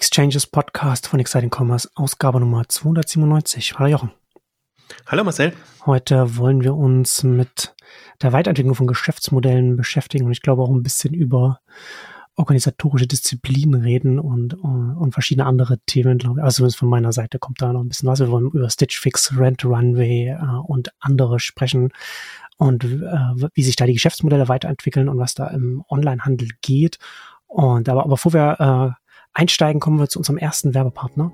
Exchanges 0.00 0.46
Podcast 0.46 1.08
von 1.08 1.20
Exciting 1.20 1.50
Commerce, 1.54 1.86
Ausgabe 1.94 2.40
Nummer 2.40 2.66
297. 2.66 3.78
Hallo 3.78 3.90
Jochen. 3.90 4.10
Hallo 5.06 5.24
Marcel. 5.24 5.52
Heute 5.84 6.38
wollen 6.38 6.64
wir 6.64 6.74
uns 6.74 7.22
mit 7.22 7.74
der 8.22 8.32
Weiterentwicklung 8.32 8.74
von 8.74 8.86
Geschäftsmodellen 8.86 9.76
beschäftigen 9.76 10.24
und 10.24 10.32
ich 10.32 10.40
glaube 10.40 10.62
auch 10.62 10.70
ein 10.70 10.82
bisschen 10.82 11.12
über 11.12 11.60
organisatorische 12.34 13.06
Disziplinen 13.06 13.82
reden 13.82 14.18
und, 14.18 14.54
und 14.54 15.12
verschiedene 15.12 15.44
andere 15.44 15.78
Themen, 15.80 16.16
glaube 16.16 16.40
ich. 16.40 16.44
Also 16.44 16.56
zumindest 16.56 16.78
von 16.78 16.88
meiner 16.88 17.12
Seite 17.12 17.38
kommt 17.38 17.60
da 17.60 17.70
noch 17.70 17.82
ein 17.82 17.88
bisschen 17.88 18.08
was. 18.08 18.20
Wir 18.20 18.30
wollen 18.30 18.50
über 18.50 18.70
Stitch 18.70 18.98
Fix, 18.98 19.36
Rent 19.36 19.66
Runway 19.66 20.28
äh, 20.28 20.60
und 20.66 20.92
andere 21.00 21.40
sprechen 21.40 21.92
und 22.56 22.84
äh, 22.84 22.88
wie 23.52 23.62
sich 23.62 23.76
da 23.76 23.84
die 23.84 23.92
Geschäftsmodelle 23.92 24.48
weiterentwickeln 24.48 25.10
und 25.10 25.18
was 25.18 25.34
da 25.34 25.48
im 25.48 25.84
Onlinehandel 25.90 26.48
geht. 26.62 26.98
Und 27.46 27.88
aber, 27.88 28.04
aber 28.04 28.10
bevor 28.10 28.32
wir 28.32 28.96
äh, 28.96 28.99
einsteigen, 29.34 29.80
kommen 29.80 29.98
wir 29.98 30.08
zu 30.08 30.18
unserem 30.18 30.38
ersten 30.38 30.74
Werbepartner. 30.74 31.32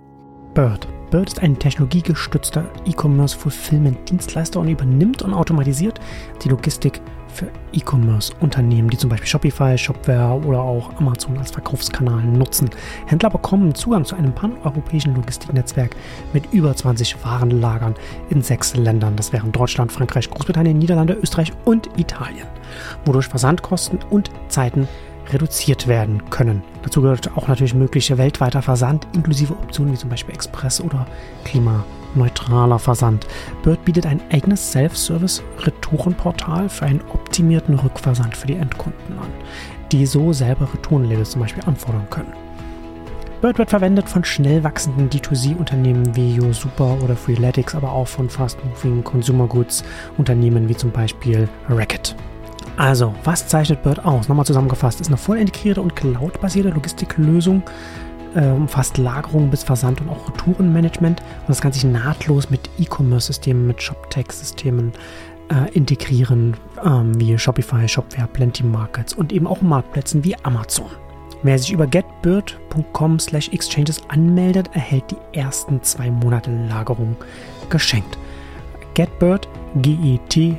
Bird. 0.54 0.88
Bird 1.10 1.28
ist 1.28 1.42
ein 1.42 1.58
technologiegestützter 1.58 2.64
E-Commerce-Fulfillment-Dienstleister 2.86 4.58
und 4.58 4.68
übernimmt 4.68 5.22
und 5.22 5.34
automatisiert 5.34 6.00
die 6.42 6.48
Logistik 6.48 7.00
für 7.28 7.48
E-Commerce-Unternehmen, 7.72 8.88
die 8.88 8.96
zum 8.96 9.10
Beispiel 9.10 9.28
Shopify, 9.28 9.76
Shopware 9.76 10.40
oder 10.46 10.60
auch 10.60 10.96
Amazon 10.96 11.36
als 11.36 11.50
Verkaufskanal 11.50 12.24
nutzen. 12.24 12.70
Händler 13.04 13.30
bekommen 13.30 13.74
Zugang 13.74 14.04
zu 14.04 14.16
einem 14.16 14.34
paneuropäischen 14.34 15.14
Logistiknetzwerk 15.14 15.94
mit 16.32 16.52
über 16.52 16.74
20 16.74 17.22
Warenlagern 17.22 17.94
in 18.30 18.42
sechs 18.42 18.74
Ländern. 18.74 19.16
Das 19.16 19.32
wären 19.32 19.52
Deutschland, 19.52 19.92
Frankreich, 19.92 20.30
Großbritannien, 20.30 20.78
Niederlande, 20.78 21.18
Österreich 21.22 21.52
und 21.66 21.90
Italien, 21.98 22.46
wodurch 23.04 23.26
Versandkosten 23.26 23.98
und 24.10 24.30
Zeiten 24.48 24.88
reduziert 25.32 25.86
werden 25.86 26.30
können. 26.30 26.62
Dazu 26.82 27.02
gehört 27.02 27.36
auch 27.36 27.48
natürlich 27.48 27.74
möglicher 27.74 28.18
weltweiter 28.18 28.62
Versand 28.62 29.06
inklusive 29.14 29.54
Optionen 29.54 29.92
wie 29.92 29.98
zum 29.98 30.10
Beispiel 30.10 30.34
Express 30.34 30.80
oder 30.80 31.06
klimaneutraler 31.44 32.78
Versand. 32.78 33.26
Bird 33.62 33.84
bietet 33.84 34.06
ein 34.06 34.20
eigenes 34.30 34.72
Self-Service-Retourenportal 34.72 36.68
für 36.68 36.86
einen 36.86 37.02
optimierten 37.12 37.78
Rückversand 37.78 38.36
für 38.36 38.46
die 38.46 38.54
Endkunden 38.54 39.18
an, 39.18 39.28
die 39.92 40.06
so 40.06 40.32
selber 40.32 40.68
Retourenlabels 40.72 41.30
zum 41.30 41.42
Beispiel 41.42 41.64
anfordern 41.66 42.06
können. 42.10 42.32
Bird 43.42 43.58
wird 43.58 43.70
verwendet 43.70 44.08
von 44.08 44.24
schnell 44.24 44.64
wachsenden 44.64 45.10
D2C-Unternehmen 45.10 46.16
wie 46.16 46.36
YoSuper 46.36 46.96
oder 47.04 47.14
Freeletics, 47.14 47.74
aber 47.74 47.92
auch 47.92 48.08
von 48.08 48.30
fast-moving 48.30 49.04
Consumer 49.04 49.46
Goods 49.46 49.84
Unternehmen 50.16 50.68
wie 50.68 50.76
zum 50.76 50.90
Beispiel 50.90 51.46
Racket. 51.68 52.16
Also, 52.76 53.14
was 53.24 53.48
zeichnet 53.48 53.82
Bird 53.82 54.04
aus? 54.04 54.28
Nochmal 54.28 54.44
zusammengefasst, 54.44 55.00
ist 55.00 55.06
eine 55.08 55.16
voll 55.16 55.38
integrierte 55.38 55.80
und 55.80 55.96
cloud-basierte 55.96 56.68
Logistiklösung, 56.70 57.62
äh, 58.34 58.50
umfasst 58.50 58.98
Lagerung 58.98 59.50
bis 59.50 59.62
Versand 59.62 60.02
und 60.02 60.10
auch 60.10 60.28
Retourenmanagement 60.28 61.20
und 61.20 61.48
das 61.48 61.62
kann 61.62 61.72
sich 61.72 61.84
nahtlos 61.84 62.50
mit 62.50 62.68
E-Commerce-Systemen, 62.78 63.66
mit 63.66 63.82
ShopTech-Systemen 63.82 64.92
äh, 65.48 65.72
integrieren, 65.72 66.54
ähm, 66.84 67.18
wie 67.18 67.38
Shopify, 67.38 67.88
Shopware, 67.88 68.28
Plenty 68.30 68.64
Markets 68.64 69.14
und 69.14 69.32
eben 69.32 69.46
auch 69.46 69.62
Marktplätzen 69.62 70.22
wie 70.22 70.36
Amazon. 70.42 70.90
Wer 71.42 71.58
sich 71.58 71.72
über 71.72 71.86
getbird.com 71.86 73.18
slash 73.18 73.48
exchanges 73.50 74.02
anmeldet, 74.08 74.70
erhält 74.72 75.04
die 75.10 75.38
ersten 75.38 75.82
zwei 75.82 76.10
Monate 76.10 76.50
Lagerung 76.68 77.16
geschenkt. 77.70 78.18
Getbird, 78.96 79.48
G-E-T-B-Y-R-D, 79.82 80.56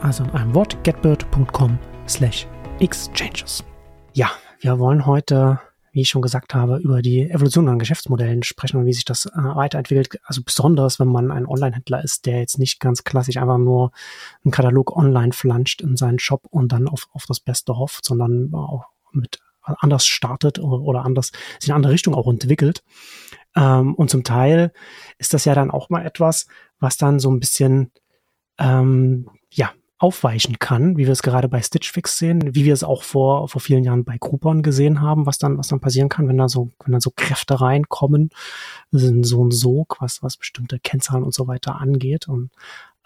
also 0.00 0.22
in 0.22 0.30
einem 0.30 0.54
Wort, 0.54 0.84
getbird.com 0.84 1.76
slash 2.06 2.46
exchanges. 2.78 3.64
Ja, 4.12 4.30
wir 4.60 4.78
wollen 4.78 5.06
heute, 5.06 5.58
wie 5.90 6.02
ich 6.02 6.08
schon 6.08 6.22
gesagt 6.22 6.54
habe, 6.54 6.76
über 6.76 7.02
die 7.02 7.28
Evolution 7.28 7.68
an 7.68 7.80
Geschäftsmodellen 7.80 8.44
sprechen 8.44 8.76
und 8.76 8.86
wie 8.86 8.92
sich 8.92 9.04
das 9.04 9.26
äh, 9.26 9.30
weiterentwickelt. 9.34 10.20
Also 10.22 10.44
besonders, 10.44 11.00
wenn 11.00 11.08
man 11.08 11.32
ein 11.32 11.48
Online-Händler 11.48 12.04
ist, 12.04 12.26
der 12.26 12.38
jetzt 12.38 12.60
nicht 12.60 12.78
ganz 12.78 13.02
klassisch 13.02 13.36
einfach 13.36 13.58
nur 13.58 13.90
einen 14.44 14.52
Katalog 14.52 14.96
online 14.96 15.32
flanscht 15.32 15.80
in 15.80 15.96
seinen 15.96 16.20
Shop 16.20 16.46
und 16.48 16.70
dann 16.70 16.86
auf, 16.86 17.08
auf 17.12 17.24
das 17.26 17.40
Beste 17.40 17.76
hofft, 17.76 18.04
sondern 18.04 18.54
auch 18.54 18.84
mit 19.10 19.40
anders 19.62 20.06
startet 20.06 20.58
oder 20.58 21.04
anders 21.04 21.32
sich 21.58 21.68
in 21.68 21.72
eine 21.72 21.76
andere 21.76 21.92
Richtung 21.92 22.14
auch 22.14 22.28
entwickelt. 22.28 22.82
Ähm, 23.56 23.94
und 23.94 24.10
zum 24.10 24.24
Teil 24.24 24.72
ist 25.18 25.34
das 25.34 25.44
ja 25.44 25.54
dann 25.54 25.70
auch 25.70 25.90
mal 25.90 26.04
etwas, 26.04 26.46
was 26.78 26.96
dann 26.96 27.18
so 27.18 27.30
ein 27.30 27.40
bisschen 27.40 27.92
ähm, 28.58 29.28
ja 29.50 29.72
aufweichen 30.00 30.58
kann, 30.58 30.96
wie 30.96 31.04
wir 31.04 31.12
es 31.12 31.22
gerade 31.22 31.48
bei 31.48 31.60
Stitch 31.60 31.92
Fix 31.92 32.16
sehen, 32.16 32.54
wie 32.54 32.64
wir 32.64 32.72
es 32.72 32.82
auch 32.82 33.02
vor 33.02 33.48
vor 33.48 33.60
vielen 33.60 33.84
Jahren 33.84 34.04
bei 34.04 34.16
Groupon 34.18 34.62
gesehen 34.62 35.02
haben, 35.02 35.26
was 35.26 35.38
dann 35.38 35.58
was 35.58 35.68
dann 35.68 35.80
passieren 35.80 36.08
kann, 36.08 36.26
wenn 36.26 36.38
da 36.38 36.48
so 36.48 36.70
wenn 36.84 36.92
dann 36.92 37.02
so 37.02 37.12
Kräfte 37.14 37.60
reinkommen, 37.60 38.30
so 38.90 39.44
ein 39.44 39.50
Sog, 39.52 39.98
was 40.00 40.22
was 40.22 40.38
bestimmte 40.38 40.78
Kennzahlen 40.80 41.22
und 41.22 41.34
so 41.34 41.46
weiter 41.46 41.80
angeht 41.80 42.28
und 42.28 42.50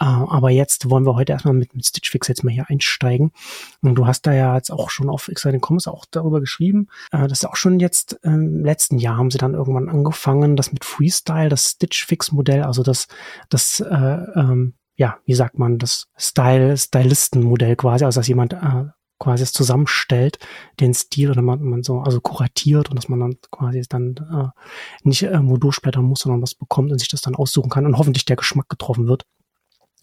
äh, 0.00 0.04
aber 0.04 0.50
jetzt 0.50 0.90
wollen 0.90 1.04
wir 1.04 1.16
heute 1.16 1.32
erstmal 1.32 1.54
mit, 1.54 1.74
mit 1.74 1.84
Stitch 1.86 2.10
Fix 2.10 2.28
jetzt 2.28 2.42
mal 2.42 2.52
hier 2.52 2.68
einsteigen. 2.68 3.32
Und 3.80 3.94
du 3.94 4.06
hast 4.06 4.22
da 4.22 4.32
ja 4.32 4.56
jetzt 4.56 4.72
auch 4.72 4.90
schon 4.90 5.08
auf 5.08 5.28
Exciting 5.28 5.60
Commerce 5.64 5.90
auch 5.90 6.04
darüber 6.10 6.40
geschrieben. 6.40 6.88
Äh, 7.12 7.28
das 7.28 7.38
ist 7.38 7.44
auch 7.44 7.56
schon 7.56 7.78
jetzt 7.78 8.18
im 8.22 8.64
letzten 8.64 8.98
Jahr 8.98 9.16
haben 9.16 9.30
sie 9.30 9.38
dann 9.38 9.54
irgendwann 9.54 9.88
angefangen, 9.88 10.56
das 10.56 10.72
mit 10.72 10.84
Freestyle, 10.84 11.48
das 11.48 11.70
Stitch 11.70 12.06
Fix 12.06 12.32
Modell, 12.32 12.62
also 12.64 12.82
das, 12.82 13.06
das, 13.48 13.80
äh, 13.80 13.94
ähm, 14.34 14.74
ja, 14.96 15.18
wie 15.24 15.34
sagt 15.34 15.58
man, 15.58 15.78
das 15.78 16.08
Style, 16.16 16.76
Stylisten-Modell 16.76 17.76
quasi, 17.76 18.04
also 18.04 18.20
dass 18.20 18.28
jemand 18.28 18.52
äh, 18.52 18.86
quasi 19.18 19.42
es 19.42 19.52
zusammenstellt, 19.52 20.38
den 20.80 20.94
Stil 20.94 21.30
oder 21.30 21.42
man, 21.42 21.62
man 21.62 21.82
so, 21.82 22.00
also 22.00 22.20
kuratiert 22.20 22.90
und 22.90 22.96
dass 22.96 23.08
man 23.08 23.20
dann 23.20 23.36
quasi 23.50 23.82
dann 23.88 24.16
äh, 24.16 24.48
nicht 25.02 25.22
irgendwo 25.22 25.56
durchblättern 25.56 26.04
muss, 26.04 26.20
sondern 26.20 26.42
was 26.42 26.54
bekommt 26.54 26.92
und 26.92 26.98
sich 26.98 27.08
das 27.08 27.22
dann 27.22 27.34
aussuchen 27.34 27.70
kann 27.70 27.86
und 27.86 27.98
hoffentlich 27.98 28.24
der 28.24 28.36
Geschmack 28.36 28.68
getroffen 28.68 29.06
wird 29.08 29.24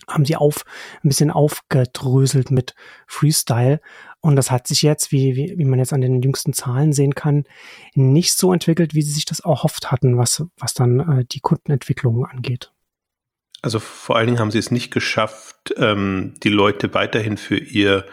haben 0.07 0.25
sie 0.25 0.35
auf, 0.35 0.66
ein 1.03 1.09
bisschen 1.09 1.31
aufgedröselt 1.31 2.52
mit 2.52 2.75
Freestyle. 3.08 3.79
Und 4.19 4.35
das 4.35 4.52
hat 4.52 4.68
sich 4.68 4.81
jetzt, 4.81 5.12
wie, 5.12 5.35
wie, 5.35 5.58
wie 5.58 5.66
man 5.66 5.79
jetzt 5.79 5.94
an 5.94 6.02
den 6.02 6.22
jüngsten 6.22 6.53
Zahlen 6.53 6.94
sehen 6.94 7.16
kann, 7.16 7.46
nicht 7.94 8.34
so 8.34 8.53
entwickelt, 8.53 8.94
wie 8.94 9.02
sie 9.02 9.13
sich 9.13 9.25
das 9.25 9.40
erhofft 9.41 9.91
hatten, 9.91 10.18
was, 10.18 10.44
was 10.58 10.73
dann 10.73 11.00
äh, 11.00 11.25
die 11.25 11.40
Kundenentwicklung 11.40 12.25
angeht. 12.25 12.72
Also 13.62 13.80
vor 13.80 14.16
allen 14.16 14.28
Dingen 14.28 14.40
haben 14.40 14.52
sie 14.52 14.58
es 14.58 14.72
nicht 14.72 14.92
geschafft, 14.92 15.74
ähm, 15.78 16.34
die 16.44 16.50
Leute 16.50 16.94
weiterhin 16.94 17.38
für 17.38 17.58
ihr 17.58 18.06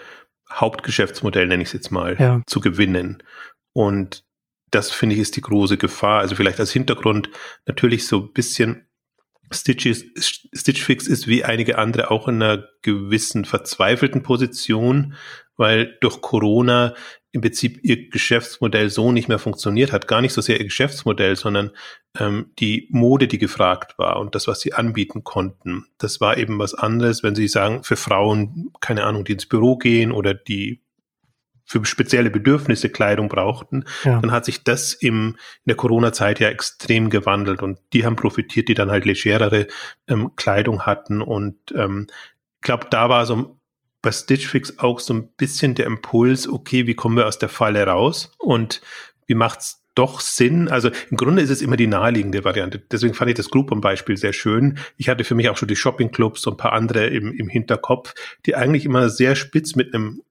Hauptgeschäftsmodell, 0.50 1.46
nenne 1.46 1.62
ich 1.62 1.68
es 1.68 1.72
jetzt 1.74 1.90
mal, 1.90 2.16
ja. 2.18 2.42
zu 2.46 2.60
gewinnen. 2.60 3.22
Und 3.72 4.24
das 4.70 4.90
finde 4.90 5.14
ich 5.14 5.20
ist 5.20 5.36
die 5.36 5.40
große 5.40 5.76
Gefahr. 5.76 6.20
Also 6.20 6.34
vielleicht 6.34 6.60
als 6.60 6.72
Hintergrund 6.72 7.30
natürlich 7.66 8.06
so 8.06 8.20
ein 8.20 8.32
bisschen 8.32 8.88
Stitch, 9.50 9.86
ist, 9.86 10.04
Stitch 10.52 10.82
Fix 10.82 11.06
ist 11.06 11.26
wie 11.26 11.44
einige 11.44 11.78
andere 11.78 12.10
auch 12.10 12.28
in 12.28 12.42
einer 12.42 12.68
gewissen 12.82 13.44
verzweifelten 13.44 14.22
Position, 14.22 15.14
weil 15.56 15.96
durch 16.00 16.20
Corona 16.20 16.94
im 17.38 17.42
Prinzip 17.42 17.78
ihr 17.82 18.10
Geschäftsmodell 18.10 18.90
so 18.90 19.12
nicht 19.12 19.28
mehr 19.28 19.38
funktioniert 19.38 19.92
hat. 19.92 20.08
Gar 20.08 20.20
nicht 20.20 20.32
so 20.32 20.40
sehr 20.40 20.58
ihr 20.58 20.64
Geschäftsmodell, 20.64 21.36
sondern 21.36 21.70
ähm, 22.18 22.50
die 22.58 22.88
Mode, 22.90 23.28
die 23.28 23.38
gefragt 23.38 23.96
war 23.96 24.18
und 24.18 24.34
das, 24.34 24.48
was 24.48 24.60
sie 24.60 24.74
anbieten 24.74 25.22
konnten. 25.22 25.86
Das 25.98 26.20
war 26.20 26.36
eben 26.36 26.58
was 26.58 26.74
anderes, 26.74 27.22
wenn 27.22 27.36
sie 27.36 27.48
sagen, 27.48 27.84
für 27.84 27.96
Frauen, 27.96 28.72
keine 28.80 29.04
Ahnung, 29.04 29.24
die 29.24 29.32
ins 29.32 29.46
Büro 29.46 29.76
gehen 29.76 30.10
oder 30.10 30.34
die 30.34 30.82
für 31.64 31.84
spezielle 31.84 32.30
Bedürfnisse 32.30 32.88
Kleidung 32.88 33.28
brauchten, 33.28 33.84
ja. 34.02 34.20
dann 34.20 34.32
hat 34.32 34.46
sich 34.46 34.64
das 34.64 34.94
im, 34.94 35.36
in 35.64 35.66
der 35.66 35.76
Corona-Zeit 35.76 36.40
ja 36.40 36.48
extrem 36.48 37.10
gewandelt 37.10 37.62
und 37.62 37.78
die 37.92 38.06
haben 38.06 38.16
profitiert, 38.16 38.68
die 38.68 38.74
dann 38.74 38.90
halt 38.90 39.04
legerere 39.04 39.66
ähm, 40.08 40.32
Kleidung 40.34 40.86
hatten 40.86 41.20
und 41.20 41.56
ähm, 41.76 42.06
ich 42.56 42.62
glaube, 42.62 42.86
da 42.90 43.08
war 43.08 43.24
so 43.24 43.57
bei 44.02 44.12
Stitch 44.12 44.46
Fix 44.46 44.78
auch 44.78 45.00
so 45.00 45.14
ein 45.14 45.28
bisschen 45.36 45.74
der 45.74 45.86
Impuls, 45.86 46.48
okay, 46.48 46.86
wie 46.86 46.94
kommen 46.94 47.16
wir 47.16 47.26
aus 47.26 47.38
der 47.38 47.48
Falle 47.48 47.84
raus 47.86 48.32
und 48.38 48.80
wie 49.26 49.34
macht's 49.34 49.84
doch 49.98 50.20
Sinn. 50.20 50.68
Also 50.68 50.90
im 51.10 51.16
Grunde 51.16 51.42
ist 51.42 51.50
es 51.50 51.60
immer 51.60 51.76
die 51.76 51.88
naheliegende 51.88 52.44
Variante. 52.44 52.78
Deswegen 52.78 53.14
fand 53.14 53.30
ich 53.30 53.36
das 53.36 53.50
Groupon-Beispiel 53.50 54.16
sehr 54.16 54.32
schön. 54.32 54.78
Ich 54.96 55.08
hatte 55.08 55.24
für 55.24 55.34
mich 55.34 55.48
auch 55.48 55.56
schon 55.56 55.66
die 55.66 55.76
Shopping-Clubs 55.76 56.46
und 56.46 56.54
ein 56.54 56.56
paar 56.56 56.72
andere 56.72 57.06
im, 57.06 57.32
im 57.32 57.48
Hinterkopf, 57.48 58.14
die 58.46 58.54
eigentlich 58.54 58.84
immer 58.84 59.10
sehr 59.10 59.34
spitz 59.34 59.74
mit 59.74 59.92
einem 59.92 60.22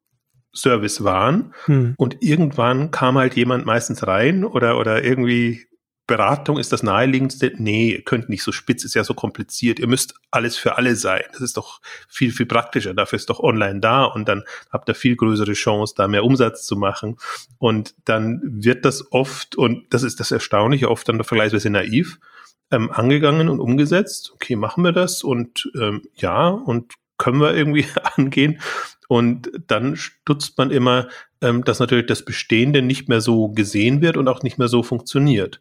Service 0.56 1.04
waren. 1.04 1.54
Hm. 1.66 1.96
Und 1.98 2.24
irgendwann 2.24 2.92
kam 2.92 3.18
halt 3.18 3.36
jemand 3.36 3.66
meistens 3.66 4.08
rein 4.08 4.46
oder, 4.46 4.80
oder 4.80 5.04
irgendwie 5.04 5.68
Beratung 6.08 6.58
ist 6.58 6.72
das 6.72 6.84
naheliegendste. 6.84 7.52
Nee, 7.58 7.92
ihr 7.92 8.02
könnt 8.02 8.30
nicht 8.30 8.42
so 8.42 8.54
spitz, 8.54 8.86
ist 8.86 8.96
ja 8.96 9.04
so 9.04 9.14
kompliziert. 9.14 9.78
Ihr 9.78 9.88
müsst 9.88 10.16
alles 10.32 10.56
für 10.58 10.78
alle 10.78 10.96
sein. 10.96 11.24
Das 11.34 11.42
ist 11.42 11.58
doch 11.58 11.82
viel, 12.08 12.32
viel 12.32 12.46
praktischer. 12.46 12.94
Dafür 12.94 13.18
ist 13.18 13.30
doch 13.30 13.42
online 13.42 13.82
da 13.82 14.06
und 14.06 14.28
dann 14.28 14.44
habt 14.72 14.88
ihr 14.90 14.96
viel 14.96 15.18
größere 15.18 15.52
Chance, 15.52 15.94
da 15.98 16.08
mehr 16.08 16.24
Umsatz 16.24 16.66
zu 16.66 16.78
machen. 16.78 17.18
Und 17.60 17.94
dann 18.06 18.42
wird 18.44 18.86
das 18.86 19.12
oft, 19.12 19.58
und 19.58 19.94
das 19.94 20.04
ist 20.04 20.22
das 20.22 20.32
Erstaunliche, 20.32 20.90
oft 20.90 21.08
dann 21.10 21.22
vergleichsweise 21.24 21.70
naiv, 21.70 22.20
ähm, 22.72 22.90
angegangen 22.90 23.50
und 23.50 23.60
umgesetzt. 23.60 24.32
Okay, 24.34 24.56
machen 24.56 24.84
wir 24.86 24.94
das 24.94 25.24
und 25.24 25.70
ähm, 25.76 26.04
ja, 26.16 26.48
und 26.48 26.94
können 27.18 27.42
wir 27.42 27.54
irgendwie 27.54 27.86
angehen. 28.16 28.62
Und 29.10 29.52
dann 29.68 29.98
stutzt 29.98 30.58
man 30.58 30.72
immer, 30.72 31.10
ähm, 31.42 31.66
dass 31.66 31.80
natürlich 31.80 32.08
das 32.08 32.24
Bestehende 32.24 32.82
nicht 32.82 33.10
mehr 33.10 33.22
so 33.22 33.50
gesehen 33.50 34.02
wird 34.02 34.16
und 34.16 34.28
auch 34.30 34.42
nicht 34.42 34.58
mehr 34.58 34.68
so 34.70 34.84
funktioniert. 34.84 35.60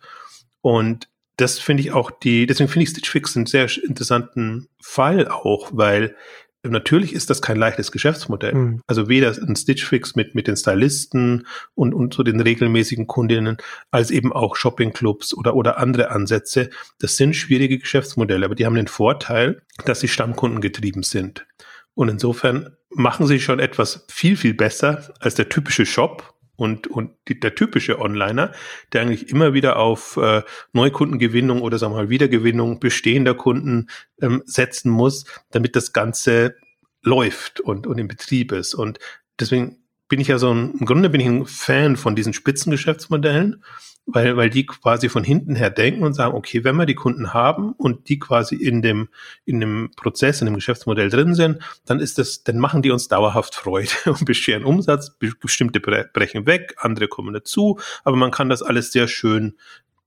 Und 0.66 1.08
das 1.36 1.60
finde 1.60 1.84
ich 1.84 1.92
auch 1.92 2.10
die, 2.10 2.44
deswegen 2.44 2.68
finde 2.68 2.82
ich 2.82 2.88
Stitch 2.88 3.08
Fix 3.08 3.36
einen 3.36 3.46
sehr 3.46 3.68
interessanten 3.84 4.66
Fall 4.82 5.28
auch, 5.28 5.70
weil 5.72 6.16
natürlich 6.64 7.12
ist 7.12 7.30
das 7.30 7.40
kein 7.40 7.56
leichtes 7.56 7.92
Geschäftsmodell. 7.92 8.52
Mhm. 8.52 8.82
Also 8.88 9.08
weder 9.08 9.28
ein 9.28 9.54
Stitch 9.54 9.84
Fix 9.84 10.16
mit, 10.16 10.34
mit 10.34 10.48
den 10.48 10.56
Stylisten 10.56 11.46
und, 11.76 11.94
und 11.94 12.14
so 12.14 12.24
den 12.24 12.40
regelmäßigen 12.40 13.06
Kundinnen, 13.06 13.58
als 13.92 14.10
eben 14.10 14.32
auch 14.32 14.56
Shoppingclubs 14.56 15.34
oder, 15.34 15.54
oder 15.54 15.78
andere 15.78 16.10
Ansätze. 16.10 16.70
Das 16.98 17.16
sind 17.16 17.36
schwierige 17.36 17.78
Geschäftsmodelle, 17.78 18.44
aber 18.44 18.56
die 18.56 18.66
haben 18.66 18.74
den 18.74 18.88
Vorteil, 18.88 19.62
dass 19.84 20.00
sie 20.00 20.08
Stammkunden 20.08 20.60
getrieben 20.60 21.04
sind. 21.04 21.46
Und 21.94 22.08
insofern 22.08 22.76
machen 22.90 23.28
sie 23.28 23.38
schon 23.38 23.60
etwas 23.60 24.04
viel, 24.08 24.36
viel 24.36 24.54
besser 24.54 25.14
als 25.20 25.36
der 25.36 25.48
typische 25.48 25.86
Shop 25.86 26.35
und, 26.56 26.86
und 26.86 27.12
die, 27.28 27.38
der 27.38 27.54
typische 27.54 28.00
Onliner, 28.00 28.52
der 28.92 29.02
eigentlich 29.02 29.28
immer 29.28 29.52
wieder 29.54 29.76
auf 29.76 30.16
äh, 30.16 30.42
Neukundengewinnung 30.72 31.62
oder 31.62 31.78
sagen 31.78 31.92
wir 31.92 32.02
mal 32.02 32.08
Wiedergewinnung 32.08 32.80
bestehender 32.80 33.34
Kunden 33.34 33.88
ähm, 34.20 34.42
setzen 34.46 34.90
muss, 34.90 35.24
damit 35.50 35.76
das 35.76 35.92
Ganze 35.92 36.56
läuft 37.02 37.60
und, 37.60 37.86
und 37.86 37.98
im 37.98 38.08
Betrieb 38.08 38.52
ist. 38.52 38.74
Und 38.74 38.98
deswegen 39.38 39.85
bin 40.08 40.20
ich 40.20 40.28
ja 40.28 40.38
so 40.38 40.52
ein, 40.52 40.74
im 40.78 40.86
Grunde 40.86 41.10
bin 41.10 41.20
ich 41.20 41.26
ein 41.26 41.46
Fan 41.46 41.96
von 41.96 42.14
diesen 42.14 42.32
Spitzengeschäftsmodellen, 42.32 43.62
weil, 44.06 44.36
weil 44.36 44.50
die 44.50 44.64
quasi 44.64 45.08
von 45.08 45.24
hinten 45.24 45.56
her 45.56 45.70
denken 45.70 46.04
und 46.04 46.14
sagen, 46.14 46.36
okay, 46.36 46.62
wenn 46.62 46.76
wir 46.76 46.86
die 46.86 46.94
Kunden 46.94 47.34
haben 47.34 47.72
und 47.72 48.08
die 48.08 48.20
quasi 48.20 48.54
in 48.54 48.80
dem, 48.80 49.08
in 49.44 49.58
dem 49.58 49.90
Prozess, 49.96 50.40
in 50.40 50.46
dem 50.46 50.54
Geschäftsmodell 50.54 51.10
drin 51.10 51.34
sind, 51.34 51.58
dann 51.84 51.98
ist 51.98 52.18
das, 52.18 52.44
dann 52.44 52.58
machen 52.58 52.82
die 52.82 52.92
uns 52.92 53.08
dauerhaft 53.08 53.56
Freude 53.56 53.90
und 54.06 54.24
bescheren 54.24 54.64
Umsatz, 54.64 55.18
bestimmte 55.18 55.80
brechen 55.80 56.46
weg, 56.46 56.74
andere 56.78 57.08
kommen 57.08 57.34
dazu, 57.34 57.80
aber 58.04 58.16
man 58.16 58.30
kann 58.30 58.48
das 58.48 58.62
alles 58.62 58.92
sehr 58.92 59.08
schön 59.08 59.56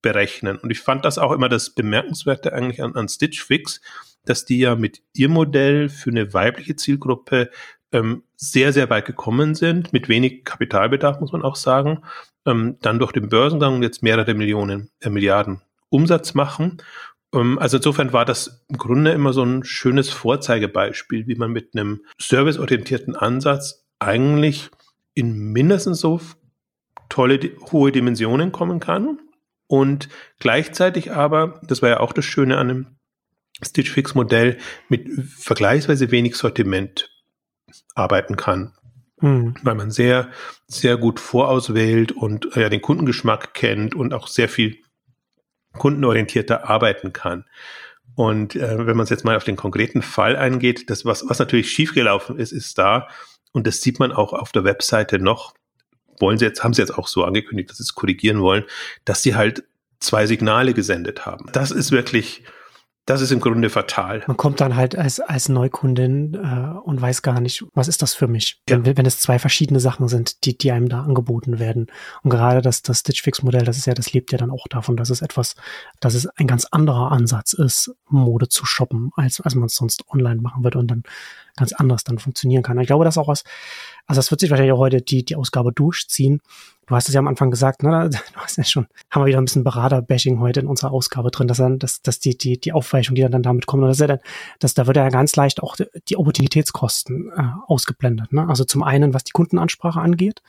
berechnen. 0.02 0.58
Und 0.58 0.72
ich 0.72 0.80
fand 0.80 1.04
das 1.04 1.18
auch 1.18 1.34
immer 1.34 1.50
das 1.50 1.72
Bemerkenswerte 1.72 2.54
eigentlich 2.54 2.82
an, 2.82 2.96
an 2.96 3.10
Stitch 3.10 3.44
Fix, 3.44 3.82
dass 4.24 4.46
die 4.46 4.60
ja 4.60 4.76
mit 4.76 5.02
ihr 5.14 5.28
Modell 5.28 5.90
für 5.90 6.10
eine 6.10 6.34
weibliche 6.34 6.78
Zielgruppe 6.78 7.50
ähm, 7.92 8.24
sehr, 8.36 8.74
sehr 8.74 8.90
weit 8.90 9.06
gekommen 9.06 9.56
sind, 9.56 9.94
mit 9.94 10.10
wenig 10.10 10.46
Kapitalbedarf, 10.46 11.20
muss 11.20 11.32
man 11.32 11.44
auch 11.44 11.56
sagen, 11.56 12.04
ähm, 12.46 12.78
dann 12.82 13.00
durch 13.00 13.12
den 13.12 13.30
Börsengang 13.30 13.82
jetzt 13.82 14.04
mehrere 14.04 14.34
Millionen, 14.34 14.90
äh, 15.02 15.10
Milliarden 15.10 15.62
Umsatz 15.90 16.34
machen. 16.34 16.82
Ähm, 17.34 17.58
also 17.60 17.78
insofern 17.78 18.14
war 18.14 18.26
das 18.26 18.66
im 18.70 18.78
Grunde 18.78 19.12
immer 19.12 19.34
so 19.34 19.44
ein 19.44 19.64
schönes 19.64 20.10
Vorzeigebeispiel, 20.10 21.28
wie 21.28 21.36
man 21.36 21.52
mit 21.52 21.76
einem 21.76 22.02
serviceorientierten 22.18 23.16
Ansatz 23.16 23.86
eigentlich 24.00 24.70
in 25.14 25.52
mindestens 25.52 26.00
so 26.00 26.22
tolle, 27.10 27.40
hohe 27.72 27.92
Dimensionen 27.92 28.52
kommen 28.52 28.80
kann 28.80 29.20
und 29.68 30.10
gleichzeitig 30.40 31.12
aber, 31.12 31.60
das 31.68 31.82
war 31.82 31.90
ja 31.90 32.00
auch 32.00 32.14
das 32.14 32.26
Schöne 32.26 32.58
an 32.58 32.68
dem 32.68 32.88
Stitch 33.62 33.92
Fix 33.92 34.16
Modell, 34.16 34.58
mit 34.88 35.08
vergleichsweise 35.28 36.12
wenig 36.12 36.36
Sortiment 36.36 37.10
arbeiten 37.96 38.36
kann. 38.36 38.74
Mhm. 39.22 39.56
Weil 39.64 39.76
man 39.76 39.92
sehr, 39.92 40.30
sehr 40.68 40.98
gut 40.98 41.20
vorauswählt 41.20 42.12
und 42.12 42.56
äh, 42.56 42.62
ja, 42.62 42.70
den 42.70 42.82
Kundengeschmack 42.82 43.54
kennt 43.54 43.96
und 43.96 44.14
auch 44.14 44.28
sehr 44.28 44.50
viel 44.50 44.78
kundenorientierter 45.78 46.70
arbeiten 46.70 47.14
kann. 47.14 47.46
Und 48.16 48.56
äh, 48.56 48.86
wenn 48.86 48.98
man 48.98 49.04
es 49.04 49.10
jetzt 49.10 49.26
mal 49.26 49.38
auf 49.38 49.44
den 49.44 49.56
konkreten 49.56 50.02
Fall 50.02 50.36
eingeht, 50.36 50.90
das, 50.90 51.06
was, 51.06 51.28
was 51.30 51.40
natürlich 51.40 51.72
schiefgelaufen 51.72 52.38
ist, 52.38 52.52
ist 52.52 52.78
da, 52.78 53.08
und 53.52 53.66
das 53.66 53.82
sieht 53.82 54.00
man 54.00 54.12
auch 54.12 54.34
auf 54.34 54.52
der 54.52 54.64
Webseite 54.64 55.20
noch, 55.20 55.54
wollen 56.20 56.38
sie 56.38 56.46
jetzt, 56.46 56.64
haben 56.64 56.74
sie 56.74 56.82
jetzt 56.82 56.98
auch 56.98 57.08
so 57.08 57.24
angekündigt, 57.24 57.70
dass 57.70 57.78
sie 57.78 57.84
es 57.84 57.96
korrigieren 57.96 58.42
wollen, 58.42 58.66
dass 59.06 59.24
sie 59.24 59.36
halt 59.36 59.64
zwei 60.00 60.28
Signale 60.28 60.74
gesendet 60.74 61.26
haben. 61.26 61.50
Das 61.52 61.72
ist 61.72 61.92
wirklich, 61.92 62.44
das 63.06 63.22
ist 63.22 63.32
im 63.32 63.40
Grunde 63.40 63.70
fatal. 63.70 64.24
Man 64.28 64.38
kommt 64.38 64.62
dann 64.62 64.76
halt 64.76 64.96
als, 64.96 65.20
als 65.20 65.50
Neukundin 65.50 66.36
äh, 66.36 66.80
und 66.80 67.02
weiß 67.02 67.24
gar 67.24 67.42
nicht, 67.42 67.66
was 67.74 67.88
ist 67.88 68.02
das 68.04 68.14
für 68.14 68.28
mich, 68.28 68.62
ja. 68.70 68.86
wenn, 68.86 68.98
wenn 68.98 69.06
es 69.06 69.20
zwei 69.20 69.40
verschiedene 69.40 69.80
Sachen 69.80 70.08
sind, 70.08 70.46
die, 70.46 70.58
die 70.58 70.72
einem 70.72 70.90
da 70.90 71.02
angeboten 71.02 71.58
werden. 71.58 71.88
Und 72.22 72.30
gerade 72.30 72.62
das, 72.62 72.84
das 72.84 73.00
Stitch 73.00 73.24
Fix 73.24 73.42
Modell, 73.42 73.64
das 73.64 73.78
ist 73.78 73.88
ja, 73.88 73.96
das 73.96 74.14
lebt 74.14 74.32
ja 74.32 74.38
dann 74.38 74.52
auch 74.52 74.68
davon, 74.68 74.96
dass 74.96 75.10
es 75.10 75.24
etwas, 75.24 75.56
dass 76.00 76.14
es 76.14 76.28
ein 76.28 76.46
ganz 76.46 76.66
anderer 76.66 77.12
Ansatz 77.12 77.54
ist, 77.54 77.92
Mode 78.08 78.48
zu 78.48 78.66
shoppen, 78.66 79.12
als, 79.16 79.42
als 79.42 79.56
man 79.56 79.66
es 79.66 79.76
sonst 79.76 80.04
online 80.12 80.42
machen 80.42 80.64
würde 80.64 80.78
und 80.78 80.92
dann 80.92 81.04
ganz 81.56 81.74
anders 81.74 82.04
dann 82.04 82.20
funktionieren 82.20 82.64
kann. 82.64 82.80
Ich 82.80 82.88
glaube, 82.88 83.06
das 83.06 83.18
auch 83.18 83.28
was, 83.28 83.44
also 84.06 84.20
das 84.20 84.32
wird 84.32 84.40
sich 84.40 84.50
wahrscheinlich 84.50 84.74
auch 84.74 84.80
heute 84.80 85.02
die, 85.02 85.26
die 85.26 85.36
Ausgabe 85.36 85.74
durchziehen, 85.74 86.42
Du 86.90 86.96
hast 86.96 87.08
es 87.08 87.14
ja 87.14 87.20
am 87.20 87.28
Anfang 87.28 87.52
gesagt, 87.52 87.84
ne? 87.84 88.10
Du 88.34 88.40
hast 88.40 88.58
ja 88.58 88.64
schon, 88.64 88.88
haben 89.12 89.22
wir 89.22 89.28
wieder 89.28 89.38
ein 89.38 89.46
bisschen 89.46 89.64
Berater-Bashing 89.64 90.40
heute 90.40 90.62
in 90.62 90.68
unserer 90.68 90.92
Ausgabe 90.92 91.30
drin, 91.30 91.48
dass 91.48 91.58
dann, 91.58 91.78
dass, 91.78 92.02
dass 92.02 92.20
die, 92.20 92.36
die, 92.36 92.60
die 92.60 92.74
Aufweichung, 92.74 93.14
die 93.14 93.22
dann 93.22 93.44
damit 93.44 93.68
kommen, 93.68 93.84
das 93.84 93.98
ist 93.98 94.02
ja 94.02 94.08
dann, 94.08 94.20
dass 94.58 94.74
da 94.74 94.88
wird 94.88 94.98
ja 94.98 95.08
ganz 95.10 95.36
leicht 95.36 95.62
auch 95.62 95.76
die 96.08 96.18
Opportunitätskosten 96.18 97.32
äh, 97.36 97.44
ausgeblendet. 97.68 98.34
Ne? 98.34 98.48
Also 98.50 98.64
zum 98.64 98.82
einen, 98.82 99.14
was 99.14 99.24
die 99.24 99.34
Kundenansprache 99.34 100.02
angeht, 100.02 100.42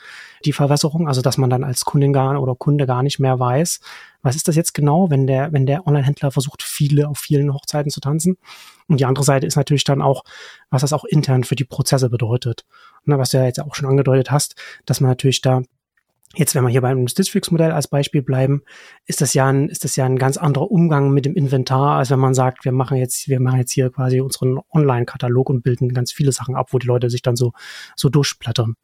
die 0.47 0.55
Verwässerung, 0.55 1.09
also 1.09 1.21
dass 1.21 1.37
man 1.37 1.51
dann 1.51 1.63
als 1.63 1.85
Kundin 1.85 2.15
gar 2.15 2.41
oder 2.41 2.55
Kunde 2.55 2.87
gar 2.87 3.03
nicht 3.03 3.19
mehr 3.19 3.39
weiß, 3.39 3.81
was 4.23 4.35
ist 4.35 4.49
das 4.49 4.57
jetzt 4.57 4.73
genau, 4.73 5.11
wenn 5.11 5.27
der, 5.27 5.53
wenn 5.53 5.67
der 5.67 5.87
Online-Händler 5.87 6.31
versucht, 6.31 6.63
viele 6.63 7.09
auf 7.09 7.19
vielen 7.19 7.53
Hochzeiten 7.53 7.91
zu 7.91 8.01
tanzen. 8.01 8.39
Und 8.89 8.99
die 8.99 9.05
andere 9.05 9.25
Seite 9.25 9.47
ist 9.47 9.57
natürlich 9.57 9.85
dann 9.85 10.01
auch, 10.01 10.25
was 10.71 10.81
das 10.81 10.95
auch 10.95 11.05
intern 11.05 11.45
für 11.45 11.55
die 11.55 11.65
Prozesse 11.65 12.09
bedeutet. 12.09 12.65
Ne, 13.05 13.19
was 13.19 13.31
du 13.31 13.39
ja 13.39 13.45
jetzt 13.45 13.61
auch 13.61 13.75
schon 13.75 13.89
angedeutet 13.89 14.31
hast, 14.31 14.57
dass 14.87 15.01
man 15.01 15.11
natürlich 15.11 15.43
da 15.43 15.63
Jetzt, 16.37 16.55
wenn 16.55 16.63
wir 16.63 16.71
hier 16.71 16.81
beim 16.81 17.09
Stitchfix-Modell 17.09 17.73
als 17.73 17.89
Beispiel 17.89 18.23
bleiben, 18.23 18.63
ist 19.05 19.21
das 19.21 19.35
ja 19.35 19.49
ein, 19.49 19.69
ist 19.69 19.83
das 19.83 19.97
ja 19.97 20.05
ein 20.05 20.17
ganz 20.17 20.37
anderer 20.37 20.71
Umgang 20.71 21.11
mit 21.11 21.25
dem 21.25 21.35
Inventar, 21.35 21.99
als 21.99 22.11
wenn 22.11 22.21
man 22.21 22.35
sagt, 22.35 22.65
wir 22.65 22.71
machen 22.71 22.97
jetzt, 22.99 23.29
wir 23.29 23.41
machen 23.41 23.59
jetzt 23.59 23.73
hier 23.73 23.91
quasi 23.91 24.21
unseren 24.21 24.61
Online-Katalog 24.73 25.51
und 25.51 25.63
bilden 25.63 25.93
ganz 25.93 26.13
viele 26.13 26.31
Sachen 26.31 26.55
ab, 26.55 26.69
wo 26.73 26.79
die 26.79 26.87
Leute 26.87 27.11
sich 27.11 27.23
dann 27.23 27.35
so, 27.35 27.53
so 27.97 28.09
durchblättern. 28.09 28.77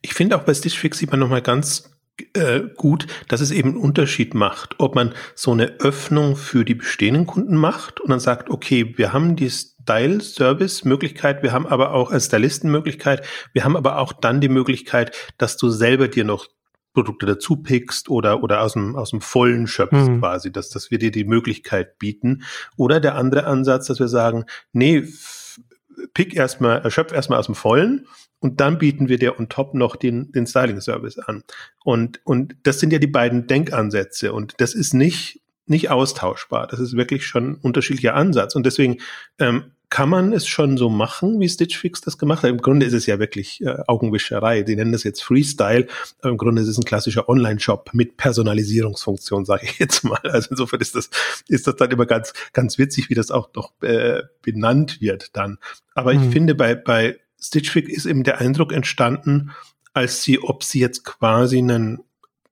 Ich 0.00 0.14
finde 0.14 0.36
auch 0.36 0.44
bei 0.44 0.54
Stitchfix 0.54 0.98
sieht 0.98 1.10
man 1.10 1.20
nochmal 1.20 1.42
ganz 1.42 1.90
äh, 2.34 2.60
gut, 2.76 3.06
dass 3.28 3.40
es 3.40 3.50
eben 3.50 3.70
einen 3.70 3.78
Unterschied 3.78 4.34
macht, 4.34 4.76
ob 4.78 4.94
man 4.94 5.14
so 5.34 5.52
eine 5.52 5.80
Öffnung 5.80 6.36
für 6.36 6.64
die 6.64 6.74
bestehenden 6.74 7.26
Kunden 7.26 7.56
macht 7.56 8.00
und 8.00 8.10
dann 8.10 8.20
sagt, 8.20 8.48
okay, 8.48 8.94
wir 8.96 9.12
haben 9.12 9.36
die 9.36 9.50
Style-Service-Möglichkeit, 9.82 11.42
wir 11.42 11.52
haben 11.52 11.66
aber 11.66 11.92
auch 11.92 12.10
als 12.10 12.26
Stylisten-Möglichkeit, 12.26 13.26
wir 13.52 13.64
haben 13.64 13.76
aber 13.76 13.98
auch 13.98 14.12
dann 14.12 14.40
die 14.40 14.48
Möglichkeit, 14.48 15.16
dass 15.38 15.56
du 15.56 15.70
selber 15.70 16.08
dir 16.08 16.24
noch 16.24 16.48
Produkte 16.94 17.26
dazu 17.26 17.56
pickst 17.56 18.10
oder, 18.10 18.42
oder 18.42 18.60
aus 18.60 18.74
dem, 18.74 18.96
aus 18.96 19.10
dem 19.10 19.20
Vollen 19.20 19.66
schöpfst 19.66 20.08
mhm. 20.08 20.20
quasi, 20.20 20.52
dass, 20.52 20.68
dass 20.68 20.90
wir 20.90 20.98
dir 20.98 21.10
die 21.10 21.24
Möglichkeit 21.24 21.98
bieten. 21.98 22.42
Oder 22.76 23.00
der 23.00 23.14
andere 23.14 23.46
Ansatz, 23.46 23.86
dass 23.86 23.98
wir 23.98 24.08
sagen, 24.08 24.44
nee, 24.72 25.04
pick 26.14 26.34
erstmal, 26.34 26.88
schöpf 26.90 27.12
erstmal 27.12 27.38
aus 27.38 27.46
dem 27.46 27.54
Vollen 27.54 28.06
und 28.40 28.60
dann 28.60 28.78
bieten 28.78 29.08
wir 29.08 29.18
dir 29.18 29.38
on 29.38 29.48
top 29.48 29.74
noch 29.74 29.96
den, 29.96 30.32
den 30.32 30.46
Styling-Service 30.46 31.18
an. 31.18 31.44
Und, 31.84 32.20
und 32.24 32.56
das 32.64 32.80
sind 32.80 32.92
ja 32.92 32.98
die 32.98 33.06
beiden 33.06 33.46
Denkansätze 33.46 34.32
und 34.32 34.54
das 34.58 34.74
ist 34.74 34.94
nicht, 34.94 35.41
nicht 35.72 35.90
austauschbar. 35.90 36.68
Das 36.68 36.78
ist 36.78 36.96
wirklich 36.96 37.26
schon 37.26 37.50
ein 37.50 37.54
unterschiedlicher 37.56 38.14
Ansatz. 38.14 38.54
Und 38.54 38.64
deswegen 38.64 38.98
ähm, 39.40 39.72
kann 39.90 40.08
man 40.08 40.32
es 40.32 40.46
schon 40.46 40.78
so 40.78 40.88
machen, 40.88 41.38
wie 41.40 41.48
Stitch 41.48 41.76
Fix 41.76 42.00
das 42.00 42.16
gemacht 42.16 42.42
hat. 42.42 42.50
Im 42.50 42.62
Grunde 42.62 42.86
ist 42.86 42.92
es 42.92 43.06
ja 43.06 43.18
wirklich 43.18 43.60
äh, 43.60 43.76
Augenwischerei. 43.88 44.62
Die 44.62 44.76
nennen 44.76 44.92
das 44.92 45.02
jetzt 45.02 45.22
Freestyle. 45.22 45.86
Aber 46.20 46.30
im 46.30 46.38
Grunde 46.38 46.62
ist 46.62 46.68
es 46.68 46.78
ein 46.78 46.84
klassischer 46.84 47.28
Online-Shop 47.28 47.90
mit 47.92 48.16
Personalisierungsfunktion, 48.16 49.44
sage 49.44 49.64
ich 49.64 49.78
jetzt 49.78 50.04
mal. 50.04 50.20
Also 50.22 50.48
insofern 50.50 50.80
ist 50.80 50.94
das, 50.94 51.10
ist 51.48 51.66
das 51.66 51.76
dann 51.76 51.90
immer 51.90 52.06
ganz, 52.06 52.32
ganz 52.52 52.78
witzig, 52.78 53.10
wie 53.10 53.14
das 53.14 53.30
auch 53.30 53.50
noch 53.54 53.72
äh, 53.82 54.22
benannt 54.40 55.00
wird 55.00 55.36
dann. 55.36 55.58
Aber 55.94 56.14
mhm. 56.14 56.22
ich 56.22 56.32
finde, 56.32 56.54
bei, 56.54 56.74
bei 56.74 57.18
Stitch 57.38 57.70
Fix 57.70 57.92
ist 57.92 58.06
eben 58.06 58.22
der 58.22 58.38
Eindruck 58.38 58.72
entstanden, 58.72 59.50
als 59.92 60.22
sie, 60.22 60.42
ob 60.42 60.64
sie 60.64 60.80
jetzt 60.80 61.04
quasi 61.04 61.58
ein 61.58 61.98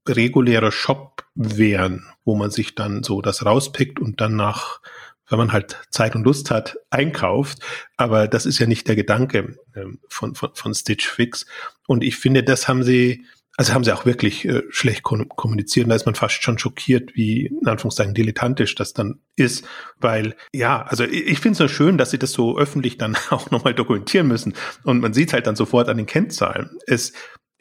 regulärer 0.06 0.72
Shop 0.72 1.19
wären, 1.34 2.06
wo 2.24 2.34
man 2.36 2.50
sich 2.50 2.74
dann 2.74 3.02
so 3.02 3.20
das 3.22 3.44
rauspickt 3.44 4.00
und 4.00 4.20
dann 4.20 4.36
nach, 4.36 4.80
wenn 5.28 5.38
man 5.38 5.52
halt 5.52 5.78
Zeit 5.90 6.14
und 6.14 6.24
Lust 6.24 6.50
hat, 6.50 6.76
einkauft. 6.90 7.58
Aber 7.96 8.28
das 8.28 8.46
ist 8.46 8.58
ja 8.58 8.66
nicht 8.66 8.88
der 8.88 8.96
Gedanke 8.96 9.58
ähm, 9.74 10.00
von, 10.08 10.34
von, 10.34 10.50
von 10.54 10.74
Stitch 10.74 11.08
Fix. 11.08 11.46
Und 11.86 12.04
ich 12.04 12.16
finde, 12.16 12.42
das 12.42 12.68
haben 12.68 12.82
sie 12.82 13.24
also 13.60 13.74
haben 13.74 13.84
sie 13.84 13.92
auch 13.92 14.06
wirklich 14.06 14.46
äh, 14.46 14.62
schlecht 14.70 15.02
kommuniziert. 15.02 15.90
da 15.90 15.94
ist 15.94 16.06
man 16.06 16.14
fast 16.14 16.42
schon 16.42 16.58
schockiert, 16.58 17.14
wie 17.14 17.44
in 17.44 17.66
Anführungszeichen 17.66 18.14
dilettantisch 18.14 18.74
das 18.74 18.94
dann 18.94 19.20
ist. 19.36 19.66
Weil, 19.98 20.34
ja, 20.54 20.80
also 20.80 21.04
ich, 21.04 21.26
ich 21.26 21.40
finde 21.40 21.52
es 21.52 21.58
so 21.58 21.68
schön, 21.68 21.98
dass 21.98 22.10
sie 22.10 22.18
das 22.18 22.32
so 22.32 22.56
öffentlich 22.56 22.96
dann 22.96 23.18
auch 23.28 23.50
nochmal 23.50 23.74
dokumentieren 23.74 24.28
müssen. 24.28 24.54
Und 24.84 25.00
man 25.00 25.12
sieht 25.12 25.34
halt 25.34 25.46
dann 25.46 25.56
sofort 25.56 25.90
an 25.90 25.98
den 25.98 26.06
Kennzahlen. 26.06 26.70
Es 26.86 27.12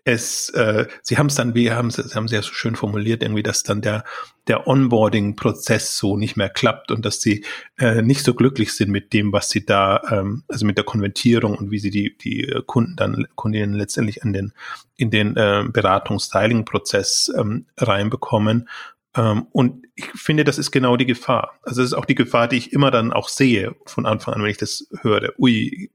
es, 0.04 0.50
äh, 0.50 0.88
sie 1.02 1.18
haben 1.18 1.28
es 1.28 1.36
dann, 1.36 1.56
wie 1.56 1.72
haben 1.72 1.92
sie, 1.92 2.04
sie 2.04 2.16
haben 2.16 2.28
sehr 2.28 2.42
so 2.42 2.54
schön 2.54 2.76
formuliert, 2.76 3.24
irgendwie, 3.24 3.44
dass 3.44 3.64
dann 3.64 3.82
der 3.82 4.04
der 4.48 4.68
Onboarding-Prozess 4.68 5.98
so 5.98 6.18
nicht 6.18 6.36
mehr 6.36 6.50
klappt 6.50 6.92
und 6.92 7.06
dass 7.06 7.22
sie 7.22 7.46
äh, 7.78 8.02
nicht 8.02 8.24
so 8.24 8.34
glücklich 8.34 8.74
sind 8.74 8.90
mit 8.90 9.14
dem, 9.14 9.32
was 9.32 9.50
sie 9.50 9.64
da, 9.64 10.02
ähm, 10.10 10.44
also 10.48 10.66
mit 10.66 10.78
der 10.78 10.86
Konvertierung 10.86 11.56
und 11.56 11.70
wie 11.70 11.78
sie 11.78 11.92
die 11.92 12.18
die 12.18 12.52
Kunden 12.66 12.96
dann 12.96 13.28
Kundinnen 13.36 13.76
letztendlich 13.76 14.22
in 14.24 14.34
den 14.34 14.54
in 14.96 15.12
den 15.12 15.38
äh, 15.38 15.66
Beratungs-Styling-Prozess 15.72 17.32
ähm, 17.38 17.68
reinbekommen. 17.78 18.68
Ähm, 19.16 19.48
und 19.52 19.88
ich 19.96 20.06
finde, 20.16 20.44
das 20.44 20.58
ist 20.58 20.72
genau 20.72 20.98
die 20.98 21.06
Gefahr. 21.06 21.60
Also 21.64 21.82
das 21.82 21.92
ist 21.92 21.98
auch 21.98 22.06
die 22.06 22.16
Gefahr, 22.16 22.48
die 22.48 22.58
ich 22.58 22.74
immer 22.74 22.92
dann 22.92 23.14
auch 23.14 23.30
sehe 23.30 23.76
von 23.86 24.06
Anfang 24.06 24.34
an, 24.34 24.44
wenn 24.44 24.52
ich 24.52 24.58
das 24.58 24.88
höre. 25.02 25.34
Ui, 25.40 25.90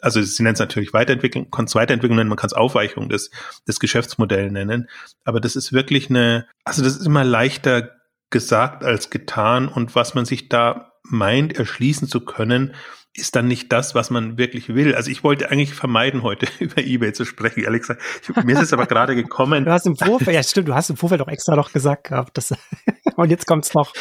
also 0.00 0.22
sie 0.22 0.42
nennen 0.42 0.54
es 0.54 0.60
natürlich 0.60 0.92
Weiterentwicklung, 0.92 1.50
kann 1.50 1.66
es 1.66 1.74
Weiterentwicklung 1.74 2.16
nennen, 2.16 2.28
man 2.28 2.38
kann 2.38 2.48
es 2.48 2.52
Aufweichung 2.52 3.08
des, 3.08 3.30
des 3.66 3.80
Geschäftsmodells 3.80 4.52
nennen. 4.52 4.88
Aber 5.24 5.40
das 5.40 5.56
ist 5.56 5.72
wirklich 5.72 6.10
eine, 6.10 6.46
also 6.64 6.82
das 6.82 6.96
ist 6.96 7.06
immer 7.06 7.24
leichter 7.24 7.96
gesagt 8.30 8.84
als 8.84 9.10
getan 9.10 9.68
und 9.68 9.94
was 9.94 10.14
man 10.14 10.24
sich 10.24 10.48
da 10.48 10.92
meint, 11.02 11.58
erschließen 11.58 12.08
zu 12.08 12.20
können, 12.20 12.74
ist 13.14 13.34
dann 13.34 13.48
nicht 13.48 13.72
das, 13.72 13.94
was 13.94 14.10
man 14.10 14.38
wirklich 14.38 14.68
will. 14.68 14.94
Also 14.94 15.10
ich 15.10 15.24
wollte 15.24 15.50
eigentlich 15.50 15.74
vermeiden, 15.74 16.22
heute 16.22 16.46
über 16.58 16.78
eBay 16.78 17.12
zu 17.12 17.24
sprechen, 17.24 17.64
ehrlich 17.64 17.82
gesagt. 17.82 18.02
mir 18.44 18.54
ist 18.54 18.62
es 18.62 18.72
aber 18.72 18.86
gerade 18.86 19.14
gekommen. 19.14 19.64
Du 19.64 19.72
hast 19.72 19.86
im 19.86 19.96
Vorfeld, 19.96 20.34
ja 20.34 20.42
stimmt, 20.42 20.68
du 20.68 20.74
hast 20.74 20.90
im 20.90 20.96
Vorfeld 20.96 21.20
auch 21.22 21.28
extra 21.28 21.56
noch 21.56 21.72
gesagt 21.72 22.04
gehabt, 22.04 22.36
dass, 22.36 22.54
und 23.16 23.30
jetzt 23.30 23.46
kommt's 23.46 23.74
noch. 23.74 23.92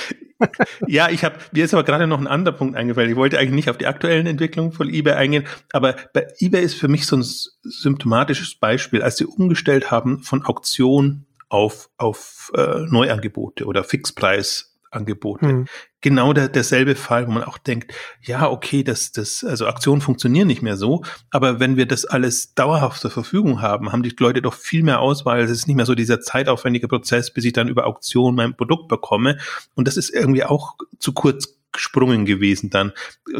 Ja, 0.87 1.09
ich 1.09 1.23
habe, 1.23 1.37
mir 1.51 1.65
ist 1.65 1.73
aber 1.73 1.83
gerade 1.83 2.07
noch 2.07 2.19
ein 2.19 2.27
anderer 2.27 2.55
Punkt 2.55 2.75
eingefallen. 2.75 3.09
Ich 3.09 3.15
wollte 3.15 3.39
eigentlich 3.39 3.53
nicht 3.53 3.69
auf 3.69 3.77
die 3.77 3.87
aktuellen 3.87 4.27
Entwicklungen 4.27 4.71
von 4.71 4.89
eBay 4.89 5.13
eingehen, 5.13 5.45
aber 5.73 5.95
bei 6.13 6.27
eBay 6.39 6.63
ist 6.63 6.75
für 6.75 6.87
mich 6.87 7.05
so 7.05 7.17
ein 7.17 7.23
symptomatisches 7.23 8.55
Beispiel, 8.55 9.01
als 9.01 9.17
sie 9.17 9.25
umgestellt 9.25 9.91
haben 9.91 10.23
von 10.23 10.43
Auktion 10.45 11.25
auf, 11.49 11.89
auf 11.97 12.51
äh, 12.55 12.85
Neuangebote 12.87 13.65
oder 13.65 13.83
Fixpreis 13.83 14.77
Angebote. 14.91 15.45
Mhm. 15.45 15.65
Genau 16.01 16.31
der, 16.31 16.47
derselbe 16.47 16.95
Fall, 16.95 17.27
wo 17.27 17.31
man 17.31 17.43
auch 17.43 17.57
denkt, 17.57 17.91
ja, 18.21 18.47
okay, 18.49 18.83
das, 18.83 19.11
das, 19.11 19.43
also 19.43 19.65
Aktionen 19.65 20.01
funktionieren 20.01 20.47
nicht 20.47 20.61
mehr 20.61 20.77
so, 20.77 21.03
aber 21.31 21.59
wenn 21.59 21.75
wir 21.75 21.87
das 21.87 22.05
alles 22.05 22.53
dauerhaft 22.53 23.01
zur 23.01 23.09
Verfügung 23.09 23.61
haben, 23.61 23.91
haben 23.91 24.03
die 24.03 24.15
Leute 24.19 24.43
doch 24.43 24.53
viel 24.53 24.83
mehr 24.83 24.99
Auswahl. 24.99 25.39
Es 25.39 25.49
ist 25.49 25.67
nicht 25.67 25.75
mehr 25.75 25.87
so 25.87 25.95
dieser 25.95 26.21
zeitaufwendige 26.21 26.87
Prozess, 26.87 27.33
bis 27.33 27.45
ich 27.45 27.53
dann 27.53 27.67
über 27.67 27.87
Auktion 27.87 28.35
mein 28.35 28.55
Produkt 28.55 28.89
bekomme. 28.89 29.37
Und 29.73 29.87
das 29.87 29.97
ist 29.97 30.11
irgendwie 30.11 30.43
auch 30.43 30.75
zu 30.99 31.13
kurz 31.13 31.57
gesprungen 31.71 32.25
gewesen 32.25 32.69
dann. 32.69 32.91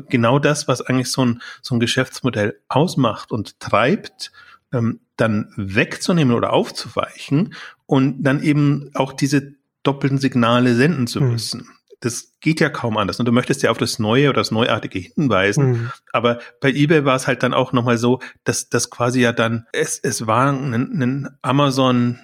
Genau 0.10 0.40
das, 0.40 0.68
was 0.68 0.82
eigentlich 0.82 1.12
so 1.12 1.26
ein, 1.26 1.42
so 1.62 1.76
ein 1.76 1.80
Geschäftsmodell 1.80 2.60
ausmacht 2.70 3.32
und 3.32 3.60
treibt, 3.60 4.32
ähm, 4.72 5.00
dann 5.16 5.52
wegzunehmen 5.56 6.36
oder 6.36 6.54
aufzuweichen 6.54 7.54
und 7.86 8.24
dann 8.24 8.42
eben 8.42 8.92
auch 8.94 9.14
diese 9.14 9.54
doppelten 9.84 10.18
Signale 10.18 10.76
senden 10.76 11.08
zu 11.08 11.20
hm. 11.20 11.32
müssen. 11.32 11.62
Mhm. 11.62 11.77
Das 12.00 12.34
geht 12.42 12.60
ja 12.60 12.70
kaum 12.70 12.98
anders. 12.98 13.20
Und 13.20 13.26
du 13.26 13.32
möchtest 13.32 13.64
ja 13.64 13.72
auf 13.72 13.78
das 13.78 13.98
Neue 13.98 14.30
oder 14.30 14.42
das 14.42 14.52
Neuartige 14.52 15.00
hinweisen. 15.00 15.72
Mhm. 15.72 15.92
Aber 16.14 16.40
bei 16.62 16.70
eBay 16.70 17.06
war 17.06 17.16
es 17.16 17.28
halt 17.28 17.42
dann 17.44 17.54
auch 17.54 17.74
nochmal 17.74 17.98
so, 17.98 18.20
dass 18.44 18.70
das 18.70 18.90
quasi 18.90 19.22
ja 19.22 19.32
dann, 19.32 19.66
es, 19.74 20.00
es 20.00 20.28
war 20.28 20.52
ein, 20.52 20.74
ein 20.74 21.38
Amazon 21.42 22.20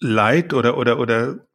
Light 0.00 0.52
oder, 0.54 0.76
oder, 0.76 0.98
oder, 0.98 1.46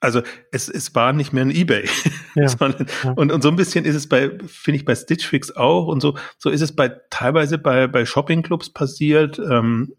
also 0.00 0.22
es, 0.50 0.68
es 0.68 0.94
war 0.94 1.12
nicht 1.12 1.32
mehr 1.32 1.44
ein 1.44 1.50
eBay. 1.50 1.88
Ja. 2.36 2.48
Sondern, 2.48 2.88
ja. 3.04 3.12
Und, 3.12 3.30
und 3.30 3.42
so 3.42 3.48
ein 3.48 3.54
bisschen 3.54 3.84
ist 3.84 3.94
es 3.94 4.08
bei, 4.08 4.28
finde 4.48 4.78
ich, 4.78 4.84
bei 4.84 4.96
Stitch 4.96 5.24
Fix 5.24 5.54
auch 5.54 5.86
und 5.86 6.00
so, 6.00 6.18
so 6.36 6.50
ist 6.50 6.62
es 6.62 6.74
bei 6.74 6.88
teilweise 7.08 7.58
bei, 7.58 7.86
bei 7.86 8.04
Shopping-Clubs 8.04 8.70
passiert. 8.70 9.38
Ähm, 9.38 9.94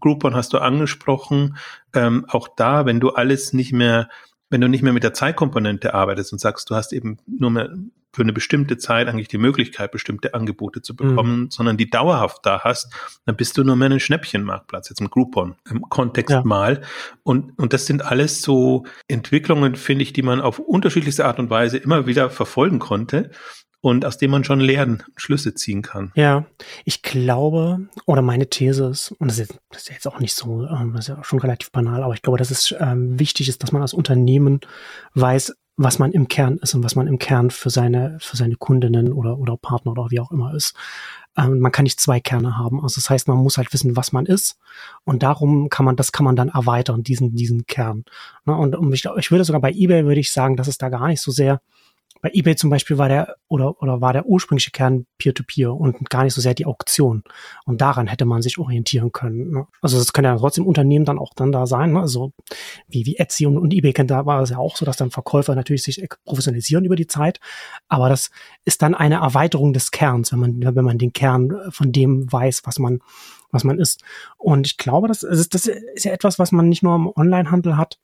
Groupon 0.00 0.34
hast 0.34 0.52
du 0.52 0.58
angesprochen. 0.58 1.56
Ähm, 1.94 2.26
auch 2.28 2.48
da, 2.48 2.86
wenn 2.86 3.00
du 3.00 3.10
alles 3.10 3.54
nicht 3.54 3.72
mehr 3.72 4.10
wenn 4.50 4.60
du 4.60 4.68
nicht 4.68 4.82
mehr 4.82 4.92
mit 4.92 5.04
der 5.04 5.14
Zeitkomponente 5.14 5.94
arbeitest 5.94 6.32
und 6.32 6.40
sagst, 6.40 6.68
du 6.70 6.74
hast 6.74 6.92
eben 6.92 7.18
nur 7.26 7.50
mehr 7.50 7.70
für 8.12 8.22
eine 8.22 8.32
bestimmte 8.32 8.76
Zeit 8.76 9.06
eigentlich 9.06 9.28
die 9.28 9.38
Möglichkeit, 9.38 9.92
bestimmte 9.92 10.34
Angebote 10.34 10.82
zu 10.82 10.96
bekommen, 10.96 11.42
mhm. 11.42 11.50
sondern 11.50 11.76
die 11.76 11.88
dauerhaft 11.88 12.38
da 12.42 12.60
hast, 12.64 12.92
dann 13.24 13.36
bist 13.36 13.56
du 13.56 13.62
nur 13.62 13.76
mehr 13.76 13.88
ein 13.88 14.00
Schnäppchenmarktplatz, 14.00 14.88
jetzt 14.88 15.00
im 15.00 15.10
Groupon 15.10 15.54
im 15.70 15.82
Kontext 15.82 16.30
ja. 16.30 16.42
mal. 16.42 16.82
Und, 17.22 17.56
und 17.56 17.72
das 17.72 17.86
sind 17.86 18.04
alles 18.04 18.42
so 18.42 18.84
Entwicklungen, 19.06 19.76
finde 19.76 20.02
ich, 20.02 20.12
die 20.12 20.22
man 20.22 20.40
auf 20.40 20.58
unterschiedlichste 20.58 21.24
Art 21.24 21.38
und 21.38 21.50
Weise 21.50 21.78
immer 21.78 22.06
wieder 22.06 22.30
verfolgen 22.30 22.80
konnte 22.80 23.30
und 23.80 24.04
aus 24.04 24.18
dem 24.18 24.30
man 24.30 24.44
schon 24.44 24.60
Lehren, 24.60 25.02
Schlüsse 25.16 25.54
ziehen 25.54 25.82
kann. 25.82 26.12
Ja, 26.14 26.44
ich 26.84 27.02
glaube, 27.02 27.88
oder 28.06 28.22
meine 28.22 28.48
These 28.48 28.88
ist, 28.88 29.12
und 29.12 29.28
das 29.28 29.38
ist, 29.38 29.58
das 29.70 29.82
ist 29.82 29.90
jetzt 29.90 30.08
auch 30.08 30.20
nicht 30.20 30.34
so, 30.34 30.66
ähm, 30.66 30.92
das 30.94 31.08
ist 31.08 31.16
ja 31.16 31.24
schon 31.24 31.38
relativ 31.38 31.72
banal, 31.72 32.02
aber 32.02 32.14
ich 32.14 32.22
glaube, 32.22 32.38
dass 32.38 32.50
es 32.50 32.74
ähm, 32.78 33.18
wichtig 33.18 33.48
ist, 33.48 33.62
dass 33.62 33.72
man 33.72 33.82
als 33.82 33.94
Unternehmen 33.94 34.60
weiß, 35.14 35.54
was 35.82 35.98
man 35.98 36.12
im 36.12 36.28
Kern 36.28 36.58
ist 36.58 36.74
und 36.74 36.84
was 36.84 36.94
man 36.94 37.06
im 37.06 37.18
Kern 37.18 37.50
für 37.50 37.70
seine, 37.70 38.18
für 38.20 38.36
seine 38.36 38.56
Kundinnen 38.56 39.14
oder, 39.14 39.38
oder 39.38 39.56
Partner 39.56 39.92
oder 39.92 40.10
wie 40.10 40.20
auch 40.20 40.30
immer 40.30 40.52
ist. 40.52 40.74
Ähm, 41.38 41.60
man 41.60 41.72
kann 41.72 41.84
nicht 41.84 41.98
zwei 41.98 42.20
Kerne 42.20 42.58
haben. 42.58 42.82
Also 42.82 42.96
das 42.96 43.08
heißt, 43.08 43.28
man 43.28 43.38
muss 43.38 43.56
halt 43.56 43.72
wissen, 43.72 43.96
was 43.96 44.12
man 44.12 44.26
ist. 44.26 44.58
Und 45.04 45.22
darum 45.22 45.70
kann 45.70 45.86
man, 45.86 45.96
das 45.96 46.12
kann 46.12 46.24
man 46.24 46.36
dann 46.36 46.50
erweitern, 46.50 47.02
diesen, 47.02 47.34
diesen 47.34 47.64
Kern. 47.64 48.04
Ne? 48.44 48.54
Und, 48.54 48.76
und 48.76 48.92
ich, 48.92 49.06
ich 49.16 49.30
würde 49.30 49.44
sogar 49.44 49.62
bei 49.62 49.72
eBay 49.72 50.04
würde 50.04 50.20
ich 50.20 50.32
sagen, 50.32 50.56
dass 50.56 50.68
es 50.68 50.76
da 50.76 50.90
gar 50.90 51.08
nicht 51.08 51.22
so 51.22 51.30
sehr 51.30 51.62
bei 52.22 52.30
eBay 52.32 52.56
zum 52.56 52.70
Beispiel 52.70 52.98
war 52.98 53.08
der 53.08 53.36
oder 53.48 53.80
oder 53.82 54.00
war 54.00 54.12
der 54.12 54.26
ursprüngliche 54.26 54.70
Kern 54.70 55.06
Peer-to-Peer 55.18 55.68
-Peer 55.68 55.76
und 55.76 56.10
gar 56.10 56.24
nicht 56.24 56.34
so 56.34 56.40
sehr 56.40 56.54
die 56.54 56.66
Auktion. 56.66 57.22
Und 57.64 57.80
daran 57.80 58.06
hätte 58.06 58.24
man 58.24 58.42
sich 58.42 58.58
orientieren 58.58 59.12
können. 59.12 59.50
Ne? 59.50 59.66
Also 59.80 59.98
das 59.98 60.12
kann 60.12 60.24
ja 60.24 60.36
trotzdem 60.36 60.66
Unternehmen 60.66 61.04
dann 61.04 61.18
auch 61.18 61.32
dann 61.34 61.52
da 61.52 61.66
sein. 61.66 61.92
Ne? 61.92 62.00
Also 62.00 62.32
wie 62.88 63.06
wie 63.06 63.16
Etsy 63.16 63.46
und, 63.46 63.56
und 63.58 63.72
eBay 63.72 63.92
kennt, 63.92 64.10
da 64.10 64.26
war 64.26 64.42
es 64.42 64.50
ja 64.50 64.58
auch 64.58 64.76
so, 64.76 64.84
dass 64.84 64.96
dann 64.96 65.10
Verkäufer 65.10 65.54
natürlich 65.54 65.82
sich 65.82 66.06
professionalisieren 66.24 66.84
über 66.84 66.96
die 66.96 67.06
Zeit. 67.06 67.40
Aber 67.88 68.08
das 68.08 68.30
ist 68.64 68.82
dann 68.82 68.94
eine 68.94 69.16
Erweiterung 69.16 69.72
des 69.72 69.90
Kerns, 69.90 70.32
wenn 70.32 70.40
man 70.40 70.76
wenn 70.76 70.84
man 70.84 70.98
den 70.98 71.12
Kern 71.12 71.52
von 71.70 71.92
dem 71.92 72.30
weiß, 72.30 72.62
was 72.64 72.78
man 72.78 73.00
was 73.52 73.64
man 73.64 73.78
ist. 73.78 74.02
Und 74.36 74.66
ich 74.66 74.76
glaube, 74.76 75.08
das 75.08 75.22
ist, 75.22 75.54
das 75.54 75.66
ist 75.66 76.04
ja 76.04 76.12
etwas, 76.12 76.38
was 76.38 76.52
man 76.52 76.68
nicht 76.68 76.82
nur 76.82 76.94
im 76.94 77.10
Onlinehandel 77.14 77.76
hat, 77.76 77.98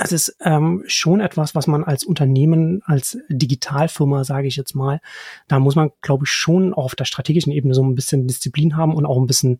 es 0.00 0.12
ist 0.12 0.36
ähm, 0.40 0.84
schon 0.86 1.20
etwas, 1.20 1.54
was 1.54 1.66
man 1.66 1.84
als 1.84 2.04
Unternehmen, 2.04 2.82
als 2.86 3.18
Digitalfirma, 3.28 4.24
sage 4.24 4.48
ich 4.48 4.56
jetzt 4.56 4.74
mal, 4.74 5.00
da 5.48 5.58
muss 5.58 5.76
man, 5.76 5.90
glaube 6.00 6.24
ich, 6.24 6.30
schon 6.30 6.72
auf 6.72 6.94
der 6.94 7.04
strategischen 7.04 7.52
Ebene 7.52 7.74
so 7.74 7.82
ein 7.82 7.94
bisschen 7.94 8.26
Disziplin 8.26 8.76
haben 8.76 8.94
und 8.94 9.04
auch 9.04 9.18
ein 9.18 9.26
bisschen 9.26 9.58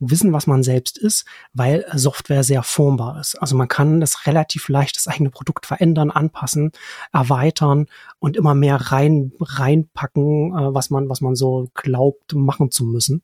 wissen, 0.00 0.32
was 0.32 0.46
man 0.46 0.62
selbst 0.62 0.98
ist, 0.98 1.26
weil 1.52 1.84
Software 1.92 2.42
sehr 2.42 2.62
formbar 2.62 3.20
ist. 3.20 3.36
Also 3.36 3.54
man 3.54 3.68
kann 3.68 4.00
das 4.00 4.26
relativ 4.26 4.68
leicht 4.68 4.96
das 4.96 5.06
eigene 5.06 5.30
Produkt 5.30 5.66
verändern, 5.66 6.10
anpassen, 6.10 6.72
erweitern 7.12 7.86
und 8.18 8.36
immer 8.36 8.54
mehr 8.54 8.76
rein 8.76 9.32
reinpacken, 9.38 10.56
äh, 10.56 10.74
was 10.74 10.90
man 10.90 11.08
was 11.08 11.20
man 11.20 11.36
so 11.36 11.68
glaubt 11.74 12.34
machen 12.34 12.70
zu 12.70 12.84
müssen. 12.84 13.22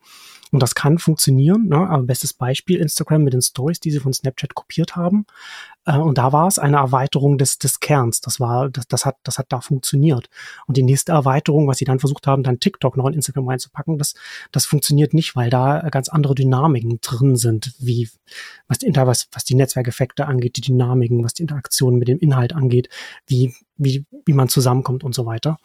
Und 0.53 0.63
das 0.63 0.75
kann 0.75 0.99
funktionieren. 0.99 1.67
Ne? 1.67 1.77
Aber 1.77 2.03
bestes 2.05 2.33
Beispiel 2.33 2.79
Instagram 2.79 3.25
mit 3.25 3.33
den 3.33 3.43
Stories, 3.43 3.81
die 3.81 3.91
sie 3.91 4.01
von 4.01 4.13
Snapchat 4.13 4.55
kopiert 4.55 4.95
haben. 4.95 5.27
Äh, 5.87 5.99
und 5.99 6.19
da 6.19 6.33
war 6.33 6.47
es 6.47 6.59
eine 6.59 6.77
Erweiterung 6.77 7.39
des, 7.39 7.59
des 7.59 7.81
Kerns. 7.81 8.21
Das 8.21 8.39
war, 8.41 8.69
das, 8.69 8.87
das 8.89 9.07
hat, 9.07 9.17
das 9.23 9.39
hat 9.39 9.47
da 9.51 9.61
funktioniert. 9.61 10.29
Und 10.67 10.77
die 10.77 10.83
nächste 10.83 11.13
Erweiterung, 11.13 11.67
was 11.67 11.79
sie 11.79 11.85
dann 11.85 12.01
versucht 12.01 12.27
haben, 12.27 12.43
dann 12.43 12.61
TikTok 12.61 12.97
noch 12.97 13.07
in 13.07 13.15
Instagram 13.15 13.49
reinzupacken, 13.49 13.97
das, 13.97 14.15
das 14.53 14.67
funktioniert 14.67 15.15
nicht, 15.15 15.37
weil 15.37 15.49
da 15.49 15.89
ganz 15.91 16.09
andere 16.09 16.35
Dynamiken 16.35 16.99
drin 17.01 17.37
sind, 17.37 17.73
wie 17.79 18.11
was 18.69 18.79
die, 18.79 18.95
was, 18.95 19.29
was 19.33 19.45
die 19.45 19.55
Netzwerkeffekte 19.55 20.27
angeht, 20.27 20.57
die 20.57 20.63
Dynamiken, 20.63 21.25
was 21.25 21.35
die 21.35 21.43
Interaktion 21.43 21.97
mit 21.97 22.09
dem 22.09 22.19
Inhalt 22.19 22.53
angeht, 22.53 22.89
wie, 23.27 23.55
wie, 23.77 24.05
wie 24.25 24.33
man 24.33 24.49
zusammenkommt 24.49 25.05
und 25.05 25.15
so 25.15 25.25
weiter. 25.25 25.59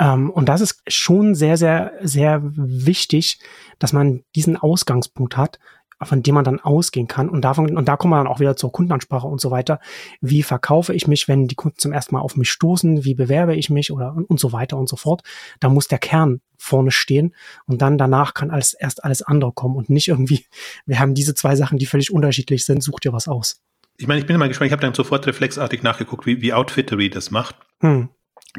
Ähm, 0.00 0.30
und 0.30 0.48
das 0.48 0.60
ist 0.60 0.82
schon 0.88 1.34
sehr, 1.34 1.56
sehr, 1.56 1.92
sehr 2.02 2.40
wichtig, 2.42 3.38
dass 3.78 3.92
man 3.92 4.24
diesen 4.34 4.56
Ausgangspunkt 4.56 5.36
hat, 5.36 5.60
von 6.04 6.22
dem 6.22 6.34
man 6.34 6.44
dann 6.44 6.60
ausgehen 6.60 7.08
kann. 7.08 7.28
Und 7.28 7.42
davon, 7.42 7.76
und 7.76 7.88
da 7.88 7.96
kommen 7.96 8.12
wir 8.12 8.18
dann 8.18 8.26
auch 8.26 8.40
wieder 8.40 8.56
zur 8.56 8.72
Kundenansprache 8.72 9.26
und 9.26 9.40
so 9.40 9.50
weiter. 9.50 9.80
Wie 10.20 10.42
verkaufe 10.42 10.94
ich 10.94 11.06
mich, 11.06 11.28
wenn 11.28 11.48
die 11.48 11.54
Kunden 11.54 11.78
zum 11.78 11.92
ersten 11.92 12.14
Mal 12.14 12.20
auf 12.20 12.36
mich 12.36 12.50
stoßen? 12.50 13.04
Wie 13.04 13.14
bewerbe 13.14 13.54
ich 13.54 13.70
mich 13.70 13.90
oder 13.90 14.14
und, 14.14 14.24
und 14.24 14.40
so 14.40 14.52
weiter 14.52 14.76
und 14.76 14.88
so 14.88 14.96
fort? 14.96 15.22
Da 15.60 15.68
muss 15.68 15.88
der 15.88 15.98
Kern 15.98 16.40
vorne 16.56 16.90
stehen 16.90 17.34
und 17.66 17.82
dann 17.82 17.98
danach 17.98 18.32
kann 18.32 18.50
alles 18.50 18.74
erst 18.74 19.04
alles 19.04 19.22
andere 19.22 19.52
kommen 19.52 19.76
und 19.76 19.90
nicht 19.90 20.08
irgendwie, 20.08 20.44
wir 20.86 20.98
haben 20.98 21.14
diese 21.14 21.34
zwei 21.34 21.56
Sachen, 21.56 21.78
die 21.78 21.86
völlig 21.86 22.12
unterschiedlich 22.12 22.64
sind, 22.64 22.82
such 22.82 23.00
dir 23.00 23.12
was 23.12 23.28
aus. 23.28 23.60
Ich 23.96 24.08
meine, 24.08 24.20
ich 24.20 24.26
bin 24.26 24.36
mal 24.38 24.48
gespannt, 24.48 24.68
ich 24.68 24.72
habe 24.72 24.82
dann 24.82 24.94
sofort 24.94 25.26
reflexartig 25.26 25.82
nachgeguckt, 25.82 26.26
wie, 26.26 26.42
wie 26.42 26.52
Outfittery 26.52 27.10
das 27.10 27.30
macht. 27.30 27.56
Hm 27.80 28.08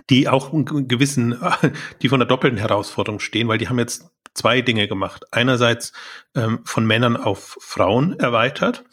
die 0.10 0.28
auch 0.28 0.54
einen 0.54 0.88
gewissen, 0.88 1.40
die 2.02 2.10
von 2.10 2.20
der 2.20 2.28
doppelten 2.28 2.60
Herausforderung 2.60 3.20
stehen, 3.20 3.48
weil 3.48 3.58
die 3.58 3.70
haben 3.70 3.80
jetzt 3.80 4.10
zwei 4.34 4.62
Dinge 4.62 4.88
gemacht. 4.88 5.25
Einerseits 5.32 5.94
ähm, 6.36 6.60
von 6.66 6.86
Männern 6.86 7.18
auf 7.18 7.58
Frauen 7.62 8.20
erweitert 8.20 8.84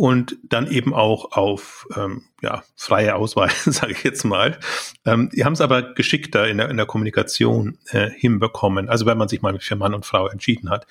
und 0.00 0.38
dann 0.42 0.66
eben 0.66 0.94
auch 0.94 1.32
auf 1.32 1.86
ähm, 1.94 2.22
ja, 2.40 2.62
freie 2.74 3.16
Auswahl, 3.16 3.50
sage 3.66 3.92
ich 3.92 4.02
jetzt 4.02 4.24
mal. 4.24 4.58
Ähm, 5.04 5.28
die 5.34 5.44
haben 5.44 5.52
es 5.52 5.60
aber 5.60 5.94
geschickter 5.94 6.48
in 6.48 6.56
der, 6.56 6.70
in 6.70 6.78
der 6.78 6.86
Kommunikation 6.86 7.76
äh, 7.90 8.08
hinbekommen, 8.08 8.88
also 8.88 9.04
wenn 9.04 9.18
man 9.18 9.28
sich 9.28 9.42
mal 9.42 9.58
für 9.58 9.76
Mann 9.76 9.92
und 9.92 10.06
Frau 10.06 10.26
entschieden 10.28 10.70
hat. 10.70 10.86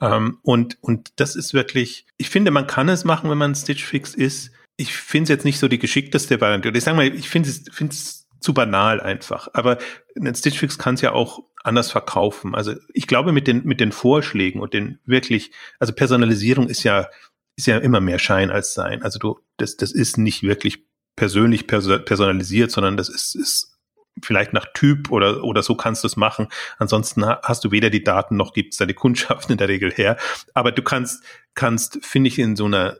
Ähm, 0.00 0.38
und, 0.42 0.78
und 0.80 1.10
das 1.16 1.34
ist 1.34 1.54
wirklich, 1.54 2.06
ich 2.18 2.30
finde, 2.30 2.52
man 2.52 2.68
kann 2.68 2.88
es 2.88 3.04
machen, 3.04 3.30
wenn 3.30 3.38
man 3.38 3.56
Stitch 3.56 3.84
Fix 3.84 4.14
ist. 4.14 4.52
Ich 4.76 4.94
finde 4.94 5.24
es 5.24 5.28
jetzt 5.30 5.44
nicht 5.44 5.58
so 5.58 5.66
die 5.66 5.80
geschickteste 5.80 6.40
Variante. 6.40 6.68
Ich 6.68 6.84
sage 6.84 6.96
mal, 6.96 7.06
ich 7.06 7.28
finde 7.28 7.48
es, 7.48 7.64
finde 7.72 7.94
es 7.94 8.21
zu 8.42 8.54
banal 8.54 9.00
einfach. 9.00 9.48
Aber 9.54 9.78
ein 10.16 10.34
Stitch 10.34 10.58
Fix 10.58 10.78
kann 10.78 10.94
es 10.94 11.00
ja 11.00 11.12
auch 11.12 11.40
anders 11.64 11.90
verkaufen. 11.90 12.54
Also 12.54 12.74
ich 12.92 13.06
glaube 13.06 13.32
mit 13.32 13.46
den 13.46 13.64
mit 13.64 13.80
den 13.80 13.92
Vorschlägen 13.92 14.60
und 14.60 14.74
den 14.74 14.98
wirklich, 15.04 15.52
also 15.78 15.92
Personalisierung 15.92 16.68
ist 16.68 16.82
ja 16.82 17.08
ist 17.56 17.66
ja 17.66 17.78
immer 17.78 18.00
mehr 18.00 18.18
Schein 18.18 18.50
als 18.50 18.74
Sein. 18.74 19.02
Also 19.02 19.18
du, 19.18 19.40
das, 19.56 19.76
das 19.76 19.92
ist 19.92 20.18
nicht 20.18 20.42
wirklich 20.42 20.84
persönlich 21.16 21.66
personalisiert, 21.66 22.70
sondern 22.70 22.96
das 22.96 23.08
ist, 23.08 23.34
ist 23.34 23.78
vielleicht 24.22 24.52
nach 24.52 24.66
Typ 24.74 25.10
oder, 25.10 25.44
oder 25.44 25.62
so 25.62 25.74
kannst 25.74 26.04
du 26.04 26.06
es 26.06 26.16
machen. 26.16 26.48
Ansonsten 26.78 27.24
hast 27.24 27.64
du 27.64 27.70
weder 27.70 27.90
die 27.90 28.04
Daten 28.04 28.36
noch 28.36 28.52
gibt 28.52 28.74
es 28.74 28.86
die 28.86 28.94
Kundschaft 28.94 29.50
in 29.50 29.58
der 29.58 29.68
Regel 29.68 29.92
her. 29.92 30.16
Aber 30.54 30.72
du 30.72 30.82
kannst, 30.82 31.22
kannst, 31.54 32.04
finde 32.04 32.28
ich, 32.28 32.38
in 32.38 32.56
so 32.56 32.66
einer 32.66 32.98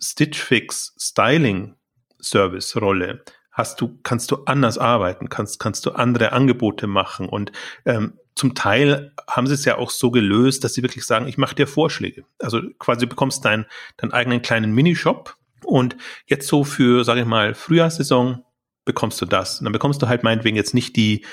Stitch 0.00 0.38
Fix 0.38 0.94
Styling 0.98 1.74
Service 2.20 2.76
Rolle 2.76 3.24
hast 3.58 3.80
du, 3.80 3.98
kannst 4.04 4.30
du 4.30 4.44
anders 4.46 4.78
arbeiten, 4.78 5.28
kannst, 5.28 5.58
kannst 5.58 5.84
du 5.84 5.90
andere 5.90 6.32
Angebote 6.32 6.86
machen 6.86 7.28
und 7.28 7.52
ähm, 7.84 8.14
zum 8.36 8.54
Teil 8.54 9.12
haben 9.28 9.48
sie 9.48 9.54
es 9.54 9.64
ja 9.64 9.78
auch 9.78 9.90
so 9.90 10.12
gelöst, 10.12 10.62
dass 10.62 10.72
sie 10.72 10.82
wirklich 10.82 11.04
sagen, 11.04 11.26
ich 11.26 11.38
mache 11.38 11.56
dir 11.56 11.66
Vorschläge. 11.66 12.24
Also 12.38 12.62
quasi 12.78 13.04
bekommst 13.04 13.44
deinen, 13.44 13.66
deinen 13.96 14.12
eigenen 14.12 14.42
kleinen 14.42 14.72
Minishop 14.72 15.36
und 15.64 15.96
jetzt 16.26 16.46
so 16.46 16.62
für, 16.62 17.02
sage 17.02 17.20
ich 17.22 17.26
mal, 17.26 17.54
Frühjahrssaison 17.54 18.44
bekommst 18.84 19.20
du 19.20 19.26
das. 19.26 19.58
Und 19.58 19.64
dann 19.64 19.72
bekommst 19.72 20.00
du 20.00 20.06
halt 20.06 20.22
meinetwegen 20.22 20.56
jetzt 20.56 20.72
nicht 20.72 20.94
die 20.94 21.26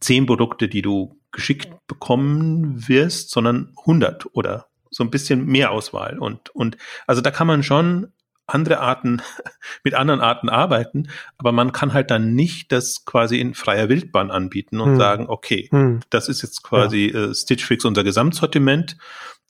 zehn 0.00 0.24
Produkte, 0.24 0.68
die 0.68 0.80
du 0.80 1.20
geschickt 1.32 1.68
bekommen 1.86 2.88
wirst, 2.88 3.30
sondern 3.30 3.74
100 3.80 4.34
oder 4.34 4.68
so 4.90 5.04
ein 5.04 5.10
bisschen 5.10 5.44
mehr 5.44 5.70
Auswahl. 5.70 6.18
Und, 6.18 6.48
und 6.54 6.78
also 7.06 7.20
da 7.20 7.30
kann 7.30 7.46
man 7.46 7.62
schon 7.62 8.12
andere 8.48 8.80
Arten, 8.80 9.22
mit 9.84 9.94
anderen 9.94 10.20
Arten 10.20 10.48
arbeiten, 10.48 11.08
aber 11.36 11.52
man 11.52 11.72
kann 11.72 11.92
halt 11.92 12.10
dann 12.10 12.34
nicht 12.34 12.72
das 12.72 13.04
quasi 13.04 13.38
in 13.40 13.54
freier 13.54 13.88
Wildbahn 13.88 14.30
anbieten 14.30 14.80
und 14.80 14.92
hm. 14.92 14.96
sagen, 14.96 15.26
okay, 15.28 15.68
hm. 15.70 16.00
das 16.10 16.28
ist 16.28 16.42
jetzt 16.42 16.62
quasi 16.62 17.12
ja. 17.12 17.26
äh, 17.26 17.34
Stitch 17.34 17.64
Fix 17.64 17.84
unser 17.84 18.04
Gesamtsortiment 18.04 18.96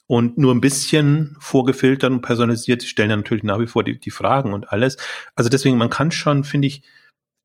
und 0.07 0.39
nur 0.39 0.55
ein 0.55 0.61
bisschen 0.61 1.37
vorgefiltert 1.39 2.11
und 2.11 2.23
personalisiert. 2.23 2.83
Sie 2.83 2.89
stellen 2.89 3.11
ja 3.11 3.17
natürlich 3.17 3.45
nach 3.45 3.61
wie 3.61 3.67
vor 3.67 3.85
die, 3.85 4.01
die 4.01 4.11
Fragen 4.11 4.53
und 4.53 4.73
alles. 4.73 4.97
Also 5.37 5.51
deswegen, 5.51 5.77
man 5.77 5.91
kann 5.91 6.11
schon, 6.11 6.45
finde 6.45 6.69
ich, 6.69 6.83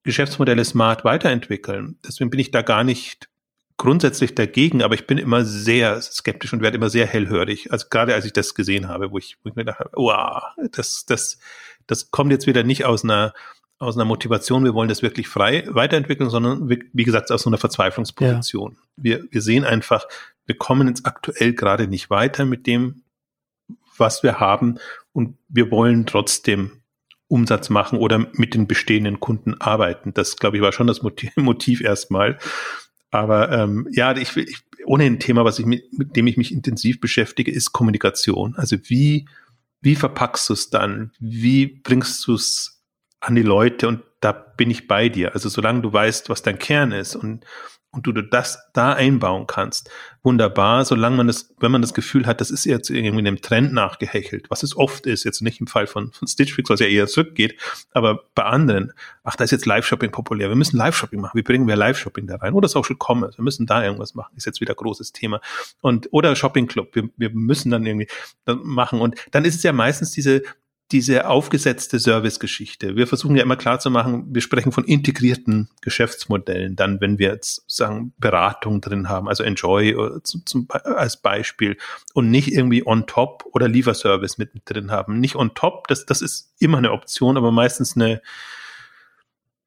Geschäftsmodelle 0.03 0.65
smart 0.65 1.05
weiterentwickeln. 1.05 1.97
Deswegen 2.05 2.29
bin 2.29 2.39
ich 2.39 2.51
da 2.51 2.61
gar 2.61 2.83
nicht 2.83 3.29
grundsätzlich 3.77 4.35
dagegen, 4.35 4.83
aber 4.83 4.95
ich 4.95 5.07
bin 5.07 5.17
immer 5.17 5.45
sehr 5.45 6.01
skeptisch 6.01 6.53
und 6.53 6.61
werde 6.61 6.77
immer 6.77 6.89
sehr 6.89 7.05
hellhörig. 7.05 7.71
Also 7.71 7.87
gerade 7.89 8.13
als 8.13 8.25
ich 8.25 8.33
das 8.33 8.55
gesehen 8.55 8.87
habe, 8.87 9.11
wo 9.11 9.17
ich, 9.17 9.37
wo 9.43 9.49
ich 9.49 9.55
mir 9.55 9.65
dachte, 9.65 9.89
wow, 9.93 10.43
das, 10.71 11.05
das, 11.05 11.37
das 11.87 12.11
kommt 12.11 12.31
jetzt 12.31 12.47
wieder 12.47 12.63
nicht 12.63 12.85
aus 12.85 13.03
einer, 13.03 13.33
aus 13.79 13.95
einer 13.95 14.05
Motivation, 14.05 14.63
wir 14.63 14.73
wollen 14.73 14.89
das 14.89 15.01
wirklich 15.01 15.27
frei 15.27 15.65
weiterentwickeln, 15.67 16.29
sondern 16.29 16.69
wie, 16.69 16.83
wie 16.93 17.03
gesagt 17.03 17.31
aus 17.31 17.41
so 17.43 17.49
einer 17.49 17.57
Verzweiflungsposition. 17.57 18.73
Ja. 18.73 19.03
Wir, 19.03 19.27
wir 19.31 19.41
sehen 19.41 19.65
einfach, 19.65 20.07
wir 20.45 20.57
kommen 20.57 20.87
jetzt 20.87 21.05
aktuell 21.05 21.53
gerade 21.53 21.87
nicht 21.87 22.09
weiter 22.09 22.45
mit 22.45 22.67
dem, 22.67 23.03
was 23.97 24.23
wir 24.23 24.39
haben 24.39 24.79
und 25.11 25.37
wir 25.49 25.71
wollen 25.71 26.05
trotzdem 26.05 26.83
Umsatz 27.27 27.69
machen 27.69 27.97
oder 27.97 28.27
mit 28.33 28.53
den 28.53 28.67
bestehenden 28.67 29.19
Kunden 29.19 29.59
arbeiten. 29.59 30.13
Das, 30.13 30.37
glaube 30.37 30.57
ich, 30.57 30.63
war 30.63 30.71
schon 30.71 30.87
das 30.87 31.01
Motiv, 31.01 31.31
Motiv 31.35 31.81
erstmal. 31.81 32.37
Aber 33.13 33.51
ähm, 33.51 33.87
ja, 33.91 34.15
ich, 34.17 34.35
ich 34.35 34.63
ohnehin 34.85 35.13
ein 35.13 35.19
Thema, 35.19 35.45
was 35.45 35.59
ich 35.59 35.67
mit, 35.67 35.97
mit 35.97 36.15
dem 36.15 36.25
ich 36.25 36.35
mich 36.35 36.51
intensiv 36.51 36.99
beschäftige, 36.99 37.51
ist 37.51 37.71
Kommunikation. 37.71 38.55
Also 38.55 38.77
wie, 38.85 39.27
wie 39.81 39.95
verpackst 39.95 40.49
du 40.49 40.53
es 40.53 40.71
dann? 40.71 41.11
Wie 41.19 41.67
bringst 41.67 42.25
du 42.25 42.33
es 42.33 42.83
an 43.19 43.35
die 43.35 43.43
Leute? 43.43 43.87
Und 43.87 44.01
da 44.19 44.31
bin 44.31 44.71
ich 44.71 44.87
bei 44.87 45.09
dir. 45.09 45.33
Also 45.33 45.47
solange 45.47 45.81
du 45.81 45.93
weißt, 45.93 46.29
was 46.29 46.41
dein 46.41 46.57
Kern 46.57 46.91
ist 46.91 47.15
und 47.15 47.45
und 47.93 48.07
du 48.07 48.11
das 48.11 48.59
da 48.73 48.93
einbauen 48.93 49.45
kannst, 49.45 49.89
wunderbar, 50.23 50.83
solange 50.83 51.17
man 51.17 51.27
das, 51.27 51.53
wenn 51.59 51.71
man 51.71 51.81
das 51.81 51.93
Gefühl 51.93 52.25
hat, 52.25 52.41
das 52.41 52.49
ist 52.49 52.65
jetzt 52.65 52.89
irgendwie 52.89 53.19
einem 53.19 53.41
Trend 53.41 53.71
nachgehechelt, 53.71 54.49
was 54.49 54.63
es 54.63 54.75
oft 54.75 55.05
ist, 55.05 55.23
jetzt 55.23 55.41
nicht 55.41 55.61
im 55.61 55.67
Fall 55.67 55.85
von, 55.85 56.11
von 56.11 56.27
Stitch 56.27 56.53
Fix, 56.53 56.69
was 56.69 56.79
ja 56.79 56.87
eher 56.87 57.07
zurückgeht, 57.07 57.59
aber 57.91 58.23
bei 58.33 58.43
anderen, 58.43 58.93
ach, 59.23 59.35
da 59.35 59.43
ist 59.43 59.51
jetzt 59.51 59.65
Live-Shopping 59.65 60.11
populär, 60.11 60.49
wir 60.49 60.55
müssen 60.55 60.75
Live-Shopping 60.75 61.21
machen, 61.21 61.37
wie 61.37 61.43
bringen 61.43 61.67
wir 61.67 61.75
Live-Shopping 61.75 62.25
da 62.25 62.37
rein? 62.37 62.53
Oder 62.53 62.67
Social 62.67 62.95
Commerce, 62.97 63.37
wir 63.37 63.43
müssen 63.43 63.67
da 63.67 63.83
irgendwas 63.83 64.15
machen, 64.15 64.33
ist 64.35 64.45
jetzt 64.45 64.59
wieder 64.59 64.73
großes 64.73 65.11
Thema. 65.11 65.39
Und, 65.81 66.07
oder 66.11 66.35
Shopping 66.35 66.67
Club, 66.67 66.95
wir, 66.95 67.09
wir 67.15 67.29
müssen 67.29 67.69
dann 67.69 67.85
irgendwie 67.85 68.07
machen. 68.45 69.01
Und 69.01 69.15
dann 69.31 69.45
ist 69.45 69.55
es 69.55 69.63
ja 69.63 69.71
meistens 69.71 70.11
diese, 70.11 70.41
diese 70.91 71.27
aufgesetzte 71.27 71.97
Servicegeschichte. 71.97 72.95
Wir 72.95 73.07
versuchen 73.07 73.35
ja 73.35 73.43
immer 73.43 73.55
klar 73.55 73.79
zu 73.79 73.89
machen, 73.89 74.25
wir 74.33 74.41
sprechen 74.41 74.71
von 74.71 74.83
integrierten 74.83 75.69
Geschäftsmodellen, 75.81 76.75
dann 76.75 77.01
wenn 77.01 77.17
wir 77.17 77.29
jetzt 77.29 77.63
sagen 77.67 78.13
Beratung 78.17 78.81
drin 78.81 79.09
haben, 79.09 79.27
also 79.27 79.43
Enjoy 79.43 79.89
äh, 79.89 80.21
zum, 80.23 80.45
zum, 80.45 80.67
als 80.69 81.17
Beispiel 81.17 81.77
und 82.13 82.29
nicht 82.29 82.51
irgendwie 82.51 82.85
on 82.85 83.07
top 83.07 83.45
oder 83.53 83.67
Lieferservice 83.67 84.37
mit 84.37 84.51
drin 84.65 84.91
haben. 84.91 85.19
Nicht 85.19 85.35
on 85.35 85.55
top, 85.55 85.87
das, 85.87 86.05
das 86.05 86.21
ist 86.21 86.53
immer 86.59 86.77
eine 86.77 86.91
Option, 86.91 87.37
aber 87.37 87.51
meistens 87.51 87.95
eine 87.95 88.21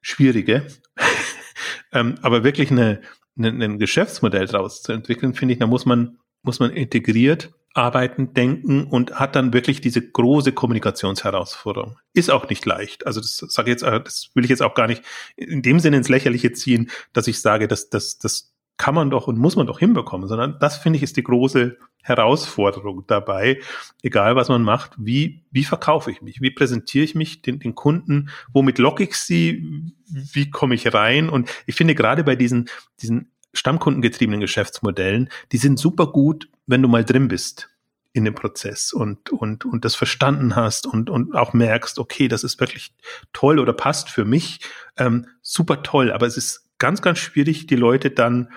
schwierige. 0.00 0.66
ähm, 1.92 2.16
aber 2.22 2.44
wirklich 2.44 2.70
eine, 2.70 3.00
eine, 3.36 3.48
ein 3.48 3.78
Geschäftsmodell 3.78 4.46
daraus 4.46 4.82
zu 4.82 4.92
entwickeln, 4.92 5.34
finde 5.34 5.54
ich, 5.54 5.60
da 5.60 5.66
muss 5.66 5.86
man, 5.86 6.18
muss 6.42 6.60
man 6.60 6.70
integriert 6.70 7.52
arbeiten, 7.76 8.32
denken 8.32 8.84
und 8.84 9.18
hat 9.18 9.36
dann 9.36 9.52
wirklich 9.52 9.80
diese 9.80 10.00
große 10.00 10.52
Kommunikationsherausforderung. 10.52 11.98
Ist 12.14 12.30
auch 12.30 12.48
nicht 12.48 12.64
leicht. 12.64 13.06
Also 13.06 13.20
das 13.20 13.36
sage 13.36 13.70
jetzt, 13.70 13.82
das 13.82 14.30
will 14.34 14.44
ich 14.44 14.50
jetzt 14.50 14.62
auch 14.62 14.74
gar 14.74 14.86
nicht 14.86 15.02
in 15.36 15.62
dem 15.62 15.80
Sinne 15.80 15.98
ins 15.98 16.08
Lächerliche 16.08 16.52
ziehen, 16.52 16.90
dass 17.12 17.26
ich 17.26 17.40
sage, 17.40 17.68
dass 17.68 17.90
das, 17.90 18.18
das 18.18 18.54
kann 18.78 18.94
man 18.94 19.10
doch 19.10 19.26
und 19.26 19.38
muss 19.38 19.56
man 19.56 19.66
doch 19.66 19.78
hinbekommen, 19.78 20.28
sondern 20.28 20.58
das 20.60 20.76
finde 20.76 20.98
ich 20.98 21.02
ist 21.02 21.16
die 21.16 21.22
große 21.22 21.78
Herausforderung 22.02 23.04
dabei, 23.06 23.60
egal 24.02 24.36
was 24.36 24.48
man 24.48 24.62
macht, 24.62 24.92
wie, 24.98 25.44
wie 25.50 25.64
verkaufe 25.64 26.10
ich 26.10 26.22
mich, 26.22 26.40
wie 26.40 26.50
präsentiere 26.50 27.04
ich 27.04 27.14
mich 27.14 27.42
den, 27.42 27.58
den 27.58 27.74
Kunden, 27.74 28.28
womit 28.52 28.78
locke 28.78 29.02
ich 29.02 29.16
sie, 29.16 29.92
wie 30.06 30.50
komme 30.50 30.74
ich 30.74 30.92
rein 30.92 31.28
und 31.28 31.50
ich 31.66 31.74
finde 31.74 31.94
gerade 31.94 32.22
bei 32.22 32.36
diesen, 32.36 32.68
diesen 33.00 33.32
stammkundengetriebenen 33.56 34.40
Geschäftsmodellen, 34.40 35.28
die 35.52 35.58
sind 35.58 35.78
super 35.78 36.08
gut, 36.08 36.48
wenn 36.66 36.82
du 36.82 36.88
mal 36.88 37.04
drin 37.04 37.28
bist 37.28 37.68
in 38.12 38.24
dem 38.24 38.34
Prozess 38.34 38.92
und, 38.92 39.30
und, 39.30 39.66
und 39.66 39.84
das 39.84 39.94
verstanden 39.94 40.56
hast 40.56 40.86
und, 40.86 41.10
und 41.10 41.34
auch 41.34 41.52
merkst, 41.52 41.98
okay, 41.98 42.28
das 42.28 42.44
ist 42.44 42.58
wirklich 42.60 42.94
toll 43.34 43.58
oder 43.58 43.74
passt 43.74 44.08
für 44.08 44.24
mich, 44.24 44.60
ähm, 44.96 45.26
super 45.42 45.82
toll, 45.82 46.10
aber 46.10 46.26
es 46.26 46.38
ist 46.38 46.70
ganz, 46.78 47.02
ganz 47.02 47.18
schwierig, 47.18 47.66
die 47.66 47.76
Leute 47.76 48.10
dann 48.10 48.48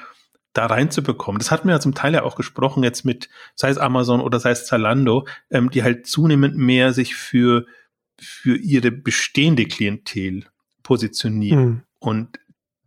da 0.53 0.65
reinzubekommen. 0.65 1.39
Das 1.39 1.51
hatten 1.51 1.67
wir 1.67 1.75
ja 1.75 1.79
zum 1.79 1.93
Teil 1.93 2.13
ja 2.13 2.23
auch 2.23 2.35
gesprochen 2.35 2.83
jetzt 2.83 3.05
mit, 3.05 3.29
sei 3.53 3.69
es 3.69 3.77
Amazon 3.77 4.21
oder 4.21 4.39
sei 4.39 4.51
es 4.51 4.65
Zalando, 4.65 5.27
ähm, 5.51 5.69
die 5.69 5.83
halt 5.83 6.07
zunehmend 6.07 6.55
mehr 6.55 6.93
sich 6.93 7.15
für, 7.15 7.65
für 8.19 8.55
ihre 8.57 8.91
bestehende 8.91 9.65
Klientel 9.65 10.45
positionieren. 10.83 11.65
Mhm. 11.65 11.81
Und 11.99 12.39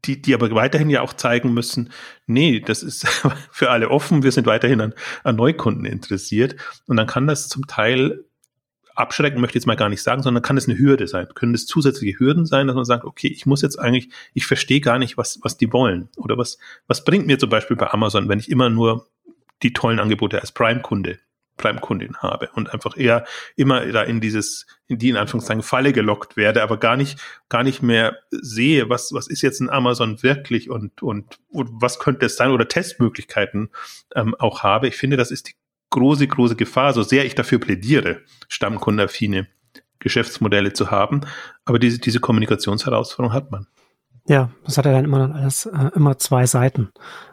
die, 0.04 0.20
die 0.20 0.34
aber 0.34 0.50
weiterhin 0.52 0.90
ja 0.90 1.00
auch 1.02 1.12
zeigen 1.12 1.54
müssen, 1.54 1.90
nee, 2.26 2.60
das 2.60 2.82
ist 2.82 3.06
für 3.50 3.70
alle 3.70 3.90
offen, 3.90 4.22
wir 4.22 4.32
sind 4.32 4.46
weiterhin 4.46 4.80
an, 4.80 4.94
an 5.24 5.36
Neukunden 5.36 5.84
interessiert. 5.84 6.56
Und 6.86 6.96
dann 6.96 7.06
kann 7.06 7.26
das 7.26 7.48
zum 7.48 7.66
Teil 7.66 8.24
abschrecken, 8.94 9.40
möchte 9.40 9.52
ich 9.52 9.62
jetzt 9.62 9.66
mal 9.66 9.76
gar 9.76 9.88
nicht 9.88 10.02
sagen, 10.02 10.22
sondern 10.22 10.42
kann 10.42 10.56
es 10.56 10.68
eine 10.68 10.78
Hürde 10.78 11.06
sein. 11.06 11.28
Können 11.34 11.54
es 11.54 11.66
zusätzliche 11.66 12.18
Hürden 12.18 12.46
sein, 12.46 12.66
dass 12.66 12.76
man 12.76 12.84
sagt, 12.84 13.04
okay, 13.04 13.28
ich 13.28 13.46
muss 13.46 13.62
jetzt 13.62 13.78
eigentlich, 13.78 14.10
ich 14.34 14.46
verstehe 14.46 14.80
gar 14.80 14.98
nicht, 14.98 15.16
was, 15.16 15.38
was 15.42 15.56
die 15.56 15.72
wollen. 15.72 16.08
Oder 16.16 16.36
was, 16.36 16.58
was 16.86 17.04
bringt 17.04 17.26
mir 17.26 17.38
zum 17.38 17.50
Beispiel 17.50 17.76
bei 17.76 17.90
Amazon, 17.90 18.28
wenn 18.28 18.38
ich 18.38 18.50
immer 18.50 18.70
nur 18.70 19.06
die 19.62 19.72
tollen 19.72 20.00
Angebote 20.00 20.40
als 20.40 20.52
Prime-Kunde 20.52 21.18
Prime-Kundin 21.56 22.16
habe 22.18 22.50
und 22.54 22.72
einfach 22.72 22.96
eher 22.96 23.24
immer 23.56 23.84
da 23.86 24.02
in 24.02 24.20
dieses, 24.20 24.66
in 24.88 24.98
die 24.98 25.10
in 25.10 25.16
Anführungszeichen 25.16 25.62
Falle 25.62 25.92
gelockt 25.92 26.36
werde, 26.36 26.62
aber 26.62 26.78
gar 26.78 26.96
nicht, 26.96 27.20
gar 27.48 27.62
nicht 27.62 27.82
mehr 27.82 28.16
sehe, 28.30 28.88
was, 28.88 29.12
was 29.12 29.28
ist 29.28 29.42
jetzt 29.42 29.60
ein 29.60 29.70
Amazon 29.70 30.22
wirklich 30.22 30.70
und, 30.70 31.02
und, 31.02 31.38
und 31.50 31.70
was 31.72 31.98
könnte 31.98 32.26
es 32.26 32.36
sein 32.36 32.50
oder 32.50 32.68
Testmöglichkeiten 32.68 33.70
ähm, 34.14 34.34
auch 34.38 34.62
habe. 34.62 34.88
Ich 34.88 34.96
finde, 34.96 35.16
das 35.16 35.30
ist 35.30 35.48
die 35.48 35.54
große, 35.90 36.26
große 36.26 36.56
Gefahr, 36.56 36.92
so 36.92 37.02
sehr 37.02 37.24
ich 37.24 37.34
dafür 37.34 37.58
plädiere, 37.58 38.22
stammkundenaffine 38.48 39.46
Geschäftsmodelle 40.00 40.72
zu 40.72 40.90
haben. 40.90 41.20
Aber 41.64 41.78
diese, 41.78 41.98
diese 41.98 42.18
Kommunikationsherausforderung 42.18 43.34
hat 43.34 43.50
man. 43.50 43.66
Ja, 44.28 44.50
das 44.64 44.78
hat 44.78 44.86
ja 44.86 44.92
dann 44.92 45.04
immer 45.04 45.18
dann 45.18 45.32
alles, 45.32 45.66
äh, 45.66 45.90
immer 45.94 46.18
zwei 46.18 46.46
Seiten, 46.46 46.90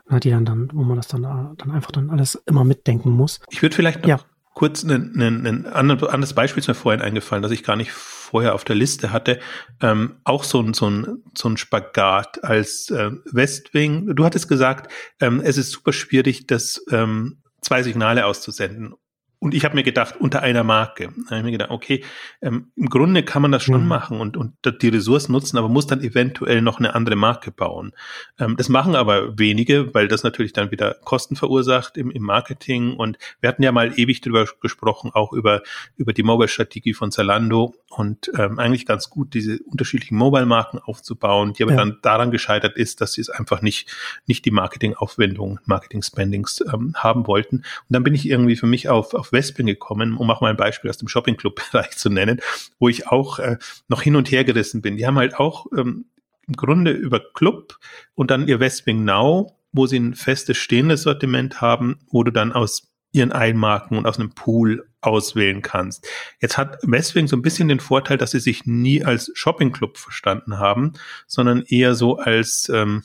ne, 0.10 0.20
die 0.20 0.32
dann, 0.32 0.46
dann, 0.46 0.70
wo 0.74 0.84
man 0.84 0.98
das 0.98 1.08
dann, 1.08 1.24
äh, 1.24 1.56
dann 1.58 1.72
einfach 1.72 1.92
dann 1.92 2.10
alles 2.10 2.36
immer 2.46 2.64
mitdenken 2.64 3.12
muss. 3.12 3.40
Ich 3.50 3.62
würde 3.62 3.76
vielleicht 3.76 4.02
noch 4.02 4.10
ja. 4.10 4.20
kurz 4.56 4.84
ein, 4.84 5.68
anderes 5.68 6.34
Beispiel 6.34 6.62
ist 6.62 6.68
mir 6.68 6.74
vorhin 6.74 7.02
eingefallen, 7.02 7.44
das 7.44 7.52
ich 7.52 7.64
gar 7.64 7.76
nicht 7.76 7.92
vorher 7.92 8.56
auf 8.56 8.64
der 8.64 8.76
Liste 8.76 9.12
hatte. 9.12 9.40
Ähm, 9.82 10.18
auch 10.24 10.44
so 10.44 10.62
ein, 10.62 10.74
so 10.74 10.90
ein, 10.90 11.24
so 11.36 11.50
ein 11.50 11.58
Spagat 11.58 12.44
als 12.44 12.90
äh, 12.90 13.12
Westwing. 13.32 14.16
Du 14.16 14.26
hattest 14.26 14.48
gesagt, 14.48 14.92
ähm, 15.22 15.42
es 15.44 15.58
ist 15.58 15.72
super 15.72 15.94
schwierig, 15.94 16.48
das 16.48 16.84
ähm, 16.90 17.44
zwei 17.62 17.84
Signale 17.84 18.26
auszusenden 18.26 18.96
und 19.40 19.54
ich 19.54 19.64
habe 19.64 19.76
mir 19.76 19.84
gedacht, 19.84 20.16
unter 20.20 20.42
einer 20.42 20.66
Marke. 20.66 21.14
Da 21.16 21.32
habe 21.32 21.38
ich 21.38 21.44
mir 21.44 21.52
gedacht, 21.52 21.72
okay, 21.72 22.04
ähm, 22.42 22.72
im 22.76 22.88
Grunde 22.88 23.24
kann 23.24 23.42
man 23.42 23.54
das 23.54 23.64
schon 23.64 23.84
mhm. 23.84 23.88
machen 23.88 24.20
und, 24.20 24.36
und 24.36 24.54
die 24.82 24.90
Ressourcen 24.90 25.32
nutzen, 25.32 25.58
aber 25.58 25.70
muss 25.70 25.88
dann 25.88 26.02
eventuell 26.02 26.62
noch 26.62 26.80
eine 26.80 26.94
andere 26.94 27.16
Marke 27.16 27.52
bauen. 27.52 27.94
Ähm, 28.38 28.58
das 28.58 28.68
machen 28.68 28.96
aber 28.96 29.40
wenige, 29.40 29.94
weil 29.94 30.10
das 30.10 30.24
natürlich 30.24 30.52
dann 30.52 30.72
wieder 30.72 30.96
Kosten 31.06 31.38
verursacht 31.38 31.96
im, 31.96 32.12
im 32.12 32.24
Marketing. 32.24 32.94
Und 32.96 33.18
wir 33.40 33.48
hatten 33.48 33.64
ja 33.64 33.72
mal 33.72 33.98
ewig 33.98 34.20
drüber 34.20 34.46
gesprochen, 34.62 35.12
auch 35.14 35.32
über, 35.32 35.62
über 35.96 36.12
die 36.12 36.24
Mobile-Strategie 36.24 36.94
von 36.94 37.12
Zalando 37.12 37.76
und 37.90 38.30
ähm, 38.38 38.60
eigentlich 38.60 38.86
ganz 38.86 39.10
gut, 39.10 39.34
diese 39.34 39.60
unterschiedlichen 39.64 40.18
Mobile-Marken 40.18 40.80
aufzubauen, 40.80 41.54
die 41.54 41.64
aber 41.64 41.72
ja. 41.72 41.78
dann 41.78 42.00
daran 42.02 42.32
gescheitert 42.32 42.76
ist, 42.76 43.00
dass 43.00 43.14
sie 43.14 43.22
es 43.22 43.30
einfach 43.30 43.62
nicht, 43.62 43.90
nicht 44.26 44.44
die 44.44 44.52
Marketing-Aufwendungen, 44.52 45.60
Marketing-Spendings 45.66 46.66
ähm, 46.74 46.94
haben 46.98 47.26
wollten. 47.26 47.58
Und 47.58 47.66
dann 47.90 48.04
bin 48.04 48.14
ich 48.14 48.28
irgendwie 48.30 48.58
für 48.58 48.68
mich 48.68 48.90
auf, 48.90 49.14
auf 49.14 49.29
Wespin 49.32 49.66
gekommen, 49.66 50.16
um 50.18 50.30
auch 50.30 50.42
mal 50.42 50.50
ein 50.50 50.58
Beispiel 50.58 50.90
aus 50.90 50.98
dem 50.98 51.08
Shopping-Club-Bereich 51.08 51.98
zu 51.98 52.10
nennen, 52.10 52.40
wo 52.80 52.90
ich 52.90 53.08
auch 53.08 53.40
äh, 53.40 53.58
noch 53.88 54.02
hin 54.02 54.16
und 54.16 54.32
her 54.32 54.44
gerissen 54.44 54.82
bin. 54.82 54.98
Die 54.98 55.06
haben 55.06 55.18
halt 55.18 55.36
auch 55.36 55.66
ähm, 55.78 56.06
im 56.48 56.54
Grunde 56.56 56.92
über 56.92 57.22
Club 57.34 57.78
und 58.16 58.32
dann 58.32 58.48
ihr 58.48 58.60
Wesping 58.60 59.04
Now, 59.04 59.56
wo 59.72 59.86
sie 59.86 60.00
ein 60.00 60.16
festes 60.16 60.58
stehendes 60.58 61.04
Sortiment 61.04 61.62
haben, 61.62 62.00
wo 62.10 62.24
du 62.24 62.32
dann 62.32 62.52
aus 62.52 62.92
ihren 63.12 63.32
Einmarken 63.32 63.98
und 63.98 64.06
aus 64.06 64.20
einem 64.20 64.32
Pool 64.32 64.88
auswählen 65.02 65.62
kannst. 65.62 66.08
Jetzt 66.42 66.58
hat 66.58 66.78
Westwing 66.84 67.28
so 67.28 67.36
ein 67.36 67.42
bisschen 67.42 67.68
den 67.68 67.80
Vorteil, 67.80 68.18
dass 68.18 68.32
sie 68.32 68.40
sich 68.40 68.66
nie 68.66 69.04
als 69.04 69.32
Shopping-Club 69.34 69.98
verstanden 69.98 70.58
haben, 70.58 70.94
sondern 71.26 71.64
eher 71.64 71.96
so 71.96 72.18
als 72.18 72.70
ähm, 72.70 73.04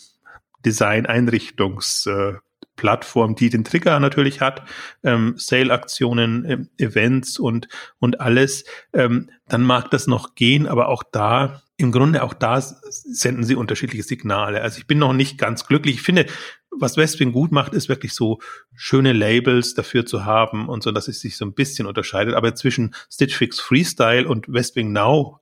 Design-Einrichtungs- 0.64 2.08
äh, 2.08 2.38
Plattform, 2.76 3.34
die 3.34 3.50
den 3.50 3.64
Trigger 3.64 4.00
natürlich 4.00 4.40
hat, 4.40 4.62
ähm, 5.02 5.34
Sale-Aktionen, 5.36 6.44
ähm, 6.44 6.68
Events 6.78 7.38
und, 7.38 7.68
und 7.98 8.20
alles, 8.20 8.64
ähm, 8.92 9.30
dann 9.48 9.62
mag 9.62 9.90
das 9.90 10.06
noch 10.06 10.34
gehen, 10.34 10.66
aber 10.66 10.88
auch 10.88 11.02
da, 11.02 11.62
im 11.76 11.90
Grunde 11.90 12.22
auch 12.22 12.34
da 12.34 12.60
senden 12.60 13.44
sie 13.44 13.56
unterschiedliche 13.56 14.04
Signale. 14.04 14.62
Also 14.62 14.78
ich 14.78 14.86
bin 14.86 14.98
noch 14.98 15.12
nicht 15.12 15.38
ganz 15.38 15.66
glücklich. 15.66 15.96
Ich 15.96 16.02
finde, 16.02 16.26
was 16.70 16.96
Westwing 16.96 17.32
gut 17.32 17.50
macht, 17.50 17.74
ist 17.74 17.88
wirklich 17.88 18.14
so 18.14 18.40
schöne 18.74 19.12
Labels 19.12 19.74
dafür 19.74 20.06
zu 20.06 20.24
haben 20.24 20.68
und 20.68 20.82
so, 20.82 20.92
dass 20.92 21.08
es 21.08 21.20
sich 21.20 21.36
so 21.36 21.44
ein 21.44 21.54
bisschen 21.54 21.86
unterscheidet. 21.86 22.34
Aber 22.34 22.54
zwischen 22.54 22.94
Stitch 23.10 23.36
Fix 23.36 23.60
Freestyle 23.60 24.28
und 24.28 24.52
Westwing 24.52 24.92
Now 24.92 25.40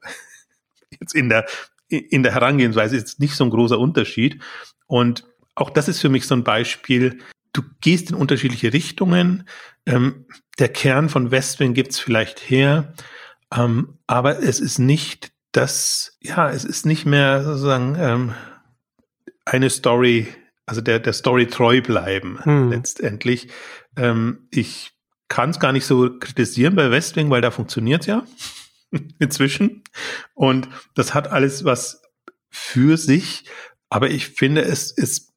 jetzt 1.00 1.14
in 1.14 1.28
der, 1.28 1.46
in 1.88 2.22
der 2.22 2.32
Herangehensweise 2.32 2.96
ist 2.96 3.20
nicht 3.20 3.34
so 3.34 3.44
ein 3.44 3.50
großer 3.50 3.78
Unterschied. 3.78 4.42
Und 4.86 5.24
auch 5.54 5.70
das 5.70 5.88
ist 5.88 6.00
für 6.00 6.08
mich 6.08 6.26
so 6.26 6.34
ein 6.34 6.44
Beispiel. 6.44 7.18
Du 7.52 7.62
gehst 7.80 8.10
in 8.10 8.16
unterschiedliche 8.16 8.72
Richtungen. 8.72 9.48
Ähm, 9.86 10.26
der 10.58 10.68
Kern 10.68 11.08
von 11.08 11.30
Westwing 11.30 11.74
gibt's 11.74 11.98
vielleicht 11.98 12.38
her, 12.38 12.94
ähm, 13.54 13.98
aber 14.06 14.42
es 14.42 14.60
ist 14.60 14.78
nicht 14.78 15.32
das, 15.52 16.16
ja, 16.20 16.50
es 16.50 16.64
ist 16.64 16.86
nicht 16.86 17.04
mehr 17.04 17.44
sozusagen 17.44 17.96
ähm, 17.98 18.34
eine 19.44 19.70
Story, 19.70 20.28
also 20.66 20.80
der, 20.80 20.98
der 20.98 21.12
Story 21.12 21.46
treu 21.46 21.82
bleiben 21.82 22.42
hm. 22.42 22.70
letztendlich. 22.70 23.48
Ähm, 23.96 24.48
ich 24.50 24.92
kann 25.28 25.50
es 25.50 25.60
gar 25.60 25.72
nicht 25.72 25.86
so 25.86 26.18
kritisieren 26.18 26.74
bei 26.74 26.90
Westwing, 26.90 27.30
weil 27.30 27.40
da 27.40 27.50
funktioniert's 27.50 28.06
ja 28.06 28.24
inzwischen. 29.18 29.82
Und 30.34 30.68
das 30.94 31.14
hat 31.14 31.28
alles 31.28 31.64
was 31.64 32.02
für 32.50 32.96
sich. 32.96 33.44
Aber 33.88 34.10
ich 34.10 34.28
finde, 34.28 34.62
es 34.62 34.90
ist 34.90 35.31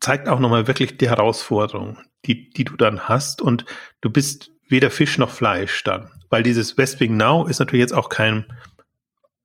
zeigt 0.00 0.28
auch 0.28 0.40
nochmal 0.40 0.66
wirklich 0.66 0.96
die 0.96 1.08
Herausforderung, 1.08 1.98
die, 2.24 2.50
die 2.50 2.64
du 2.64 2.76
dann 2.76 3.08
hast 3.08 3.42
und 3.42 3.64
du 4.00 4.10
bist 4.10 4.50
weder 4.68 4.90
Fisch 4.90 5.18
noch 5.18 5.30
Fleisch 5.30 5.82
dann. 5.84 6.10
Weil 6.30 6.42
dieses 6.42 6.78
Westwing 6.78 7.16
Now 7.16 7.46
ist 7.46 7.58
natürlich 7.58 7.82
jetzt 7.82 7.94
auch 7.94 8.08
kein 8.08 8.46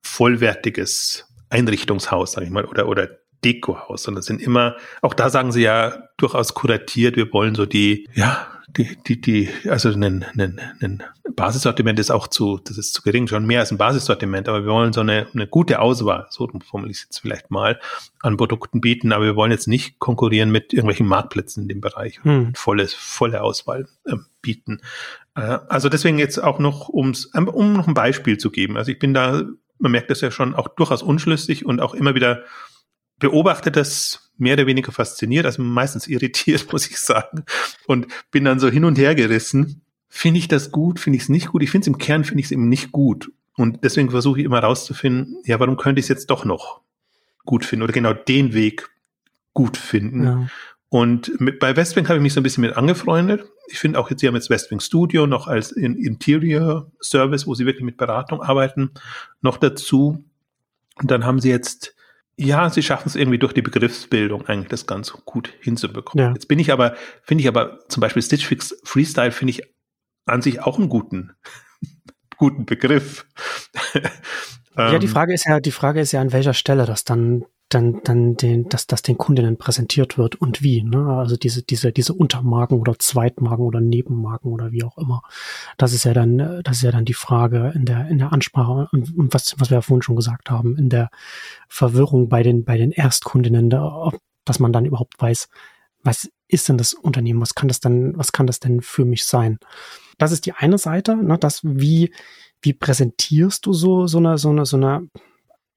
vollwertiges 0.02 1.28
Einrichtungshaus, 1.50 2.32
sag 2.32 2.44
ich 2.44 2.50
mal, 2.50 2.64
oder, 2.64 2.88
oder 2.88 3.18
Dekohaus, 3.46 4.02
sondern 4.02 4.22
sind 4.22 4.42
immer, 4.42 4.76
auch 5.02 5.14
da 5.14 5.30
sagen 5.30 5.52
sie 5.52 5.62
ja 5.62 6.08
durchaus 6.16 6.54
kuratiert, 6.54 7.16
wir 7.16 7.32
wollen 7.32 7.54
so 7.54 7.64
die, 7.64 8.08
ja, 8.12 8.48
die, 8.76 8.98
die, 9.06 9.20
die, 9.20 9.48
also 9.68 9.90
ein, 9.90 10.24
ein, 10.36 10.60
ein 10.80 11.02
Basissortiment 11.34 12.00
ist 12.00 12.10
auch 12.10 12.26
zu, 12.26 12.58
das 12.58 12.76
ist 12.76 12.92
zu 12.92 13.02
gering, 13.02 13.28
schon 13.28 13.46
mehr 13.46 13.60
als 13.60 13.70
ein 13.70 13.78
Basissortiment, 13.78 14.48
aber 14.48 14.64
wir 14.64 14.72
wollen 14.72 14.92
so 14.92 15.00
eine, 15.00 15.28
eine 15.32 15.46
gute 15.46 15.78
Auswahl, 15.78 16.26
so 16.30 16.48
formuliere 16.68 16.90
ich 16.90 16.98
es 16.98 17.04
jetzt 17.04 17.18
vielleicht 17.20 17.50
mal, 17.50 17.78
an 18.20 18.36
Produkten 18.36 18.80
bieten, 18.80 19.12
aber 19.12 19.24
wir 19.24 19.36
wollen 19.36 19.52
jetzt 19.52 19.68
nicht 19.68 20.00
konkurrieren 20.00 20.50
mit 20.50 20.72
irgendwelchen 20.72 21.06
Marktplätzen 21.06 21.62
in 21.62 21.68
dem 21.68 21.80
Bereich, 21.80 22.18
hm. 22.24 22.52
volles, 22.54 22.92
volle 22.92 23.42
Auswahl 23.42 23.86
äh, 24.06 24.16
bieten. 24.42 24.80
Äh, 25.36 25.58
also 25.68 25.88
deswegen 25.88 26.18
jetzt 26.18 26.42
auch 26.42 26.58
noch, 26.58 26.88
ums, 26.88 27.26
um 27.26 27.72
noch 27.72 27.86
ein 27.86 27.94
Beispiel 27.94 28.38
zu 28.38 28.50
geben. 28.50 28.76
Also 28.76 28.90
ich 28.90 28.98
bin 28.98 29.14
da, 29.14 29.42
man 29.78 29.92
merkt 29.92 30.10
das 30.10 30.20
ja 30.20 30.32
schon, 30.32 30.54
auch 30.54 30.68
durchaus 30.68 31.02
unschlüssig 31.02 31.64
und 31.64 31.80
auch 31.80 31.94
immer 31.94 32.16
wieder 32.16 32.42
beobachtet 33.18 33.76
das 33.76 34.30
mehr 34.38 34.54
oder 34.54 34.66
weniger 34.66 34.92
fasziniert, 34.92 35.46
also 35.46 35.62
meistens 35.62 36.06
irritiert, 36.06 36.66
muss 36.72 36.88
ich 36.88 36.98
sagen. 36.98 37.44
Und 37.86 38.06
bin 38.30 38.44
dann 38.44 38.60
so 38.60 38.68
hin 38.68 38.84
und 38.84 38.98
her 38.98 39.14
gerissen. 39.14 39.82
Finde 40.08 40.38
ich 40.38 40.48
das 40.48 40.70
gut? 40.70 41.00
Finde 41.00 41.16
ich 41.16 41.24
es 41.24 41.28
nicht 41.28 41.48
gut? 41.48 41.62
Ich 41.62 41.70
finde 41.70 41.84
es 41.84 41.88
im 41.88 41.98
Kern, 41.98 42.24
finde 42.24 42.40
ich 42.40 42.46
es 42.46 42.52
eben 42.52 42.68
nicht 42.68 42.92
gut. 42.92 43.30
Und 43.56 43.84
deswegen 43.84 44.10
versuche 44.10 44.40
ich 44.40 44.44
immer 44.44 44.60
rauszufinden, 44.60 45.42
ja, 45.44 45.58
warum 45.58 45.76
könnte 45.76 45.98
ich 45.98 46.04
es 46.04 46.08
jetzt 46.08 46.30
doch 46.30 46.44
noch 46.44 46.82
gut 47.44 47.64
finden 47.64 47.84
oder 47.84 47.92
genau 47.92 48.12
den 48.12 48.52
Weg 48.52 48.90
gut 49.54 49.78
finden. 49.78 50.24
Ja. 50.24 50.46
Und 50.88 51.40
mit, 51.40 51.58
bei 51.58 51.74
Westwing 51.74 52.06
habe 52.08 52.18
ich 52.18 52.22
mich 52.22 52.34
so 52.34 52.40
ein 52.40 52.42
bisschen 52.42 52.60
mit 52.60 52.76
angefreundet. 52.76 53.44
Ich 53.68 53.78
finde 53.78 53.98
auch 53.98 54.10
jetzt, 54.10 54.20
sie 54.20 54.28
haben 54.28 54.34
jetzt 54.34 54.50
Westwing 54.50 54.80
Studio 54.80 55.26
noch 55.26 55.48
als 55.48 55.72
Interior 55.72 56.90
Service, 57.00 57.46
wo 57.46 57.54
sie 57.54 57.66
wirklich 57.66 57.84
mit 57.84 57.96
Beratung 57.96 58.42
arbeiten, 58.42 58.90
noch 59.40 59.56
dazu. 59.56 60.24
Und 60.96 61.10
dann 61.10 61.24
haben 61.24 61.40
sie 61.40 61.50
jetzt 61.50 61.95
ja, 62.38 62.68
sie 62.68 62.82
schaffen 62.82 63.08
es 63.08 63.16
irgendwie 63.16 63.38
durch 63.38 63.54
die 63.54 63.62
Begriffsbildung 63.62 64.46
eigentlich 64.46 64.68
das 64.68 64.86
ganz 64.86 65.12
gut 65.12 65.52
hinzubekommen. 65.60 66.24
Ja. 66.24 66.32
Jetzt 66.32 66.48
bin 66.48 66.58
ich 66.58 66.70
aber, 66.70 66.94
finde 67.22 67.42
ich 67.42 67.48
aber 67.48 67.80
zum 67.88 68.02
Beispiel 68.02 68.22
Stitch 68.22 68.46
Fix 68.46 68.78
Freestyle 68.84 69.32
finde 69.32 69.52
ich 69.52 69.62
an 70.26 70.42
sich 70.42 70.62
auch 70.62 70.78
einen 70.78 70.88
guten, 70.88 71.32
guten 72.36 72.66
Begriff. 72.66 73.26
ja, 74.76 74.98
die 74.98 75.06
ähm, 75.06 75.12
Frage 75.12 75.32
ist 75.32 75.46
ja, 75.46 75.60
die 75.60 75.72
Frage 75.72 76.00
ist 76.00 76.12
ja, 76.12 76.20
an 76.20 76.32
welcher 76.32 76.54
Stelle 76.54 76.84
das 76.84 77.04
dann 77.04 77.44
dann, 77.68 78.00
dann 78.04 78.36
den, 78.36 78.68
dass 78.68 78.86
das 78.86 79.02
den 79.02 79.18
Kundinnen 79.18 79.56
präsentiert 79.56 80.18
wird 80.18 80.36
und 80.36 80.62
wie. 80.62 80.82
Ne? 80.82 81.16
Also 81.16 81.36
diese, 81.36 81.62
diese, 81.62 81.92
diese 81.92 82.14
Untermarken 82.14 82.78
oder 82.78 82.98
Zweitmarken 82.98 83.64
oder 83.64 83.80
Nebenmarken 83.80 84.52
oder 84.52 84.70
wie 84.70 84.84
auch 84.84 84.96
immer. 84.98 85.22
Das 85.76 85.92
ist 85.92 86.04
ja 86.04 86.14
dann, 86.14 86.62
das 86.62 86.76
ist 86.76 86.82
ja 86.82 86.92
dann 86.92 87.04
die 87.04 87.14
Frage 87.14 87.72
in 87.74 87.84
der, 87.84 88.06
in 88.08 88.18
der 88.18 88.32
Ansprache 88.32 88.88
und, 88.92 89.16
und 89.16 89.34
was, 89.34 89.56
was 89.58 89.70
wir 89.70 89.78
ja 89.78 89.82
vorhin 89.82 90.02
schon 90.02 90.16
gesagt 90.16 90.50
haben, 90.50 90.76
in 90.78 90.88
der 90.88 91.10
Verwirrung 91.68 92.28
bei 92.28 92.42
den, 92.44 92.64
bei 92.64 92.76
den 92.76 92.92
Erstkundinnen, 92.92 93.68
da, 93.68 94.10
dass 94.44 94.60
man 94.60 94.72
dann 94.72 94.84
überhaupt 94.84 95.20
weiß, 95.20 95.48
was 96.04 96.30
ist 96.46 96.68
denn 96.68 96.78
das 96.78 96.94
Unternehmen? 96.94 97.40
Was 97.40 97.56
kann 97.56 97.66
das 97.66 97.80
denn, 97.80 98.16
was 98.16 98.30
kann 98.30 98.46
das 98.46 98.60
denn 98.60 98.80
für 98.80 99.04
mich 99.04 99.24
sein? 99.24 99.58
Das 100.18 100.30
ist 100.30 100.46
die 100.46 100.52
eine 100.52 100.78
Seite, 100.78 101.16
ne, 101.16 101.36
das 101.36 101.62
wie, 101.64 102.12
wie 102.62 102.72
präsentierst 102.72 103.66
du 103.66 103.72
so, 103.72 104.06
so 104.06 104.18
eine, 104.18 104.38
so 104.38 104.50
eine, 104.50 104.64
so 104.64 104.76
eine 104.76 105.08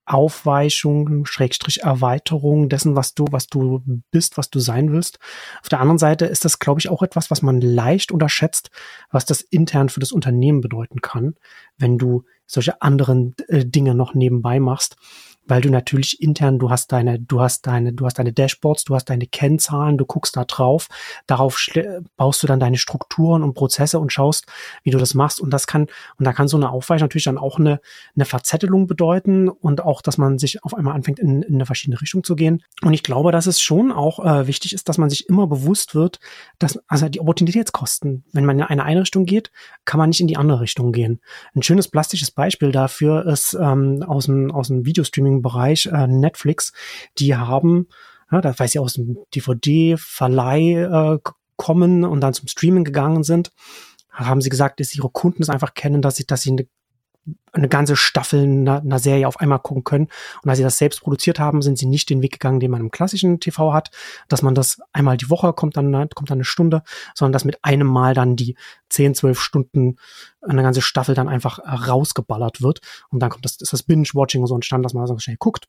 Aufweichung, 0.09 1.25
Schrägstrich 1.25 1.83
Erweiterung 1.83 2.67
dessen, 2.67 2.95
was 2.95 3.13
du, 3.13 3.25
was 3.29 3.47
du 3.47 3.83
bist, 4.09 4.37
was 4.37 4.49
du 4.49 4.59
sein 4.59 4.91
willst. 4.91 5.19
Auf 5.61 5.69
der 5.69 5.79
anderen 5.79 5.99
Seite 5.99 6.25
ist 6.25 6.45
das, 6.45 6.57
glaube 6.57 6.79
ich, 6.79 6.89
auch 6.89 7.03
etwas, 7.03 7.29
was 7.29 7.43
man 7.43 7.61
leicht 7.61 8.11
unterschätzt, 8.11 8.71
was 9.11 9.25
das 9.25 9.41
intern 9.41 9.89
für 9.89 9.99
das 9.99 10.11
Unternehmen 10.11 10.61
bedeuten 10.61 11.01
kann, 11.01 11.35
wenn 11.77 11.99
du 11.99 12.23
solche 12.47 12.81
anderen 12.81 13.35
äh, 13.47 13.65
Dinge 13.65 13.93
noch 13.93 14.15
nebenbei 14.15 14.59
machst 14.59 14.97
weil 15.45 15.61
du 15.61 15.69
natürlich 15.69 16.21
intern, 16.21 16.59
du 16.59 16.69
hast 16.69 16.91
deine, 16.91 17.19
du 17.19 17.41
hast 17.41 17.67
deine, 17.67 17.93
du 17.93 18.05
hast 18.05 18.19
deine 18.19 18.33
Dashboards, 18.33 18.83
du 18.83 18.95
hast 18.95 19.05
deine 19.05 19.25
Kennzahlen, 19.25 19.97
du 19.97 20.05
guckst 20.05 20.37
da 20.37 20.45
drauf, 20.45 20.87
darauf 21.27 21.59
baust 22.17 22.43
du 22.43 22.47
dann 22.47 22.59
deine 22.59 22.77
Strukturen 22.77 23.43
und 23.43 23.53
Prozesse 23.55 23.99
und 23.99 24.13
schaust, 24.13 24.45
wie 24.83 24.91
du 24.91 24.97
das 24.97 25.13
machst. 25.13 25.41
Und 25.41 25.51
das 25.51 25.67
kann, 25.67 25.87
und 26.17 26.25
da 26.25 26.33
kann 26.33 26.47
so 26.47 26.57
eine 26.57 26.69
Aufweichung 26.69 27.05
natürlich 27.05 27.25
dann 27.25 27.37
auch 27.37 27.59
eine, 27.59 27.81
eine 28.15 28.25
Verzettelung 28.25 28.87
bedeuten 28.87 29.49
und 29.49 29.81
auch, 29.81 30.01
dass 30.01 30.17
man 30.17 30.37
sich 30.37 30.63
auf 30.63 30.73
einmal 30.73 30.95
anfängt, 30.95 31.19
in, 31.19 31.41
in 31.41 31.55
eine 31.55 31.65
verschiedene 31.65 31.99
Richtung 31.99 32.23
zu 32.23 32.35
gehen. 32.35 32.63
Und 32.81 32.93
ich 32.93 33.03
glaube, 33.03 33.31
dass 33.31 33.47
es 33.47 33.61
schon 33.61 33.91
auch 33.91 34.23
äh, 34.23 34.47
wichtig 34.47 34.73
ist, 34.73 34.87
dass 34.89 34.97
man 34.97 35.09
sich 35.09 35.27
immer 35.27 35.47
bewusst 35.47 35.95
wird, 35.95 36.19
dass, 36.59 36.79
also 36.87 37.09
die 37.09 37.19
Opportunitätskosten, 37.19 38.23
wenn 38.31 38.45
man 38.45 38.59
in 38.59 38.65
eine 38.65 38.83
Einrichtung 38.83 39.25
geht, 39.25 39.51
kann 39.85 39.97
man 39.97 40.09
nicht 40.09 40.21
in 40.21 40.27
die 40.27 40.37
andere 40.37 40.61
Richtung 40.61 40.91
gehen. 40.91 41.19
Ein 41.55 41.63
schönes 41.63 41.87
plastisches 41.87 42.31
Beispiel 42.31 42.71
dafür 42.71 43.25
ist 43.25 43.57
ähm, 43.59 44.03
aus 44.03 44.25
dem, 44.25 44.51
aus 44.51 44.67
dem 44.67 44.85
Videostreaming 44.85 45.38
Bereich 45.41 45.87
äh, 45.87 46.07
Netflix, 46.07 46.73
die 47.17 47.35
haben, 47.35 47.87
ja, 48.31 48.41
da 48.41 48.57
weiß 48.57 48.75
ich 48.75 48.79
aus 48.79 48.93
dem 48.93 49.17
DVD-Verleih 49.35 51.15
äh, 51.15 51.19
kommen 51.55 52.05
und 52.05 52.21
dann 52.21 52.33
zum 52.33 52.47
Streaming 52.47 52.83
gegangen 52.83 53.23
sind, 53.23 53.51
haben 54.11 54.41
sie 54.41 54.49
gesagt, 54.49 54.79
dass 54.79 54.95
ihre 54.95 55.09
Kunden 55.09 55.41
es 55.41 55.49
einfach 55.49 55.73
kennen, 55.73 56.01
dass 56.01 56.15
sie, 56.15 56.25
dass 56.25 56.41
sie 56.41 56.51
eine 56.51 56.67
eine 57.51 57.67
ganze 57.67 57.95
Staffel 57.95 58.43
einer, 58.43 58.81
einer 58.81 58.99
Serie 58.99 59.27
auf 59.27 59.39
einmal 59.39 59.59
gucken 59.59 59.83
können. 59.83 60.07
Und 60.43 60.49
als 60.49 60.57
sie 60.57 60.63
das 60.63 60.77
selbst 60.77 61.01
produziert 61.01 61.39
haben, 61.39 61.61
sind 61.61 61.77
sie 61.77 61.85
nicht 61.85 62.09
den 62.09 62.21
Weg 62.21 62.33
gegangen, 62.33 62.59
den 62.59 62.71
man 62.71 62.81
im 62.81 62.91
klassischen 62.91 63.39
TV 63.39 63.73
hat, 63.73 63.91
dass 64.27 64.41
man 64.41 64.55
das 64.55 64.79
einmal 64.93 65.17
die 65.17 65.29
Woche 65.29 65.53
kommt 65.53 65.77
dann, 65.77 65.91
kommt 66.09 66.29
dann 66.29 66.37
eine 66.37 66.43
Stunde, 66.43 66.83
sondern 67.15 67.33
dass 67.33 67.45
mit 67.45 67.63
einem 67.63 67.87
Mal 67.87 68.13
dann 68.13 68.35
die 68.35 68.55
10, 68.89 69.15
12 69.15 69.39
Stunden 69.39 69.97
eine 70.41 70.63
ganze 70.63 70.81
Staffel 70.81 71.15
dann 71.15 71.27
einfach 71.27 71.59
rausgeballert 71.59 72.61
wird. 72.61 72.81
Und 73.09 73.19
dann 73.19 73.29
kommt 73.29 73.45
das, 73.45 73.57
ist 73.57 73.73
das 73.73 73.83
Binge-Watching 73.83 74.41
und 74.41 74.47
so 74.47 74.55
entstanden, 74.55 74.83
dass 74.83 74.93
man 74.93 75.07
so 75.07 75.17
schnell 75.17 75.37
guckt. 75.37 75.67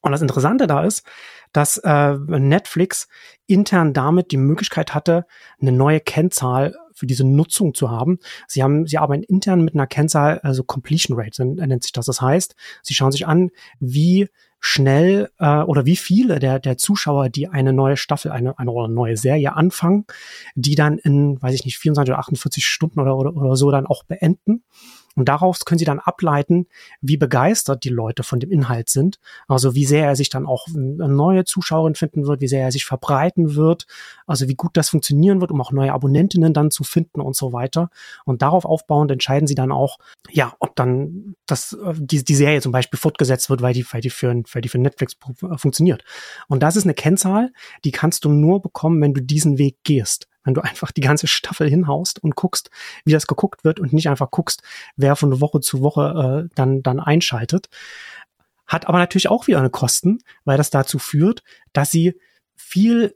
Und 0.00 0.12
das 0.12 0.22
Interessante 0.22 0.66
da 0.66 0.84
ist, 0.84 1.04
dass 1.52 1.78
äh, 1.78 2.14
Netflix 2.14 3.08
intern 3.46 3.92
damit 3.92 4.30
die 4.30 4.36
Möglichkeit 4.36 4.94
hatte, 4.94 5.26
eine 5.60 5.72
neue 5.72 6.00
Kennzahl 6.00 6.76
für 6.92 7.06
diese 7.06 7.24
Nutzung 7.24 7.74
zu 7.74 7.90
haben. 7.90 8.18
Sie 8.48 8.62
haben, 8.62 8.86
sie 8.86 8.98
arbeiten 8.98 9.22
intern 9.22 9.62
mit 9.62 9.74
einer 9.74 9.86
Kennzahl, 9.86 10.40
also 10.40 10.64
Completion 10.64 11.18
Rate 11.18 11.44
nennt 11.44 11.82
sich 11.82 11.92
das. 11.92 12.06
Das 12.06 12.20
heißt, 12.20 12.56
sie 12.82 12.94
schauen 12.94 13.12
sich 13.12 13.26
an, 13.26 13.50
wie 13.80 14.28
schnell 14.60 15.30
äh, 15.38 15.60
oder 15.62 15.86
wie 15.86 15.96
viele 15.96 16.38
der, 16.38 16.58
der 16.58 16.78
Zuschauer, 16.78 17.28
die 17.28 17.48
eine 17.48 17.72
neue 17.72 17.96
Staffel, 17.96 18.32
eine, 18.32 18.58
eine 18.58 18.70
oder 18.70 18.88
neue 18.88 19.16
Serie 19.16 19.54
anfangen, 19.54 20.06
die 20.54 20.74
dann 20.74 20.98
in, 20.98 21.40
weiß 21.40 21.54
ich 21.54 21.64
nicht, 21.64 21.78
24 21.78 22.12
oder 22.12 22.18
48 22.18 22.66
Stunden 22.66 22.98
oder, 22.98 23.16
oder, 23.16 23.36
oder 23.36 23.56
so 23.56 23.70
dann 23.70 23.86
auch 23.86 24.04
beenden. 24.04 24.64
Und 25.16 25.28
daraus 25.28 25.64
können 25.64 25.78
Sie 25.78 25.84
dann 25.84 25.98
ableiten, 25.98 26.66
wie 27.00 27.16
begeistert 27.16 27.84
die 27.84 27.88
Leute 27.88 28.22
von 28.22 28.38
dem 28.38 28.52
Inhalt 28.52 28.90
sind. 28.90 29.18
Also 29.48 29.74
wie 29.74 29.86
sehr 29.86 30.04
er 30.06 30.14
sich 30.14 30.28
dann 30.28 30.46
auch 30.46 30.68
eine 30.68 31.08
neue 31.08 31.44
Zuschauerin 31.44 31.94
finden 31.94 32.26
wird, 32.26 32.40
wie 32.40 32.48
sehr 32.48 32.62
er 32.62 32.70
sich 32.70 32.84
verbreiten 32.84 33.54
wird, 33.54 33.86
also 34.26 34.46
wie 34.48 34.54
gut 34.54 34.76
das 34.76 34.90
funktionieren 34.90 35.40
wird, 35.40 35.50
um 35.50 35.60
auch 35.60 35.72
neue 35.72 35.92
Abonnentinnen 35.92 36.52
dann 36.52 36.70
zu 36.70 36.84
finden 36.84 37.20
und 37.20 37.34
so 37.34 37.52
weiter. 37.52 37.88
Und 38.24 38.42
darauf 38.42 38.64
aufbauend 38.66 39.10
entscheiden 39.10 39.46
Sie 39.46 39.54
dann 39.54 39.72
auch, 39.72 39.98
ja, 40.30 40.54
ob 40.58 40.76
dann 40.76 41.34
das, 41.46 41.72
äh, 41.72 41.94
die, 41.96 42.22
die 42.22 42.34
Serie 42.34 42.60
zum 42.60 42.72
Beispiel 42.72 42.98
fortgesetzt 42.98 43.48
wird, 43.48 43.62
weil 43.62 43.72
die, 43.72 43.86
weil 43.90 44.02
die 44.02 44.10
für, 44.10 44.34
weil 44.52 44.62
die 44.62 44.68
für 44.68 44.78
Netflix 44.78 45.16
äh, 45.42 45.56
funktioniert. 45.56 46.04
Und 46.48 46.62
das 46.62 46.76
ist 46.76 46.84
eine 46.84 46.94
Kennzahl, 46.94 47.52
die 47.84 47.90
kannst 47.90 48.24
du 48.24 48.28
nur 48.28 48.60
bekommen, 48.60 49.00
wenn 49.00 49.14
du 49.14 49.22
diesen 49.22 49.56
Weg 49.56 49.78
gehst 49.82 50.28
wenn 50.46 50.54
du 50.54 50.62
einfach 50.62 50.92
die 50.92 51.02
ganze 51.02 51.26
Staffel 51.26 51.68
hinhaust 51.68 52.22
und 52.22 52.36
guckst, 52.36 52.70
wie 53.04 53.12
das 53.12 53.26
geguckt 53.26 53.64
wird 53.64 53.80
und 53.80 53.92
nicht 53.92 54.08
einfach 54.08 54.30
guckst, 54.30 54.62
wer 54.96 55.16
von 55.16 55.40
Woche 55.40 55.60
zu 55.60 55.82
Woche 55.82 56.46
äh, 56.46 56.54
dann, 56.54 56.82
dann 56.82 57.00
einschaltet. 57.00 57.68
Hat 58.66 58.88
aber 58.88 58.98
natürlich 58.98 59.28
auch 59.28 59.46
wieder 59.46 59.58
eine 59.58 59.70
Kosten, 59.70 60.18
weil 60.44 60.56
das 60.56 60.70
dazu 60.70 60.98
führt, 60.98 61.42
dass 61.72 61.90
sie 61.90 62.18
viel 62.54 63.14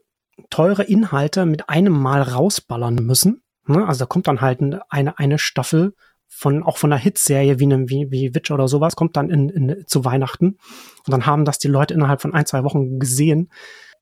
teure 0.49 0.83
Inhalte 0.83 1.45
mit 1.45 1.69
einem 1.69 1.93
Mal 1.93 2.21
rausballern 2.21 2.95
müssen. 2.95 3.41
Ne? 3.65 3.87
Also 3.87 3.99
da 3.99 4.05
kommt 4.05 4.27
dann 4.27 4.41
halt 4.41 4.61
eine, 4.89 5.17
eine 5.17 5.39
Staffel 5.39 5.93
von 6.33 6.63
auch 6.63 6.77
von 6.77 6.93
einer 6.93 7.01
Hitserie 7.01 7.59
wie 7.59 7.65
einem 7.65 7.89
wie, 7.89 8.09
wie 8.09 8.33
Witcher 8.33 8.53
oder 8.53 8.69
sowas 8.69 8.95
kommt 8.95 9.17
dann 9.17 9.29
in, 9.29 9.49
in 9.49 9.83
zu 9.85 10.05
Weihnachten 10.05 10.57
und 11.05 11.11
dann 11.11 11.25
haben 11.25 11.43
das 11.43 11.59
die 11.59 11.67
Leute 11.67 11.93
innerhalb 11.93 12.21
von 12.21 12.33
ein 12.33 12.45
zwei 12.45 12.63
Wochen 12.63 12.99
gesehen 12.99 13.49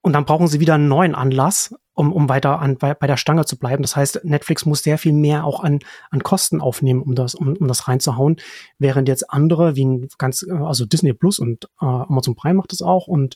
und 0.02 0.14
dann 0.14 0.26
brauchen 0.26 0.48
sie 0.48 0.60
wieder 0.60 0.76
einen 0.76 0.88
neuen 0.88 1.14
Anlass, 1.14 1.76
um, 1.94 2.14
um 2.14 2.30
weiter 2.30 2.60
an, 2.60 2.78
bei, 2.78 2.94
bei 2.94 3.08
der 3.08 3.18
Stange 3.18 3.46
zu 3.46 3.60
bleiben. 3.60 3.82
Das 3.82 3.96
heißt, 3.96 4.22
Netflix 4.24 4.66
muss 4.66 4.82
sehr 4.82 4.98
viel 4.98 5.12
mehr 5.12 5.44
auch 5.44 5.60
an, 5.62 5.80
an 6.10 6.24
Kosten 6.24 6.62
aufnehmen, 6.62 7.02
um 7.02 7.16
das, 7.16 7.36
um, 7.36 7.58
um 7.58 7.68
das 7.68 7.88
reinzuhauen. 7.88 8.38
Während 8.78 9.10
jetzt 9.10 9.30
andere, 9.30 9.76
wie 9.76 9.86
ein 9.86 10.08
ganz, 10.18 10.46
also 10.50 10.86
Disney 10.86 11.14
Plus 11.14 11.40
und 11.40 11.66
äh, 11.82 11.86
Amazon 11.86 12.36
Prime 12.36 12.56
macht 12.56 12.72
das 12.72 12.82
auch 12.82 13.08
und 13.08 13.36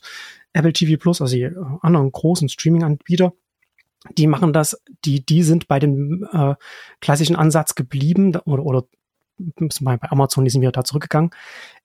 Apple 0.54 0.72
TV 0.72 0.98
Plus, 0.98 1.20
also 1.20 1.34
die 1.34 1.42
äh, 1.42 1.54
anderen 1.82 2.10
großen 2.10 2.48
Streaming-Anbieter, 2.48 3.34
die 4.16 4.26
machen 4.26 4.52
das, 4.52 4.82
die, 5.04 5.24
die 5.24 5.42
sind 5.42 5.68
bei 5.68 5.78
dem 5.78 6.26
äh, 6.32 6.54
klassischen 7.00 7.36
Ansatz 7.36 7.74
geblieben 7.74 8.36
oder, 8.46 8.64
oder 8.64 8.84
bei 9.38 10.10
Amazon, 10.10 10.44
die 10.44 10.50
sind 10.50 10.60
wieder 10.60 10.72
da 10.72 10.84
zurückgegangen, 10.84 11.30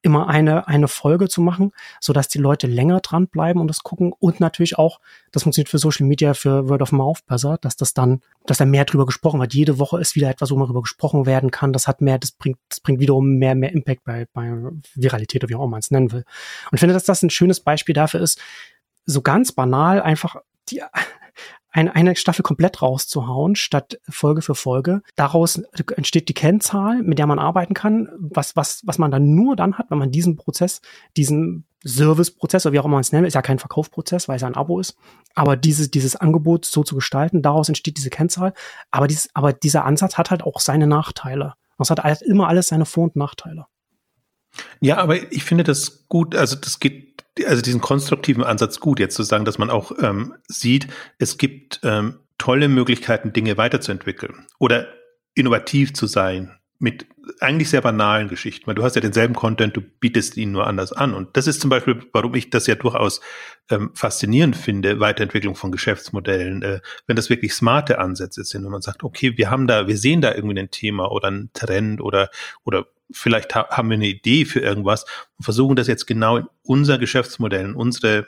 immer 0.01 0.27
eine, 0.27 0.67
eine 0.67 0.88
Folge 0.88 1.27
zu 1.27 1.41
machen, 1.41 1.71
so 1.99 2.13
dass 2.13 2.27
die 2.27 2.38
Leute 2.38 2.67
länger 2.67 2.99
dranbleiben 2.99 3.62
und 3.62 3.67
das 3.67 3.79
gucken 3.83 4.13
und 4.17 4.39
natürlich 4.39 4.77
auch, 4.77 4.99
das 5.31 5.43
funktioniert 5.43 5.69
für 5.69 5.79
Social 5.79 6.05
Media, 6.05 6.33
für 6.33 6.69
Word 6.69 6.81
of 6.81 6.91
Mouth 6.91 7.25
besser, 7.25 7.57
dass 7.59 7.75
das 7.75 7.93
dann, 7.93 8.21
dass 8.45 8.57
da 8.57 8.65
mehr 8.65 8.85
drüber 8.85 9.05
gesprochen 9.05 9.39
wird. 9.39 9.53
Jede 9.53 9.79
Woche 9.79 9.99
ist 9.99 10.15
wieder 10.15 10.29
etwas, 10.29 10.51
wo 10.51 10.55
man 10.55 10.67
drüber 10.67 10.81
gesprochen 10.81 11.25
werden 11.25 11.51
kann. 11.51 11.73
Das 11.73 11.88
hat 11.88 12.01
mehr, 12.01 12.19
das 12.19 12.31
bringt, 12.31 12.57
das 12.69 12.79
bringt 12.79 12.99
wiederum 12.99 13.35
mehr, 13.35 13.55
mehr 13.55 13.71
Impact 13.71 14.03
bei, 14.03 14.27
bei 14.33 14.51
Viralität 14.95 15.43
oder 15.43 15.49
wie 15.49 15.55
auch 15.55 15.67
man 15.67 15.79
es 15.79 15.91
nennen 15.91 16.12
will. 16.12 16.23
Und 16.71 16.75
ich 16.75 16.79
finde, 16.79 16.93
dass 16.93 17.03
das 17.03 17.23
ein 17.23 17.29
schönes 17.29 17.59
Beispiel 17.59 17.93
dafür 17.93 18.21
ist, 18.21 18.39
so 19.05 19.21
ganz 19.21 19.51
banal 19.51 20.01
einfach 20.01 20.38
die, 20.69 20.81
eine, 21.71 21.95
eine 21.95 22.15
Staffel 22.15 22.43
komplett 22.43 22.82
rauszuhauen, 22.82 23.55
statt 23.55 23.99
Folge 24.10 24.41
für 24.41 24.55
Folge. 24.55 25.01
Daraus 25.15 25.62
entsteht 25.95 26.29
die 26.29 26.34
Kennzahl, 26.34 27.03
mit 27.03 27.19
der 27.19 27.27
man 27.27 27.39
arbeiten 27.39 27.73
kann, 27.73 28.10
was, 28.17 28.55
was, 28.55 28.82
was 28.86 28.97
man 28.97 29.12
dann 29.12 29.36
nur 29.36 29.55
dann 29.55 29.77
hat, 29.77 29.91
wenn 29.91 29.97
man 29.97 30.12
diesen 30.12 30.36
Prozess, 30.36 30.82
diesen 31.15 31.65
Service-Prozess 31.86 32.65
oder 32.65 32.73
wie 32.73 32.79
auch 32.79 32.86
immer 32.86 32.95
man 32.95 33.01
es 33.01 33.12
nennt, 33.12 33.27
ist 33.27 33.36
ja 33.36 33.41
kein 33.41 33.60
Verkaufsprozess, 33.60 34.27
weil 34.27 34.36
es 34.36 34.41
ja 34.41 34.47
ein 34.47 34.55
Abo 34.55 34.79
ist, 34.79 34.97
aber 35.36 35.55
dieses, 35.55 35.91
dieses 35.91 36.15
Angebot 36.15 36.65
so 36.65 36.84
zu 36.84 36.95
gestalten, 36.95 37.41
daraus 37.41 37.69
entsteht 37.69 37.97
diese 37.97 38.10
Kennzahl. 38.10 38.53
Aber, 38.91 39.08
dieses, 39.08 39.29
aber 39.34 39.53
dieser 39.53 39.86
Ansatz 39.86 40.17
hat 40.17 40.32
halt 40.32 40.43
auch 40.43 40.60
seine 40.60 40.88
Nachteile. 40.88 41.53
Es 41.77 41.89
hat 41.89 42.03
alles, 42.03 42.21
immer 42.21 42.49
alles 42.49 42.67
seine 42.67 42.86
Vor- 42.86 43.05
und 43.05 43.15
Nachteile. 43.15 43.65
Ja, 44.82 44.97
aber 44.97 45.32
ich 45.32 45.43
finde 45.43 45.63
das 45.63 46.08
gut, 46.10 46.36
also 46.36 46.55
das 46.55 46.79
geht 46.79 47.09
also 47.45 47.62
diesen 47.62 47.82
konstruktiven 47.82 48.43
Ansatz 48.43 48.80
gut, 48.80 48.99
jetzt 48.99 49.15
zu 49.15 49.23
sagen, 49.23 49.45
dass 49.45 49.58
man 49.58 49.69
auch 49.69 49.91
ähm, 50.02 50.36
sieht, 50.47 50.88
es 51.17 51.38
gibt 51.38 51.80
ähm, 51.84 52.19
tolle 52.38 52.69
Möglichkeiten, 52.69 53.34
Dinge 53.34 53.58
weiterzuentwickeln 53.58 54.47
oder 54.58 54.88
innovativ 55.36 55.93
zu 55.93 56.08
sein 56.08 56.60
mit 56.80 57.06
eigentlich 57.41 57.69
sehr 57.69 57.82
banalen 57.82 58.30
Geschichten, 58.30 58.65
weil 58.65 58.75
du 58.75 58.84
hast 58.84 58.95
ja 58.95 59.02
denselben 59.02 59.36
Content, 59.36 59.75
du 59.75 59.82
bietest 59.82 60.38
ihn 60.38 60.52
nur 60.52 60.65
anders 60.65 60.93
an. 60.93 61.13
Und 61.13 61.36
das 61.36 61.45
ist 61.45 61.60
zum 61.62 61.69
Beispiel, 61.69 62.02
warum 62.13 62.34
ich 62.36 62.49
das 62.49 62.67
ja 62.67 62.75
durchaus 62.75 63.19
ähm, 63.69 63.91
faszinierend 63.93 64.56
finde, 64.56 64.99
Weiterentwicklung 64.99 65.56
von 65.56 65.71
Geschäftsmodellen, 65.71 66.63
äh, 66.63 66.80
wenn 67.06 67.17
das 67.17 67.30
wirklich 67.30 67.54
smarte 67.54 67.99
Ansätze 67.99 68.43
sind, 68.45 68.63
wenn 68.63 68.71
man 68.71 68.82
sagt, 68.82 69.04
okay, 69.04 69.38
wir 69.38 69.52
haben 69.52 69.67
da, 69.67 69.88
wir 69.88 69.97
sehen 69.97 70.21
da 70.21 70.34
irgendwie 70.34 70.58
ein 70.58 70.71
Thema 70.71 71.12
oder 71.12 71.28
einen 71.28 71.52
Trend 71.54 72.02
oder, 72.02 72.30
oder 72.63 72.88
vielleicht 73.12 73.56
ha 73.56 73.69
haben 73.69 73.89
wir 73.89 73.95
eine 73.95 74.08
Idee 74.08 74.45
für 74.45 74.60
irgendwas 74.60 75.06
und 75.38 75.43
versuchen 75.43 75.76
das 75.76 75.88
jetzt 75.88 76.06
genau 76.06 76.38
in 76.38 76.48
unser 76.63 76.98
Geschäftsmodell, 76.98 77.65
in 77.65 77.76
unsere 77.76 78.28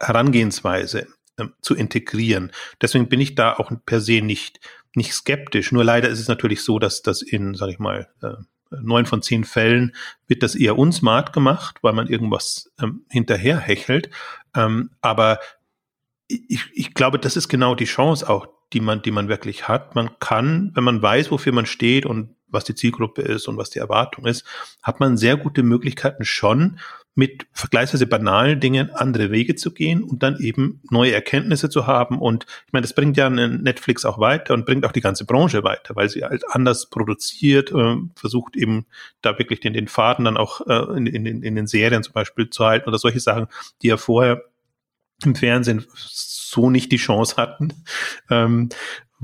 Herangehensweise 0.00 1.06
äh, 1.36 1.46
zu 1.60 1.74
integrieren. 1.74 2.52
Deswegen 2.80 3.08
bin 3.08 3.20
ich 3.20 3.34
da 3.34 3.54
auch 3.54 3.70
per 3.86 4.00
se 4.00 4.20
nicht, 4.20 4.60
nicht 4.94 5.12
skeptisch. 5.12 5.72
Nur 5.72 5.84
leider 5.84 6.08
ist 6.08 6.20
es 6.20 6.28
natürlich 6.28 6.62
so, 6.62 6.78
dass 6.78 7.02
das 7.02 7.22
in, 7.22 7.54
sag 7.54 7.70
ich 7.70 7.78
mal, 7.78 8.08
äh, 8.22 8.34
neun 8.82 9.06
von 9.06 9.22
zehn 9.22 9.44
Fällen 9.44 9.94
wird 10.26 10.42
das 10.42 10.54
eher 10.54 10.78
unsmart 10.78 11.32
gemacht, 11.32 11.78
weil 11.82 11.92
man 11.92 12.08
irgendwas 12.08 12.72
ähm, 12.80 13.04
hinterher 13.08 13.58
hechelt. 13.58 14.10
Ähm, 14.54 14.90
aber 15.00 15.38
ich, 16.26 16.64
ich 16.72 16.94
glaube, 16.94 17.18
das 17.18 17.36
ist 17.36 17.48
genau 17.48 17.74
die 17.74 17.84
Chance 17.84 18.28
auch, 18.28 18.48
die 18.72 18.80
man, 18.80 19.02
die 19.02 19.10
man 19.10 19.28
wirklich 19.28 19.68
hat. 19.68 19.94
Man 19.94 20.18
kann, 20.18 20.72
wenn 20.74 20.84
man 20.84 21.02
weiß, 21.02 21.30
wofür 21.30 21.52
man 21.52 21.66
steht 21.66 22.06
und 22.06 22.34
was 22.54 22.64
die 22.64 22.74
Zielgruppe 22.74 23.22
ist 23.22 23.48
und 23.48 23.58
was 23.58 23.70
die 23.70 23.78
Erwartung 23.78 24.26
ist, 24.26 24.44
hat 24.82 25.00
man 25.00 25.16
sehr 25.16 25.36
gute 25.36 25.62
Möglichkeiten 25.62 26.24
schon 26.24 26.78
mit 27.16 27.46
vergleichsweise 27.52 28.06
banalen 28.06 28.58
Dingen 28.58 28.90
andere 28.90 29.30
Wege 29.30 29.54
zu 29.54 29.72
gehen 29.72 30.02
und 30.02 30.22
dann 30.22 30.40
eben 30.40 30.80
neue 30.90 31.12
Erkenntnisse 31.12 31.70
zu 31.70 31.86
haben. 31.86 32.18
Und 32.18 32.46
ich 32.66 32.72
meine, 32.72 32.82
das 32.82 32.94
bringt 32.94 33.16
ja 33.16 33.30
Netflix 33.30 34.04
auch 34.04 34.18
weiter 34.18 34.54
und 34.54 34.66
bringt 34.66 34.84
auch 34.84 34.92
die 34.92 35.00
ganze 35.00 35.24
Branche 35.24 35.62
weiter, 35.62 35.94
weil 35.94 36.08
sie 36.08 36.24
halt 36.24 36.42
anders 36.50 36.90
produziert, 36.90 37.70
äh, 37.70 37.96
versucht 38.16 38.56
eben 38.56 38.86
da 39.22 39.38
wirklich 39.38 39.60
den, 39.60 39.74
den 39.74 39.86
Faden 39.86 40.24
dann 40.24 40.36
auch 40.36 40.66
äh, 40.66 40.96
in, 40.96 41.06
in, 41.06 41.42
in 41.42 41.54
den 41.54 41.66
Serien 41.68 42.02
zum 42.02 42.14
Beispiel 42.14 42.50
zu 42.50 42.64
halten 42.64 42.88
oder 42.88 42.98
solche 42.98 43.20
Sachen, 43.20 43.46
die 43.82 43.88
ja 43.88 43.96
vorher 43.96 44.42
im 45.24 45.34
Fernsehen 45.34 45.84
so 45.94 46.70
nicht 46.70 46.92
die 46.92 46.96
Chance 46.96 47.36
hatten. 47.36 47.72
Ähm, 48.30 48.68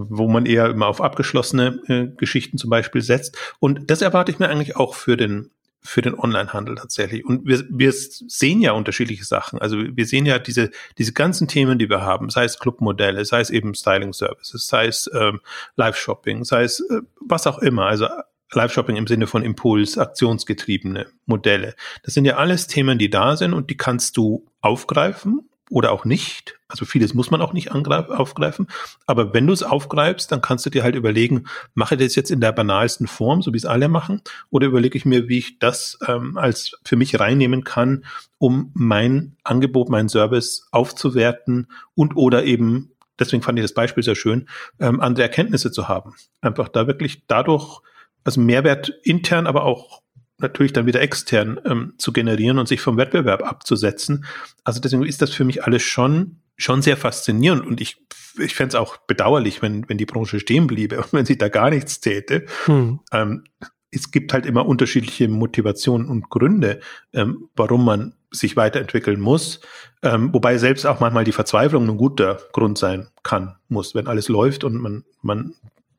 wo 0.09 0.29
man 0.29 0.46
eher 0.46 0.66
immer 0.70 0.87
auf 0.87 1.00
abgeschlossene 1.00 1.81
äh, 1.88 2.07
Geschichten 2.16 2.59
zum 2.59 2.70
Beispiel 2.70 3.03
setzt. 3.03 3.37
Und 3.59 3.90
das 3.90 4.03
erwarte 4.03 4.33
ich 4.33 4.38
mir 4.38 4.48
eigentlich 4.48 4.76
auch 4.76 4.94
für 4.94 5.16
den 5.16 5.50
für 5.83 6.03
den 6.03 6.18
Onlinehandel 6.18 6.74
tatsächlich. 6.74 7.24
Und 7.24 7.46
wir, 7.46 7.64
wir 7.70 7.92
sehen 7.92 8.61
ja 8.61 8.72
unterschiedliche 8.72 9.24
Sachen. 9.24 9.59
Also 9.59 9.79
wir 9.79 10.05
sehen 10.05 10.26
ja 10.26 10.38
diese, 10.38 10.70
diese 10.98 11.14
ganzen 11.14 11.48
Themen, 11.48 11.79
die 11.79 11.88
wir 11.88 12.03
haben, 12.03 12.29
sei 12.29 12.44
es 12.44 12.59
Clubmodelle, 12.59 13.24
sei 13.24 13.40
es 13.40 13.48
eben 13.48 13.74
Styling 13.74 14.12
Services, 14.12 14.66
sei 14.66 14.88
es 14.88 15.11
ähm, 15.14 15.40
Live-Shopping, 15.76 16.44
sei 16.44 16.64
es 16.64 16.81
äh, 16.81 17.00
was 17.20 17.46
auch 17.46 17.61
immer. 17.61 17.87
Also 17.87 18.09
Live-Shopping 18.53 18.96
im 18.96 19.07
Sinne 19.07 19.26
von 19.26 19.42
Impuls, 19.42 19.96
aktionsgetriebene 19.96 21.07
Modelle. 21.24 21.74
Das 22.03 22.12
sind 22.12 22.26
ja 22.26 22.37
alles 22.37 22.66
Themen, 22.66 22.98
die 22.98 23.09
da 23.09 23.37
sind 23.37 23.55
und 23.55 23.70
die 23.70 23.76
kannst 23.79 24.18
du 24.18 24.46
aufgreifen 24.61 25.50
oder 25.71 25.93
auch 25.93 26.05
nicht. 26.05 26.59
Also 26.69 26.85
vieles 26.85 27.15
muss 27.15 27.31
man 27.31 27.41
auch 27.41 27.53
nicht 27.53 27.73
aufgreifen. 27.73 28.67
Aber 29.07 29.33
wenn 29.33 29.47
du 29.47 29.53
es 29.53 29.63
aufgreifst, 29.63 30.31
dann 30.31 30.43
kannst 30.43 30.67
du 30.67 30.71
dir 30.71 30.83
halt 30.83 30.97
überlegen, 30.97 31.45
mache 31.75 31.95
ich 31.95 32.01
das 32.01 32.17
jetzt 32.17 32.31
in 32.31 32.41
der 32.41 32.53
banalsten 32.53 33.07
Form, 33.07 33.41
so 33.41 33.53
wie 33.53 33.57
es 33.57 33.65
alle 33.65 33.89
machen, 33.89 34.21
oder 34.51 34.67
überlege 34.67 34.99
ich 34.99 35.05
mir, 35.05 35.29
wie 35.29 35.39
ich 35.39 35.59
das 35.59 35.99
ähm, 36.07 36.37
als 36.37 36.79
für 36.85 36.97
mich 36.97 37.19
reinnehmen 37.19 37.65
kann, 37.65 38.05
um 38.39 38.71
mein 38.75 39.37
Angebot, 39.45 39.89
meinen 39.89 40.09
Service 40.09 40.69
aufzuwerten 40.73 41.69
und 41.95 42.17
oder 42.17 42.45
eben 42.45 42.93
deswegen 43.21 43.43
fand 43.43 43.59
ich 43.59 43.65
das 43.65 43.75
Beispiel 43.75 44.03
sehr 44.03 44.17
schön, 44.17 44.49
ähm, 44.81 45.01
andere 45.01 45.23
Erkenntnisse 45.23 45.71
zu 45.71 45.89
haben. 45.89 46.15
Einfach 46.41 46.69
da 46.69 46.87
wirklich 46.87 47.27
dadurch, 47.27 47.81
also 48.25 48.41
Mehrwert 48.41 48.89
intern, 49.03 49.47
aber 49.47 49.65
auch 49.65 50.03
natürlich 50.42 50.72
dann 50.72 50.87
wieder 50.87 51.00
extern 51.00 51.61
ähm, 51.64 51.94
zu 51.98 52.12
generieren 52.12 52.59
und 52.59 52.68
sich 52.68 52.81
vom 52.81 52.96
Wettbewerb 52.96 53.42
abzusetzen. 53.42 54.24
Also 54.64 54.81
deswegen 54.81 55.05
ist 55.05 55.22
das 55.22 55.31
für 55.31 55.44
mich 55.44 55.64
alles 55.64 55.83
schon, 55.83 56.40
schon 56.57 56.83
sehr 56.83 56.96
faszinierend 56.96 57.66
und 57.66 57.81
ich, 57.81 57.96
ich 58.38 58.55
fände 58.55 58.70
es 58.70 58.74
auch 58.74 58.96
bedauerlich, 58.98 59.62
wenn, 59.62 59.88
wenn 59.88 59.98
die 59.98 60.07
Branche 60.07 60.40
stehen 60.40 60.66
bliebe 60.66 60.98
und 60.98 61.09
wenn 61.12 61.26
sie 61.26 61.38
da 61.38 61.48
gar 61.48 61.70
nichts 61.70 62.00
täte. 62.00 62.46
Hm. 62.66 63.00
Ähm, 63.12 63.44
es 63.92 64.11
gibt 64.11 64.33
halt 64.33 64.46
immer 64.46 64.66
unterschiedliche 64.66 65.29
Motivationen 65.29 66.09
und 66.09 66.31
Gründe, 66.31 66.81
ähm, 67.12 67.48
warum 67.57 67.85
man 67.85 68.14
sich 68.31 68.57
weiterentwickeln 68.57 69.20
muss, 69.20 69.61
ähm, 70.03 70.33
wobei 70.33 70.57
selbst 70.59 70.87
auch 70.87 71.00
manchmal 71.00 71.24
die 71.24 71.33
Verzweiflung 71.33 71.88
ein 71.88 71.96
guter 71.96 72.38
Grund 72.53 72.79
sein 72.79 73.09
kann, 73.24 73.57
muss, 73.68 73.94
wenn 73.94 74.07
alles 74.07 74.29
läuft 74.29 74.62
und 74.62 74.81
man, 74.81 75.05
man 75.22 75.55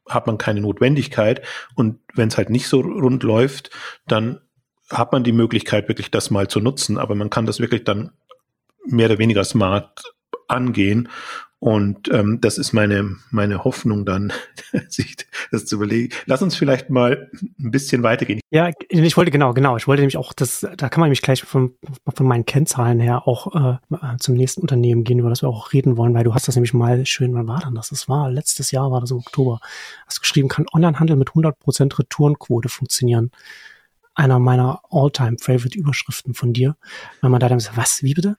hat 0.07 0.27
man 0.27 0.37
keine 0.37 0.61
Notwendigkeit. 0.61 1.41
Und 1.75 1.99
wenn 2.13 2.27
es 2.27 2.37
halt 2.37 2.49
nicht 2.49 2.67
so 2.67 2.81
rund 2.81 3.23
läuft, 3.23 3.69
dann 4.07 4.41
hat 4.89 5.11
man 5.11 5.23
die 5.23 5.31
Möglichkeit, 5.31 5.87
wirklich 5.87 6.11
das 6.11 6.31
mal 6.31 6.47
zu 6.47 6.59
nutzen, 6.59 6.97
aber 6.97 7.15
man 7.15 7.29
kann 7.29 7.45
das 7.45 7.59
wirklich 7.59 7.83
dann 7.83 8.11
mehr 8.85 9.07
oder 9.07 9.19
weniger 9.19 9.43
smart 9.43 10.01
angehen 10.47 11.09
und 11.61 12.11
ähm, 12.11 12.41
das 12.41 12.57
ist 12.57 12.73
meine, 12.73 13.17
meine 13.29 13.63
Hoffnung 13.63 14.03
dann, 14.03 14.33
sich 14.89 15.15
das 15.51 15.67
zu 15.67 15.75
überlegen. 15.75 16.11
Lass 16.25 16.41
uns 16.41 16.55
vielleicht 16.55 16.89
mal 16.89 17.29
ein 17.59 17.69
bisschen 17.69 18.01
weitergehen. 18.01 18.39
Ja, 18.49 18.71
ich 18.89 19.15
wollte 19.15 19.29
genau, 19.29 19.53
genau. 19.53 19.77
Ich 19.77 19.87
wollte 19.87 20.01
nämlich 20.01 20.17
auch, 20.17 20.33
das, 20.33 20.61
da 20.61 20.89
kann 20.89 21.01
man 21.01 21.09
nämlich 21.09 21.21
gleich 21.21 21.43
von, 21.43 21.75
von 22.11 22.25
meinen 22.25 22.47
Kennzahlen 22.47 22.99
her 22.99 23.27
auch 23.27 23.55
äh, 23.55 23.77
zum 24.17 24.33
nächsten 24.33 24.61
Unternehmen 24.61 25.03
gehen, 25.03 25.19
über 25.19 25.29
das 25.29 25.43
wir 25.43 25.49
auch 25.49 25.71
reden 25.71 25.97
wollen, 25.97 26.15
weil 26.15 26.23
du 26.23 26.33
hast 26.33 26.47
das 26.47 26.55
nämlich 26.55 26.73
mal 26.73 27.05
schön, 27.05 27.35
wann 27.35 27.47
war 27.47 27.59
dann 27.59 27.75
das? 27.75 27.89
Das 27.89 28.09
war 28.09 28.31
letztes 28.31 28.71
Jahr, 28.71 28.89
war 28.89 28.99
das 28.99 29.11
im 29.11 29.17
Oktober. 29.17 29.59
Hast 30.07 30.19
geschrieben, 30.19 30.49
kann 30.49 30.65
Onlinehandel 30.73 31.15
mit 31.15 31.29
100% 31.29 31.99
Retourenquote 31.99 32.69
funktionieren 32.69 33.29
einer 34.13 34.39
meiner 34.39 34.81
All-Time-Favorite-Überschriften 34.89 36.33
von 36.33 36.53
dir, 36.53 36.75
weil 37.21 37.29
man 37.29 37.39
da 37.39 37.47
dann 37.47 37.61
sagt, 37.61 37.77
was, 37.77 38.03
wie 38.03 38.13
bitte? 38.13 38.37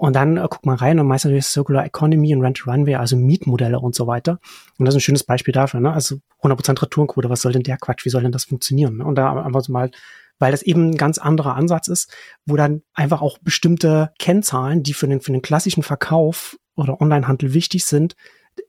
Und 0.00 0.16
dann 0.16 0.38
äh, 0.38 0.46
guckt 0.48 0.64
man 0.64 0.76
rein 0.76 0.98
und 0.98 1.06
meistens 1.06 1.32
ist 1.32 1.52
Circular 1.52 1.84
Economy 1.84 2.34
und 2.34 2.40
Rent 2.40 2.66
Runway, 2.66 2.94
also 2.94 3.16
Mietmodelle 3.16 3.78
und 3.78 3.94
so 3.94 4.06
weiter. 4.06 4.40
Und 4.78 4.86
das 4.86 4.94
ist 4.94 4.96
ein 4.96 5.02
schönes 5.02 5.24
Beispiel 5.24 5.52
dafür. 5.52 5.78
Ne? 5.80 5.92
Also 5.92 6.20
100% 6.42 6.80
Retourenquote, 6.80 7.28
was 7.28 7.42
soll 7.42 7.52
denn 7.52 7.64
der 7.64 7.76
Quatsch? 7.76 8.06
Wie 8.06 8.08
soll 8.08 8.22
denn 8.22 8.32
das 8.32 8.44
funktionieren? 8.44 8.96
Ne? 8.96 9.04
Und 9.04 9.16
da 9.16 9.30
einfach 9.42 9.60
so 9.60 9.70
mal, 9.70 9.90
weil 10.38 10.52
das 10.52 10.62
eben 10.62 10.92
ein 10.92 10.96
ganz 10.96 11.18
anderer 11.18 11.54
Ansatz 11.54 11.88
ist, 11.88 12.10
wo 12.46 12.56
dann 12.56 12.80
einfach 12.94 13.20
auch 13.20 13.36
bestimmte 13.42 14.10
Kennzahlen, 14.18 14.82
die 14.82 14.94
für 14.94 15.06
den, 15.06 15.20
für 15.20 15.32
den 15.32 15.42
klassischen 15.42 15.82
Verkauf 15.82 16.56
oder 16.76 16.98
Onlinehandel 16.98 17.52
wichtig 17.52 17.84
sind, 17.84 18.16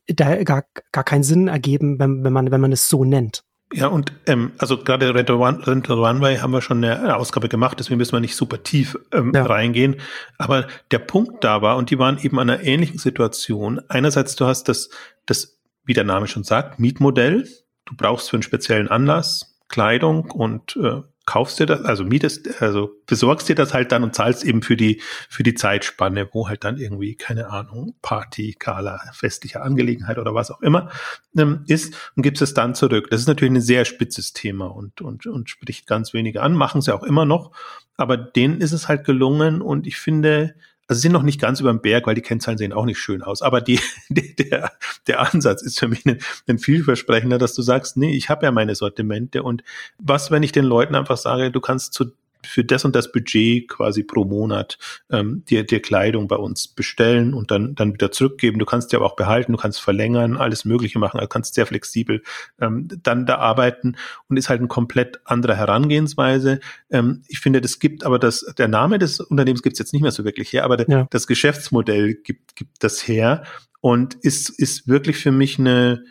da 0.07 0.43
gar, 0.43 0.65
gar 0.91 1.05
keinen 1.05 1.23
Sinn 1.23 1.47
ergeben, 1.47 1.97
wenn, 1.97 2.25
wenn 2.25 2.33
man, 2.33 2.51
wenn 2.51 2.59
man 2.59 2.73
es 2.73 2.89
so 2.89 3.05
nennt. 3.05 3.45
Ja, 3.73 3.87
und 3.87 4.11
ähm, 4.25 4.51
also 4.57 4.77
gerade 4.77 5.13
Rental, 5.15 5.37
One, 5.37 5.65
Rental 5.65 5.97
Runway 5.97 6.37
haben 6.37 6.51
wir 6.51 6.61
schon 6.61 6.83
eine 6.83 7.15
Ausgabe 7.15 7.47
gemacht, 7.47 7.79
deswegen 7.79 7.97
müssen 7.97 8.13
wir 8.13 8.19
nicht 8.19 8.35
super 8.35 8.61
tief 8.63 8.97
ähm, 9.13 9.31
ja. 9.33 9.45
reingehen. 9.45 10.01
Aber 10.37 10.67
der 10.91 10.99
Punkt 10.99 11.43
da 11.43 11.61
war, 11.61 11.77
und 11.77 11.89
die 11.89 11.97
waren 11.97 12.17
eben 12.19 12.37
an 12.39 12.49
einer 12.49 12.63
ähnlichen 12.63 12.99
Situation. 12.99 13.81
Einerseits, 13.87 14.35
du 14.35 14.45
hast 14.45 14.67
das, 14.67 14.89
das, 15.25 15.59
wie 15.85 15.93
der 15.93 16.03
Name 16.03 16.27
schon 16.27 16.43
sagt, 16.43 16.79
Mietmodell. 16.79 17.47
Du 17.85 17.95
brauchst 17.95 18.29
für 18.29 18.35
einen 18.35 18.43
speziellen 18.43 18.89
Anlass 18.89 19.51
Kleidung 19.69 20.29
und 20.31 20.75
äh, 20.75 21.01
kaufst 21.31 21.61
dir 21.61 21.65
das, 21.65 21.85
also 21.85 22.03
mietest, 22.03 22.61
also 22.61 22.91
besorgst 23.07 23.47
dir 23.47 23.55
das 23.55 23.73
halt 23.73 23.93
dann 23.93 24.03
und 24.03 24.13
zahlst 24.13 24.43
eben 24.43 24.61
für 24.61 24.75
die, 24.75 24.99
für 25.29 25.43
die 25.43 25.53
Zeitspanne, 25.53 26.27
wo 26.33 26.49
halt 26.49 26.65
dann 26.65 26.77
irgendwie, 26.77 27.15
keine 27.15 27.49
Ahnung, 27.49 27.95
Party, 28.01 28.57
Gala, 28.59 28.99
festliche 29.13 29.61
Angelegenheit 29.61 30.17
oder 30.17 30.35
was 30.35 30.51
auch 30.51 30.59
immer 30.59 30.91
ähm, 31.37 31.63
ist 31.67 31.95
und 32.17 32.23
gibst 32.23 32.41
es 32.41 32.53
dann 32.53 32.75
zurück. 32.75 33.09
Das 33.09 33.21
ist 33.21 33.27
natürlich 33.27 33.53
ein 33.53 33.61
sehr 33.61 33.85
spitzes 33.85 34.33
Thema 34.33 34.65
und, 34.65 34.99
und, 34.99 35.25
und 35.25 35.49
spricht 35.49 35.87
ganz 35.87 36.13
wenige 36.13 36.41
an, 36.41 36.53
machen 36.53 36.81
sie 36.81 36.93
auch 36.93 37.03
immer 37.03 37.23
noch, 37.23 37.53
aber 37.95 38.17
denen 38.17 38.59
ist 38.59 38.73
es 38.73 38.89
halt 38.89 39.05
gelungen 39.05 39.61
und 39.61 39.87
ich 39.87 39.95
finde, 39.95 40.55
also 40.91 40.99
sie 40.99 41.03
sind 41.03 41.13
noch 41.13 41.23
nicht 41.23 41.39
ganz 41.39 41.61
über 41.61 41.69
dem 41.69 41.79
Berg, 41.79 42.05
weil 42.05 42.15
die 42.15 42.21
Kennzahlen 42.21 42.57
sehen 42.57 42.73
auch 42.73 42.83
nicht 42.83 42.99
schön 42.99 43.21
aus. 43.21 43.41
Aber 43.41 43.61
die, 43.61 43.79
der, 44.09 44.73
der 45.07 45.33
Ansatz 45.33 45.61
ist 45.61 45.79
für 45.79 45.87
mich 45.87 46.05
ein, 46.05 46.19
ein 46.49 46.59
vielversprechender, 46.59 47.37
dass 47.37 47.53
du 47.53 47.61
sagst, 47.61 47.95
nee, 47.95 48.13
ich 48.13 48.29
habe 48.29 48.45
ja 48.45 48.51
meine 48.51 48.75
Sortimente 48.75 49.41
und 49.41 49.63
was, 49.97 50.31
wenn 50.31 50.43
ich 50.43 50.51
den 50.51 50.65
Leuten 50.65 50.95
einfach 50.95 51.15
sage, 51.15 51.49
du 51.49 51.61
kannst 51.61 51.93
zu 51.93 52.11
für 52.45 52.63
das 52.63 52.85
und 52.85 52.95
das 52.95 53.11
Budget 53.11 53.67
quasi 53.67 54.03
pro 54.03 54.25
Monat 54.25 54.77
ähm, 55.09 55.43
dir, 55.45 55.65
dir 55.65 55.81
Kleidung 55.81 56.27
bei 56.27 56.35
uns 56.35 56.67
bestellen 56.67 57.33
und 57.33 57.51
dann, 57.51 57.75
dann 57.75 57.93
wieder 57.93 58.11
zurückgeben. 58.11 58.59
Du 58.59 58.65
kannst 58.65 58.91
dir 58.91 58.97
aber 58.97 59.05
auch 59.05 59.15
behalten, 59.15 59.51
du 59.51 59.57
kannst 59.57 59.81
verlängern, 59.81 60.37
alles 60.37 60.65
Mögliche 60.65 60.99
machen, 60.99 61.19
also 61.19 61.27
kannst 61.27 61.55
sehr 61.55 61.65
flexibel 61.65 62.21
ähm, 62.59 62.87
dann 63.03 63.25
da 63.25 63.37
arbeiten 63.37 63.95
und 64.29 64.37
ist 64.37 64.49
halt 64.49 64.59
eine 64.59 64.67
komplett 64.67 65.19
andere 65.25 65.55
Herangehensweise. 65.55 66.59
Ähm, 66.89 67.23
ich 67.27 67.39
finde, 67.39 67.61
das 67.61 67.79
gibt 67.79 68.03
aber 68.03 68.19
das, 68.19 68.45
der 68.57 68.67
Name 68.67 68.99
des 68.99 69.19
Unternehmens 69.19 69.63
gibt 69.63 69.73
es 69.73 69.79
jetzt 69.79 69.93
nicht 69.93 70.01
mehr 70.01 70.11
so 70.11 70.25
wirklich 70.25 70.53
her, 70.53 70.63
aber 70.63 70.89
ja. 70.89 71.07
das 71.09 71.27
Geschäftsmodell 71.27 72.15
gibt, 72.15 72.55
gibt 72.55 72.83
das 72.83 73.07
her 73.07 73.43
und 73.81 74.13
ist, 74.15 74.49
ist 74.49 74.87
wirklich 74.87 75.17
für 75.17 75.31
mich 75.31 75.59
eine, 75.59 76.03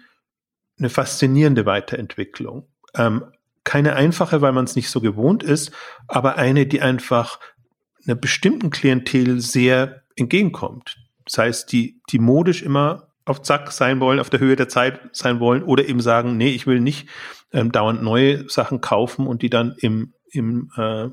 eine 0.79 0.91
faszinierende 0.91 1.67
Weiterentwicklung. 1.67 2.67
Ähm, 2.95 3.25
keine 3.65 3.95
einfache, 3.95 4.41
weil 4.41 4.53
man 4.53 4.65
es 4.65 4.77
nicht 4.77 4.91
so 4.91 5.01
gewohnt 5.01 5.43
ist, 5.43 5.73
aber 6.09 6.37
eine, 6.37 6.67
die 6.67 6.81
einfach 6.81 7.39
einer 8.05 8.15
bestimmten 8.15 8.71
Klientel 8.71 9.41
sehr 9.41 10.03
entgegenkommt. 10.17 10.97
Das 11.25 11.39
heißt, 11.39 11.73
die, 11.73 12.01
die 12.11 12.19
modisch 12.19 12.63
immer 12.63 13.09
auf 13.25 13.43
Zack 13.43 13.71
sein 13.73 14.01
wollen, 14.01 14.19
auf 14.19 14.31
der 14.31 14.41
Höhe 14.41 14.57
der 14.57 14.69
Zeit 14.69 15.01
sein 15.13 15.41
wollen 15.41 15.63
oder 15.63 15.87
eben 15.89 16.01
sagen, 16.01 16.37
nee, 16.37 16.51
ich 16.51 16.67
will 16.67 16.81
nicht 16.81 17.09
ähm, 17.53 17.71
dauernd 17.71 18.03
neue 18.03 18.49
Sachen 18.49 18.81
kaufen 18.81 19.27
und 19.27 19.43
die 19.43 19.51
dann 19.51 19.75
im, 19.79 20.15
im, 20.31 20.71
äh, 20.77 21.09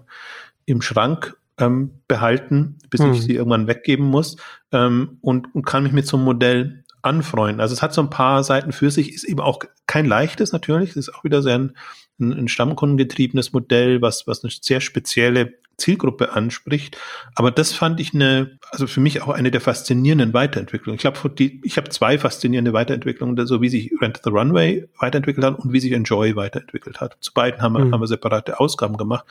im 0.65 0.81
Schrank 0.81 1.37
ähm, 1.59 2.01
behalten, 2.07 2.77
bis 2.89 3.01
hm. 3.01 3.13
ich 3.13 3.21
sie 3.21 3.35
irgendwann 3.35 3.67
weggeben 3.67 4.05
muss 4.05 4.37
ähm, 4.71 5.17
und, 5.21 5.53
und 5.53 5.65
kann 5.65 5.83
mich 5.83 5.91
mit 5.91 6.07
so 6.07 6.17
einem 6.17 6.25
Modell 6.25 6.83
anfreunden. 7.07 7.61
Also 7.61 7.73
es 7.73 7.81
hat 7.81 7.93
so 7.93 8.01
ein 8.01 8.09
paar 8.09 8.43
Seiten 8.43 8.71
für 8.71 8.91
sich, 8.91 9.13
ist 9.13 9.23
eben 9.23 9.39
auch 9.39 9.59
kein 9.87 10.05
leichtes 10.05 10.51
natürlich, 10.51 10.91
es 10.91 10.97
ist 10.97 11.15
auch 11.15 11.23
wieder 11.23 11.41
sehr 11.41 11.55
ein, 11.55 11.77
ein, 12.19 12.33
ein 12.33 12.47
stammkundengetriebenes 12.47 13.53
Modell, 13.53 14.01
was, 14.01 14.27
was 14.27 14.43
eine 14.43 14.51
sehr 14.61 14.81
spezielle 14.81 15.53
Zielgruppe 15.77 16.33
anspricht. 16.33 16.97
Aber 17.35 17.51
das 17.51 17.71
fand 17.71 17.99
ich 17.99 18.13
eine, 18.13 18.57
also 18.71 18.87
für 18.87 18.99
mich 18.99 19.21
auch 19.21 19.29
eine 19.29 19.51
der 19.51 19.61
faszinierenden 19.61 20.33
Weiterentwicklungen. 20.33 20.95
Ich 20.95 21.01
glaube, 21.01 21.19
ich 21.63 21.77
habe 21.77 21.89
zwei 21.89 22.17
faszinierende 22.17 22.73
Weiterentwicklungen, 22.73 23.45
so 23.45 23.61
wie 23.61 23.69
sich 23.69 23.91
Rent 24.01 24.19
the 24.23 24.31
Runway 24.31 24.89
weiterentwickelt 24.99 25.45
hat 25.45 25.59
und 25.59 25.73
wie 25.73 25.79
sich 25.79 25.91
Enjoy 25.91 26.35
weiterentwickelt 26.35 26.99
hat. 26.99 27.17
Zu 27.19 27.33
beiden 27.33 27.61
haben 27.61 27.73
wir, 27.73 27.85
mhm. 27.85 27.93
haben 27.93 28.01
wir 28.01 28.07
separate 28.07 28.59
Ausgaben 28.59 28.97
gemacht. 28.97 29.25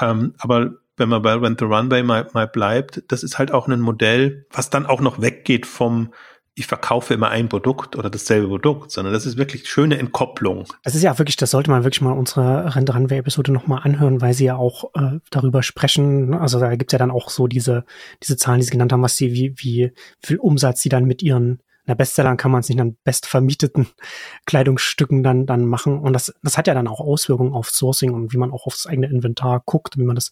Ähm, 0.00 0.34
aber 0.38 0.72
wenn 0.96 1.10
man 1.10 1.22
bei 1.22 1.34
Rent 1.34 1.60
the 1.60 1.66
Runway 1.66 2.02
mal, 2.02 2.28
mal 2.32 2.46
bleibt, 2.46 3.02
das 3.08 3.22
ist 3.22 3.38
halt 3.38 3.52
auch 3.52 3.68
ein 3.68 3.80
Modell, 3.80 4.46
was 4.50 4.70
dann 4.70 4.86
auch 4.86 5.00
noch 5.00 5.20
weggeht 5.20 5.66
vom 5.66 6.12
ich 6.54 6.66
verkaufe 6.66 7.14
immer 7.14 7.30
ein 7.30 7.48
Produkt 7.48 7.96
oder 7.96 8.10
dasselbe 8.10 8.46
Produkt, 8.48 8.90
sondern 8.90 9.14
das 9.14 9.24
ist 9.24 9.38
wirklich 9.38 9.68
schöne 9.68 9.98
Entkopplung. 9.98 10.66
Das 10.82 10.94
ist 10.94 11.02
ja 11.02 11.18
wirklich, 11.18 11.36
das 11.36 11.50
sollte 11.50 11.70
man 11.70 11.84
wirklich 11.84 12.02
mal 12.02 12.12
unsere 12.12 12.74
Rente-Runway-Episode 12.74 13.52
nochmal 13.52 13.80
anhören, 13.84 14.20
weil 14.20 14.34
sie 14.34 14.44
ja 14.44 14.56
auch 14.56 14.90
äh, 14.94 15.18
darüber 15.30 15.62
sprechen. 15.62 16.34
Also 16.34 16.60
da 16.60 16.74
gibt's 16.76 16.92
ja 16.92 16.98
dann 16.98 17.10
auch 17.10 17.30
so 17.30 17.46
diese, 17.46 17.84
diese 18.22 18.36
Zahlen, 18.36 18.60
die 18.60 18.66
sie 18.66 18.72
genannt 18.72 18.92
haben, 18.92 19.02
was 19.02 19.16
sie, 19.16 19.32
wie, 19.32 19.54
wie 19.56 19.92
viel 20.20 20.36
Umsatz 20.38 20.82
sie 20.82 20.90
dann 20.90 21.06
mit 21.06 21.22
ihren 21.22 21.62
na, 21.84 21.94
Bestsellern 21.94 22.36
kann 22.36 22.52
man 22.52 22.60
es 22.60 22.68
nicht 22.68 22.80
an 22.80 22.96
bestvermieteten 23.04 23.88
Kleidungsstücken 24.46 25.22
dann, 25.22 25.46
dann 25.46 25.64
machen. 25.64 25.98
Und 25.98 26.12
das, 26.12 26.32
das 26.42 26.56
hat 26.56 26.66
ja 26.68 26.74
dann 26.74 26.86
auch 26.86 27.00
Auswirkungen 27.00 27.52
auf 27.52 27.70
Sourcing 27.70 28.12
und 28.12 28.32
wie 28.32 28.38
man 28.38 28.52
auch 28.52 28.66
aufs 28.66 28.86
eigene 28.86 29.08
Inventar 29.08 29.62
guckt, 29.64 29.98
wie 29.98 30.04
man 30.04 30.14
das, 30.14 30.30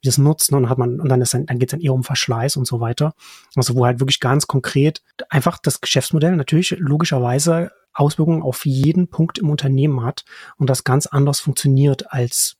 wie 0.00 0.06
das 0.06 0.18
nutzt. 0.18 0.52
Ne? 0.52 0.58
Und 0.58 0.68
hat 0.68 0.78
man, 0.78 1.00
und 1.00 1.08
dann 1.08 1.20
ist 1.20 1.34
dann, 1.34 1.46
dann 1.46 1.58
geht 1.58 1.70
es 1.70 1.72
dann 1.72 1.80
eher 1.80 1.94
um 1.94 2.04
Verschleiß 2.04 2.56
und 2.56 2.66
so 2.66 2.80
weiter. 2.80 3.14
Also 3.56 3.74
wo 3.74 3.84
halt 3.84 4.00
wirklich 4.00 4.20
ganz 4.20 4.46
konkret 4.46 5.02
einfach 5.28 5.58
das 5.58 5.80
Geschäftsmodell 5.80 6.36
natürlich 6.36 6.70
logischerweise 6.78 7.72
Auswirkungen 7.94 8.42
auf 8.42 8.64
jeden 8.64 9.08
Punkt 9.08 9.38
im 9.38 9.50
Unternehmen 9.50 10.04
hat 10.04 10.24
und 10.56 10.70
das 10.70 10.84
ganz 10.84 11.06
anders 11.06 11.40
funktioniert 11.40 12.12
als 12.12 12.56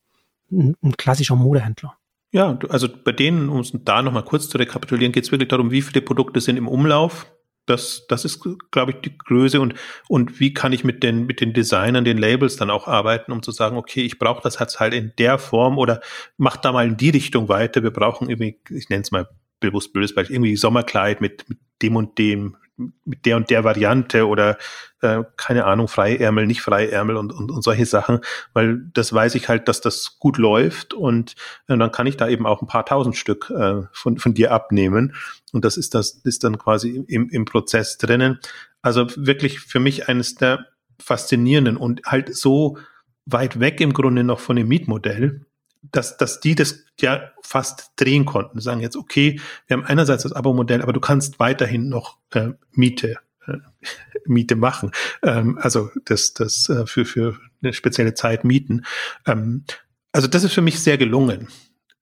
ein, 0.50 0.76
ein 0.82 0.96
klassischer 0.96 1.36
Modehändler. 1.36 1.94
Ja, 2.32 2.58
also 2.68 2.88
bei 2.88 3.12
denen, 3.12 3.48
um 3.48 3.60
es 3.60 3.72
da 3.72 4.02
nochmal 4.02 4.24
kurz 4.24 4.48
zu 4.48 4.58
rekapitulieren, 4.58 5.12
geht 5.12 5.24
es 5.24 5.32
wirklich 5.32 5.48
darum, 5.48 5.70
wie 5.70 5.82
viele 5.82 6.00
Produkte 6.00 6.40
sind 6.40 6.56
im 6.56 6.66
Umlauf, 6.66 7.30
das, 7.72 8.06
das 8.08 8.24
ist, 8.24 8.44
glaube 8.70 8.92
ich, 8.92 8.98
die 8.98 9.16
Größe 9.16 9.60
und, 9.60 9.74
und 10.08 10.38
wie 10.38 10.54
kann 10.54 10.72
ich 10.72 10.84
mit 10.84 11.02
den, 11.02 11.26
mit 11.26 11.40
den 11.40 11.52
Designern, 11.52 12.04
den 12.04 12.18
Labels 12.18 12.56
dann 12.56 12.70
auch 12.70 12.86
arbeiten, 12.86 13.32
um 13.32 13.42
zu 13.42 13.50
sagen, 13.50 13.76
okay, 13.76 14.02
ich 14.02 14.18
brauche 14.18 14.42
das 14.42 14.60
halt 14.60 14.94
in 14.94 15.12
der 15.18 15.38
Form 15.38 15.78
oder 15.78 16.00
mach 16.36 16.56
da 16.56 16.72
mal 16.72 16.86
in 16.86 16.96
die 16.96 17.10
Richtung 17.10 17.48
weiter. 17.48 17.82
Wir 17.82 17.90
brauchen 17.90 18.28
irgendwie, 18.28 18.60
ich 18.70 18.88
nenne 18.88 19.02
es 19.02 19.10
mal 19.10 19.28
bewusst 19.60 19.92
blödes 19.92 20.14
Beispiel, 20.14 20.36
irgendwie 20.36 20.56
Sommerkleid 20.56 21.20
mit, 21.20 21.48
mit 21.48 21.58
dem 21.82 21.96
und 21.96 22.18
dem 22.18 22.56
mit 23.04 23.26
der 23.26 23.36
und 23.36 23.50
der 23.50 23.64
Variante 23.64 24.26
oder 24.26 24.58
äh, 25.00 25.22
keine 25.36 25.64
Ahnung, 25.64 25.88
Freiärmel, 25.88 26.46
nicht 26.46 26.62
Freiärmel 26.62 27.16
und, 27.16 27.32
und, 27.32 27.50
und 27.50 27.62
solche 27.62 27.86
Sachen, 27.86 28.20
weil 28.52 28.80
das 28.94 29.12
weiß 29.12 29.34
ich 29.34 29.48
halt, 29.48 29.68
dass 29.68 29.80
das 29.80 30.18
gut 30.18 30.38
läuft 30.38 30.94
und 30.94 31.34
äh, 31.68 31.76
dann 31.76 31.92
kann 31.92 32.06
ich 32.06 32.16
da 32.16 32.28
eben 32.28 32.46
auch 32.46 32.62
ein 32.62 32.68
paar 32.68 32.86
tausend 32.86 33.16
Stück 33.16 33.50
äh, 33.50 33.82
von, 33.92 34.18
von 34.18 34.34
dir 34.34 34.52
abnehmen 34.52 35.14
und 35.52 35.64
das 35.64 35.76
ist 35.76 35.94
das 35.94 36.12
ist 36.24 36.44
dann 36.44 36.58
quasi 36.58 37.04
im, 37.08 37.28
im 37.28 37.44
Prozess 37.44 37.98
drinnen. 37.98 38.38
Also 38.80 39.06
wirklich 39.16 39.60
für 39.60 39.80
mich 39.80 40.08
eines 40.08 40.34
der 40.34 40.66
faszinierenden 41.00 41.76
und 41.76 42.02
halt 42.06 42.34
so 42.34 42.78
weit 43.26 43.60
weg 43.60 43.80
im 43.80 43.92
Grunde 43.92 44.24
noch 44.24 44.40
von 44.40 44.56
dem 44.56 44.68
Mietmodell, 44.68 45.46
dass, 45.82 46.16
dass 46.16 46.40
die 46.40 46.54
das 46.54 46.84
ja 47.00 47.32
fast 47.42 47.92
drehen 47.96 48.24
konnten. 48.24 48.60
sagen 48.60 48.80
jetzt, 48.80 48.96
okay, 48.96 49.40
wir 49.66 49.76
haben 49.76 49.84
einerseits 49.84 50.22
das 50.22 50.32
Abo-Modell, 50.32 50.82
aber 50.82 50.92
du 50.92 51.00
kannst 51.00 51.40
weiterhin 51.40 51.88
noch 51.88 52.18
äh, 52.32 52.50
Miete 52.72 53.18
äh, 53.46 53.58
Miete 54.26 54.56
machen. 54.56 54.92
Ähm, 55.22 55.58
also 55.60 55.90
das, 56.04 56.32
das 56.34 56.68
äh, 56.68 56.86
für, 56.86 57.04
für 57.04 57.38
eine 57.62 57.72
spezielle 57.72 58.14
Zeit 58.14 58.44
mieten. 58.44 58.84
Ähm, 59.26 59.64
also 60.12 60.28
das 60.28 60.44
ist 60.44 60.52
für 60.52 60.62
mich 60.62 60.80
sehr 60.80 60.98
gelungen. 60.98 61.48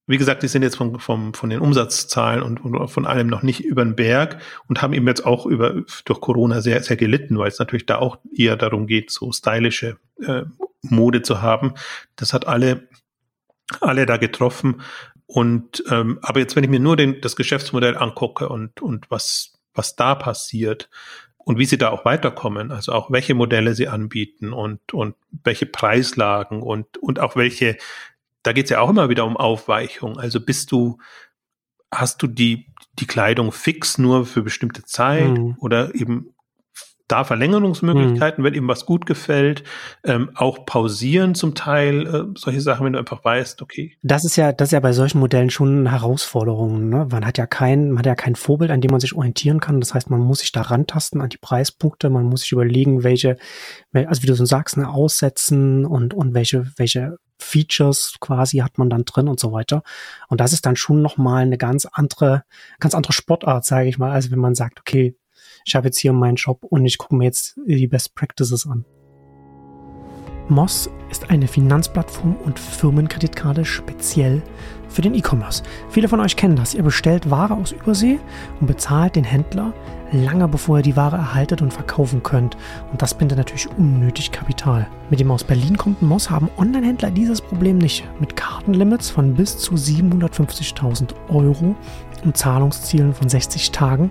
Wie 0.07 0.19
gesagt, 0.19 0.43
die 0.43 0.49
sind 0.49 0.63
jetzt 0.63 0.77
von, 0.77 0.99
von, 0.99 1.35
von 1.35 1.51
den 1.51 1.61
Umsatzzahlen 1.61 2.43
und, 2.43 2.59
und 2.59 2.89
von 2.89 3.07
allem 3.07 3.29
noch 3.29 3.43
nicht 3.43 3.65
über 3.65 3.85
den 3.85 3.95
Berg 3.95 4.41
und 4.67 4.83
haben 4.83 4.93
eben 4.93 5.07
jetzt 5.07 5.25
auch 5.25 5.47
über, 5.47 5.85
durch 6.05 6.21
Corona 6.21 6.63
sehr, 6.63 6.83
sehr 6.83 6.97
gelitten, 6.97 7.39
weil 7.39 7.49
es 7.49 7.61
natürlich 7.61 7.87
da 7.87 7.99
auch 7.99 8.19
eher 8.35 8.57
darum 8.57 8.89
geht, 8.89 9.13
so 9.13 9.31
stylische 9.31 9.99
äh, 10.21 10.43
Mode 10.83 11.23
zu 11.23 11.43
haben. 11.43 11.75
Das 12.17 12.33
hat 12.33 12.49
alle, 12.49 12.89
alle 13.81 14.07
da 14.07 14.17
getroffen. 14.17 14.83
Und 15.27 15.85
ähm, 15.91 16.19
aber 16.23 16.41
jetzt, 16.41 16.57
wenn 16.57 16.65
ich 16.65 16.71
mir 16.71 16.81
nur 16.81 16.97
den, 16.97 17.21
das 17.21 17.37
Geschäftsmodell 17.37 17.97
angucke 17.97 18.49
und, 18.49 18.83
und 18.83 19.11
was, 19.11 19.59
was 19.75 19.95
da 19.95 20.15
passiert 20.15 20.91
und 21.39 21.59
wie 21.59 21.67
sie 21.67 21.79
da 21.79 21.91
auch 21.91 22.05
weiterkommen, 22.05 22.73
also 22.73 22.93
auch 22.93 23.11
welche 23.11 23.35
Modelle 23.35 23.75
sie 23.75 23.89
anbieten 23.89 24.53
und, 24.53 24.93
und 24.93 25.15
welche 25.45 25.67
Preislagen 25.67 26.63
und, 26.63 26.99
und 26.99 27.21
auch 27.21 27.37
welche 27.37 27.77
da 28.43 28.53
geht 28.53 28.65
es 28.65 28.71
ja 28.71 28.81
auch 28.81 28.91
immer 28.91 29.09
wieder 29.09 29.25
um 29.25 29.37
Aufweichung. 29.37 30.19
Also 30.19 30.41
bist 30.41 30.73
du, 30.73 30.99
hast 31.93 32.23
du 32.23 32.27
die, 32.27 32.67
die 32.99 33.07
Kleidung 33.07 33.53
fix 33.53 33.99
nur 33.99 34.27
für 34.27 34.43
bestimmte 34.43 34.85
Zeit 34.85 35.39
mhm. 35.39 35.57
oder 35.61 35.95
eben 35.95 36.35
da 37.11 37.25
Verlängerungsmöglichkeiten, 37.25 38.43
mhm. 38.43 38.47
wenn 38.47 38.55
ihm 38.55 38.69
was 38.69 38.87
gut 38.87 39.07
gefällt, 39.07 39.65
ähm, 40.05 40.31
auch 40.35 40.65
pausieren 40.67 41.35
zum 41.35 41.55
Teil, 41.55 42.07
äh, 42.07 42.39
solche 42.39 42.61
Sachen, 42.61 42.87
wenn 42.87 42.93
du 42.93 42.99
einfach 42.99 43.25
weißt, 43.25 43.63
okay. 43.63 43.97
Das 44.03 44.25
ist 44.25 44.37
ja, 44.37 44.53
das 44.53 44.69
ist 44.69 44.73
ja 44.73 44.81
bei 44.81 44.93
solchen 44.93 45.19
Modellen 45.19 45.51
schon 45.51 45.81
eine 45.81 45.93
Herausforderung. 45.93 46.89
Ne? 46.89 47.09
Man 47.11 47.27
hat 47.27 47.39
ja 47.39 47.47
kein, 47.47 47.91
man 47.91 47.99
hat 48.01 48.07
ja 48.07 48.15
kein 48.15 48.37
Vorbild, 48.37 48.71
an 48.71 48.81
dem 48.81 48.91
man 48.91 49.01
sich 49.01 49.15
orientieren 49.15 49.61
kann. 49.61 49.81
Das 49.81 49.95
heißt, 49.95 50.11
man 50.11 50.21
muss 50.21 50.41
sich 50.41 50.53
da 50.53 50.63
rantasten 50.63 51.21
an 51.21 51.29
die 51.29 51.39
Preispunkte, 51.39 52.11
man 52.11 52.25
muss 52.25 52.43
sich 52.43 52.53
überlegen, 52.53 53.05
welche, 53.05 53.37
also 53.93 54.23
wie 54.23 54.27
du 54.27 54.35
so 54.35 54.45
sagst, 54.45 54.77
ne, 54.77 54.89
aussetzen 54.89 55.85
und, 55.85 56.15
und 56.15 56.35
welche, 56.35 56.71
welche 56.77 57.17
Features 57.43 58.17
quasi 58.21 58.59
hat 58.59 58.79
man 58.79 58.91
dann 58.91 59.05
drin 59.05 59.29
und 59.29 59.41
so 59.41 59.53
weiter. 59.53 59.83
Und 60.29 60.41
das 60.41 60.53
ist 60.53 60.67
dann 60.67 60.77
schon 60.77 61.03
nochmal 61.03 61.43
eine 61.43 61.59
ganz 61.59 61.87
andere, 61.87 62.45
ganz 62.79 62.95
andere 62.95 63.13
Sportart, 63.13 63.65
sage 63.65 63.89
ich 63.89 63.99
mal, 63.99 64.13
als 64.13 64.31
wenn 64.31 64.39
man 64.39 64.55
sagt, 64.55 64.81
okay, 64.81 65.17
ich 65.65 65.75
habe 65.75 65.89
jetzt 65.89 65.99
hier 65.99 66.13
meinen 66.13 66.37
Shop 66.37 66.65
und 66.65 66.85
ich 66.87 66.99
gucke 66.99 67.15
mir 67.15 67.25
jetzt 67.25 67.59
die 67.67 67.87
Best 67.87 68.15
Practices 68.15 68.67
an. 68.67 68.85
Moss 70.49 70.91
ist 71.11 71.31
eine 71.31 71.47
Finanzplattform 71.47 72.37
und 72.45 72.59
Firmenkreditkarte 72.59 73.65
speziell 73.65 74.43
für 74.89 75.01
den 75.01 75.15
E-Commerce. 75.15 75.63
Viele 75.91 76.09
von 76.09 76.19
euch 76.19 76.35
kennen 76.35 76.57
das. 76.57 76.75
Ihr 76.75 76.83
bestellt 76.83 77.31
Ware 77.31 77.55
aus 77.55 77.71
Übersee 77.71 78.19
und 78.61 78.67
bezahlt 78.67 79.15
den 79.15 79.23
Händler 79.23 79.73
lange 80.13 80.49
bevor 80.49 80.79
ihr 80.79 80.83
die 80.83 80.97
Ware 80.97 81.17
erhaltet 81.17 81.63
und 81.63 81.73
verkaufen 81.73 82.23
könnt. 82.23 82.57
Und 82.91 83.01
das 83.01 83.15
bindet 83.15 83.39
natürlich 83.39 83.69
unnötig 83.79 84.33
Kapital. 84.33 84.87
Mit 85.09 85.21
dem 85.21 85.31
aus 85.31 85.45
Berlin 85.45 85.77
kommenden 85.77 86.09
Moss 86.09 86.31
haben 86.31 86.51
Online-Händler 86.59 87.11
dieses 87.11 87.41
Problem 87.41 87.79
nicht. 87.79 88.05
Mit 88.19 88.37
Kartenlimits 88.37 89.11
von 89.11 89.35
bis 89.35 89.57
zu 89.59 89.75
750.000 89.75 91.15
Euro 91.29 91.77
und 92.25 92.37
Zahlungszielen 92.37 93.15
von 93.15 93.29
60 93.29 93.71
Tagen 93.71 94.11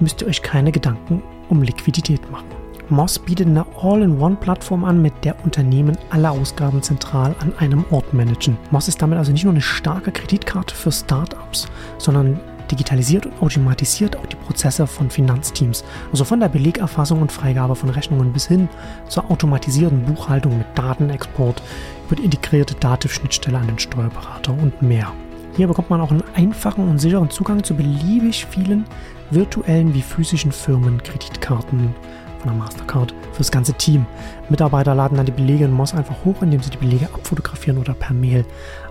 müsst 0.00 0.22
ihr 0.22 0.28
euch 0.28 0.42
keine 0.42 0.72
Gedanken 0.72 1.22
um 1.48 1.62
Liquidität 1.62 2.30
machen. 2.30 2.46
Moss 2.88 3.18
bietet 3.18 3.48
eine 3.48 3.66
All-in-One-Plattform 3.82 4.84
an, 4.84 5.02
mit 5.02 5.12
der 5.24 5.44
Unternehmen 5.44 5.98
alle 6.10 6.30
Ausgaben 6.30 6.82
zentral 6.82 7.34
an 7.40 7.52
einem 7.58 7.84
Ort 7.90 8.14
managen. 8.14 8.56
Moss 8.70 8.86
ist 8.86 9.02
damit 9.02 9.18
also 9.18 9.32
nicht 9.32 9.44
nur 9.44 9.52
eine 9.52 9.60
starke 9.60 10.12
Kreditkarte 10.12 10.74
für 10.74 10.92
Startups, 10.92 11.66
sondern 11.98 12.38
digitalisiert 12.70 13.26
und 13.26 13.42
automatisiert 13.42 14.16
auch 14.16 14.26
die 14.26 14.36
Prozesse 14.36 14.86
von 14.86 15.10
Finanzteams, 15.10 15.84
also 16.10 16.24
von 16.24 16.40
der 16.40 16.48
Belegerfassung 16.48 17.22
und 17.22 17.32
Freigabe 17.32 17.76
von 17.76 17.90
Rechnungen 17.90 18.32
bis 18.32 18.46
hin 18.46 18.68
zur 19.08 19.30
automatisierten 19.30 20.02
Buchhaltung 20.02 20.58
mit 20.58 20.66
Datenexport 20.74 21.62
über 22.06 22.16
die 22.16 22.24
integrierte 22.24 22.74
Dativ-Schnittstelle 22.74 23.58
an 23.58 23.66
den 23.66 23.78
Steuerberater 23.78 24.52
und 24.52 24.80
mehr. 24.82 25.12
Hier 25.56 25.66
bekommt 25.66 25.88
man 25.88 26.02
auch 26.02 26.10
einen 26.10 26.22
einfachen 26.34 26.86
und 26.86 26.98
sicheren 26.98 27.30
Zugang 27.30 27.64
zu 27.64 27.74
beliebig 27.74 28.44
vielen 28.44 28.84
virtuellen 29.30 29.94
wie 29.94 30.02
physischen 30.02 30.52
Firmenkreditkarten 30.52 31.94
von 32.38 32.50
der 32.50 32.52
Mastercard 32.52 33.14
für 33.32 33.38
das 33.38 33.50
ganze 33.50 33.72
Team. 33.72 34.04
Mitarbeiter 34.50 34.94
laden 34.94 35.16
dann 35.16 35.24
die 35.24 35.32
Belege 35.32 35.64
in 35.64 35.72
Moss 35.72 35.94
einfach 35.94 36.24
hoch, 36.26 36.42
indem 36.42 36.62
sie 36.62 36.68
die 36.68 36.76
Belege 36.76 37.06
abfotografieren 37.06 37.78
oder 37.78 37.94
per 37.94 38.14
Mail 38.14 38.44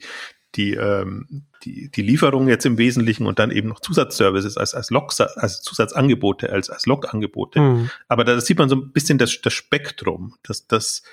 die, 0.55 0.75
ähm, 0.75 1.48
die, 1.63 1.89
die 1.89 2.01
Lieferung 2.01 2.47
jetzt 2.47 2.65
im 2.65 2.77
Wesentlichen 2.77 3.25
und 3.25 3.39
dann 3.39 3.51
eben 3.51 3.67
noch 3.69 3.79
Zusatzservices 3.79 4.57
als, 4.57 4.73
als 4.73 4.89
Log, 4.89 5.13
als 5.35 5.61
Zusatzangebote, 5.61 6.51
als, 6.51 6.69
als 6.69 6.85
Log-Angebote. 6.85 7.59
Mhm. 7.59 7.89
Aber 8.07 8.23
da 8.23 8.39
sieht 8.39 8.57
man 8.57 8.69
so 8.69 8.75
ein 8.75 8.91
bisschen 8.91 9.17
das, 9.17 9.39
das 9.41 9.53
Spektrum, 9.53 10.35
dass 10.43 10.67
das 10.67 11.03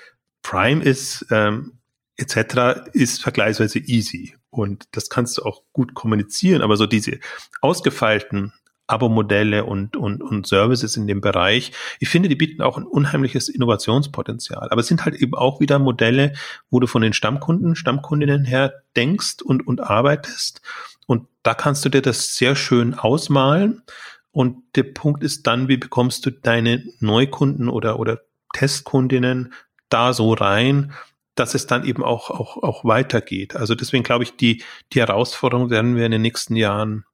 Prime 0.41 0.83
ist, 0.83 1.25
ähm, 1.31 1.73
etc. 2.17 2.89
ist 2.93 3.21
vergleichsweise 3.21 3.79
easy. 3.79 4.35
Und 4.49 4.85
das 4.91 5.09
kannst 5.09 5.37
du 5.37 5.43
auch 5.43 5.63
gut 5.73 5.93
kommunizieren, 5.93 6.61
aber 6.61 6.77
so 6.77 6.87
diese 6.87 7.19
ausgefeilten 7.61 8.53
Abo-Modelle 8.87 9.65
und, 9.65 9.95
und, 9.97 10.21
und 10.21 10.47
Services 10.47 10.97
in 10.97 11.07
dem 11.07 11.21
Bereich. 11.21 11.71
Ich 11.99 12.09
finde, 12.09 12.29
die 12.29 12.35
bieten 12.35 12.61
auch 12.61 12.77
ein 12.77 12.85
unheimliches 12.85 13.49
Innovationspotenzial. 13.49 14.69
Aber 14.69 14.81
es 14.81 14.87
sind 14.87 15.05
halt 15.05 15.15
eben 15.15 15.35
auch 15.35 15.59
wieder 15.59 15.77
Modelle, 15.77 16.33
wo 16.69 16.79
du 16.79 16.87
von 16.87 17.01
den 17.01 17.13
Stammkunden, 17.13 17.75
Stammkundinnen 17.75 18.45
her 18.45 18.73
denkst 18.95 19.41
und, 19.43 19.67
und 19.67 19.81
arbeitest. 19.81 20.61
Und 21.05 21.27
da 21.43 21.53
kannst 21.53 21.83
du 21.85 21.89
dir 21.89 22.01
das 22.01 22.35
sehr 22.35 22.55
schön 22.55 22.93
ausmalen. 22.93 23.83
Und 24.31 24.63
der 24.75 24.83
Punkt 24.83 25.23
ist 25.23 25.47
dann, 25.47 25.67
wie 25.67 25.77
bekommst 25.77 26.25
du 26.25 26.31
deine 26.31 26.83
Neukunden 26.99 27.69
oder, 27.69 27.99
oder 27.99 28.21
Testkundinnen 28.53 29.53
da 29.89 30.13
so 30.13 30.33
rein, 30.33 30.93
dass 31.35 31.55
es 31.55 31.67
dann 31.67 31.85
eben 31.85 32.03
auch, 32.03 32.29
auch, 32.29 32.61
auch 32.63 32.85
weitergeht. 32.85 33.55
Also 33.55 33.75
deswegen 33.75 34.03
glaube 34.03 34.23
ich, 34.23 34.35
die, 34.37 34.63
die 34.93 34.99
Herausforderung 34.99 35.69
werden 35.69 35.95
wir 35.95 36.05
in 36.05 36.11
den 36.11 36.21
nächsten 36.21 36.55
Jahren 36.55 37.05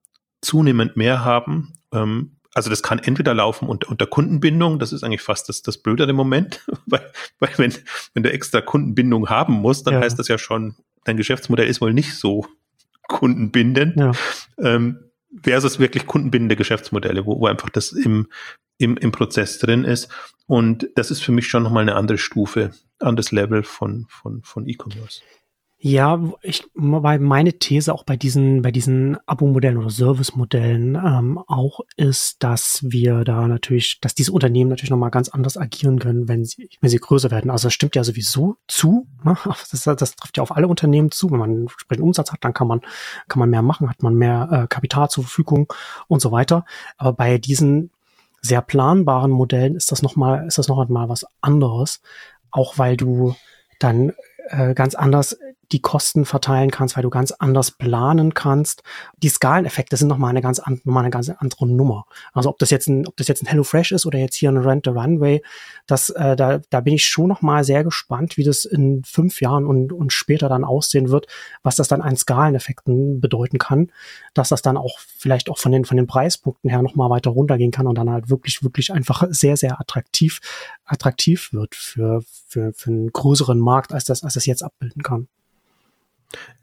zunehmend 0.43 0.97
mehr 0.97 1.25
haben. 1.25 1.73
Ähm, 1.91 2.37
also 2.53 2.69
das 2.69 2.83
kann 2.83 2.99
entweder 2.99 3.33
laufen 3.33 3.67
unter, 3.67 3.89
unter 3.89 4.05
Kundenbindung, 4.05 4.77
das 4.77 4.93
ist 4.93 5.03
eigentlich 5.03 5.21
fast 5.21 5.49
das, 5.49 5.63
das 5.63 5.79
Blöde 5.79 6.03
im 6.03 6.15
Moment, 6.15 6.61
weil, 6.85 7.11
weil 7.39 7.51
wenn, 7.57 7.73
wenn 8.13 8.23
du 8.23 8.31
extra 8.31 8.61
Kundenbindung 8.61 9.29
haben 9.29 9.53
musst, 9.53 9.87
dann 9.87 9.95
ja. 9.95 10.01
heißt 10.01 10.19
das 10.19 10.27
ja 10.27 10.37
schon 10.37 10.75
dein 11.03 11.17
Geschäftsmodell 11.17 11.67
ist 11.67 11.81
wohl 11.81 11.93
nicht 11.93 12.15
so 12.15 12.47
kundenbindend. 13.07 13.97
Ja. 13.97 14.11
Ähm, 14.57 14.99
versus 15.41 15.79
wirklich 15.79 16.05
kundenbindende 16.05 16.55
Geschäftsmodelle, 16.55 17.25
wo, 17.25 17.39
wo 17.39 17.47
einfach 17.47 17.69
das 17.69 17.91
im, 17.91 18.27
im, 18.77 18.97
im 18.97 19.11
Prozess 19.11 19.57
drin 19.57 19.83
ist. 19.83 20.09
Und 20.45 20.87
das 20.95 21.11
ist 21.11 21.23
für 21.23 21.31
mich 21.31 21.47
schon 21.47 21.63
nochmal 21.63 21.81
eine 21.83 21.95
andere 21.95 22.17
Stufe, 22.17 22.71
anderes 22.99 23.31
Level 23.31 23.63
von, 23.63 24.05
von, 24.09 24.43
von 24.43 24.67
E-Commerce. 24.67 25.21
Ja, 25.85 26.17
ich, 26.41 26.63
weil 26.75 27.19
meine 27.19 27.59
These 27.59 27.93
auch 27.93 28.05
bei 28.05 28.15
diesen, 28.15 28.61
bei 28.61 28.71
diesen 28.71 29.17
Abo-Modellen 29.25 29.75
oder 29.75 29.89
Service-Modellen 29.89 30.95
ähm, 30.95 31.37
auch 31.45 31.81
ist, 31.97 32.41
dass 32.41 32.79
wir 32.83 33.25
da 33.25 33.49
natürlich, 33.49 33.99
dass 33.99 34.15
diese 34.15 34.31
Unternehmen 34.31 34.69
natürlich 34.69 34.91
nochmal 34.91 35.11
ganz 35.11 35.27
anders 35.27 35.57
agieren 35.57 35.99
können, 35.99 36.29
wenn 36.29 36.45
sie, 36.45 36.69
wenn 36.79 36.89
sie 36.89 36.99
größer 36.99 37.31
werden. 37.31 37.51
Also 37.51 37.65
das 37.65 37.73
stimmt 37.73 37.97
ja 37.97 38.05
sowieso 38.05 38.55
zu. 38.65 39.07
Ne? 39.25 39.35
Das, 39.71 39.83
das 39.83 40.15
trifft 40.15 40.37
ja 40.37 40.43
auf 40.43 40.55
alle 40.55 40.69
Unternehmen 40.69 41.11
zu. 41.11 41.29
Wenn 41.29 41.39
man 41.39 41.49
einen 41.49 41.61
entsprechenden 41.63 42.07
Umsatz 42.07 42.31
hat, 42.31 42.45
dann 42.45 42.53
kann 42.53 42.67
man, 42.67 42.79
kann 43.27 43.39
man 43.39 43.49
mehr 43.49 43.61
machen, 43.61 43.89
hat 43.89 44.01
man 44.03 44.15
mehr 44.15 44.47
äh, 44.51 44.67
Kapital 44.67 45.09
zur 45.09 45.25
Verfügung 45.25 45.67
und 46.07 46.21
so 46.21 46.31
weiter. 46.31 46.63
Aber 46.95 47.11
bei 47.11 47.37
diesen 47.39 47.91
sehr 48.39 48.61
planbaren 48.61 49.31
Modellen 49.31 49.75
ist 49.75 49.91
das 49.91 50.01
nochmal, 50.01 50.47
ist 50.47 50.57
das 50.57 50.69
noch 50.69 50.87
mal 50.87 51.09
was 51.09 51.25
anderes. 51.41 52.01
Auch 52.51 52.77
weil 52.77 52.95
du 52.95 53.35
dann 53.79 54.13
äh, 54.47 54.73
ganz 54.73 54.95
anders 54.95 55.37
die 55.73 55.81
Kosten 55.81 56.25
verteilen 56.25 56.71
kannst, 56.71 56.95
weil 56.95 57.03
du 57.03 57.09
ganz 57.09 57.31
anders 57.31 57.71
planen 57.71 58.33
kannst. 58.33 58.83
Die 59.17 59.27
Skaleneffekte 59.27 59.97
sind 59.97 60.07
nochmal 60.07 60.29
eine 60.29 60.41
ganz, 60.41 60.59
an, 60.59 60.79
noch 60.83 60.93
mal 60.93 61.01
eine 61.01 61.09
ganz 61.09 61.29
andere 61.29 61.67
Nummer. 61.67 62.05
Also 62.31 62.49
ob 62.49 62.59
das 62.59 62.69
jetzt 62.69 62.87
ein, 62.87 63.07
ob 63.07 63.17
das 63.17 63.27
jetzt 63.27 63.43
ein 63.43 63.47
HelloFresh 63.47 63.91
ist 63.91 64.05
oder 64.05 64.19
jetzt 64.19 64.35
hier 64.35 64.49
ein 64.49 64.57
Rent 64.57 64.85
the 64.85 64.91
Runway, 64.91 65.41
das, 65.87 66.09
äh, 66.09 66.35
da, 66.35 66.59
da 66.69 66.79
bin 66.81 66.93
ich 66.93 67.05
schon 67.07 67.27
nochmal 67.27 67.63
sehr 67.63 67.83
gespannt, 67.83 68.37
wie 68.37 68.43
das 68.43 68.65
in 68.65 69.03
fünf 69.03 69.41
Jahren 69.41 69.65
und, 69.65 69.91
und 69.91 70.13
später 70.13 70.47
dann 70.47 70.63
aussehen 70.63 71.09
wird, 71.09 71.27
was 71.63 71.75
das 71.75 71.87
dann 71.87 72.01
an 72.01 72.15
Skaleneffekten 72.15 73.19
bedeuten 73.19 73.57
kann, 73.57 73.91
dass 74.35 74.49
das 74.49 74.61
dann 74.61 74.77
auch 74.77 74.99
vielleicht 74.99 75.49
auch 75.49 75.57
von 75.57 75.71
den, 75.71 75.85
von 75.85 75.97
den 75.97 76.07
Preispunkten 76.07 76.69
her 76.69 76.83
nochmal 76.83 77.09
weiter 77.09 77.31
runtergehen 77.31 77.71
kann 77.71 77.87
und 77.87 77.97
dann 77.97 78.11
halt 78.11 78.29
wirklich, 78.29 78.63
wirklich 78.63 78.93
einfach 78.93 79.23
sehr, 79.29 79.57
sehr 79.57 79.79
attraktiv, 79.79 80.39
attraktiv 80.85 81.51
wird 81.51 81.73
für, 81.73 82.21
für, 82.47 82.73
für 82.73 82.91
einen 82.91 83.11
größeren 83.11 83.57
Markt, 83.57 83.91
als 83.91 84.05
das, 84.05 84.23
als 84.23 84.35
das 84.35 84.45
jetzt 84.45 84.63
abbilden 84.63 85.01
kann. 85.01 85.27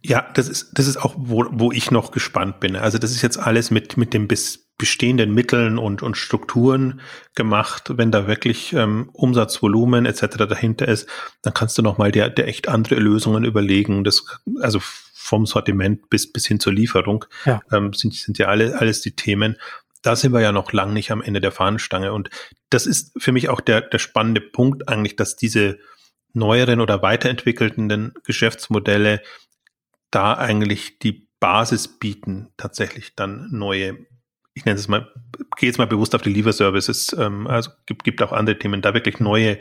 Ja, 0.02 0.30
das 0.34 0.48
ist, 0.48 0.70
das 0.78 0.86
ist 0.86 0.96
auch, 0.96 1.14
wo, 1.16 1.46
wo 1.50 1.72
ich 1.72 1.90
noch 1.90 2.10
gespannt 2.10 2.60
bin. 2.60 2.76
Also 2.76 2.98
das 2.98 3.10
ist 3.10 3.22
jetzt 3.22 3.38
alles 3.38 3.70
mit, 3.70 3.96
mit 3.96 4.14
den 4.14 4.28
bis 4.28 4.70
bestehenden 4.78 5.34
Mitteln 5.34 5.78
und, 5.78 6.02
und 6.02 6.16
Strukturen 6.16 7.02
gemacht. 7.34 7.98
Wenn 7.98 8.10
da 8.10 8.26
wirklich 8.26 8.72
ähm, 8.72 9.10
Umsatzvolumen 9.12 10.06
etc. 10.06 10.38
dahinter 10.48 10.88
ist, 10.88 11.06
dann 11.42 11.52
kannst 11.52 11.76
du 11.76 11.82
nochmal 11.82 12.12
dir, 12.12 12.30
dir 12.30 12.46
echt 12.46 12.66
andere 12.66 12.94
Lösungen 12.94 13.44
überlegen. 13.44 14.04
Das, 14.04 14.24
also 14.62 14.80
vom 14.80 15.44
Sortiment 15.44 16.08
bis, 16.08 16.32
bis 16.32 16.46
hin 16.46 16.60
zur 16.60 16.72
Lieferung 16.72 17.26
ja. 17.44 17.60
ähm, 17.70 17.92
sind, 17.92 18.14
sind 18.14 18.38
ja 18.38 18.46
alle, 18.46 18.80
alles 18.80 19.02
die 19.02 19.14
Themen. 19.14 19.58
Da 20.00 20.16
sind 20.16 20.32
wir 20.32 20.40
ja 20.40 20.50
noch 20.50 20.72
lang 20.72 20.94
nicht 20.94 21.10
am 21.10 21.20
Ende 21.20 21.42
der 21.42 21.52
Fahnenstange. 21.52 22.14
Und 22.14 22.30
das 22.70 22.86
ist 22.86 23.12
für 23.18 23.32
mich 23.32 23.50
auch 23.50 23.60
der, 23.60 23.82
der 23.82 23.98
spannende 23.98 24.40
Punkt 24.40 24.88
eigentlich, 24.88 25.14
dass 25.14 25.36
diese 25.36 25.78
neueren 26.32 26.80
oder 26.80 27.02
weiterentwickelten 27.02 28.14
Geschäftsmodelle 28.24 29.20
da 30.10 30.34
eigentlich 30.34 30.98
die 30.98 31.28
Basis 31.40 31.88
bieten, 31.88 32.50
tatsächlich 32.56 33.14
dann 33.16 33.48
neue, 33.50 34.06
ich 34.54 34.64
nenne 34.64 34.78
es 34.78 34.88
mal, 34.88 35.10
gehe 35.56 35.68
jetzt 35.68 35.78
mal 35.78 35.86
bewusst 35.86 36.14
auf 36.14 36.22
die 36.22 36.32
Lieferservices, 36.32 37.16
ähm, 37.18 37.46
also 37.46 37.70
gibt, 37.86 38.04
gibt 38.04 38.22
auch 38.22 38.32
andere 38.32 38.58
Themen, 38.58 38.82
da 38.82 38.94
wirklich 38.94 39.20
neue 39.20 39.58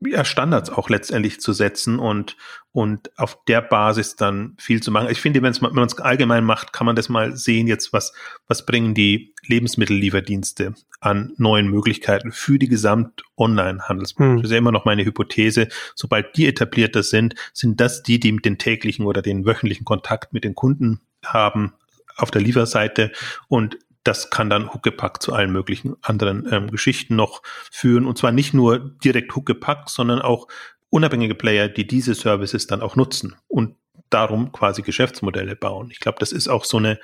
ja, 0.00 0.24
Standards 0.24 0.70
auch 0.70 0.88
letztendlich 0.88 1.40
zu 1.40 1.52
setzen 1.52 1.98
und, 1.98 2.36
und 2.72 3.16
auf 3.18 3.44
der 3.44 3.60
Basis 3.60 4.16
dann 4.16 4.56
viel 4.58 4.82
zu 4.82 4.90
machen. 4.90 5.08
Ich 5.10 5.20
finde, 5.20 5.42
wenn 5.42 5.54
man 5.60 5.86
es 5.86 5.98
allgemein 5.98 6.44
macht, 6.44 6.72
kann 6.72 6.86
man 6.86 6.96
das 6.96 7.08
mal 7.08 7.36
sehen 7.36 7.66
jetzt, 7.66 7.92
was, 7.92 8.12
was 8.48 8.64
bringen 8.64 8.94
die 8.94 9.34
Lebensmittellieferdienste 9.46 10.74
an 11.00 11.34
neuen 11.36 11.68
Möglichkeiten 11.68 12.32
für 12.32 12.58
die 12.58 12.68
Gesamt-Online-Handelsbranche. 12.68 14.32
Hm. 14.32 14.36
Das 14.38 14.46
ist 14.46 14.52
ja 14.52 14.58
immer 14.58 14.72
noch 14.72 14.84
meine 14.84 15.04
Hypothese. 15.04 15.68
Sobald 15.94 16.36
die 16.36 16.46
etablierter 16.46 17.02
sind, 17.02 17.34
sind 17.52 17.80
das 17.80 18.02
die, 18.02 18.18
die 18.18 18.32
mit 18.32 18.44
den 18.44 18.58
täglichen 18.58 19.04
oder 19.04 19.22
den 19.22 19.44
wöchentlichen 19.44 19.84
Kontakt 19.84 20.32
mit 20.32 20.44
den 20.44 20.54
Kunden 20.54 21.00
haben 21.24 21.74
auf 22.16 22.30
der 22.30 22.42
Lieferseite 22.42 23.12
und 23.48 23.78
das 24.04 24.30
kann 24.30 24.48
dann 24.48 24.72
Huckepack 24.72 25.20
zu 25.22 25.32
allen 25.32 25.50
möglichen 25.52 25.96
anderen 26.02 26.48
ähm, 26.50 26.70
Geschichten 26.70 27.16
noch 27.16 27.42
führen. 27.70 28.06
Und 28.06 28.16
zwar 28.18 28.32
nicht 28.32 28.54
nur 28.54 28.78
direkt 28.78 29.36
Huckepack, 29.36 29.90
sondern 29.90 30.22
auch 30.22 30.48
unabhängige 30.88 31.34
Player, 31.34 31.68
die 31.68 31.86
diese 31.86 32.14
Services 32.14 32.66
dann 32.66 32.80
auch 32.82 32.96
nutzen 32.96 33.36
und 33.48 33.76
darum 34.08 34.52
quasi 34.52 34.80
Geschäftsmodelle 34.82 35.56
bauen. 35.56 35.90
Ich 35.90 36.00
glaube, 36.00 36.18
das 36.18 36.32
ist 36.32 36.48
auch 36.48 36.64
so 36.64 36.78
eine, 36.78 36.98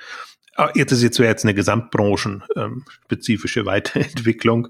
ah, 0.55 0.71
jetzt 0.75 0.91
ist 0.91 1.03
jetzt, 1.03 1.19
jetzt 1.19 1.45
eine 1.45 1.53
gesamtbranchenspezifische 1.53 3.59
ähm, 3.61 3.65
Weiterentwicklung. 3.65 4.67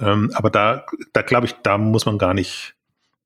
Ähm, 0.00 0.32
aber 0.34 0.50
da, 0.50 0.86
da 1.12 1.22
glaube 1.22 1.46
ich, 1.46 1.54
da 1.62 1.78
muss 1.78 2.06
man 2.06 2.18
gar 2.18 2.34
nicht 2.34 2.74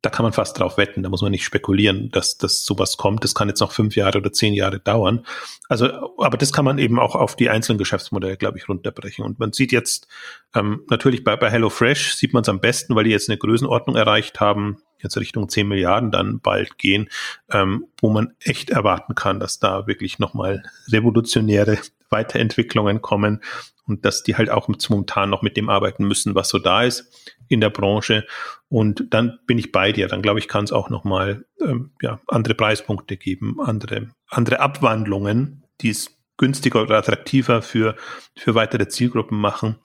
da 0.02 0.10
kann 0.10 0.24
man 0.24 0.32
fast 0.32 0.58
drauf 0.58 0.76
wetten, 0.78 1.04
da 1.04 1.08
muss 1.08 1.22
man 1.22 1.30
nicht 1.30 1.44
spekulieren, 1.44 2.10
dass, 2.10 2.36
dass 2.36 2.64
sowas 2.64 2.96
kommt. 2.96 3.22
Das 3.22 3.36
kann 3.36 3.48
jetzt 3.48 3.60
noch 3.60 3.70
fünf 3.70 3.94
Jahre 3.94 4.18
oder 4.18 4.32
zehn 4.32 4.52
Jahre 4.52 4.80
dauern. 4.80 5.24
Also, 5.68 6.16
aber 6.18 6.36
das 6.36 6.52
kann 6.52 6.64
man 6.64 6.78
eben 6.78 6.98
auch 6.98 7.14
auf 7.14 7.36
die 7.36 7.48
einzelnen 7.48 7.78
Geschäftsmodelle, 7.78 8.36
glaube 8.36 8.58
ich, 8.58 8.68
runterbrechen. 8.68 9.24
Und 9.24 9.38
man 9.38 9.52
sieht 9.52 9.70
jetzt 9.70 10.08
ähm, 10.56 10.82
natürlich 10.90 11.22
bei, 11.22 11.36
bei 11.36 11.50
HelloFresh 11.50 12.14
sieht 12.14 12.34
man 12.34 12.42
es 12.42 12.48
am 12.48 12.60
besten, 12.60 12.96
weil 12.96 13.04
die 13.04 13.10
jetzt 13.10 13.30
eine 13.30 13.38
Größenordnung 13.38 13.94
erreicht 13.94 14.40
haben, 14.40 14.78
jetzt 15.02 15.16
Richtung 15.16 15.48
10 15.48 15.68
Milliarden 15.68 16.10
dann 16.10 16.40
bald 16.40 16.78
gehen, 16.78 17.08
ähm, 17.50 17.86
wo 18.00 18.10
man 18.10 18.34
echt 18.40 18.70
erwarten 18.70 19.14
kann, 19.14 19.40
dass 19.40 19.58
da 19.58 19.86
wirklich 19.86 20.18
nochmal 20.18 20.62
revolutionäre 20.90 21.78
Weiterentwicklungen 22.10 23.02
kommen 23.02 23.40
und 23.86 24.04
dass 24.04 24.22
die 24.22 24.36
halt 24.36 24.50
auch 24.50 24.68
momentan 24.68 25.30
noch 25.30 25.42
mit 25.42 25.56
dem 25.56 25.68
arbeiten 25.68 26.06
müssen, 26.06 26.34
was 26.34 26.48
so 26.48 26.58
da 26.58 26.82
ist 26.82 27.34
in 27.48 27.60
der 27.60 27.70
Branche. 27.70 28.26
Und 28.68 29.06
dann 29.10 29.38
bin 29.46 29.58
ich 29.58 29.72
bei 29.72 29.92
dir. 29.92 30.08
Dann 30.08 30.22
glaube 30.22 30.38
ich, 30.38 30.48
kann 30.48 30.64
es 30.64 30.72
auch 30.72 30.88
nochmal 30.88 31.44
ähm, 31.60 31.92
ja, 32.00 32.20
andere 32.28 32.54
Preispunkte 32.54 33.16
geben, 33.16 33.60
andere, 33.60 34.10
andere 34.28 34.60
Abwandlungen, 34.60 35.64
die 35.80 35.90
es 35.90 36.16
günstiger 36.36 36.82
oder 36.82 36.98
attraktiver 36.98 37.62
für, 37.62 37.96
für 38.36 38.54
weitere 38.54 38.88
Zielgruppen 38.88 39.38
machen. 39.38 39.76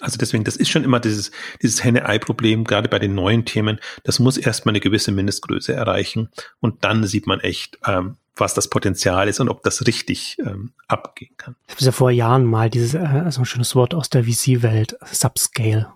Also 0.00 0.18
deswegen, 0.18 0.44
das 0.44 0.56
ist 0.56 0.70
schon 0.70 0.84
immer 0.84 1.00
dieses, 1.00 1.30
dieses 1.62 1.82
Henne-Ei-Problem, 1.84 2.64
gerade 2.64 2.88
bei 2.88 2.98
den 2.98 3.14
neuen 3.14 3.44
Themen. 3.44 3.78
Das 4.02 4.18
muss 4.18 4.36
erstmal 4.36 4.72
eine 4.72 4.80
gewisse 4.80 5.12
Mindestgröße 5.12 5.72
erreichen 5.72 6.28
und 6.60 6.84
dann 6.84 7.06
sieht 7.06 7.26
man 7.26 7.40
echt, 7.40 7.78
ähm, 7.86 8.16
was 8.36 8.54
das 8.54 8.68
Potenzial 8.68 9.28
ist 9.28 9.40
und 9.40 9.48
ob 9.48 9.62
das 9.62 9.86
richtig 9.86 10.36
ähm, 10.40 10.72
abgehen 10.88 11.34
kann. 11.36 11.56
Ich 11.68 11.74
habe 11.74 11.84
ja 11.84 11.92
vor 11.92 12.10
Jahren 12.10 12.44
mal 12.44 12.68
dieses, 12.70 12.94
äh, 12.94 13.30
so 13.30 13.42
ein 13.42 13.46
schönes 13.46 13.74
Wort 13.74 13.94
aus 13.94 14.10
der 14.10 14.24
VC-Welt, 14.24 14.96
Subscale. 15.10 15.92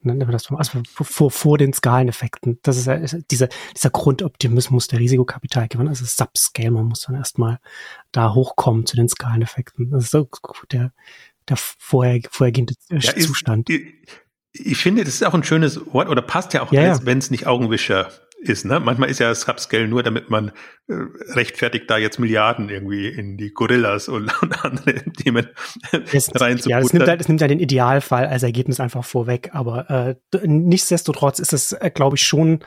Ne, 0.00 0.16
das, 0.26 0.50
also 0.52 0.80
vor, 0.92 1.30
vor 1.30 1.58
den 1.58 1.72
Skaleneffekten. 1.72 2.60
Das 2.62 2.76
ist 2.76 2.86
ja 2.86 2.98
dieser, 3.30 3.48
dieser 3.74 3.90
Grundoptimismus 3.90 4.86
der 4.86 5.00
Risikokapitalgewinnung. 5.00 5.88
Also 5.88 6.04
Subscale, 6.04 6.70
man 6.70 6.86
muss 6.86 7.00
dann 7.02 7.16
erstmal 7.16 7.58
da 8.12 8.32
hochkommen 8.32 8.86
zu 8.86 8.94
den 8.94 9.08
Skaleneffekten. 9.08 9.90
Das 9.90 10.04
ist 10.04 10.10
so 10.12 10.28
der, 10.70 10.92
der 11.50 11.56
vorher, 11.56 12.20
vorhergehende 12.30 12.74
ja, 12.90 13.00
Zustand. 13.00 13.68
Ist, 13.70 13.80
ich, 14.52 14.66
ich 14.66 14.78
finde, 14.78 15.04
das 15.04 15.14
ist 15.14 15.24
auch 15.24 15.34
ein 15.34 15.44
schönes 15.44 15.80
Wort 15.92 16.08
oder 16.08 16.22
passt 16.22 16.54
ja 16.54 16.62
auch, 16.62 16.72
ja, 16.72 17.04
wenn 17.04 17.18
es 17.18 17.30
nicht 17.30 17.46
Augenwischer 17.46 18.10
ist. 18.40 18.64
Ne? 18.64 18.80
Manchmal 18.80 19.10
ist 19.10 19.18
ja 19.18 19.34
Subscale 19.34 19.88
nur, 19.88 20.02
damit 20.02 20.30
man 20.30 20.52
äh, 20.86 20.94
rechtfertigt, 21.32 21.90
da 21.90 21.98
jetzt 21.98 22.18
Milliarden 22.18 22.68
irgendwie 22.68 23.08
in 23.08 23.36
die 23.36 23.50
Gorillas 23.50 24.08
und, 24.08 24.30
und 24.42 24.64
andere 24.64 24.94
Themen 25.12 25.48
reinzuputtern. 25.92 26.60
Ja, 26.66 26.78
es 26.78 26.92
nimmt, 26.92 27.08
halt, 27.08 27.20
es 27.20 27.28
nimmt 27.28 27.40
ja 27.40 27.48
den 27.48 27.60
Idealfall 27.60 28.26
als 28.26 28.42
Ergebnis 28.42 28.80
einfach 28.80 29.04
vorweg, 29.04 29.50
aber 29.52 29.90
äh, 29.90 30.14
nichtsdestotrotz 30.46 31.38
ist 31.38 31.52
es, 31.52 31.72
äh, 31.72 31.90
glaube 31.92 32.16
ich, 32.16 32.22
schon 32.22 32.60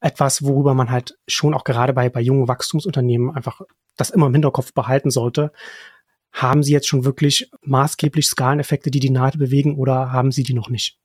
etwas, 0.00 0.42
worüber 0.42 0.74
man 0.74 0.90
halt 0.90 1.16
schon 1.26 1.54
auch 1.54 1.64
gerade 1.64 1.92
bei, 1.92 2.08
bei 2.08 2.20
jungen 2.20 2.48
Wachstumsunternehmen 2.48 3.34
einfach 3.34 3.62
das 3.96 4.10
immer 4.10 4.26
im 4.26 4.34
Hinterkopf 4.34 4.72
behalten 4.74 5.10
sollte. 5.10 5.52
Haben 6.36 6.62
sie 6.62 6.72
jetzt 6.72 6.86
schon 6.86 7.06
wirklich 7.06 7.50
maßgeblich 7.62 8.26
Skaleneffekte, 8.26 8.90
die 8.90 9.00
die 9.00 9.08
Nadel 9.08 9.38
bewegen 9.38 9.76
oder 9.76 10.12
haben 10.12 10.32
sie 10.32 10.42
die 10.42 10.52
noch 10.52 10.68
nicht? 10.68 10.98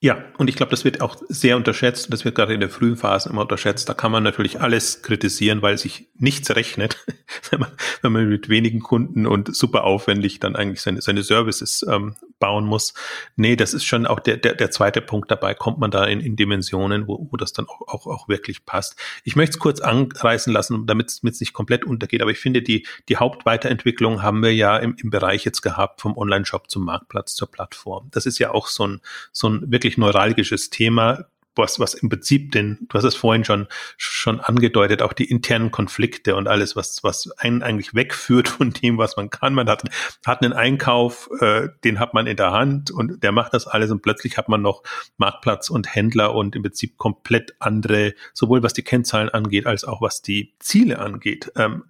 Ja, 0.00 0.24
und 0.38 0.48
ich 0.48 0.54
glaube, 0.54 0.70
das 0.70 0.84
wird 0.84 1.00
auch 1.02 1.16
sehr 1.28 1.56
unterschätzt. 1.56 2.10
Das 2.12 2.24
wird 2.24 2.36
gerade 2.36 2.54
in 2.54 2.60
der 2.60 2.70
frühen 2.70 2.96
Phase 2.96 3.28
immer 3.28 3.42
unterschätzt. 3.42 3.88
Da 3.88 3.94
kann 3.94 4.12
man 4.12 4.22
natürlich 4.22 4.60
alles 4.60 5.02
kritisieren, 5.02 5.60
weil 5.60 5.76
sich 5.76 6.08
nichts 6.14 6.54
rechnet, 6.54 7.04
wenn, 7.50 7.60
man, 7.60 7.70
wenn 8.00 8.12
man 8.12 8.28
mit 8.28 8.48
wenigen 8.48 8.80
Kunden 8.80 9.26
und 9.26 9.54
super 9.54 9.84
aufwendig 9.84 10.40
dann 10.40 10.56
eigentlich 10.56 10.80
seine, 10.80 11.02
seine 11.02 11.22
Services 11.22 11.84
ähm, 11.86 12.14
bauen 12.38 12.64
muss. 12.64 12.94
Nee, 13.36 13.56
das 13.56 13.74
ist 13.74 13.84
schon 13.84 14.06
auch 14.06 14.20
der, 14.20 14.36
der, 14.36 14.54
der 14.54 14.70
zweite 14.70 15.00
Punkt 15.00 15.30
dabei. 15.30 15.54
Kommt 15.54 15.78
man 15.78 15.90
da 15.90 16.04
in, 16.04 16.20
in 16.20 16.36
Dimensionen, 16.36 17.08
wo, 17.08 17.28
wo 17.30 17.36
das 17.36 17.52
dann 17.52 17.66
auch, 17.66 17.88
auch, 17.88 18.06
auch 18.06 18.28
wirklich 18.28 18.64
passt. 18.64 18.96
Ich 19.24 19.34
möchte 19.34 19.56
es 19.56 19.58
kurz 19.58 19.80
anreißen 19.80 20.52
lassen, 20.52 20.86
damit 20.86 21.08
es 21.08 21.22
nicht 21.40 21.52
komplett 21.52 21.84
untergeht. 21.84 22.22
Aber 22.22 22.30
ich 22.30 22.38
finde, 22.38 22.62
die, 22.62 22.86
die 23.08 23.16
Hauptweiterentwicklung 23.16 24.22
haben 24.22 24.42
wir 24.42 24.54
ja 24.54 24.76
im, 24.76 24.94
im 25.02 25.10
Bereich 25.10 25.44
jetzt 25.44 25.62
gehabt, 25.62 26.00
vom 26.00 26.16
Online-Shop 26.16 26.70
zum 26.70 26.84
Marktplatz 26.84 27.34
zur 27.34 27.50
Plattform. 27.50 28.08
Das 28.12 28.26
ist 28.26 28.38
ja 28.38 28.52
auch 28.52 28.68
so 28.68 28.86
ein, 28.86 29.00
so 29.32 29.48
ein 29.48 29.72
wirklich 29.72 29.88
wirklich 29.88 29.96
neuralgisches 29.96 30.70
Thema, 30.70 31.24
was, 31.58 31.78
was 31.80 31.94
im 31.94 32.08
Prinzip 32.08 32.52
den, 32.52 32.78
du 32.88 32.96
hast 32.96 33.04
es 33.04 33.14
vorhin 33.14 33.44
schon, 33.44 33.66
schon 33.96 34.40
angedeutet, 34.40 35.02
auch 35.02 35.12
die 35.12 35.30
internen 35.30 35.70
Konflikte 35.70 36.36
und 36.36 36.48
alles, 36.48 36.76
was, 36.76 37.02
was 37.02 37.30
einen 37.38 37.62
eigentlich 37.62 37.94
wegführt 37.94 38.48
von 38.48 38.70
dem, 38.70 38.98
was 38.98 39.16
man 39.16 39.30
kann. 39.30 39.54
Man 39.54 39.68
hat, 39.68 39.82
hat 40.24 40.42
einen 40.42 40.52
Einkauf, 40.52 41.28
äh, 41.40 41.68
den 41.84 41.98
hat 41.98 42.14
man 42.14 42.26
in 42.26 42.36
der 42.36 42.52
Hand 42.52 42.90
und 42.90 43.22
der 43.22 43.32
macht 43.32 43.54
das 43.54 43.66
alles 43.66 43.90
und 43.90 44.02
plötzlich 44.02 44.38
hat 44.38 44.48
man 44.48 44.62
noch 44.62 44.82
Marktplatz 45.16 45.68
und 45.68 45.94
Händler 45.94 46.34
und 46.34 46.56
im 46.56 46.62
Prinzip 46.62 46.96
komplett 46.96 47.54
andere, 47.58 48.14
sowohl 48.32 48.62
was 48.62 48.72
die 48.72 48.82
Kennzahlen 48.82 49.28
angeht, 49.28 49.66
als 49.66 49.84
auch 49.84 50.00
was 50.00 50.22
die 50.22 50.54
Ziele 50.58 50.98
angeht. 50.98 51.52
Ähm, 51.56 51.84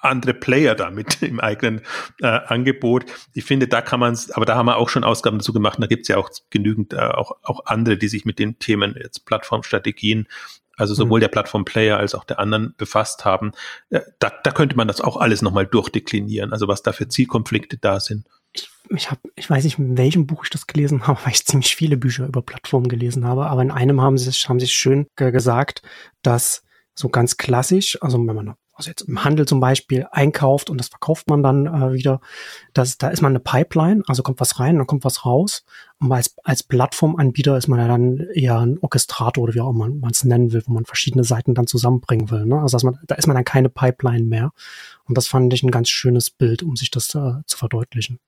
andere 0.00 0.34
Player 0.34 0.74
damit 0.74 1.22
im 1.22 1.40
eigenen 1.40 1.80
äh, 2.20 2.26
Angebot. 2.26 3.06
Ich 3.34 3.44
finde, 3.44 3.68
da 3.68 3.80
kann 3.80 4.00
man 4.00 4.12
es, 4.12 4.30
aber 4.30 4.46
da 4.46 4.56
haben 4.56 4.66
wir 4.66 4.76
auch 4.76 4.88
schon 4.88 5.04
Ausgaben 5.04 5.38
dazu 5.38 5.52
gemacht. 5.52 5.78
Da 5.80 5.86
gibt 5.86 6.02
es 6.02 6.08
ja 6.08 6.16
auch 6.16 6.30
genügend 6.50 6.92
äh, 6.92 6.98
auch, 6.98 7.36
auch 7.42 7.66
andere, 7.66 7.96
die 7.96 8.08
sich 8.08 8.24
mit 8.24 8.38
den 8.38 8.58
Themen 8.58 8.94
jetzt 9.00 9.26
Plattformstrategien, 9.26 10.28
also 10.76 10.94
sowohl 10.94 11.18
mhm. 11.18 11.22
der 11.22 11.28
Plattform-Player 11.28 11.98
als 11.98 12.14
auch 12.14 12.24
der 12.24 12.38
anderen 12.38 12.74
befasst 12.78 13.24
haben. 13.24 13.52
Äh, 13.90 14.00
da, 14.18 14.32
da 14.42 14.50
könnte 14.52 14.76
man 14.76 14.88
das 14.88 15.00
auch 15.00 15.16
alles 15.16 15.42
nochmal 15.42 15.66
durchdeklinieren, 15.66 16.52
also 16.52 16.68
was 16.68 16.82
da 16.82 16.92
für 16.92 17.08
Zielkonflikte 17.08 17.76
da 17.78 18.00
sind. 18.00 18.26
Ich, 18.52 18.70
ich, 18.90 19.10
hab, 19.10 19.18
ich 19.34 19.50
weiß 19.50 19.64
nicht, 19.64 19.78
in 19.78 19.98
welchem 19.98 20.26
Buch 20.26 20.44
ich 20.44 20.50
das 20.50 20.66
gelesen 20.66 21.06
habe, 21.06 21.18
weil 21.24 21.32
ich 21.32 21.44
ziemlich 21.44 21.74
viele 21.74 21.96
Bücher 21.96 22.26
über 22.26 22.42
Plattformen 22.42 22.88
gelesen 22.88 23.26
habe, 23.26 23.46
aber 23.46 23.62
in 23.62 23.70
einem 23.70 24.00
haben 24.00 24.16
sie, 24.16 24.30
haben 24.30 24.60
sie 24.60 24.68
schön 24.68 25.06
gesagt, 25.16 25.82
dass 26.22 26.62
so 26.94 27.08
ganz 27.08 27.36
klassisch, 27.36 28.00
also 28.02 28.18
wenn 28.18 28.34
man 28.34 28.54
also 28.78 28.90
jetzt 28.90 29.02
im 29.02 29.24
Handel 29.24 29.44
zum 29.44 29.58
Beispiel 29.58 30.06
einkauft 30.12 30.70
und 30.70 30.78
das 30.78 30.86
verkauft 30.86 31.28
man 31.28 31.42
dann 31.42 31.66
äh, 31.66 31.92
wieder, 31.92 32.20
das, 32.74 32.96
da 32.96 33.08
ist 33.08 33.20
man 33.20 33.32
eine 33.32 33.40
Pipeline, 33.40 34.04
also 34.06 34.22
kommt 34.22 34.38
was 34.38 34.60
rein, 34.60 34.76
dann 34.76 34.86
kommt 34.86 35.04
was 35.04 35.26
raus. 35.26 35.64
Und 35.98 36.12
als, 36.12 36.36
als 36.44 36.62
Plattformanbieter 36.62 37.56
ist 37.56 37.66
man 37.66 37.80
ja 37.80 37.88
dann 37.88 38.18
eher 38.32 38.60
ein 38.60 38.78
Orchestrator 38.80 39.42
oder 39.42 39.54
wie 39.54 39.60
auch 39.60 39.70
immer 39.70 39.88
man 39.88 40.12
es 40.12 40.22
nennen 40.22 40.52
will, 40.52 40.62
wo 40.66 40.72
man 40.72 40.84
verschiedene 40.84 41.24
Seiten 41.24 41.54
dann 41.54 41.66
zusammenbringen 41.66 42.30
will. 42.30 42.46
Ne? 42.46 42.60
Also 42.60 42.76
dass 42.76 42.84
man, 42.84 43.00
da 43.04 43.16
ist 43.16 43.26
man 43.26 43.34
dann 43.34 43.44
keine 43.44 43.68
Pipeline 43.68 44.24
mehr. 44.24 44.52
Und 45.06 45.18
das 45.18 45.26
fand 45.26 45.52
ich 45.52 45.64
ein 45.64 45.72
ganz 45.72 45.88
schönes 45.88 46.30
Bild, 46.30 46.62
um 46.62 46.76
sich 46.76 46.92
das 46.92 47.12
äh, 47.16 47.32
zu 47.46 47.58
verdeutlichen. 47.58 48.20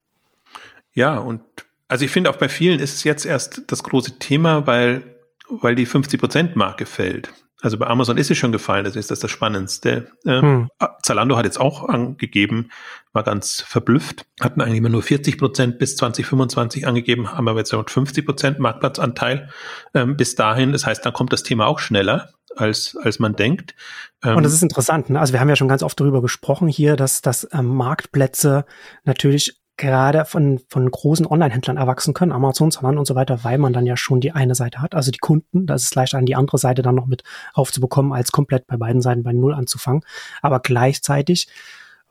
Ja, 0.95 1.19
und 1.19 1.43
also 1.87 2.05
ich 2.05 2.11
finde 2.11 2.31
auch 2.31 2.37
bei 2.37 2.49
vielen 2.49 2.81
ist 2.81 2.95
es 2.95 3.05
jetzt 3.05 3.25
erst 3.25 3.63
das 3.69 3.85
große 3.85 4.19
Thema, 4.19 4.67
weil, 4.67 5.03
weil 5.49 5.77
die 5.77 5.87
50-Prozent-Marke 5.87 6.87
fällt. 6.87 7.33
Also 7.63 7.79
bei 7.79 7.87
Amazon 7.87 8.17
ist 8.17 8.31
es 8.31 8.39
schon 8.39 8.53
gefallen, 8.53 8.85
das 8.85 8.97
ist 8.97 9.11
das 9.11 9.21
das 9.21 9.31
Spannendste. 9.31 10.09
Ähm, 10.27 10.43
hm. 10.43 10.69
Zalando 11.03 11.37
hat 11.37 11.45
jetzt 11.45 11.61
auch 11.61 11.89
angegeben, 11.89 12.71
war 13.13 13.23
ganz 13.23 13.61
verblüfft, 13.61 14.25
hatten 14.41 14.61
eigentlich 14.61 14.79
immer 14.79 14.89
nur 14.89 15.03
40 15.03 15.39
Prozent 15.39 15.79
bis 15.79 15.97
2025 15.97 16.87
angegeben, 16.87 17.33
haben 17.33 17.49
aber 17.49 17.59
jetzt 17.59 17.75
rund 17.75 17.91
50 17.91 18.25
Prozent 18.25 18.59
Marktplatzanteil 18.59 19.51
ähm, 19.95 20.17
bis 20.17 20.35
dahin. 20.35 20.73
Das 20.73 20.87
heißt, 20.87 21.05
dann 21.05 21.13
kommt 21.13 21.33
das 21.33 21.43
Thema 21.43 21.67
auch 21.67 21.79
schneller 21.79 22.31
als, 22.57 22.97
als 23.03 23.19
man 23.19 23.35
denkt. 23.35 23.75
Ähm, 24.23 24.37
Und 24.37 24.43
das 24.43 24.53
ist 24.53 24.63
interessant. 24.63 25.11
Ne? 25.11 25.21
Also 25.21 25.33
wir 25.33 25.41
haben 25.41 25.49
ja 25.49 25.57
schon 25.57 25.69
ganz 25.69 25.83
oft 25.83 25.99
darüber 26.01 26.23
gesprochen 26.23 26.69
hier, 26.69 26.97
dass, 26.97 27.23
dass 27.23 27.49
ähm, 27.53 27.67
Marktplätze 27.67 28.65
natürlich 29.05 29.60
gerade 29.81 30.27
von, 30.27 30.61
von 30.69 30.91
großen 30.91 31.27
Online-Händlern 31.27 31.79
erwachsen 31.79 32.13
können, 32.13 32.33
Amazon, 32.33 32.71
Zalando 32.71 33.01
und 33.01 33.07
so 33.07 33.15
weiter, 33.15 33.45
weil 33.45 33.57
man 33.57 33.73
dann 33.73 33.87
ja 33.87 33.97
schon 33.97 34.21
die 34.21 34.33
eine 34.33 34.55
Seite 34.55 34.83
hat, 34.83 34.95
also 34.95 35.11
die 35.11 35.19
Kunden, 35.19 35.67
das 35.67 35.85
ist 35.85 35.95
leichter 35.95 36.19
an 36.19 36.27
die 36.27 36.37
andere 36.37 36.59
Seite 36.59 36.83
dann 36.83 36.95
noch 36.95 37.07
mit 37.07 37.25
aufzubekommen, 37.55 38.13
als 38.13 38.31
komplett 38.31 38.67
bei 38.67 38.77
beiden 38.77 39.01
Seiten 39.01 39.23
bei 39.23 39.33
Null 39.33 39.55
anzufangen. 39.55 40.03
Aber 40.43 40.61
gleichzeitig 40.61 41.49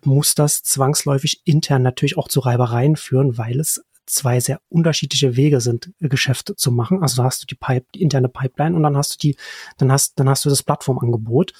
muss 0.04 0.34
das 0.34 0.64
zwangsläufig 0.64 1.42
intern 1.46 1.84
natürlich 1.84 2.18
auch 2.18 2.28
zu 2.28 2.40
Reibereien 2.40 2.96
führen, 2.96 3.38
weil 3.38 3.60
es 3.60 3.84
zwei 4.08 4.40
sehr 4.40 4.60
unterschiedliche 4.70 5.36
Wege 5.36 5.62
sind, 5.62 5.92
Geschäfte 6.00 6.56
zu 6.56 6.72
machen. 6.72 7.04
Also 7.04 7.18
da 7.18 7.26
hast 7.26 7.44
du 7.44 7.46
die 7.46 7.56
Pipe, 7.56 7.86
die 7.94 8.02
interne 8.02 8.30
Pipeline 8.30 8.76
und 8.76 8.82
dann 8.82 8.98
hast 8.98 9.14
du 9.14 9.18
die, 9.20 9.38
dann 9.78 9.92
hast, 9.92 10.20
dann 10.20 10.28
hast 10.28 10.44
du 10.44 10.50
das 10.50 10.64
Plattformangebot. 10.64 11.54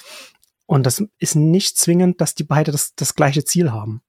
Und 0.66 0.88
das 0.88 1.04
ist 1.20 1.36
nicht 1.36 1.78
zwingend, 1.78 2.20
dass 2.20 2.34
die 2.34 2.44
beide 2.44 2.72
das, 2.72 2.96
das 2.96 3.14
gleiche 3.14 3.44
Ziel 3.44 3.72
haben. 3.72 4.02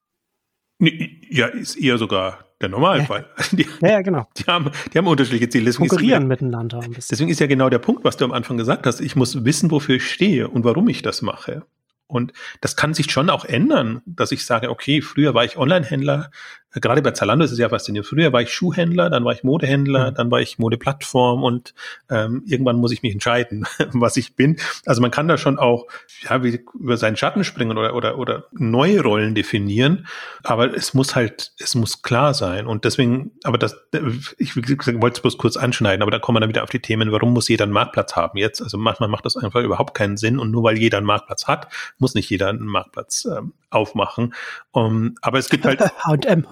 Ja, 0.81 1.47
ist 1.47 1.76
eher 1.76 1.99
sogar 1.99 2.45
der 2.61 2.68
Normalfall. 2.68 3.26
Ja, 3.37 3.45
die, 3.53 3.66
ja, 3.81 4.03
genau. 4.03 4.26
Die 4.37 4.45
haben, 4.45 4.70
die 4.93 4.99
haben 4.99 5.07
unterschiedliche 5.07 5.49
Ziele. 5.49 5.66
Deswegen 5.66 5.89
Konkurrieren 5.89 6.26
miteinander. 6.26 6.81
Deswegen 6.97 7.31
ist 7.31 7.41
ja 7.41 7.47
genau 7.47 7.68
der 7.68 7.78
Punkt, 7.78 8.05
was 8.05 8.16
du 8.16 8.24
am 8.24 8.33
Anfang 8.33 8.57
gesagt 8.57 8.87
hast. 8.87 9.01
Ich 9.01 9.16
muss 9.16 9.45
wissen, 9.45 9.70
wofür 9.70 9.97
ich 9.97 10.11
stehe 10.11 10.49
und 10.49 10.64
warum 10.64 10.89
ich 10.89 11.03
das 11.03 11.22
mache. 11.22 11.64
Und 12.07 12.33
das 12.61 12.76
kann 12.76 12.93
sich 12.93 13.11
schon 13.12 13.31
auch 13.31 13.45
ändern, 13.45 14.03
dass 14.05 14.33
ich 14.33 14.45
sage, 14.45 14.70
okay, 14.70 15.01
früher 15.01 15.33
war 15.33 15.45
ich 15.45 15.57
Online-Händler, 15.57 16.31
gerade 16.73 17.03
bei 17.03 17.11
Zalando 17.11 17.45
ist 17.45 17.51
es 17.51 17.59
ja 17.59 17.68
faszinierend. 17.68 18.07
Früher 18.07 18.33
war 18.33 18.43
ich 18.43 18.53
Schuhhändler, 18.53 19.11
dann 19.11 19.25
war 19.25 19.33
ich 19.33 19.43
Modehändler, 19.43 20.11
mhm. 20.11 20.14
dann 20.14 20.31
war 20.31 20.41
ich 20.41 20.59
Modeplattform 20.59 21.43
und 21.43 21.75
ähm, 22.09 22.45
irgendwann 22.47 22.77
muss 22.77 22.93
ich 22.93 23.03
mich 23.03 23.12
entscheiden, 23.12 23.66
was 23.93 24.16
ich 24.16 24.37
bin. 24.37 24.57
Also 24.87 25.03
man 25.03 25.11
kann 25.11 25.27
da 25.27 25.37
schon 25.37 25.59
auch 25.59 25.87
ja, 26.23 26.43
wie, 26.45 26.61
über 26.79 26.97
seinen 26.97 27.16
Schatten 27.16 27.43
springen 27.43 27.77
oder, 27.77 27.95
oder, 27.95 28.18
oder 28.18 28.45
neue 28.53 29.03
Rollen 29.03 29.35
definieren, 29.35 30.07
aber 30.45 30.75
es 30.75 30.95
muss 30.95 31.16
halt, 31.16 31.53
es 31.59 31.75
muss 31.75 32.03
klar 32.03 32.35
sein. 32.35 32.66
Und 32.66 32.85
deswegen, 32.85 33.33
aber 33.43 33.59
das, 33.59 33.77
ich 34.39 34.57
wollte 34.57 35.16
es 35.16 35.23
bloß 35.23 35.39
kurz 35.39 35.57
anschneiden, 35.57 36.03
aber 36.03 36.11
da 36.11 36.18
kommen 36.18 36.37
wir 36.37 36.41
dann 36.41 36.51
wieder 36.51 36.62
auf 36.62 36.71
die 36.71 36.81
Themen, 36.81 37.11
warum 37.11 37.33
muss 37.33 37.49
jeder 37.49 37.64
einen 37.64 37.73
Marktplatz 37.73 38.14
haben 38.14 38.39
jetzt? 38.39 38.62
Also 38.62 38.79
manchmal 38.79 39.09
macht 39.09 39.27
das 39.27 39.37
einfach 39.37 39.62
überhaupt 39.62 39.95
keinen 39.95 40.16
Sinn 40.16 40.39
und 40.39 40.51
nur 40.51 40.62
weil 40.62 40.79
jeder 40.79 40.99
einen 40.99 41.07
Marktplatz 41.07 41.49
hat, 41.49 41.68
muss 41.99 42.14
nicht 42.14 42.31
jeder 42.31 42.49
einen 42.49 42.66
Marktplatz 42.66 43.25
ähm, 43.25 43.53
aufmachen. 43.71 44.35
Um, 44.73 45.14
aber 45.23 45.39
es 45.39 45.49
gibt 45.49 45.64
halt 45.64 45.81
H&M. 46.05 46.47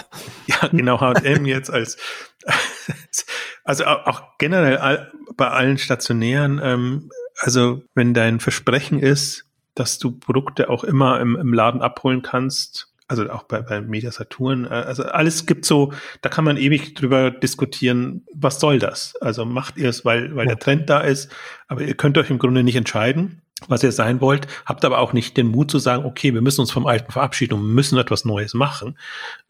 ja, 0.46 0.68
genau 0.68 1.00
H&M 1.00 1.46
jetzt 1.46 1.70
als 1.70 1.96
also 3.64 3.84
auch 3.84 4.22
generell 4.38 5.10
bei 5.36 5.48
allen 5.48 5.78
stationären. 5.78 6.60
Ähm, 6.62 7.10
also 7.38 7.82
wenn 7.94 8.14
dein 8.14 8.40
Versprechen 8.40 8.98
ist, 8.98 9.46
dass 9.74 9.98
du 9.98 10.12
Produkte 10.12 10.70
auch 10.70 10.84
immer 10.84 11.20
im, 11.20 11.36
im 11.36 11.52
Laden 11.52 11.82
abholen 11.82 12.22
kannst, 12.22 12.88
also 13.08 13.28
auch 13.30 13.42
bei, 13.44 13.60
bei 13.60 13.80
Media 13.80 14.10
Saturn, 14.12 14.64
äh, 14.64 14.68
also 14.68 15.04
alles 15.04 15.46
gibt 15.46 15.64
so, 15.64 15.92
da 16.22 16.28
kann 16.28 16.44
man 16.44 16.56
ewig 16.56 16.94
drüber 16.94 17.30
diskutieren, 17.30 18.24
was 18.32 18.60
soll 18.60 18.78
das? 18.78 19.14
Also 19.20 19.44
macht 19.44 19.76
ihr 19.76 19.88
es, 19.88 20.04
weil, 20.04 20.34
weil 20.36 20.46
der 20.46 20.58
Trend 20.58 20.88
da 20.88 21.00
ist, 21.00 21.30
aber 21.68 21.82
ihr 21.82 21.94
könnt 21.94 22.16
euch 22.18 22.30
im 22.30 22.38
Grunde 22.38 22.62
nicht 22.62 22.76
entscheiden 22.76 23.42
was 23.68 23.82
ihr 23.82 23.92
sein 23.92 24.20
wollt, 24.20 24.46
habt 24.66 24.84
aber 24.84 24.98
auch 24.98 25.12
nicht 25.12 25.36
den 25.36 25.48
Mut 25.48 25.70
zu 25.70 25.78
sagen, 25.78 26.04
okay, 26.04 26.34
wir 26.34 26.42
müssen 26.42 26.60
uns 26.60 26.70
vom 26.70 26.86
Alten 26.86 27.12
verabschieden 27.12 27.54
und 27.54 27.74
müssen 27.74 27.98
etwas 27.98 28.24
Neues 28.24 28.54
machen. 28.54 28.98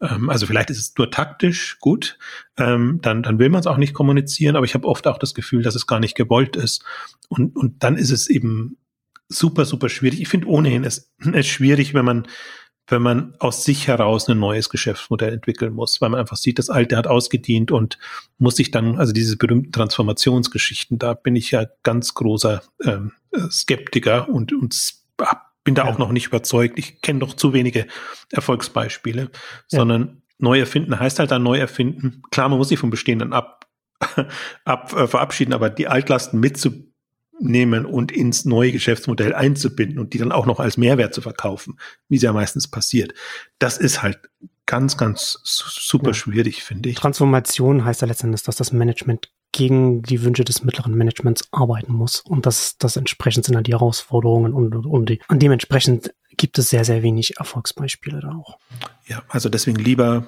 Ähm, 0.01 0.29
also 0.29 0.45
vielleicht 0.45 0.69
ist 0.69 0.79
es 0.79 0.93
nur 0.97 1.11
taktisch 1.11 1.77
gut, 1.79 2.17
ähm, 2.57 2.99
dann, 3.01 3.23
dann 3.23 3.39
will 3.39 3.49
man 3.49 3.59
es 3.59 3.67
auch 3.67 3.77
nicht 3.77 3.93
kommunizieren, 3.93 4.55
aber 4.55 4.65
ich 4.65 4.73
habe 4.73 4.87
oft 4.87 5.07
auch 5.07 5.17
das 5.17 5.33
Gefühl, 5.33 5.63
dass 5.63 5.75
es 5.75 5.87
gar 5.87 5.99
nicht 5.99 6.15
gewollt 6.15 6.55
ist. 6.55 6.83
Und, 7.29 7.55
und 7.55 7.83
dann 7.83 7.97
ist 7.97 8.11
es 8.11 8.27
eben 8.27 8.77
super, 9.27 9.65
super 9.65 9.89
schwierig. 9.89 10.21
Ich 10.21 10.27
finde 10.27 10.47
ohnehin 10.47 10.83
es, 10.83 11.11
es 11.33 11.47
schwierig, 11.47 11.93
wenn 11.93 12.05
man 12.05 12.27
wenn 12.87 13.01
man 13.01 13.33
aus 13.39 13.63
sich 13.63 13.87
heraus 13.87 14.29
ein 14.29 14.39
neues 14.39 14.69
Geschäftsmodell 14.69 15.33
entwickeln 15.33 15.73
muss, 15.73 16.01
weil 16.01 16.09
man 16.09 16.19
einfach 16.19 16.37
sieht, 16.37 16.59
das 16.59 16.69
alte 16.69 16.97
hat 16.97 17.07
ausgedient 17.07 17.71
und 17.71 17.97
muss 18.37 18.57
sich 18.57 18.71
dann, 18.71 18.97
also 18.97 19.11
diese 19.11 19.37
berühmten 19.37 19.71
Transformationsgeschichten, 19.71 20.99
da 20.99 21.13
bin 21.13 21.35
ich 21.35 21.51
ja 21.51 21.65
ganz 21.83 22.13
großer 22.13 22.61
ähm, 22.83 23.13
Skeptiker 23.51 24.29
und, 24.29 24.53
und 24.53 24.95
bin 25.63 25.75
da 25.75 25.85
ja. 25.85 25.91
auch 25.91 25.97
noch 25.97 26.11
nicht 26.11 26.27
überzeugt. 26.27 26.79
Ich 26.79 27.01
kenne 27.01 27.19
doch 27.19 27.33
zu 27.33 27.53
wenige 27.53 27.87
Erfolgsbeispiele, 28.31 29.21
ja. 29.23 29.29
sondern 29.67 30.21
neu 30.37 30.59
erfinden 30.59 30.99
heißt 30.99 31.19
halt 31.19 31.31
dann 31.31 31.43
neu 31.43 31.57
erfinden. 31.57 32.21
Klar, 32.31 32.49
man 32.49 32.57
muss 32.57 32.69
sich 32.69 32.79
vom 32.79 32.89
Bestehenden 32.89 33.33
ab, 33.33 33.67
ab 34.65 34.93
äh, 34.93 35.07
verabschieden, 35.07 35.53
aber 35.53 35.69
die 35.69 35.87
Altlasten 35.87 36.39
mitzu 36.39 36.91
nehmen 37.39 37.85
und 37.85 38.11
ins 38.11 38.45
neue 38.45 38.71
Geschäftsmodell 38.71 39.33
einzubinden 39.33 39.99
und 39.99 40.13
die 40.13 40.17
dann 40.17 40.31
auch 40.31 40.45
noch 40.45 40.59
als 40.59 40.77
Mehrwert 40.77 41.13
zu 41.13 41.21
verkaufen, 41.21 41.77
wie 42.07 42.15
es 42.15 42.21
ja 42.21 42.31
meistens 42.31 42.69
passiert. 42.69 43.13
Das 43.59 43.77
ist 43.77 44.01
halt 44.01 44.19
ganz, 44.65 44.97
ganz 44.97 45.39
super 45.43 46.07
ja. 46.07 46.13
schwierig, 46.13 46.63
finde 46.63 46.89
ich. 46.89 46.95
Transformation 46.95 47.83
heißt 47.83 48.01
ja 48.01 48.07
letztendlich, 48.07 48.43
dass 48.43 48.55
das 48.55 48.71
Management 48.71 49.31
gegen 49.55 50.01
die 50.01 50.21
Wünsche 50.21 50.43
des 50.43 50.63
mittleren 50.65 50.97
Managements 50.97 51.47
arbeiten 51.51 51.93
muss. 51.93 52.19
Und 52.19 52.45
das, 52.45 52.77
das 52.77 52.97
entsprechend 52.97 53.45
sind 53.45 53.55
dann 53.55 53.63
die 53.63 53.71
Herausforderungen 53.71 54.53
und, 54.53 54.75
und, 54.75 54.85
und, 54.85 55.09
die, 55.09 55.21
und 55.29 55.41
dementsprechend 55.41 56.13
gibt 56.35 56.59
es 56.59 56.69
sehr, 56.69 56.83
sehr 56.83 57.03
wenig 57.03 57.37
Erfolgsbeispiele 57.37 58.19
da 58.19 58.31
auch. 58.31 58.57
Ja, 59.07 59.23
also 59.29 59.47
deswegen 59.47 59.77
lieber 59.77 60.27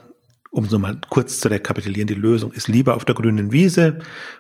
um 0.50 0.66
so 0.66 0.80
mal 0.80 1.00
kurz 1.10 1.42
zu 1.42 1.50
rekapitulieren, 1.50 2.08
die 2.08 2.14
Lösung 2.14 2.54
ist 2.54 2.70
lieber 2.70 2.96
auf 2.96 3.04
der 3.04 3.16
grünen 3.16 3.52
Wiese 3.52 4.00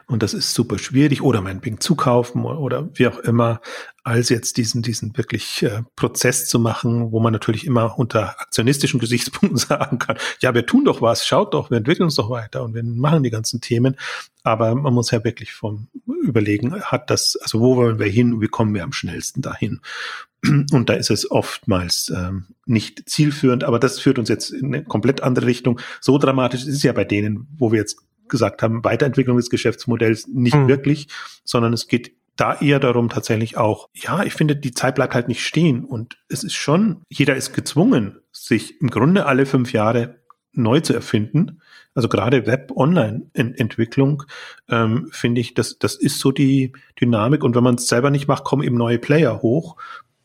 und 0.10 0.24
das 0.24 0.34
ist 0.34 0.54
super 0.54 0.80
schwierig 0.80 1.22
oder 1.22 1.42
meinetwegen 1.42 1.82
zukaufen 1.82 2.46
oder, 2.46 2.60
oder 2.60 2.90
wie 2.94 3.08
auch 3.08 3.20
immer, 3.20 3.60
als 4.06 4.30
jetzt 4.30 4.56
diesen, 4.56 4.82
diesen 4.82 5.18
wirklich 5.18 5.64
äh, 5.64 5.84
Prozess 5.98 6.48
zu 6.48 6.60
machen, 6.60 7.12
wo 7.12 7.20
man 7.20 7.34
natürlich 7.34 7.66
immer 7.66 8.00
unter 8.00 8.40
aktionistischen 8.40 9.02
Gesichtspunkten 9.02 9.58
sagen 9.58 10.00
kann, 10.00 10.18
ja, 10.40 10.54
wir 10.54 10.66
tun 10.66 10.86
doch 10.86 11.02
was, 11.02 11.28
schaut 11.28 11.54
doch, 11.54 11.70
wir 11.70 11.78
entwickeln 11.78 12.06
uns 12.06 12.16
doch 12.16 12.30
weiter 12.30 12.64
und 12.64 12.74
wir 12.74 12.84
machen 12.84 13.24
die 13.24 13.30
ganzen 13.30 13.60
Themen. 13.60 13.98
Aber 14.44 14.76
man 14.76 14.94
muss 14.94 15.12
ja 15.12 15.26
wirklich 15.26 15.54
vom 15.54 15.90
überlegen, 16.24 16.82
hat 16.82 17.10
das, 17.10 17.38
also 17.42 17.60
wo 17.60 17.76
wollen 17.76 18.00
wir 18.00 18.08
hin 18.08 18.40
wie 18.40 18.48
kommen 18.48 18.74
wir 18.74 18.84
am 18.84 18.94
schnellsten 18.94 19.42
dahin? 19.42 19.82
Und 20.72 20.90
da 20.90 20.94
ist 20.94 21.10
es 21.10 21.30
oftmals 21.30 22.14
ähm, 22.16 22.46
nicht 22.66 23.10
zielführend, 23.10 23.64
aber 23.64 23.80
das 23.80 24.00
führt 24.00 24.20
uns 24.20 24.30
jetzt 24.30 24.52
in 24.52 24.68
eine 24.68 24.84
komplett 24.84 25.22
andere 25.22 25.48
Richtung. 25.48 25.80
So 26.00 26.18
dramatisch 26.18 26.62
ist 26.62 26.76
es 26.76 26.84
ja 26.84 26.94
bei 26.94 27.06
denen, 27.06 27.48
wo 27.58 27.72
wir 27.72 27.80
jetzt 27.80 28.07
gesagt 28.30 28.62
haben, 28.62 28.84
Weiterentwicklung 28.84 29.38
des 29.38 29.50
Geschäftsmodells 29.50 30.28
nicht 30.28 30.56
mhm. 30.56 30.68
wirklich, 30.68 31.08
sondern 31.44 31.74
es 31.74 31.88
geht 31.88 32.14
da 32.36 32.56
eher 32.60 32.80
darum 32.80 33.10
tatsächlich 33.10 33.58
auch, 33.58 33.90
ja, 33.94 34.24
ich 34.24 34.34
finde, 34.34 34.56
die 34.56 34.72
Zeit 34.72 34.96
bleibt 34.96 35.16
halt 35.16 35.28
nicht 35.28 35.44
stehen 35.44 35.84
und 35.84 36.18
es 36.30 36.44
ist 36.44 36.54
schon, 36.54 37.02
jeder 37.10 37.36
ist 37.36 37.54
gezwungen, 37.54 38.20
sich 38.32 38.80
im 38.80 38.90
Grunde 38.90 39.26
alle 39.26 39.46
fünf 39.46 39.74
Jahre 39.74 40.20
neu 40.54 40.80
zu 40.80 40.94
erfinden. 40.94 41.62
Also 41.94 42.10
gerade 42.10 42.46
Web-Online-Entwicklung 42.46 44.24
ähm, 44.70 45.10
finde 45.12 45.42
ich, 45.42 45.54
das, 45.54 45.80
das 45.80 45.96
ist 45.96 46.20
so 46.20 46.32
die 46.32 46.74
Dynamik. 47.00 47.44
Und 47.44 47.56
wenn 47.56 47.64
man 47.64 47.76
es 47.76 47.88
selber 47.88 48.10
nicht 48.10 48.28
macht, 48.28 48.44
kommen 48.44 48.64
eben 48.64 48.78
neue 48.78 49.00
Player 49.00 49.42
hoch, 49.42 49.78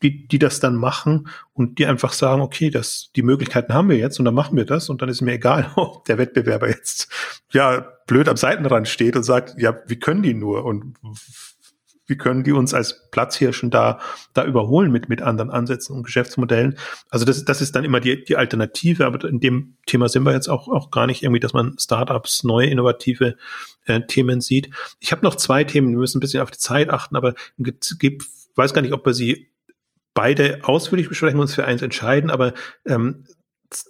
die, 0.02 0.26
die 0.26 0.38
das 0.38 0.60
dann 0.60 0.76
machen 0.76 1.28
und 1.52 1.78
die 1.78 1.86
einfach 1.86 2.12
sagen, 2.12 2.42
okay, 2.42 2.70
das, 2.70 3.10
die 3.16 3.22
Möglichkeiten 3.22 3.72
haben 3.72 3.88
wir 3.88 3.96
jetzt 3.96 4.18
und 4.18 4.24
dann 4.24 4.34
machen 4.34 4.56
wir 4.56 4.64
das 4.64 4.88
und 4.88 5.02
dann 5.02 5.08
ist 5.08 5.20
mir 5.20 5.32
egal, 5.32 5.70
ob 5.76 6.04
der 6.04 6.18
Wettbewerber 6.18 6.68
jetzt 6.68 7.08
ja 7.52 7.86
blöd 8.06 8.28
am 8.28 8.36
Seitenrand 8.36 8.88
steht 8.88 9.16
und 9.16 9.22
sagt, 9.22 9.54
ja, 9.58 9.76
wie 9.86 9.98
können 9.98 10.22
die 10.22 10.34
nur 10.34 10.64
und 10.64 10.96
wie 12.06 12.16
können 12.16 12.42
die 12.42 12.52
uns 12.52 12.74
als 12.74 13.08
Platzhirschen 13.10 13.70
da, 13.70 14.00
da 14.34 14.44
überholen 14.44 14.90
mit, 14.90 15.08
mit 15.08 15.22
anderen 15.22 15.50
Ansätzen 15.50 15.96
und 15.96 16.02
Geschäftsmodellen? 16.02 16.76
Also 17.10 17.24
das, 17.24 17.44
das 17.44 17.60
ist 17.62 17.74
dann 17.74 17.84
immer 17.84 18.00
die, 18.00 18.24
die 18.24 18.36
Alternative, 18.36 19.06
aber 19.06 19.26
in 19.28 19.40
dem 19.40 19.76
Thema 19.86 20.08
sind 20.08 20.24
wir 20.24 20.32
jetzt 20.32 20.48
auch, 20.48 20.68
auch 20.68 20.90
gar 20.90 21.06
nicht 21.06 21.22
irgendwie, 21.22 21.40
dass 21.40 21.52
man 21.52 21.76
Startups, 21.78 22.44
neue, 22.44 22.66
innovative 22.66 23.36
äh, 23.86 24.00
Themen 24.02 24.40
sieht. 24.40 24.68
Ich 25.00 25.12
habe 25.12 25.22
noch 25.22 25.36
zwei 25.36 25.64
Themen, 25.64 25.90
wir 25.90 25.98
müssen 25.98 26.18
ein 26.18 26.20
bisschen 26.20 26.42
auf 26.42 26.50
die 26.50 26.58
Zeit 26.58 26.90
achten, 26.90 27.16
aber 27.16 27.34
es 27.80 27.98
gibt, 27.98 28.24
weiß 28.56 28.74
gar 28.74 28.82
nicht, 28.82 28.92
ob 28.92 29.06
wir 29.06 29.14
sie 29.14 29.51
beide 30.14 30.60
ausführlich 30.62 31.08
besprechen, 31.08 31.40
uns 31.40 31.54
für 31.54 31.64
eins 31.64 31.82
entscheiden, 31.82 32.30
aber 32.30 32.54
ähm, 32.86 33.24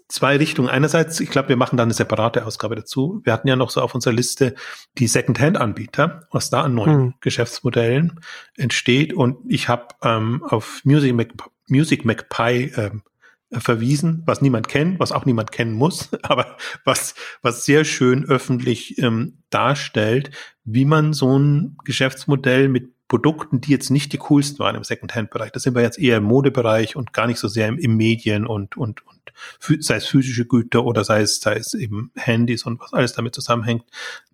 zwei 0.09 0.37
Richtungen. 0.37 0.69
Einerseits, 0.69 1.21
ich 1.21 1.31
glaube, 1.31 1.51
wir 1.51 1.57
machen 1.57 1.77
da 1.77 1.83
eine 1.83 1.95
separate 1.95 2.47
Ausgabe 2.47 2.77
dazu. 2.77 3.21
Wir 3.25 3.33
hatten 3.33 3.49
ja 3.49 3.57
noch 3.57 3.71
so 3.71 3.81
auf 3.81 3.95
unserer 3.95 4.15
Liste 4.15 4.55
die 4.99 5.07
Second-Hand-Anbieter, 5.07 6.29
was 6.31 6.51
da 6.51 6.63
an 6.63 6.75
neuen 6.75 6.99
hm. 6.99 7.15
Geschäftsmodellen 7.21 8.21
entsteht. 8.57 9.13
Und 9.13 9.39
ich 9.49 9.69
habe 9.69 9.89
ähm, 10.03 10.43
auf 10.45 10.81
Music, 10.85 11.15
Mac, 11.15 11.29
Music 11.69 12.05
McPie 12.05 12.73
ähm, 12.77 13.03
verwiesen, 13.51 14.23
was 14.25 14.41
niemand 14.41 14.69
kennt, 14.69 14.99
was 14.99 15.13
auch 15.13 15.27
niemand 15.27 15.53
kennen 15.53 15.75
muss, 15.75 16.11
aber 16.23 16.57
was, 16.85 17.15
was 17.43 17.65
sehr 17.65 17.85
schön 17.85 18.25
öffentlich 18.25 18.99
ähm, 18.99 19.39
darstellt, 19.51 20.31
wie 20.65 20.85
man 20.85 21.13
so 21.13 21.39
ein 21.39 21.77
Geschäftsmodell 21.85 22.69
mit 22.69 22.92
Produkten, 23.13 23.61
die 23.61 23.71
jetzt 23.71 23.91
nicht 23.91 24.15
die 24.15 24.17
coolsten 24.17 24.61
waren 24.61 24.75
im 24.75 24.85
Secondhand-Bereich. 24.85 25.53
Da 25.53 25.61
sind 25.61 25.75
wir 25.75 25.83
jetzt 25.83 25.99
eher 25.99 26.17
im 26.17 26.25
Modebereich 26.25 26.97
und 26.97 27.13
gar 27.13 27.27
nicht 27.27 27.39
so 27.39 27.47
sehr 27.47 27.69
im, 27.69 27.77
im 27.77 27.95
Medien 27.95 28.47
und, 28.47 28.79
und, 28.79 29.07
und 29.07 29.33
sei 29.61 29.97
es 29.97 30.07
physische 30.07 30.47
Güter 30.47 30.83
oder 30.87 31.05
sei 31.05 31.21
es, 31.21 31.39
sei 31.39 31.57
es 31.57 31.75
eben 31.75 32.11
Handys 32.17 32.65
und 32.65 32.81
was 32.81 32.95
alles 32.95 33.13
damit 33.13 33.35
zusammenhängt, 33.35 33.85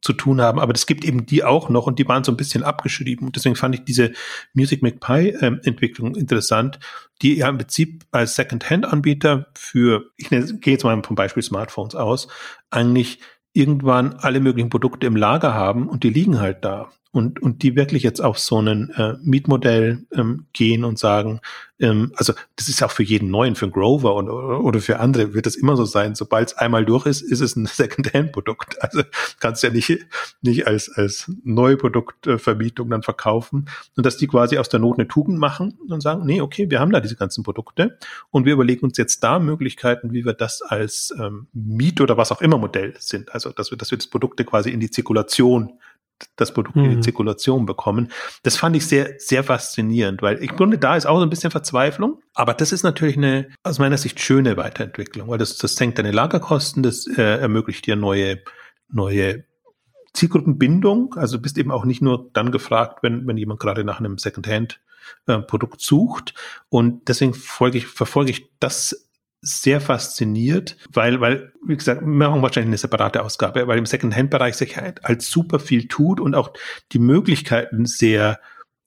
zu 0.01 0.13
tun 0.13 0.41
haben. 0.41 0.61
Aber 0.61 0.73
es 0.77 0.87
gibt 0.87 1.05
eben 1.05 1.27
die 1.27 1.43
auch 1.43 1.71
noch 1.71 1.89
und 1.89 1.99
die 1.99 2.07
waren 2.07 2.23
so 2.23 2.31
ein 2.31 2.37
bisschen 2.37 2.63
abgeschrieben. 2.63 3.27
Und 3.27 3.35
deswegen 3.35 3.57
fand 3.57 3.75
ich 3.75 3.85
diese 3.85 4.13
Music 4.55 4.81
McPie-Entwicklung 4.81 6.15
ähm, 6.15 6.21
interessant, 6.21 6.79
die 7.21 7.35
ja 7.35 7.49
im 7.49 7.59
Prinzip 7.59 8.05
als 8.13 8.37
Secondhand-Anbieter 8.37 9.49
für, 9.57 10.13
ich 10.17 10.29
gehe 10.29 10.45
jetzt 10.67 10.85
mal 10.85 11.03
vom 11.03 11.17
Beispiel 11.17 11.43
Smartphones 11.43 11.97
aus, 11.97 12.29
eigentlich 12.71 13.19
irgendwann 13.53 14.13
alle 14.13 14.39
möglichen 14.39 14.71
Produkte 14.71 15.09
im 15.09 15.17
Lager 15.17 15.53
haben 15.53 15.89
und 15.89 16.05
die 16.05 16.11
liegen 16.11 16.39
halt 16.39 16.65
da 16.65 16.93
und, 17.11 17.41
und 17.41 17.63
die 17.63 17.75
wirklich 17.75 18.03
jetzt 18.03 18.21
auf 18.21 18.39
so 18.39 18.61
ein 18.61 18.91
äh, 18.91 19.15
Mietmodell 19.23 20.07
ähm, 20.13 20.47
gehen 20.53 20.85
und 20.85 20.99
sagen, 20.99 21.41
ähm, 21.81 22.13
also 22.17 22.35
das 22.57 22.69
ist 22.69 22.83
auch 22.83 22.91
für 22.91 23.03
jeden 23.03 23.31
neuen, 23.31 23.55
für 23.55 23.65
einen 23.65 23.73
Grover 23.73 24.15
und, 24.15 24.29
oder 24.29 24.81
für 24.81 25.01
andere 25.01 25.33
wird 25.33 25.47
das 25.47 25.57
immer 25.57 25.77
so 25.77 25.85
sein. 25.87 26.15
Sobald 26.15 26.49
es 26.49 26.59
einmal 26.59 26.85
durch 26.85 27.07
ist, 27.07 27.23
ist 27.23 27.41
es 27.41 27.57
ein 27.57 27.67
Second-Hand-Produkt. 27.67 28.83
Also 28.83 29.03
kannst 29.41 29.63
ja 29.63 29.71
nicht, 29.71 30.07
nicht 30.43 30.67
als, 30.67 30.91
als 30.91 31.31
Neuproduktvermietung 31.45 32.91
dann 32.91 33.03
verkaufen. 33.03 33.71
Und 33.97 34.05
dass 34.05 34.19
die 34.19 34.27
quasi 34.27 34.59
aus 34.59 34.69
der 34.69 34.81
Not 34.81 34.99
eine 34.99 35.09
Tugend 35.09 35.39
machen 35.39 35.79
und 35.89 36.03
sagen, 36.03 36.27
nee, 36.27 36.41
okay, 36.41 36.71
wir 36.71 36.79
haben 36.81 36.93
da 36.93 37.01
diese 37.01 37.17
ganzen 37.17 37.43
Produkte 37.43 37.99
und 38.31 38.45
wir 38.45 38.53
überlegen 38.53 38.85
uns 38.85 38.99
jetzt 38.99 39.25
da 39.25 39.39
Möglichkeiten, 39.39 40.13
wie 40.13 40.25
wir 40.27 40.35
das 40.35 40.61
als 40.61 41.15
ähm, 41.19 41.47
Miet- 41.55 42.01
oder 42.01 42.17
was 42.17 42.33
auch 42.33 42.43
immer 42.43 42.59
Modell 42.59 42.95
sind. 42.99 43.33
Also 43.33 43.51
dass 43.51 43.71
wir, 43.71 43.79
dass 43.79 43.91
wir 43.91 43.99
das 43.99 44.09
Produkte 44.09 44.45
quasi 44.45 44.71
in 44.71 44.81
die 44.81 44.91
Zirkulation 44.91 45.73
das 46.37 46.53
Produkt 46.53 46.77
in 46.77 46.91
die 46.91 46.97
mhm. 46.97 47.03
Zirkulation 47.03 47.67
bekommen. 47.67 48.09
Das 48.43 48.57
fand 48.57 48.77
ich 48.77 48.87
sehr, 48.87 49.15
sehr 49.19 49.45
faszinierend, 49.45 50.23
weil 50.23 50.43
ich 50.43 50.51
Grunde 50.51 50.79
da 50.79 50.97
ist 50.97 51.07
auch 51.07 51.19
so 51.19 51.23
ein 51.23 51.31
bisschen 51.31 51.51
Verzweiflung, 51.51 52.21
aber 52.35 52.55
das 52.55 52.73
ist 52.73 52.83
natürlich 52.83 53.17
eine 53.17 53.49
aus 53.63 53.79
meiner 53.79 53.99
Sicht 53.99 54.21
schöne 54.21 54.57
Weiterentwicklung, 54.57 55.29
weil 55.29 55.39
das, 55.39 55.57
das 55.57 55.75
senkt 55.75 55.99
deine 55.99 56.13
Lagerkosten, 56.13 56.83
das 56.83 57.07
äh, 57.07 57.23
ermöglicht 57.23 57.87
dir 57.87 57.97
neue, 57.97 58.41
neue 58.89 59.45
Zielgruppenbindung. 60.15 61.15
Also 61.15 61.37
du 61.37 61.43
bist 61.43 61.59
eben 61.59 61.71
auch 61.71 61.85
nicht 61.85 62.03
nur 62.03 62.31
dann 62.33 62.51
gefragt, 62.51 63.03
wenn, 63.03 63.27
wenn 63.27 63.37
jemand 63.37 63.61
gerade 63.61 63.85
nach 63.85 64.01
einem 64.01 64.19
Secondhand 64.19 64.81
äh, 65.27 65.39
Produkt 65.39 65.81
sucht. 65.81 66.35
Und 66.69 67.09
deswegen 67.09 67.35
folge 67.35 67.79
ich, 67.79 67.87
verfolge 67.87 68.31
ich 68.31 68.51
das 68.61 69.08
sehr 69.41 69.81
fasziniert, 69.81 70.77
weil, 70.93 71.21
weil, 71.21 71.53
wie 71.65 71.77
gesagt, 71.77 72.01
wir 72.01 72.07
machen 72.07 72.43
wahrscheinlich 72.43 72.71
eine 72.71 72.79
separate 72.79 73.23
Ausgabe, 73.23 73.67
weil 73.69 73.79
im 73.79 73.87
Second-Hand-Bereich 73.87 74.57
sich 74.57 74.77
halt, 74.77 75.03
halt 75.03 75.23
super 75.23 75.61
viel 75.61 75.87
tut 75.87 76.21
und 76.21 76.35
auch 76.35 76.53
die 76.93 76.99
Möglichkeiten 76.99 77.87
sehr, 77.87 78.41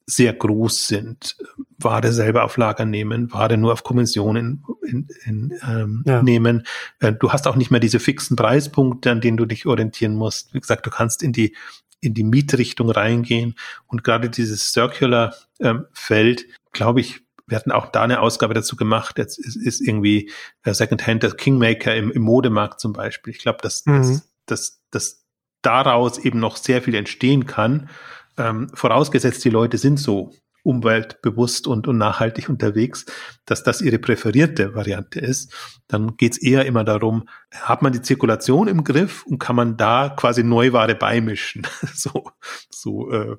sehr 0.06 0.34
groß 0.34 0.88
sind. 0.88 1.38
Ware 1.78 2.12
selber 2.12 2.44
auf 2.44 2.58
Lager 2.58 2.86
nehmen, 2.86 3.32
Ware 3.32 3.58
nur 3.58 3.72
auf 3.72 3.84
Kommissionen 3.84 4.66
in, 4.84 5.08
in, 5.24 5.54
ähm, 5.68 6.04
ja. 6.06 6.22
nehmen. 6.22 6.64
Äh, 7.00 7.14
du 7.14 7.32
hast 7.32 7.48
auch 7.48 7.56
nicht 7.56 7.72
mehr 7.72 7.80
diese 7.80 8.00
fixen 8.00 8.36
Preispunkte, 8.36 9.10
an 9.10 9.22
denen 9.22 9.38
du 9.38 9.46
dich 9.46 9.66
orientieren 9.66 10.16
musst. 10.16 10.54
Wie 10.54 10.60
gesagt, 10.60 10.86
du 10.86 10.90
kannst 10.90 11.24
in 11.24 11.32
die 11.32 11.56
in 12.04 12.16
die 12.16 12.24
Mietrichtung 12.24 12.90
reingehen 12.90 13.54
und 13.86 14.04
gerade 14.04 14.32
dieses 14.32 14.72
Circular 14.72 15.36
ähm, 15.60 15.86
Feld, 15.94 16.46
glaube 16.72 17.00
ich, 17.00 17.22
wir 17.52 17.58
hatten 17.58 17.72
auch 17.72 17.88
da 17.88 18.04
eine 18.04 18.22
Ausgabe 18.22 18.54
dazu 18.54 18.76
gemacht. 18.76 19.18
Jetzt 19.18 19.38
ist, 19.38 19.58
ist 19.58 19.82
irgendwie 19.82 20.32
äh, 20.64 20.74
Secondhand 20.74 21.22
der 21.22 21.32
Kingmaker 21.32 21.94
im, 21.96 22.10
im 22.12 22.22
Modemarkt 22.22 22.80
zum 22.80 22.94
Beispiel. 22.94 23.34
Ich 23.34 23.40
glaube, 23.40 23.60
dass, 23.62 23.86
mhm. 23.86 23.98
dass, 23.98 24.32
dass, 24.46 24.82
dass 24.90 25.26
daraus 25.62 26.18
eben 26.18 26.40
noch 26.40 26.56
sehr 26.56 26.82
viel 26.82 26.96
entstehen 26.96 27.46
kann. 27.46 27.90
Ähm, 28.38 28.72
vorausgesetzt, 28.74 29.44
die 29.44 29.50
Leute 29.50 29.78
sind 29.78 30.00
so 30.00 30.32
umweltbewusst 30.64 31.68
und, 31.68 31.88
und 31.88 31.98
nachhaltig 31.98 32.48
unterwegs, 32.48 33.06
dass 33.46 33.64
das 33.64 33.82
ihre 33.82 34.00
präferierte 34.00 34.76
Variante 34.76 35.20
ist, 35.20 35.54
dann 35.88 36.18
geht's 36.18 36.38
eher 36.38 36.66
immer 36.66 36.84
darum, 36.84 37.28
hat 37.52 37.82
man 37.82 37.92
die 37.92 38.02
Zirkulation 38.02 38.68
im 38.68 38.84
Griff 38.84 39.26
und 39.26 39.40
kann 39.40 39.56
man 39.56 39.76
da 39.76 40.10
quasi 40.10 40.44
Neuware 40.44 40.96
beimischen. 40.96 41.66
so 41.94 42.32
so 42.70 43.12
äh, 43.12 43.38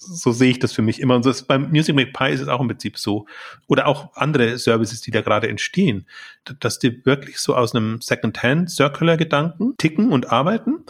so 0.00 0.32
sehe 0.32 0.50
ich 0.50 0.58
das 0.58 0.72
für 0.72 0.82
mich 0.82 1.00
immer. 1.00 1.14
Und 1.14 1.26
das, 1.26 1.42
beim 1.42 1.70
Music 1.70 1.94
Make 1.94 2.12
Pie 2.12 2.30
ist 2.32 2.40
es 2.40 2.48
auch 2.48 2.60
im 2.60 2.68
Prinzip 2.68 2.98
so. 2.98 3.26
Oder 3.66 3.86
auch 3.86 4.16
andere 4.16 4.58
Services, 4.58 5.02
die 5.02 5.10
da 5.10 5.20
gerade 5.20 5.48
entstehen, 5.48 6.06
dass 6.58 6.78
die 6.78 7.04
wirklich 7.04 7.38
so 7.38 7.54
aus 7.54 7.74
einem 7.74 8.00
Second-Hand-Circular-Gedanken 8.00 9.76
ticken 9.76 10.10
und 10.10 10.32
arbeiten 10.32 10.84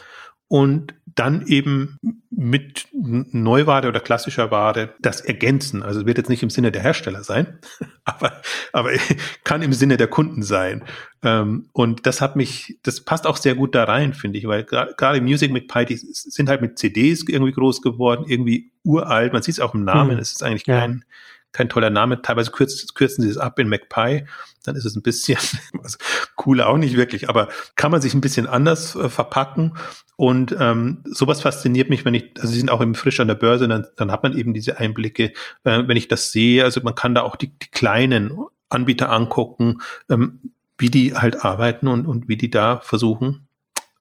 und 0.50 0.94
dann 1.06 1.46
eben 1.46 1.96
mit 2.28 2.88
Neuware 2.92 3.86
oder 3.86 4.00
klassischer 4.00 4.50
Ware 4.50 4.94
das 4.98 5.20
ergänzen. 5.20 5.82
Also 5.84 6.06
wird 6.06 6.18
jetzt 6.18 6.28
nicht 6.28 6.42
im 6.42 6.50
Sinne 6.50 6.72
der 6.72 6.82
Hersteller 6.82 7.22
sein, 7.22 7.60
aber, 8.04 8.42
aber 8.72 8.90
kann 9.44 9.62
im 9.62 9.72
Sinne 9.72 9.96
der 9.96 10.08
Kunden 10.08 10.42
sein. 10.42 10.84
Ähm, 11.22 11.68
und 11.72 12.04
das 12.04 12.20
hat 12.20 12.34
mich, 12.34 12.78
das 12.82 13.02
passt 13.02 13.28
auch 13.28 13.36
sehr 13.36 13.54
gut 13.54 13.76
da 13.76 13.84
rein, 13.84 14.12
finde 14.12 14.38
ich, 14.38 14.46
weil 14.48 14.64
gerade 14.64 15.20
Music 15.20 15.52
mit 15.52 15.68
Pi, 15.68 15.84
die 15.84 15.96
sind 15.96 16.48
halt 16.48 16.62
mit 16.62 16.78
CDs 16.80 17.24
irgendwie 17.28 17.52
groß 17.52 17.80
geworden, 17.80 18.24
irgendwie 18.26 18.72
uralt. 18.82 19.32
Man 19.32 19.42
sieht 19.42 19.54
es 19.54 19.60
auch 19.60 19.74
im 19.74 19.84
Namen, 19.84 20.12
hm. 20.12 20.18
es 20.18 20.32
ist 20.32 20.42
eigentlich 20.42 20.64
kein, 20.64 21.04
kein 21.52 21.68
toller 21.68 21.90
Name. 21.90 22.22
Teilweise 22.22 22.50
kürzen, 22.50 22.88
kürzen 22.94 23.22
sie 23.22 23.30
es 23.30 23.38
ab 23.38 23.58
in 23.58 23.68
MacPie. 23.68 24.24
Dann 24.64 24.76
ist 24.76 24.84
es 24.84 24.96
ein 24.96 25.02
bisschen, 25.02 25.38
also 25.82 25.98
cool 26.44 26.60
auch 26.60 26.76
nicht 26.76 26.96
wirklich, 26.96 27.28
aber 27.28 27.48
kann 27.76 27.90
man 27.90 28.00
sich 28.00 28.14
ein 28.14 28.20
bisschen 28.20 28.46
anders 28.46 28.94
äh, 28.96 29.08
verpacken. 29.08 29.76
Und 30.20 30.54
ähm, 30.60 31.02
sowas 31.06 31.40
fasziniert 31.40 31.88
mich, 31.88 32.04
wenn 32.04 32.12
ich, 32.12 32.32
also 32.36 32.48
sie 32.48 32.58
sind 32.58 32.70
auch 32.70 32.82
eben 32.82 32.94
frisch 32.94 33.20
an 33.20 33.28
der 33.28 33.36
Börse, 33.36 33.66
dann, 33.68 33.86
dann 33.96 34.12
hat 34.12 34.22
man 34.22 34.36
eben 34.36 34.52
diese 34.52 34.76
Einblicke, 34.76 35.32
äh, 35.64 35.82
wenn 35.86 35.96
ich 35.96 36.08
das 36.08 36.30
sehe. 36.30 36.62
Also 36.62 36.82
man 36.82 36.94
kann 36.94 37.14
da 37.14 37.22
auch 37.22 37.36
die, 37.36 37.58
die 37.58 37.70
kleinen 37.70 38.38
Anbieter 38.68 39.10
angucken, 39.10 39.78
ähm, 40.10 40.52
wie 40.76 40.90
die 40.90 41.14
halt 41.14 41.42
arbeiten 41.42 41.88
und, 41.88 42.04
und 42.04 42.28
wie 42.28 42.36
die 42.36 42.50
da 42.50 42.80
versuchen 42.80 43.48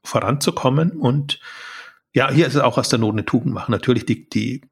voranzukommen. 0.03 0.91
Und 0.91 1.39
ja, 2.11 2.30
hier 2.30 2.47
ist 2.47 2.55
es 2.55 2.61
auch 2.61 2.78
aus 2.78 2.89
der 2.89 2.99
Not 2.99 3.13
eine 3.13 3.24
Tugend 3.24 3.53
machen. 3.53 3.72
Natürlich, 3.72 4.05
die, 4.05 4.30
die, 4.30 4.63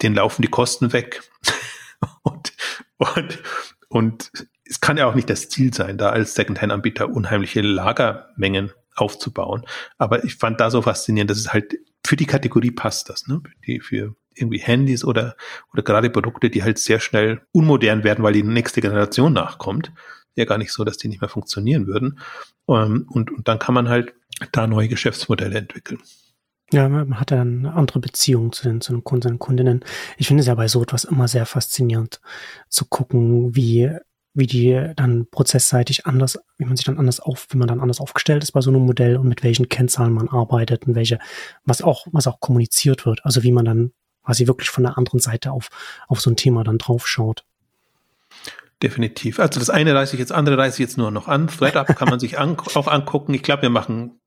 denen 0.00 0.14
laufen 0.14 0.40
die 0.40 0.48
Kosten 0.48 0.94
weg. 0.94 1.20
und, 2.22 2.54
und, 2.96 3.42
und 3.88 4.32
es 4.64 4.80
kann 4.80 4.96
ja 4.96 5.06
auch 5.06 5.14
nicht 5.14 5.28
das 5.28 5.50
Ziel 5.50 5.74
sein, 5.74 5.98
da 5.98 6.08
als 6.08 6.34
Secondhand-Anbieter 6.34 7.10
unheimliche 7.10 7.60
Lagermengen 7.60 8.72
aufzubauen. 8.94 9.64
Aber 9.98 10.24
ich 10.24 10.36
fand 10.36 10.60
da 10.60 10.70
so 10.70 10.82
faszinierend, 10.82 11.30
dass 11.30 11.38
es 11.38 11.52
halt 11.52 11.74
für 12.06 12.16
die 12.16 12.26
Kategorie 12.26 12.70
passt 12.70 13.08
das, 13.08 13.26
ne? 13.26 13.42
Die 13.66 13.80
für 13.80 14.14
irgendwie 14.34 14.58
Handys 14.58 15.04
oder, 15.04 15.36
oder 15.72 15.82
gerade 15.82 16.10
Produkte, 16.10 16.50
die 16.50 16.62
halt 16.62 16.78
sehr 16.78 17.00
schnell 17.00 17.42
unmodern 17.52 18.04
werden, 18.04 18.24
weil 18.24 18.32
die 18.32 18.42
nächste 18.42 18.80
Generation 18.80 19.32
nachkommt. 19.32 19.92
Ja, 20.36 20.44
gar 20.44 20.58
nicht 20.58 20.72
so, 20.72 20.84
dass 20.84 20.96
die 20.96 21.08
nicht 21.08 21.20
mehr 21.20 21.30
funktionieren 21.30 21.86
würden. 21.86 22.18
Ähm, 22.68 23.06
und, 23.08 23.30
und 23.30 23.46
dann 23.46 23.58
kann 23.58 23.74
man 23.74 23.88
halt 23.88 24.14
da 24.50 24.66
neue 24.66 24.88
Geschäftsmodelle 24.88 25.56
entwickeln. 25.56 26.00
Ja, 26.72 26.88
man 26.88 27.20
hat 27.20 27.30
dann 27.30 27.66
andere 27.66 28.00
Beziehung 28.00 28.50
zu 28.50 28.64
den, 28.64 28.80
zu 28.80 28.92
den 28.92 29.04
Kunden 29.04 29.32
und 29.32 29.38
Kundinnen. 29.38 29.84
Ich 30.16 30.26
finde 30.26 30.40
es 30.40 30.48
ja 30.48 30.54
bei 30.56 30.66
so 30.66 30.82
etwas 30.82 31.04
immer 31.04 31.28
sehr 31.28 31.46
faszinierend 31.46 32.20
zu 32.68 32.86
gucken, 32.86 33.54
wie, 33.54 33.90
wie 34.34 34.46
die 34.46 34.90
dann 34.96 35.26
prozessseitig 35.30 36.06
anders, 36.06 36.38
wie 36.58 36.64
man 36.64 36.76
sich 36.76 36.84
dann 36.84 36.98
anders 36.98 37.20
auf, 37.20 37.46
wie 37.50 37.56
man 37.56 37.68
dann 37.68 37.80
anders 37.80 38.00
aufgestellt 38.00 38.42
ist 38.42 38.52
bei 38.52 38.60
so 38.60 38.70
einem 38.70 38.84
Modell 38.84 39.16
und 39.16 39.28
mit 39.28 39.44
welchen 39.44 39.68
Kennzahlen 39.68 40.12
man 40.12 40.28
arbeitet 40.28 40.86
und 40.86 40.96
welche, 40.96 41.20
was 41.64 41.82
auch, 41.82 42.06
was 42.10 42.26
auch 42.26 42.40
kommuniziert 42.40 43.06
wird. 43.06 43.24
Also 43.24 43.44
wie 43.44 43.52
man 43.52 43.64
dann 43.64 43.92
quasi 44.24 44.46
wirklich 44.46 44.70
von 44.70 44.84
der 44.84 44.98
anderen 44.98 45.20
Seite 45.20 45.52
auf, 45.52 45.68
auf 46.08 46.20
so 46.20 46.30
ein 46.30 46.36
Thema 46.36 46.64
dann 46.64 46.78
drauf 46.78 47.06
schaut. 47.06 47.44
Definitiv. 48.82 49.38
Also 49.38 49.60
das 49.60 49.70
eine 49.70 49.94
reiße 49.94 50.14
ich 50.14 50.20
jetzt, 50.20 50.32
andere 50.32 50.58
reiße 50.58 50.74
ich 50.74 50.88
jetzt 50.88 50.98
nur 50.98 51.10
noch 51.10 51.28
an. 51.28 51.46
ThreadUp 51.46 51.96
kann 51.96 52.08
man 52.08 52.18
sich 52.18 52.38
an, 52.38 52.56
auch 52.74 52.88
angucken. 52.88 53.34
Ich 53.34 53.42
glaube, 53.42 53.62
wir 53.62 53.70
machen 53.70 54.18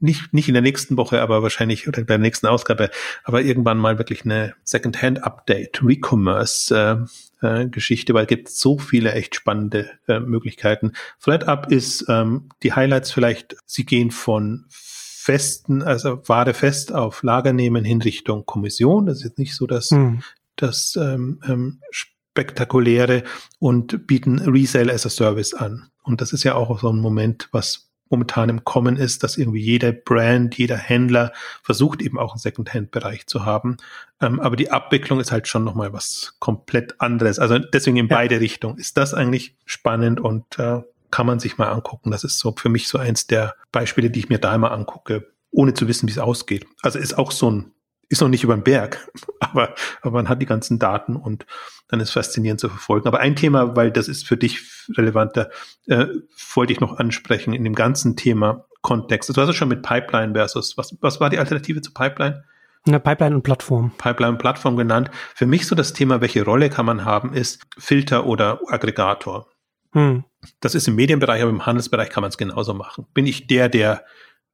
nicht, 0.00 0.32
nicht 0.32 0.48
in 0.48 0.54
der 0.54 0.62
nächsten 0.62 0.96
Woche, 0.96 1.20
aber 1.20 1.42
wahrscheinlich 1.42 1.88
oder 1.88 2.00
bei 2.02 2.14
der 2.14 2.18
nächsten 2.18 2.46
Ausgabe, 2.46 2.90
aber 3.24 3.42
irgendwann 3.42 3.78
mal 3.78 3.98
wirklich 3.98 4.24
eine 4.24 4.54
Second-Hand-Update, 4.64 5.82
Recommerce 5.82 7.06
äh, 7.42 7.46
äh, 7.46 7.68
weil 7.68 8.22
es 8.22 8.28
gibt 8.28 8.48
so 8.48 8.78
viele 8.78 9.12
echt 9.12 9.34
spannende 9.34 9.90
äh, 10.08 10.20
Möglichkeiten. 10.20 10.92
ThreadUp 11.22 11.70
ist 11.70 12.06
ähm, 12.08 12.48
die 12.62 12.72
Highlights 12.72 13.12
vielleicht, 13.12 13.56
sie 13.66 13.84
gehen 13.84 14.10
von 14.10 14.66
festen, 14.68 15.82
also 15.82 16.22
Ware 16.28 16.54
fest 16.54 16.94
auf 16.94 17.22
Lager 17.22 17.52
nehmen 17.52 17.84
in 17.84 18.00
Richtung 18.00 18.46
Kommission. 18.46 19.06
Das 19.06 19.18
ist 19.18 19.24
jetzt 19.24 19.38
nicht 19.38 19.56
so 19.56 19.66
das, 19.66 19.90
hm. 19.90 20.22
das 20.54 20.96
ähm, 20.96 21.40
ähm, 21.46 21.80
spektakuläre 21.90 23.24
und 23.58 24.06
bieten 24.06 24.38
Resale 24.38 24.92
as 24.92 25.04
a 25.04 25.10
Service 25.10 25.52
an. 25.52 25.90
Und 26.04 26.20
das 26.20 26.32
ist 26.32 26.44
ja 26.44 26.54
auch 26.54 26.78
so 26.80 26.88
ein 26.90 27.00
Moment, 27.00 27.48
was 27.50 27.90
momentan 28.08 28.48
im 28.48 28.64
Kommen 28.64 28.96
ist, 28.96 29.22
dass 29.22 29.36
irgendwie 29.36 29.60
jeder 29.60 29.92
Brand, 29.92 30.56
jeder 30.56 30.76
Händler 30.76 31.32
versucht 31.62 32.02
eben 32.02 32.18
auch 32.18 32.32
einen 32.32 32.38
Second-Hand-Bereich 32.38 33.26
zu 33.26 33.44
haben. 33.44 33.76
Ähm, 34.20 34.40
aber 34.40 34.56
die 34.56 34.70
Abwicklung 34.70 35.20
ist 35.20 35.32
halt 35.32 35.48
schon 35.48 35.64
nochmal 35.64 35.92
was 35.92 36.36
komplett 36.38 37.00
anderes. 37.00 37.38
Also 37.38 37.58
deswegen 37.58 37.96
in 37.96 38.08
ja. 38.08 38.16
beide 38.16 38.40
Richtungen. 38.40 38.78
Ist 38.78 38.96
das 38.96 39.14
eigentlich 39.14 39.56
spannend 39.64 40.20
und 40.20 40.58
äh, 40.58 40.82
kann 41.10 41.26
man 41.26 41.40
sich 41.40 41.58
mal 41.58 41.68
angucken. 41.68 42.10
Das 42.10 42.24
ist 42.24 42.38
so 42.38 42.54
für 42.56 42.68
mich 42.68 42.88
so 42.88 42.98
eins 42.98 43.26
der 43.26 43.54
Beispiele, 43.72 44.10
die 44.10 44.20
ich 44.20 44.28
mir 44.28 44.38
da 44.38 44.54
immer 44.54 44.72
angucke, 44.72 45.32
ohne 45.50 45.74
zu 45.74 45.88
wissen, 45.88 46.06
wie 46.08 46.12
es 46.12 46.18
ausgeht. 46.18 46.66
Also 46.82 46.98
ist 46.98 47.18
auch 47.18 47.32
so 47.32 47.50
ein 47.50 47.72
ist 48.08 48.20
noch 48.20 48.28
nicht 48.28 48.44
über 48.44 48.54
den 48.54 48.62
Berg, 48.62 49.10
aber, 49.40 49.74
aber 50.02 50.10
man 50.10 50.28
hat 50.28 50.40
die 50.40 50.46
ganzen 50.46 50.78
Daten 50.78 51.16
und 51.16 51.46
dann 51.88 52.00
ist 52.00 52.10
faszinierend 52.10 52.60
zu 52.60 52.68
verfolgen. 52.68 53.06
Aber 53.06 53.20
ein 53.20 53.36
Thema, 53.36 53.76
weil 53.76 53.90
das 53.90 54.08
ist 54.08 54.26
für 54.26 54.36
dich 54.36 54.86
relevanter, 54.96 55.50
äh, 55.86 56.06
wollte 56.54 56.72
ich 56.72 56.80
noch 56.80 56.98
ansprechen 56.98 57.52
in 57.52 57.64
dem 57.64 57.74
ganzen 57.74 58.16
Thema 58.16 58.66
Kontext. 58.82 59.28
Du 59.28 59.40
hast 59.40 59.48
es 59.48 59.56
schon 59.56 59.68
mit 59.68 59.82
Pipeline 59.82 60.34
versus, 60.34 60.76
was, 60.76 60.96
was 61.00 61.20
war 61.20 61.30
die 61.30 61.38
Alternative 61.38 61.80
zu 61.80 61.92
Pipeline? 61.92 62.44
Eine 62.86 63.00
Pipeline 63.00 63.34
und 63.34 63.42
Plattform. 63.42 63.92
Pipeline 63.98 64.32
und 64.32 64.38
Plattform 64.38 64.76
genannt. 64.76 65.10
Für 65.34 65.46
mich 65.46 65.66
so 65.66 65.74
das 65.74 65.92
Thema, 65.92 66.20
welche 66.20 66.44
Rolle 66.44 66.70
kann 66.70 66.86
man 66.86 67.04
haben, 67.04 67.32
ist 67.32 67.66
Filter 67.76 68.26
oder 68.26 68.60
Aggregator. 68.68 69.48
Hm. 69.92 70.24
Das 70.60 70.76
ist 70.76 70.86
im 70.86 70.94
Medienbereich, 70.94 71.42
aber 71.42 71.50
im 71.50 71.66
Handelsbereich 71.66 72.10
kann 72.10 72.20
man 72.20 72.28
es 72.28 72.38
genauso 72.38 72.74
machen. 72.74 73.06
Bin 73.12 73.26
ich 73.26 73.48
der, 73.48 73.68
der 73.68 74.04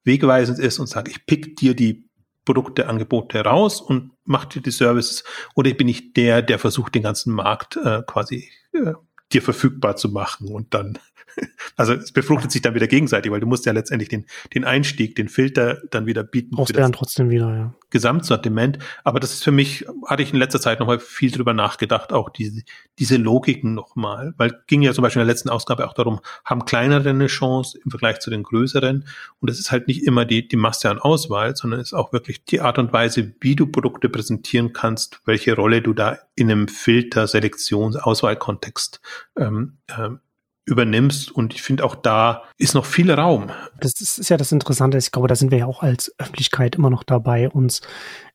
wegweisend 0.03 0.57
ist 0.57 0.79
und 0.79 0.87
sagt, 0.87 1.07
ich 1.07 1.27
pick 1.27 1.55
dir 1.57 1.75
die 1.75 2.09
Produkte, 2.45 2.87
Angebote 2.87 3.39
raus 3.41 3.81
und 3.81 4.11
macht 4.25 4.55
dir 4.55 4.61
die 4.61 4.71
Services 4.71 5.23
oder 5.55 5.73
bin 5.73 5.87
ich 5.87 6.13
der, 6.13 6.41
der 6.41 6.59
versucht, 6.59 6.95
den 6.95 7.03
ganzen 7.03 7.33
Markt 7.33 7.77
äh, 7.77 8.01
quasi 8.05 8.49
äh, 8.73 8.93
dir 9.33 9.41
verfügbar 9.41 9.95
zu 9.95 10.09
machen 10.09 10.47
und 10.47 10.73
dann 10.73 10.99
also 11.77 11.93
es 11.93 12.11
befruchtet 12.11 12.51
sich 12.51 12.61
dann 12.61 12.75
wieder 12.75 12.87
gegenseitig, 12.87 13.31
weil 13.31 13.39
du 13.39 13.47
musst 13.47 13.65
ja 13.65 13.71
letztendlich 13.71 14.09
den, 14.09 14.25
den 14.53 14.65
Einstieg, 14.65 15.15
den 15.15 15.29
Filter 15.29 15.81
dann 15.91 16.05
wieder 16.05 16.23
bieten. 16.23 16.55
Brauchst 16.55 16.75
du 16.75 16.79
dann 16.79 16.91
trotzdem 16.91 17.29
wieder, 17.29 17.55
ja. 17.55 17.73
Gesamtsortiment. 17.89 18.79
Aber 19.03 19.19
das 19.19 19.33
ist 19.33 19.43
für 19.43 19.51
mich, 19.51 19.85
hatte 20.05 20.23
ich 20.23 20.33
in 20.33 20.39
letzter 20.39 20.59
Zeit 20.59 20.79
nochmal 20.79 20.99
viel 20.99 21.31
drüber 21.31 21.53
nachgedacht, 21.53 22.11
auch 22.11 22.29
diese, 22.29 22.63
diese 22.99 23.17
Logiken 23.17 23.73
nochmal. 23.73 24.33
Weil 24.37 24.61
ging 24.67 24.81
ja 24.81 24.93
zum 24.93 25.03
Beispiel 25.03 25.21
in 25.21 25.27
der 25.27 25.33
letzten 25.33 25.49
Ausgabe 25.49 25.87
auch 25.87 25.93
darum, 25.93 26.19
haben 26.43 26.65
kleinere 26.65 27.09
eine 27.09 27.27
Chance 27.27 27.79
im 27.83 27.91
Vergleich 27.91 28.19
zu 28.19 28.29
den 28.29 28.43
größeren. 28.43 29.05
Und 29.39 29.49
es 29.49 29.59
ist 29.59 29.71
halt 29.71 29.87
nicht 29.87 30.03
immer 30.03 30.25
die, 30.25 30.47
die 30.47 30.55
Masse 30.55 30.89
an 30.89 30.99
Auswahl, 30.99 31.55
sondern 31.55 31.79
es 31.79 31.87
ist 31.89 31.93
auch 31.93 32.13
wirklich 32.13 32.43
die 32.45 32.61
Art 32.61 32.79
und 32.79 32.91
Weise, 32.93 33.33
wie 33.41 33.55
du 33.55 33.67
Produkte 33.67 34.09
präsentieren 34.09 34.73
kannst, 34.73 35.21
welche 35.25 35.55
Rolle 35.55 35.81
du 35.81 35.93
da 35.93 36.17
in 36.35 36.49
einem 36.49 36.67
Filter, 36.67 37.25
Selektions-, 37.25 37.95
Auswahlkontext 37.95 39.01
ähm, 39.37 39.77
ähm, 39.97 40.19
übernimmst. 40.65 41.31
Und 41.31 41.53
ich 41.53 41.61
finde 41.61 41.83
auch 41.83 41.95
da 41.95 42.43
ist 42.57 42.73
noch 42.73 42.85
viel 42.85 43.11
Raum. 43.11 43.49
Das 43.79 43.99
ist 43.99 44.29
ja 44.29 44.37
das 44.37 44.51
Interessante. 44.51 44.97
Ich 44.97 45.11
glaube, 45.11 45.27
da 45.27 45.35
sind 45.35 45.51
wir 45.51 45.57
ja 45.57 45.65
auch 45.65 45.83
als 45.83 46.13
Öffentlichkeit 46.17 46.75
immer 46.75 46.89
noch 46.89 47.03
dabei, 47.03 47.49
uns 47.49 47.81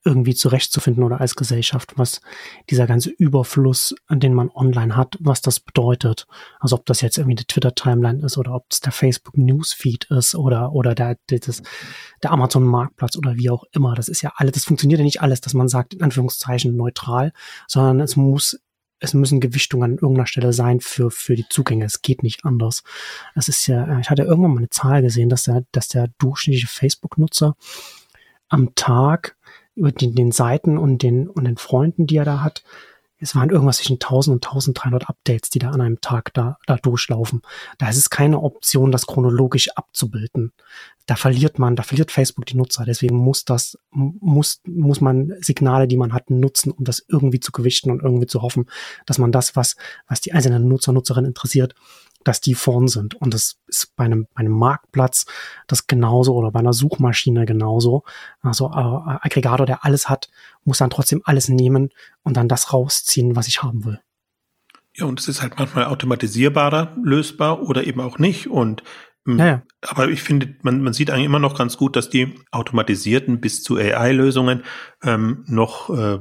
irgendwie 0.04 0.34
zurechtzufinden 0.34 1.02
oder 1.02 1.20
als 1.20 1.34
Gesellschaft, 1.36 1.94
was 1.96 2.20
dieser 2.70 2.86
ganze 2.86 3.10
Überfluss, 3.10 3.94
den 4.10 4.34
man 4.34 4.50
online 4.50 4.94
hat, 4.94 5.16
was 5.20 5.40
das 5.40 5.58
bedeutet. 5.58 6.26
Also 6.60 6.76
ob 6.76 6.86
das 6.86 7.00
jetzt 7.00 7.18
irgendwie 7.18 7.36
die 7.36 7.46
Twitter-Timeline 7.46 8.24
ist 8.24 8.36
oder 8.36 8.54
ob 8.54 8.66
es 8.70 8.80
der 8.80 8.92
Facebook-Newsfeed 8.92 10.04
ist 10.10 10.34
oder, 10.34 10.72
oder 10.72 10.94
der, 10.94 11.16
das, 11.26 11.62
der 12.22 12.30
Amazon-Marktplatz 12.30 13.16
oder 13.16 13.36
wie 13.36 13.50
auch 13.50 13.64
immer. 13.72 13.94
Das 13.94 14.08
ist 14.08 14.22
ja 14.22 14.32
alles, 14.36 14.52
das 14.52 14.64
funktioniert 14.64 14.98
ja 14.98 15.04
nicht 15.04 15.22
alles, 15.22 15.40
dass 15.40 15.54
man 15.54 15.68
sagt, 15.68 15.94
in 15.94 16.02
Anführungszeichen 16.02 16.76
neutral, 16.76 17.32
sondern 17.66 18.00
es 18.00 18.16
muss 18.16 18.60
es 19.00 19.14
müssen 19.14 19.40
Gewichtungen 19.40 19.92
an 19.92 19.98
irgendeiner 19.98 20.26
Stelle 20.26 20.52
sein 20.52 20.80
für, 20.80 21.10
für 21.10 21.36
die 21.36 21.48
Zugänge. 21.48 21.84
Es 21.84 22.02
geht 22.02 22.22
nicht 22.22 22.44
anders. 22.44 22.82
Es 23.34 23.48
ist 23.48 23.66
ja, 23.66 23.98
ich 23.98 24.10
hatte 24.10 24.22
irgendwann 24.22 24.52
mal 24.52 24.58
eine 24.58 24.70
Zahl 24.70 25.02
gesehen, 25.02 25.28
dass 25.28 25.44
der, 25.44 25.64
dass 25.72 25.88
der 25.88 26.08
durchschnittliche 26.18 26.66
Facebook-Nutzer 26.66 27.56
am 28.48 28.74
Tag 28.74 29.36
über 29.74 29.92
den, 29.92 30.14
den 30.14 30.32
Seiten 30.32 30.78
und 30.78 31.02
den, 31.02 31.28
und 31.28 31.44
den 31.44 31.56
Freunden, 31.56 32.06
die 32.06 32.16
er 32.16 32.24
da 32.24 32.42
hat, 32.42 32.64
es 33.20 33.34
waren 33.34 33.50
irgendwas 33.50 33.78
zwischen 33.78 33.94
1000 33.94 34.34
und 34.34 34.46
1300 34.46 35.08
Updates, 35.08 35.50
die 35.50 35.58
da 35.58 35.70
an 35.70 35.80
einem 35.80 36.00
Tag 36.00 36.32
da, 36.34 36.58
da 36.66 36.76
durchlaufen. 36.76 37.42
Da 37.78 37.88
ist 37.88 37.96
es 37.96 38.10
keine 38.10 38.40
Option, 38.40 38.92
das 38.92 39.06
chronologisch 39.06 39.70
abzubilden. 39.76 40.52
Da 41.06 41.16
verliert 41.16 41.58
man, 41.58 41.74
da 41.74 41.82
verliert 41.82 42.12
Facebook 42.12 42.46
die 42.46 42.56
Nutzer. 42.56 42.84
Deswegen 42.84 43.16
muss 43.16 43.44
das, 43.44 43.78
muss, 43.90 44.60
muss 44.64 45.00
man 45.00 45.34
Signale, 45.40 45.88
die 45.88 45.96
man 45.96 46.12
hat, 46.12 46.30
nutzen, 46.30 46.70
um 46.70 46.84
das 46.84 47.04
irgendwie 47.08 47.40
zu 47.40 47.50
gewichten 47.50 47.90
und 47.90 48.02
irgendwie 48.02 48.26
zu 48.26 48.42
hoffen, 48.42 48.66
dass 49.06 49.18
man 49.18 49.32
das, 49.32 49.56
was, 49.56 49.76
was 50.06 50.20
die 50.20 50.32
einzelnen 50.32 50.68
Nutzer, 50.68 50.92
Nutzerinnen 50.92 51.30
interessiert, 51.30 51.74
dass 52.28 52.42
die 52.42 52.54
vorn 52.54 52.88
sind. 52.88 53.14
Und 53.14 53.32
das 53.32 53.56
ist 53.68 53.96
bei 53.96 54.04
einem, 54.04 54.26
bei 54.34 54.40
einem 54.40 54.52
Marktplatz 54.52 55.24
das 55.66 55.86
genauso 55.86 56.34
oder 56.34 56.50
bei 56.50 56.58
einer 56.58 56.74
Suchmaschine 56.74 57.46
genauso. 57.46 58.04
Also 58.42 58.66
äh, 58.66 59.16
Aggregator, 59.22 59.64
der 59.64 59.82
alles 59.86 60.10
hat, 60.10 60.28
muss 60.62 60.76
dann 60.76 60.90
trotzdem 60.90 61.22
alles 61.24 61.48
nehmen 61.48 61.88
und 62.22 62.36
dann 62.36 62.46
das 62.46 62.74
rausziehen, 62.74 63.34
was 63.34 63.48
ich 63.48 63.62
haben 63.62 63.86
will. 63.86 63.98
Ja, 64.94 65.06
und 65.06 65.18
es 65.18 65.26
ist 65.26 65.40
halt 65.40 65.58
manchmal 65.58 65.86
automatisierbarer 65.86 66.94
lösbar 67.02 67.62
oder 67.62 67.86
eben 67.86 68.00
auch 68.02 68.18
nicht. 68.18 68.50
Und 68.50 68.82
hm, 69.24 69.38
ja, 69.38 69.62
aber 69.80 70.10
ich 70.10 70.22
finde, 70.22 70.54
man, 70.60 70.82
man 70.82 70.92
sieht 70.92 71.10
eigentlich 71.10 71.24
immer 71.24 71.38
noch 71.38 71.56
ganz 71.56 71.78
gut, 71.78 71.96
dass 71.96 72.10
die 72.10 72.34
automatisierten 72.50 73.40
bis 73.40 73.62
zu 73.62 73.78
AI-Lösungen 73.78 74.64
ähm, 75.02 75.44
noch 75.46 75.88
äh, 75.88 76.18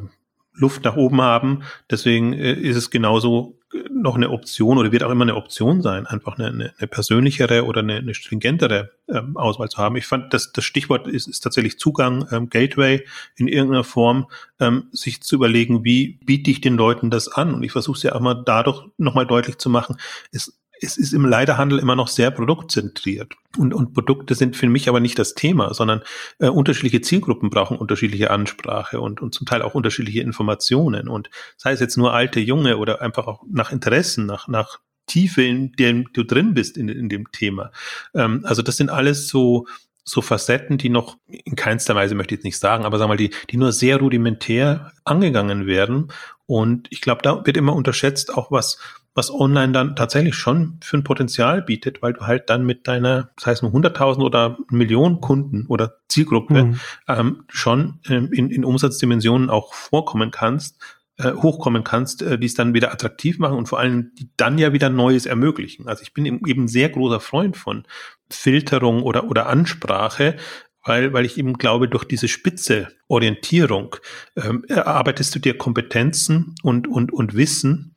Luft 0.54 0.86
nach 0.86 0.96
oben 0.96 1.22
haben. 1.22 1.64
Deswegen 1.92 2.32
äh, 2.32 2.54
ist 2.54 2.78
es 2.78 2.92
genauso 2.92 3.57
noch 3.92 4.16
eine 4.16 4.30
Option 4.30 4.78
oder 4.78 4.92
wird 4.92 5.04
auch 5.04 5.12
immer 5.12 5.26
eine 5.26 5.36
Option 5.36 5.82
sein, 5.82 6.08
einfach 6.08 6.38
eine, 6.38 6.48
eine, 6.48 6.74
eine 6.78 6.88
persönlichere 6.88 7.66
oder 7.66 7.82
eine, 7.82 7.96
eine 7.96 8.14
stringentere 8.14 8.92
ähm, 9.10 9.36
Auswahl 9.36 9.70
zu 9.70 9.78
haben. 9.78 9.98
Ich 9.98 10.06
fand, 10.06 10.34
dass 10.34 10.54
das 10.54 10.64
Stichwort 10.64 11.08
ist, 11.08 11.28
ist 11.28 11.42
tatsächlich 11.42 11.78
Zugang, 11.78 12.28
ähm, 12.32 12.50
Gateway 12.50 13.06
in 13.36 13.48
irgendeiner 13.48 13.84
Form, 13.84 14.28
ähm, 14.60 14.88
sich 14.92 15.22
zu 15.22 15.36
überlegen, 15.36 15.84
wie 15.84 16.20
biete 16.24 16.50
ich 16.50 16.62
den 16.62 16.78
Leuten 16.78 17.10
das 17.10 17.28
an? 17.28 17.54
Und 17.54 17.64
ich 17.64 17.72
versuche 17.74 17.98
es 17.98 18.04
ja 18.04 18.16
auch 18.16 18.22
mal 18.22 18.42
dadurch 18.46 18.86
nochmal 18.98 19.28
deutlich 19.28 19.58
zu 19.58 19.70
machen, 19.70 19.98
es 20.32 20.58
es 20.82 20.98
ist 20.98 21.14
im 21.14 21.26
Leiderhandel 21.26 21.80
immer 21.80 21.96
noch 21.96 22.08
sehr 22.08 22.32
produktzentriert. 22.32 23.36
Und, 23.58 23.74
und 23.74 23.94
Produkte 23.94 24.36
sind 24.36 24.56
für 24.56 24.68
mich 24.68 24.88
aber 24.90 25.00
nicht 25.00 25.18
das 25.18 25.34
Thema, 25.34 25.74
sondern 25.74 26.02
äh, 26.40 26.50
unterschiedliche 26.50 27.02
Zielgruppen 27.02 27.50
brauchen 27.50 27.78
unterschiedliche 27.78 28.32
Ansprache 28.32 29.02
und, 29.02 29.22
und 29.22 29.34
zum 29.34 29.48
Teil 29.48 29.62
auch 29.62 29.76
unterschiedliche 29.76 30.22
Informationen. 30.22 31.08
Und 31.08 31.30
sei 31.58 31.72
es 31.72 31.80
jetzt 31.80 31.98
nur 31.98 32.14
alte, 32.14 32.40
junge 32.40 32.78
oder 32.78 33.02
einfach 33.02 33.28
auch 33.28 33.44
nach 33.50 33.72
Interessen, 33.72 34.26
nach, 34.26 34.48
nach 34.48 34.80
Tiefe, 35.08 35.42
in 35.42 35.72
dem 35.74 36.12
du 36.14 36.24
drin 36.24 36.54
bist 36.54 36.78
in, 36.78 36.90
in 36.90 37.10
dem 37.10 37.32
Thema. 37.32 37.72
Ähm, 38.14 38.42
also 38.44 38.62
das 38.62 38.78
sind 38.78 38.90
alles 38.90 39.28
so, 39.28 39.68
so 40.04 40.22
Facetten, 40.22 40.78
die 40.78 40.90
noch 40.90 41.18
in 41.28 41.56
keinster 41.56 41.96
Weise 41.96 42.16
möchte 42.16 42.36
ich 42.36 42.40
jetzt 42.40 42.46
nicht 42.46 42.60
sagen, 42.60 42.86
aber 42.86 42.98
sagen 42.98 43.10
wir 43.10 43.14
mal, 43.14 43.18
die, 43.18 43.32
die 43.50 43.58
nur 43.58 43.72
sehr 43.72 43.98
rudimentär 43.98 44.92
angegangen 45.04 45.66
werden. 45.66 46.12
Und 46.46 46.88
ich 46.92 47.02
glaube, 47.02 47.22
da 47.24 47.46
wird 47.46 47.58
immer 47.58 47.76
unterschätzt 47.76 48.34
auch 48.34 48.52
was, 48.52 48.80
was 49.18 49.34
online 49.34 49.74
dann 49.74 49.96
tatsächlich 49.96 50.36
schon 50.36 50.78
für 50.84 50.96
ein 50.96 51.04
Potenzial 51.04 51.64
bietet, 51.64 52.04
weil 52.04 52.14
du 52.14 52.28
halt 52.28 52.52
dann 52.52 52.68
mit 52.68 52.88
deiner, 52.88 53.32
das 53.36 53.48
heißt 53.48 53.64
nur 53.64 53.72
100.000 53.72 54.24
oder 54.24 54.60
Millionen 54.70 55.22
Kunden 55.22 55.66
oder 55.66 55.96
Zielgruppe 56.08 56.66
mhm. 56.66 56.80
ähm, 57.08 57.44
schon 57.48 58.00
ähm, 58.08 58.32
in, 58.32 58.52
in 58.52 58.64
Umsatzdimensionen 58.64 59.50
auch 59.50 59.74
vorkommen 59.74 60.30
kannst, 60.30 60.80
äh, 61.18 61.34
hochkommen 61.34 61.84
kannst, 61.84 62.22
äh, 62.22 62.38
die 62.38 62.46
es 62.46 62.54
dann 62.54 62.76
wieder 62.76 62.92
attraktiv 62.92 63.40
machen 63.40 63.58
und 63.58 63.68
vor 63.68 63.80
allem 63.80 64.14
die 64.20 64.30
dann 64.38 64.60
ja 64.60 64.72
wieder 64.72 64.90
Neues 64.90 65.26
ermöglichen. 65.26 65.88
Also 65.88 66.04
ich 66.04 66.14
bin 66.14 66.28
eben 66.28 66.68
sehr 66.68 66.90
großer 66.90 67.20
Freund 67.20 67.58
von 67.58 67.86
Filterung 68.30 69.02
oder, 69.02 69.24
oder 69.32 69.48
Ansprache, 69.48 70.36
weil, 70.84 71.12
weil 71.12 71.26
ich 71.26 71.40
eben 71.40 71.54
glaube, 71.58 71.90
durch 71.90 72.04
diese 72.04 72.28
spitze 72.28 72.90
Orientierung 73.08 73.96
ähm, 74.36 74.64
erarbeitest 74.68 75.34
du 75.34 75.40
dir 75.40 75.58
Kompetenzen 75.58 76.54
und, 76.62 76.88
und, 76.88 77.12
und 77.12 77.34
Wissen, 77.34 77.96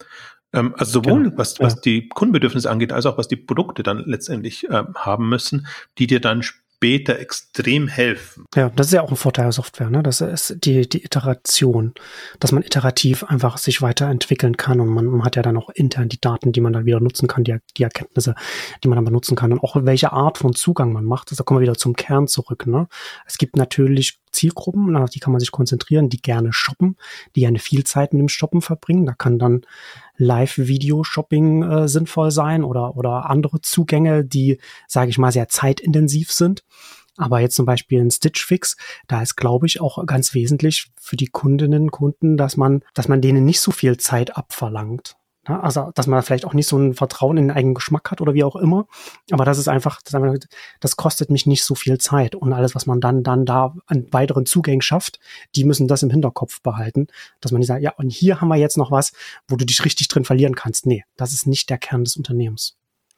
ähm, 0.53 0.75
also 0.77 1.03
sowohl 1.03 1.25
genau. 1.25 1.39
was, 1.39 1.61
was 1.61 1.75
ja. 1.75 1.81
die 1.83 2.09
Kundenbedürfnisse 2.09 2.71
angeht, 2.71 2.93
als 2.93 3.07
auch 3.07 3.19
was 3.19 3.29
die 3.29 3.37
Produkte 3.37 3.83
dann 3.83 4.05
letztendlich 4.07 4.67
ähm, 4.71 4.95
haben 4.95 5.29
müssen, 5.29 5.67
die 5.99 6.07
dir 6.07 6.21
dann 6.21 6.43
später 6.43 7.19
extrem 7.19 7.89
helfen. 7.89 8.47
Ja, 8.55 8.71
das 8.71 8.87
ist 8.87 8.95
ja 8.95 9.03
auch 9.03 9.11
ein 9.11 9.17
Vorteil 9.17 9.45
der 9.45 9.53
Software, 9.53 9.91
ne? 9.91 10.03
Das 10.03 10.23
ist 10.23 10.57
die, 10.65 10.89
die 10.89 11.05
Iteration, 11.05 11.93
dass 12.39 12.53
man 12.53 12.63
iterativ 12.63 13.23
einfach 13.23 13.59
sich 13.59 13.83
weiterentwickeln 13.83 14.57
kann 14.57 14.81
und 14.81 14.89
man, 14.89 15.05
man 15.05 15.23
hat 15.23 15.37
ja 15.37 15.43
dann 15.43 15.59
auch 15.59 15.69
intern 15.69 16.09
die 16.09 16.21
Daten, 16.23 16.53
die 16.53 16.63
man 16.63 16.73
dann 16.73 16.87
wieder 16.87 16.99
nutzen 17.01 17.29
kann, 17.29 17.45
die, 17.45 17.59
die 17.77 17.83
Erkenntnisse, 17.83 18.35
die 18.83 18.89
man 18.89 18.97
dann 18.97 19.05
benutzen 19.05 19.37
kann 19.37 19.53
und 19.53 19.63
auch 19.63 19.77
welche 19.85 20.15
Art 20.15 20.39
von 20.39 20.55
Zugang 20.55 20.95
man 20.95 21.05
macht. 21.05 21.31
Also 21.31 21.43
da 21.43 21.45
kommen 21.45 21.61
wir 21.61 21.65
wieder 21.65 21.77
zum 21.77 21.95
Kern 21.97 22.29
zurück, 22.29 22.67
ne? 22.67 22.89
Es 23.27 23.37
gibt 23.37 23.57
natürlich 23.57 24.19
Zielgruppen, 24.33 24.97
auf 24.97 25.11
die 25.11 25.21
kann 25.21 25.33
man 25.33 25.41
sich 25.41 25.51
konzentrieren, 25.51 26.09
die 26.09 26.23
gerne 26.23 26.55
shoppen, 26.55 26.97
die 27.37 27.41
gerne 27.41 27.59
viel 27.59 27.85
Zeit 27.85 28.15
mit 28.15 28.21
dem 28.21 28.31
Shoppen 28.31 28.63
verbringen. 28.63 29.05
Da 29.05 29.13
kann 29.13 29.39
dann 29.39 29.63
Live-Video-Shopping 30.21 31.63
äh, 31.63 31.89
sinnvoll 31.89 32.31
sein 32.31 32.63
oder, 32.63 32.97
oder 32.97 33.29
andere 33.29 33.61
Zugänge, 33.61 34.25
die, 34.25 34.59
sage 34.87 35.11
ich 35.11 35.19
mal, 35.19 35.33
sehr 35.33 35.49
zeitintensiv 35.49 36.31
sind. 36.31 36.63
Aber 37.17 37.41
jetzt 37.41 37.57
zum 37.57 37.67
Beispiel 37.67 38.01
ein 38.01 38.11
Stitch 38.11 38.45
Fix, 38.47 38.77
da 39.09 39.21
ist, 39.21 39.37
glaube 39.37 39.67
ich, 39.67 39.81
auch 39.81 40.05
ganz 40.07 40.35
wesentlich 40.35 40.91
für 41.01 41.17
die 41.17 41.27
Kundinnen 41.27 41.85
und 41.85 41.91
Kunden, 41.91 42.37
dass 42.37 42.57
man, 42.57 42.83
dass 42.95 43.09
man 43.09 43.21
denen 43.21 43.45
nicht 43.45 43.61
so 43.61 43.73
viel 43.73 43.97
Zeit 43.97 44.37
abverlangt. 44.37 45.17
Ja, 45.49 45.61
also, 45.61 45.91
dass 45.95 46.07
man 46.07 46.23
vielleicht 46.23 46.45
auch 46.45 46.53
nicht 46.53 46.67
so 46.67 46.77
ein 46.77 46.93
Vertrauen 46.93 47.39
in 47.39 47.49
den 47.49 47.57
eigenen 47.57 47.75
Geschmack 47.75 48.11
hat 48.11 48.21
oder 48.21 48.35
wie 48.35 48.45
auch 48.45 48.57
immer. 48.57 48.87
Aber 49.31 49.47
das 49.47 49.59
ist 49.59 49.69
einfach, 49.69 50.03
das, 50.03 50.13
ist 50.13 50.15
einfach, 50.15 50.39
das 50.81 50.97
kostet 50.97 51.31
mich 51.31 51.47
nicht 51.47 51.65
so 51.65 51.75
viel 51.75 51.97
Zeit. 51.99 52.35
Und 52.35 52.53
alles, 52.53 52.75
was 52.75 52.87
man 52.87 53.01
dann, 53.01 53.23
dann 53.23 53.47
da 53.47 53.75
an 53.87 54.07
weiteren 54.11 54.45
Zugängen 54.45 54.83
schafft, 54.83 55.19
die 55.57 55.65
müssen 55.65 55.89
das 55.89 56.03
im 56.03 56.11
Hinterkopf 56.11 56.61
behalten. 56.61 57.07
Dass 57.41 57.53
man 57.53 57.61
nicht 57.61 57.69
sagt, 57.69 57.83
ja, 57.83 57.93
und 57.97 58.11
hier 58.11 58.41
haben 58.41 58.49
wir 58.49 58.57
jetzt 58.57 58.77
noch 58.77 58.91
was, 58.91 59.13
wo 59.49 59.57
du 59.57 59.65
dich 59.65 59.83
richtig 59.85 60.09
drin 60.09 60.25
verlieren 60.25 60.55
kannst. 60.55 60.85
Nee, 60.85 61.05
das 61.17 61.33
ist 61.33 61.47
nicht 61.47 61.71
der 61.71 61.79
Kern 61.79 62.05
des 62.05 62.17
Unternehmens. 62.17 62.77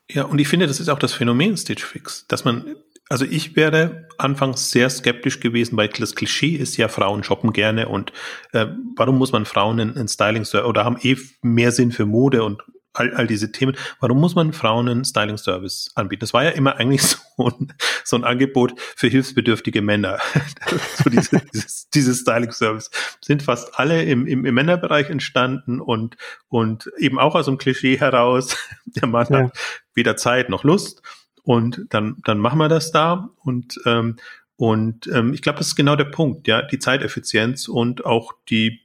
Ja, 0.09 0.25
und 0.25 0.39
ich 0.39 0.47
finde, 0.47 0.67
das 0.67 0.79
ist 0.79 0.89
auch 0.89 0.99
das 0.99 1.13
Phänomen 1.13 1.57
Stitch 1.57 1.85
Fix, 1.85 2.27
dass 2.29 2.45
man 2.45 2.77
also 3.09 3.25
ich 3.25 3.57
wäre 3.57 4.09
anfangs 4.19 4.71
sehr 4.71 4.89
skeptisch 4.89 5.41
gewesen, 5.41 5.77
weil 5.77 5.89
das 5.89 6.15
Klischee 6.15 6.57
ist 6.57 6.77
ja, 6.77 6.89
Frauen 6.89 7.25
shoppen 7.25 7.53
gerne 7.53 7.89
und 7.89 8.13
äh, 8.53 8.67
warum 8.97 9.19
muss 9.19 9.33
man 9.33 9.45
Frauen 9.45 9.79
in, 9.79 9.95
in 9.95 10.09
Styling 10.09 10.47
oder 10.65 10.85
haben 10.85 10.99
eh 11.03 11.17
mehr 11.43 11.73
Sinn 11.73 11.93
für 11.93 12.07
Mode 12.07 12.43
und 12.43 12.63
all, 12.95 13.13
all 13.15 13.27
diese 13.27 13.53
Themen. 13.53 13.77
Warum 14.01 14.21
muss 14.21 14.35
man 14.35 14.53
Frauen 14.53 14.89
einen 14.89 15.05
Styling-Service 15.05 15.93
anbieten? 15.95 16.21
Das 16.21 16.35
war 16.35 16.45
ja 16.45 16.51
immer 16.51 16.77
eigentlich 16.77 17.03
so 17.37 17.49
ein, 17.49 17.73
so 18.05 18.17
ein 18.17 18.25
Angebot 18.25 18.75
für 18.97 19.09
hilfsbedürftige 19.09 19.83
Männer. 19.83 20.19
so 21.03 21.11
diese, 21.11 21.41
dieses, 21.55 21.89
dieses 21.91 22.21
Styling-Service 22.21 22.91
sind 23.21 23.43
fast 23.43 23.79
alle 23.79 24.05
im, 24.05 24.27
im, 24.27 24.45
im 24.45 24.55
Männerbereich 24.55 25.11
entstanden 25.11 25.81
und, 25.81 26.17
und 26.49 26.91
eben 26.99 27.19
auch 27.19 27.35
aus 27.35 27.47
dem 27.47 27.59
Klischee 27.59 27.99
heraus, 27.99 28.57
der 28.85 29.09
Mann 29.09 29.27
ja. 29.31 29.39
hat 29.39 29.59
weder 29.95 30.17
Zeit 30.17 30.49
noch 30.49 30.65
Lust 30.65 31.03
und 31.43 31.87
dann, 31.91 32.17
dann 32.25 32.39
machen 32.39 32.59
wir 32.59 32.69
das 32.69 32.93
da 32.93 33.31
und, 33.45 33.81
ähm, 33.87 34.17
und 34.57 35.09
ähm, 35.09 35.33
ich 35.33 35.43
glaube, 35.43 35.59
das 35.59 35.69
ist 35.69 35.77
genau 35.77 35.97
der 35.97 36.05
Punkt, 36.05 36.47
ja, 36.47 36.63
die 36.63 36.79
Zeiteffizienz 36.79 37.69
und 37.69 38.05
auch 38.05 38.33
die, 38.49 38.81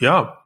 ja, 0.00 0.44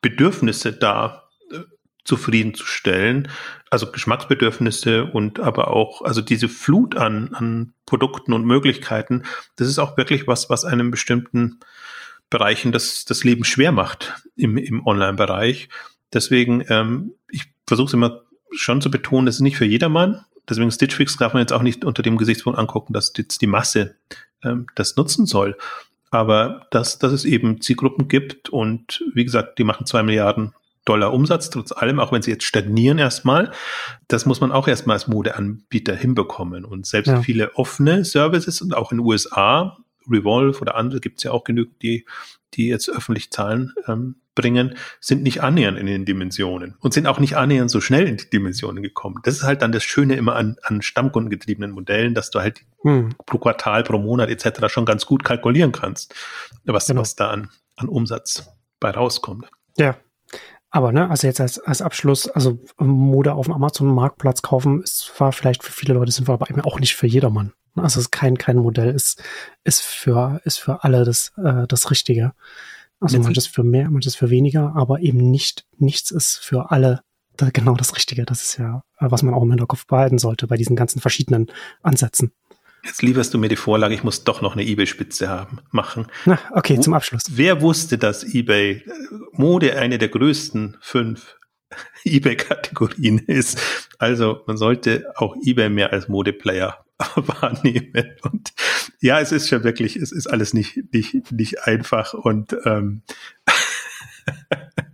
Bedürfnisse 0.00 0.72
da 0.72 1.24
äh, 1.50 1.58
zufriedenzustellen, 2.04 3.28
also 3.68 3.90
Geschmacksbedürfnisse 3.90 5.04
und 5.04 5.40
aber 5.40 5.68
auch, 5.68 6.02
also 6.02 6.22
diese 6.22 6.48
Flut 6.48 6.96
an, 6.96 7.34
an 7.34 7.74
Produkten 7.86 8.32
und 8.32 8.44
Möglichkeiten, 8.44 9.24
das 9.56 9.68
ist 9.68 9.78
auch 9.78 9.96
wirklich 9.96 10.26
was, 10.26 10.48
was 10.48 10.64
einem 10.64 10.90
bestimmten 10.90 11.60
Bereichen 12.30 12.72
das, 12.72 13.04
das 13.04 13.24
Leben 13.24 13.44
schwer 13.44 13.72
macht 13.72 14.14
im, 14.36 14.56
im 14.56 14.86
Online-Bereich. 14.86 15.68
Deswegen, 16.12 16.64
ähm, 16.68 17.12
ich 17.30 17.52
versuche 17.66 17.88
es 17.88 17.92
immer 17.94 18.22
schon 18.52 18.80
zu 18.80 18.90
betonen, 18.90 19.26
das 19.26 19.36
ist 19.36 19.40
nicht 19.42 19.56
für 19.56 19.64
jedermann. 19.64 20.24
Deswegen 20.50 20.70
Stitch 20.70 20.96
Fix 20.96 21.16
darf 21.16 21.32
man 21.32 21.40
jetzt 21.40 21.52
auch 21.52 21.62
nicht 21.62 21.84
unter 21.84 22.02
dem 22.02 22.18
Gesichtspunkt 22.18 22.58
angucken, 22.58 22.92
dass 22.92 23.12
jetzt 23.16 23.40
die 23.40 23.46
Masse 23.46 23.96
ähm, 24.42 24.66
das 24.74 24.96
nutzen 24.96 25.26
soll. 25.26 25.56
Aber 26.10 26.66
dass, 26.70 26.98
dass 26.98 27.12
es 27.12 27.24
eben 27.24 27.60
Zielgruppen 27.60 28.08
gibt 28.08 28.48
und 28.48 29.04
wie 29.14 29.24
gesagt, 29.24 29.58
die 29.58 29.64
machen 29.64 29.86
zwei 29.86 30.02
Milliarden 30.02 30.52
Dollar 30.84 31.12
Umsatz, 31.12 31.50
trotz 31.50 31.72
allem, 31.72 32.00
auch 32.00 32.10
wenn 32.10 32.22
sie 32.22 32.32
jetzt 32.32 32.44
stagnieren 32.44 32.98
erstmal, 32.98 33.52
das 34.08 34.26
muss 34.26 34.40
man 34.40 34.50
auch 34.50 34.66
erstmal 34.66 34.94
als 34.94 35.06
Modeanbieter 35.06 35.94
hinbekommen. 35.94 36.64
Und 36.64 36.86
selbst 36.86 37.08
ja. 37.08 37.22
viele 37.22 37.54
offene 37.54 38.04
Services 38.04 38.60
und 38.60 38.74
auch 38.74 38.90
in 38.90 38.98
den 38.98 39.06
USA, 39.06 39.76
Revolve 40.10 40.58
oder 40.60 40.74
andere 40.74 41.00
gibt 41.00 41.18
es 41.18 41.24
ja 41.24 41.32
auch 41.32 41.44
genügend, 41.44 41.80
die, 41.82 42.06
die 42.54 42.68
jetzt 42.68 42.88
öffentlich 42.88 43.30
Zahlen 43.30 43.72
ähm, 43.86 44.16
bringen, 44.34 44.76
sind 45.00 45.22
nicht 45.22 45.42
annähernd 45.42 45.78
in 45.78 45.86
den 45.86 46.04
Dimensionen 46.04 46.76
und 46.80 46.94
sind 46.94 47.06
auch 47.06 47.18
nicht 47.18 47.36
annähernd 47.36 47.70
so 47.70 47.80
schnell 47.80 48.06
in 48.06 48.16
die 48.16 48.30
Dimensionen 48.30 48.82
gekommen. 48.82 49.20
Das 49.24 49.36
ist 49.36 49.42
halt 49.42 49.62
dann 49.62 49.72
das 49.72 49.84
Schöne 49.84 50.16
immer 50.16 50.36
an, 50.36 50.56
an 50.62 50.82
stammkundengetriebenen 50.82 51.72
Modellen, 51.72 52.14
dass 52.14 52.30
du 52.30 52.40
halt 52.40 52.60
hm. 52.82 53.10
pro 53.26 53.38
Quartal, 53.38 53.82
pro 53.82 53.98
Monat 53.98 54.30
etc. 54.30 54.68
schon 54.68 54.84
ganz 54.84 55.06
gut 55.06 55.24
kalkulieren 55.24 55.72
kannst, 55.72 56.14
was, 56.64 56.86
genau. 56.86 57.00
was 57.00 57.16
da 57.16 57.30
an, 57.30 57.50
an 57.76 57.88
Umsatz 57.88 58.48
bei 58.78 58.90
rauskommt. 58.90 59.50
Ja, 59.76 59.96
aber 60.70 60.92
ne, 60.92 61.10
also 61.10 61.26
jetzt 61.26 61.40
als, 61.40 61.58
als 61.58 61.82
Abschluss, 61.82 62.28
also 62.28 62.58
Mode 62.78 63.34
auf 63.34 63.46
dem 63.46 63.54
Amazon-Marktplatz 63.54 64.42
kaufen, 64.42 64.82
ist, 64.82 65.12
war 65.18 65.32
vielleicht 65.32 65.64
für 65.64 65.72
viele 65.72 65.94
Leute 65.94 66.12
sinnvoll, 66.12 66.34
aber 66.34 66.48
eben 66.48 66.60
auch 66.60 66.78
nicht 66.78 66.94
für 66.94 67.06
jedermann. 67.06 67.52
Also 67.74 67.98
es 67.98 68.06
ist 68.06 68.10
kein, 68.10 68.38
kein 68.38 68.56
Modell, 68.56 68.94
ist, 68.94 69.22
ist 69.64 69.82
für, 69.82 70.40
ist 70.44 70.58
für 70.58 70.84
alle 70.84 71.04
das, 71.04 71.32
äh, 71.36 71.66
das 71.66 71.90
Richtige. 71.90 72.32
Also 73.00 73.18
manches 73.18 73.46
für 73.46 73.64
mehr, 73.64 73.90
manches 73.90 74.14
für 74.14 74.30
weniger, 74.30 74.76
aber 74.76 75.00
eben 75.00 75.30
nicht, 75.30 75.66
nichts 75.78 76.10
ist 76.10 76.36
für 76.36 76.70
alle 76.70 77.00
genau 77.52 77.74
das 77.74 77.96
Richtige. 77.96 78.24
Das 78.26 78.42
ist 78.42 78.58
ja, 78.58 78.82
was 78.98 79.22
man 79.22 79.34
auch 79.34 79.42
im 79.42 79.50
Hinterkopf 79.50 79.86
behalten 79.86 80.18
sollte 80.18 80.46
bei 80.46 80.56
diesen 80.56 80.76
ganzen 80.76 81.00
verschiedenen 81.00 81.50
Ansätzen. 81.82 82.32
Jetzt 82.84 83.02
lieferst 83.02 83.34
du 83.34 83.38
mir 83.38 83.48
die 83.48 83.56
Vorlage, 83.56 83.94
ich 83.94 84.04
muss 84.04 84.24
doch 84.24 84.40
noch 84.40 84.54
eine 84.54 84.64
eBay-Spitze 84.64 85.28
haben, 85.28 85.58
machen. 85.70 86.06
Na, 86.24 86.38
okay, 86.52 86.78
Wo, 86.78 86.82
zum 86.82 86.94
Abschluss. 86.94 87.22
Wer 87.30 87.60
wusste, 87.60 87.98
dass 87.98 88.24
eBay 88.24 88.84
Mode 89.32 89.76
eine 89.76 89.98
der 89.98 90.08
größten 90.08 90.76
fünf 90.80 91.36
eBay-Kategorien 92.04 93.18
ist? 93.18 93.60
Also 93.98 94.42
man 94.46 94.56
sollte 94.56 95.12
auch 95.16 95.36
eBay 95.44 95.68
mehr 95.68 95.92
als 95.92 96.08
Modeplayer 96.08 96.84
wahrnehmen. 97.16 98.16
Und 98.22 98.52
ja, 99.00 99.20
es 99.20 99.32
ist 99.32 99.48
schon 99.48 99.64
wirklich, 99.64 99.96
es 99.96 100.12
ist 100.12 100.26
alles 100.26 100.54
nicht, 100.54 100.92
nicht, 100.92 101.32
nicht 101.32 101.64
einfach 101.66 102.14
und 102.14 102.56
ähm, 102.64 103.02
äh, 103.46 104.56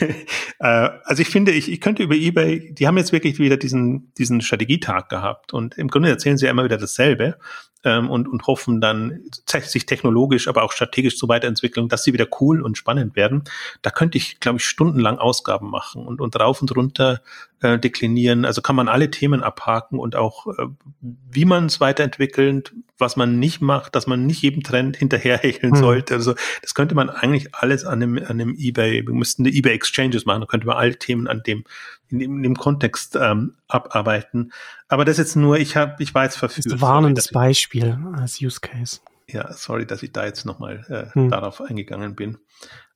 also 0.58 1.22
ich 1.22 1.28
finde, 1.28 1.52
ich, 1.52 1.70
ich 1.70 1.80
könnte 1.80 2.02
über 2.02 2.14
eBay, 2.14 2.72
die 2.72 2.86
haben 2.86 2.96
jetzt 2.96 3.12
wirklich 3.12 3.38
wieder 3.38 3.56
diesen, 3.56 4.12
diesen 4.14 4.40
Strategietag 4.40 5.08
gehabt 5.08 5.52
und 5.52 5.76
im 5.78 5.88
Grunde 5.88 6.08
erzählen 6.08 6.36
sie 6.36 6.46
ja 6.46 6.50
immer 6.50 6.64
wieder 6.64 6.78
dasselbe 6.78 7.38
ähm, 7.84 8.10
und, 8.10 8.28
und 8.28 8.46
hoffen 8.46 8.80
dann, 8.80 9.20
sich 9.46 9.86
technologisch, 9.86 10.48
aber 10.48 10.64
auch 10.64 10.72
strategisch 10.72 11.18
so 11.18 11.28
weiterentwickeln, 11.28 11.88
dass 11.88 12.04
sie 12.04 12.12
wieder 12.12 12.26
cool 12.40 12.60
und 12.60 12.76
spannend 12.76 13.16
werden. 13.16 13.44
Da 13.82 13.90
könnte 13.90 14.18
ich, 14.18 14.40
glaube 14.40 14.58
ich, 14.58 14.66
stundenlang 14.66 15.18
Ausgaben 15.18 15.70
machen 15.70 16.04
und, 16.06 16.20
und 16.20 16.38
rauf 16.38 16.60
und 16.60 16.74
runter 16.76 17.22
äh, 17.62 17.78
deklinieren. 17.78 18.44
Also 18.44 18.60
kann 18.60 18.76
man 18.76 18.88
alle 18.88 19.10
Themen 19.10 19.42
abhaken 19.42 19.98
und 19.98 20.14
auch, 20.14 20.46
äh, 20.46 20.66
wie 21.00 21.44
man 21.44 21.66
es 21.66 21.80
weiterentwickelt, 21.80 22.74
was 22.98 23.16
man 23.16 23.38
nicht 23.38 23.60
macht, 23.60 23.94
dass 23.94 24.06
man 24.06 24.26
nicht 24.26 24.42
jedem 24.42 24.62
Trend 24.62 24.96
hinterherhecheln 24.96 25.72
hm. 25.72 25.80
sollte. 25.80 26.14
Also 26.14 26.34
das 26.62 26.74
könnte 26.74 26.94
man 26.94 27.08
eigentlich 27.08 27.54
alles 27.54 27.84
an 27.84 28.00
dem, 28.00 28.18
an 28.24 28.38
dem 28.38 28.54
eBay, 28.58 29.06
wir 29.06 29.14
müssten 29.14 29.44
die 29.44 29.56
eBay 29.56 29.72
Exchanges 29.72 30.26
machen, 30.26 30.42
da 30.42 30.46
könnte 30.46 30.66
man 30.66 30.76
alle 30.76 30.96
Themen 30.96 31.28
an 31.28 31.42
dem, 31.44 31.64
in 32.08 32.18
dem, 32.18 32.36
in 32.36 32.42
dem 32.42 32.56
Kontext 32.56 33.16
ähm, 33.16 33.54
abarbeiten. 33.68 34.52
Aber 34.88 35.04
das 35.04 35.18
jetzt 35.18 35.36
nur, 35.36 35.58
ich 35.58 35.76
habe, 35.76 36.02
ich 36.02 36.14
war 36.14 36.24
jetzt 36.24 36.36
verführt. 36.36 36.66
Das 36.66 36.74
ist 36.74 36.78
ein 36.78 36.82
warnendes 36.82 37.28
Beispiel 37.28 37.98
als 38.16 38.40
Use 38.40 38.60
Case. 38.60 39.00
Ja, 39.28 39.52
sorry, 39.52 39.86
dass 39.86 40.02
ich 40.02 40.12
da 40.12 40.24
jetzt 40.24 40.44
nochmal 40.44 40.84
äh, 40.88 41.14
hm. 41.14 41.30
darauf 41.30 41.60
eingegangen 41.60 42.14
bin. 42.14 42.38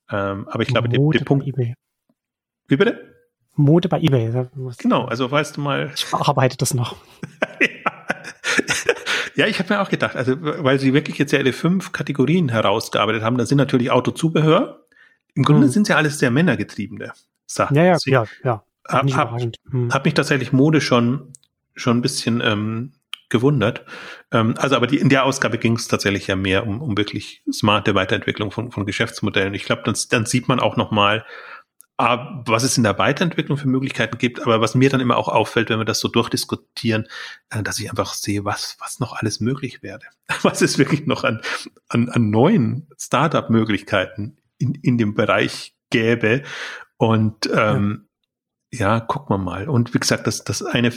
Ähm, 0.09 0.47
aber 0.47 0.63
ich 0.63 0.69
glaube, 0.69 0.87
der, 0.87 0.99
der 0.99 1.25
Punkt. 1.25 1.47
eBay. 1.47 1.73
Wie 2.67 2.77
bitte? 2.77 3.10
Mode 3.55 3.89
bei 3.89 3.99
eBay. 3.99 4.47
Genau, 4.77 5.05
also 5.05 5.29
weißt 5.29 5.57
du 5.57 5.61
mal. 5.61 5.91
Ich 5.95 6.09
bearbeite 6.09 6.57
das 6.57 6.73
noch. 6.73 6.95
ja. 9.35 9.47
ich 9.47 9.59
habe 9.59 9.73
mir 9.73 9.81
auch 9.81 9.89
gedacht, 9.89 10.15
also 10.15 10.35
weil 10.39 10.79
sie 10.79 10.93
wirklich 10.93 11.17
jetzt 11.17 11.31
ja 11.31 11.39
alle 11.39 11.53
fünf 11.53 11.91
Kategorien 11.91 12.49
herausgearbeitet 12.49 13.23
haben, 13.23 13.37
da 13.37 13.45
sind 13.45 13.57
natürlich 13.57 13.91
Autozubehör. 13.91 14.85
Im 15.33 15.43
Grunde 15.43 15.67
hm. 15.67 15.71
sind 15.71 15.87
sie 15.87 15.91
ja 15.91 15.97
alles 15.97 16.19
sehr 16.19 16.31
männergetriebene 16.31 17.13
Sachen. 17.45 17.75
Ja, 17.75 17.83
ja, 17.83 17.97
ja, 18.05 18.25
ja. 18.43 18.63
Hab, 18.87 19.13
hab, 19.13 19.41
hm. 19.69 19.93
hab 19.93 20.05
mich 20.05 20.13
tatsächlich 20.13 20.51
Mode 20.51 20.81
schon 20.81 21.33
schon 21.75 21.97
ein 21.97 22.01
bisschen 22.01 22.41
ähm, 22.43 22.91
gewundert. 23.29 23.85
Ähm, 24.31 24.55
also, 24.57 24.75
aber 24.75 24.87
die, 24.87 24.97
in 24.97 25.09
der 25.09 25.25
Ausgabe 25.25 25.57
ging 25.57 25.73
es 25.73 25.87
tatsächlich 25.87 26.27
ja 26.27 26.35
mehr 26.35 26.67
um, 26.67 26.81
um 26.81 26.97
wirklich 26.97 27.41
smarte 27.51 27.95
Weiterentwicklung 27.95 28.51
von, 28.51 28.71
von 28.71 28.85
Geschäftsmodellen. 28.85 29.53
Ich 29.53 29.63
glaube, 29.63 29.81
dann, 29.85 29.95
dann 30.09 30.25
sieht 30.25 30.47
man 30.47 30.59
auch 30.59 30.77
noch 30.77 30.91
mal 30.91 31.25
was 32.01 32.63
es 32.63 32.77
in 32.77 32.83
der 32.83 32.97
Weiterentwicklung 32.97 33.57
für 33.57 33.67
Möglichkeiten 33.67 34.17
gibt, 34.17 34.41
aber 34.41 34.61
was 34.61 34.75
mir 34.75 34.89
dann 34.89 35.01
immer 35.01 35.17
auch 35.17 35.27
auffällt, 35.27 35.69
wenn 35.69 35.79
wir 35.79 35.85
das 35.85 35.99
so 35.99 36.07
durchdiskutieren, 36.07 37.07
äh, 37.49 37.61
dass 37.63 37.79
ich 37.79 37.89
einfach 37.89 38.13
sehe, 38.13 38.43
was, 38.45 38.77
was 38.79 38.99
noch 38.99 39.13
alles 39.13 39.39
möglich 39.39 39.83
wäre. 39.83 40.01
Was 40.43 40.61
es 40.61 40.77
wirklich 40.77 41.05
noch 41.05 41.23
an, 41.23 41.41
an, 41.89 42.09
an 42.09 42.29
neuen 42.29 42.87
Startup-Möglichkeiten 42.97 44.37
in, 44.57 44.75
in 44.75 44.97
dem 44.97 45.13
Bereich 45.13 45.75
gäbe. 45.89 46.43
Und 46.97 47.49
ähm, 47.53 48.07
ja. 48.71 48.97
ja, 48.97 48.99
gucken 49.01 49.35
wir 49.35 49.37
mal. 49.37 49.67
Und 49.67 49.93
wie 49.93 49.99
gesagt, 49.99 50.25
das, 50.25 50.43
das 50.43 50.63
eine 50.63 50.93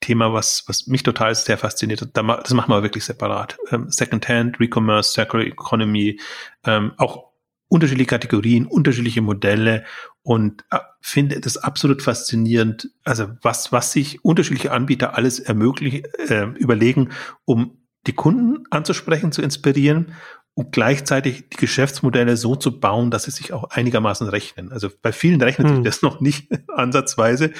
Thema, 0.00 0.32
was, 0.32 0.64
was 0.66 0.86
mich 0.86 1.02
total 1.02 1.34
sehr 1.34 1.58
fasziniert, 1.58 2.08
das 2.12 2.54
machen 2.54 2.70
wir 2.70 2.82
wirklich 2.82 3.04
separat. 3.04 3.58
Ähm, 3.70 3.90
Secondhand, 3.90 4.58
Recommerce, 4.58 5.12
Circular 5.12 5.46
Economy, 5.46 6.18
ähm, 6.64 6.92
auch 6.96 7.31
unterschiedliche 7.72 8.08
Kategorien, 8.08 8.66
unterschiedliche 8.66 9.22
Modelle 9.22 9.84
und 10.22 10.62
äh, 10.70 10.78
finde 11.00 11.40
das 11.40 11.56
absolut 11.56 12.02
faszinierend. 12.02 12.90
Also 13.02 13.28
was, 13.40 13.72
was 13.72 13.92
sich 13.92 14.22
unterschiedliche 14.22 14.72
Anbieter 14.72 15.16
alles 15.16 15.40
ermöglichen, 15.40 16.02
äh, 16.28 16.44
überlegen, 16.58 17.08
um 17.46 17.78
die 18.06 18.12
Kunden 18.12 18.64
anzusprechen, 18.70 19.32
zu 19.32 19.40
inspirieren 19.40 20.12
und 20.52 20.72
gleichzeitig 20.72 21.48
die 21.48 21.56
Geschäftsmodelle 21.56 22.36
so 22.36 22.56
zu 22.56 22.78
bauen, 22.78 23.10
dass 23.10 23.22
sie 23.22 23.30
sich 23.30 23.54
auch 23.54 23.64
einigermaßen 23.70 24.28
rechnen. 24.28 24.70
Also 24.70 24.90
bei 25.00 25.12
vielen 25.12 25.40
rechnet 25.40 25.68
hm. 25.68 25.76
sich 25.76 25.84
das 25.84 26.02
noch 26.02 26.20
nicht 26.20 26.50
ansatzweise, 26.68 27.52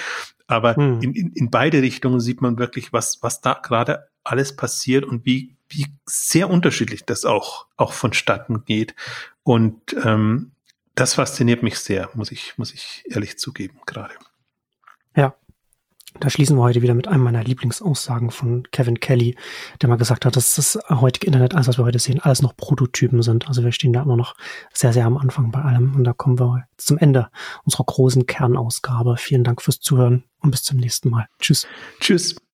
aber 0.47 0.77
hm. 0.77 1.01
in, 1.01 1.15
in, 1.15 1.33
in 1.33 1.51
beide 1.51 1.81
Richtungen 1.81 2.21
sieht 2.21 2.43
man 2.43 2.59
wirklich, 2.59 2.93
was, 2.93 3.23
was 3.23 3.41
da 3.41 3.55
gerade 3.55 4.09
alles 4.25 4.57
passiert 4.57 5.07
und 5.07 5.25
wie, 5.25 5.57
wie 5.71 5.87
sehr 6.05 6.51
unterschiedlich 6.51 7.07
das 7.07 7.25
auch, 7.25 7.67
auch 7.79 7.95
vonstatten 7.95 8.67
geht. 8.67 8.95
Und 9.43 9.97
ähm, 10.05 10.53
das 10.95 11.15
fasziniert 11.15 11.63
mich 11.63 11.79
sehr, 11.79 12.11
muss 12.15 12.31
ich, 12.33 12.57
muss 12.59 12.73
ich 12.73 13.05
ehrlich 13.09 13.39
zugeben, 13.39 13.81
gerade. 13.87 14.15
Ja. 15.17 15.35
Da 16.21 16.29
schließen 16.29 16.59
wir 16.59 16.63
heute 16.63 16.83
wieder 16.83 16.93
mit 16.93 17.09
einem 17.09 17.23
meiner 17.23 17.43
Lieblingsaussagen 17.43 18.31
von 18.31 18.65
Kevin 18.71 19.01
Kelly, 19.01 19.35
der 19.81 19.89
mal 19.89 19.97
gesagt 19.97 20.27
hat, 20.27 20.37
dass 20.37 20.57
das 20.57 20.79
heutige 20.91 21.27
Internet, 21.27 21.55
alles 21.55 21.69
was 21.69 21.79
wir 21.79 21.85
heute 21.85 21.99
sehen, 21.99 22.21
alles 22.21 22.43
noch 22.43 22.55
Prototypen 22.55 23.23
sind. 23.23 23.49
Also 23.49 23.65
wir 23.65 23.73
stehen 23.73 23.95
da 23.95 24.03
immer 24.03 24.17
noch 24.17 24.37
sehr, 24.75 24.93
sehr 24.93 25.07
am 25.07 25.17
Anfang 25.17 25.51
bei 25.51 25.63
allem. 25.63 25.95
Und 25.95 26.05
da 26.05 26.13
kommen 26.13 26.39
wir 26.39 26.65
zum 26.77 26.99
Ende 26.99 27.31
unserer 27.65 27.85
großen 27.85 28.27
Kernausgabe. 28.27 29.17
Vielen 29.17 29.43
Dank 29.43 29.63
fürs 29.63 29.81
Zuhören 29.81 30.25
und 30.41 30.51
bis 30.51 30.63
zum 30.63 30.79
nächsten 30.79 31.09
Mal. 31.09 31.29
Tschüss. 31.41 31.67
Tschüss. 31.99 32.43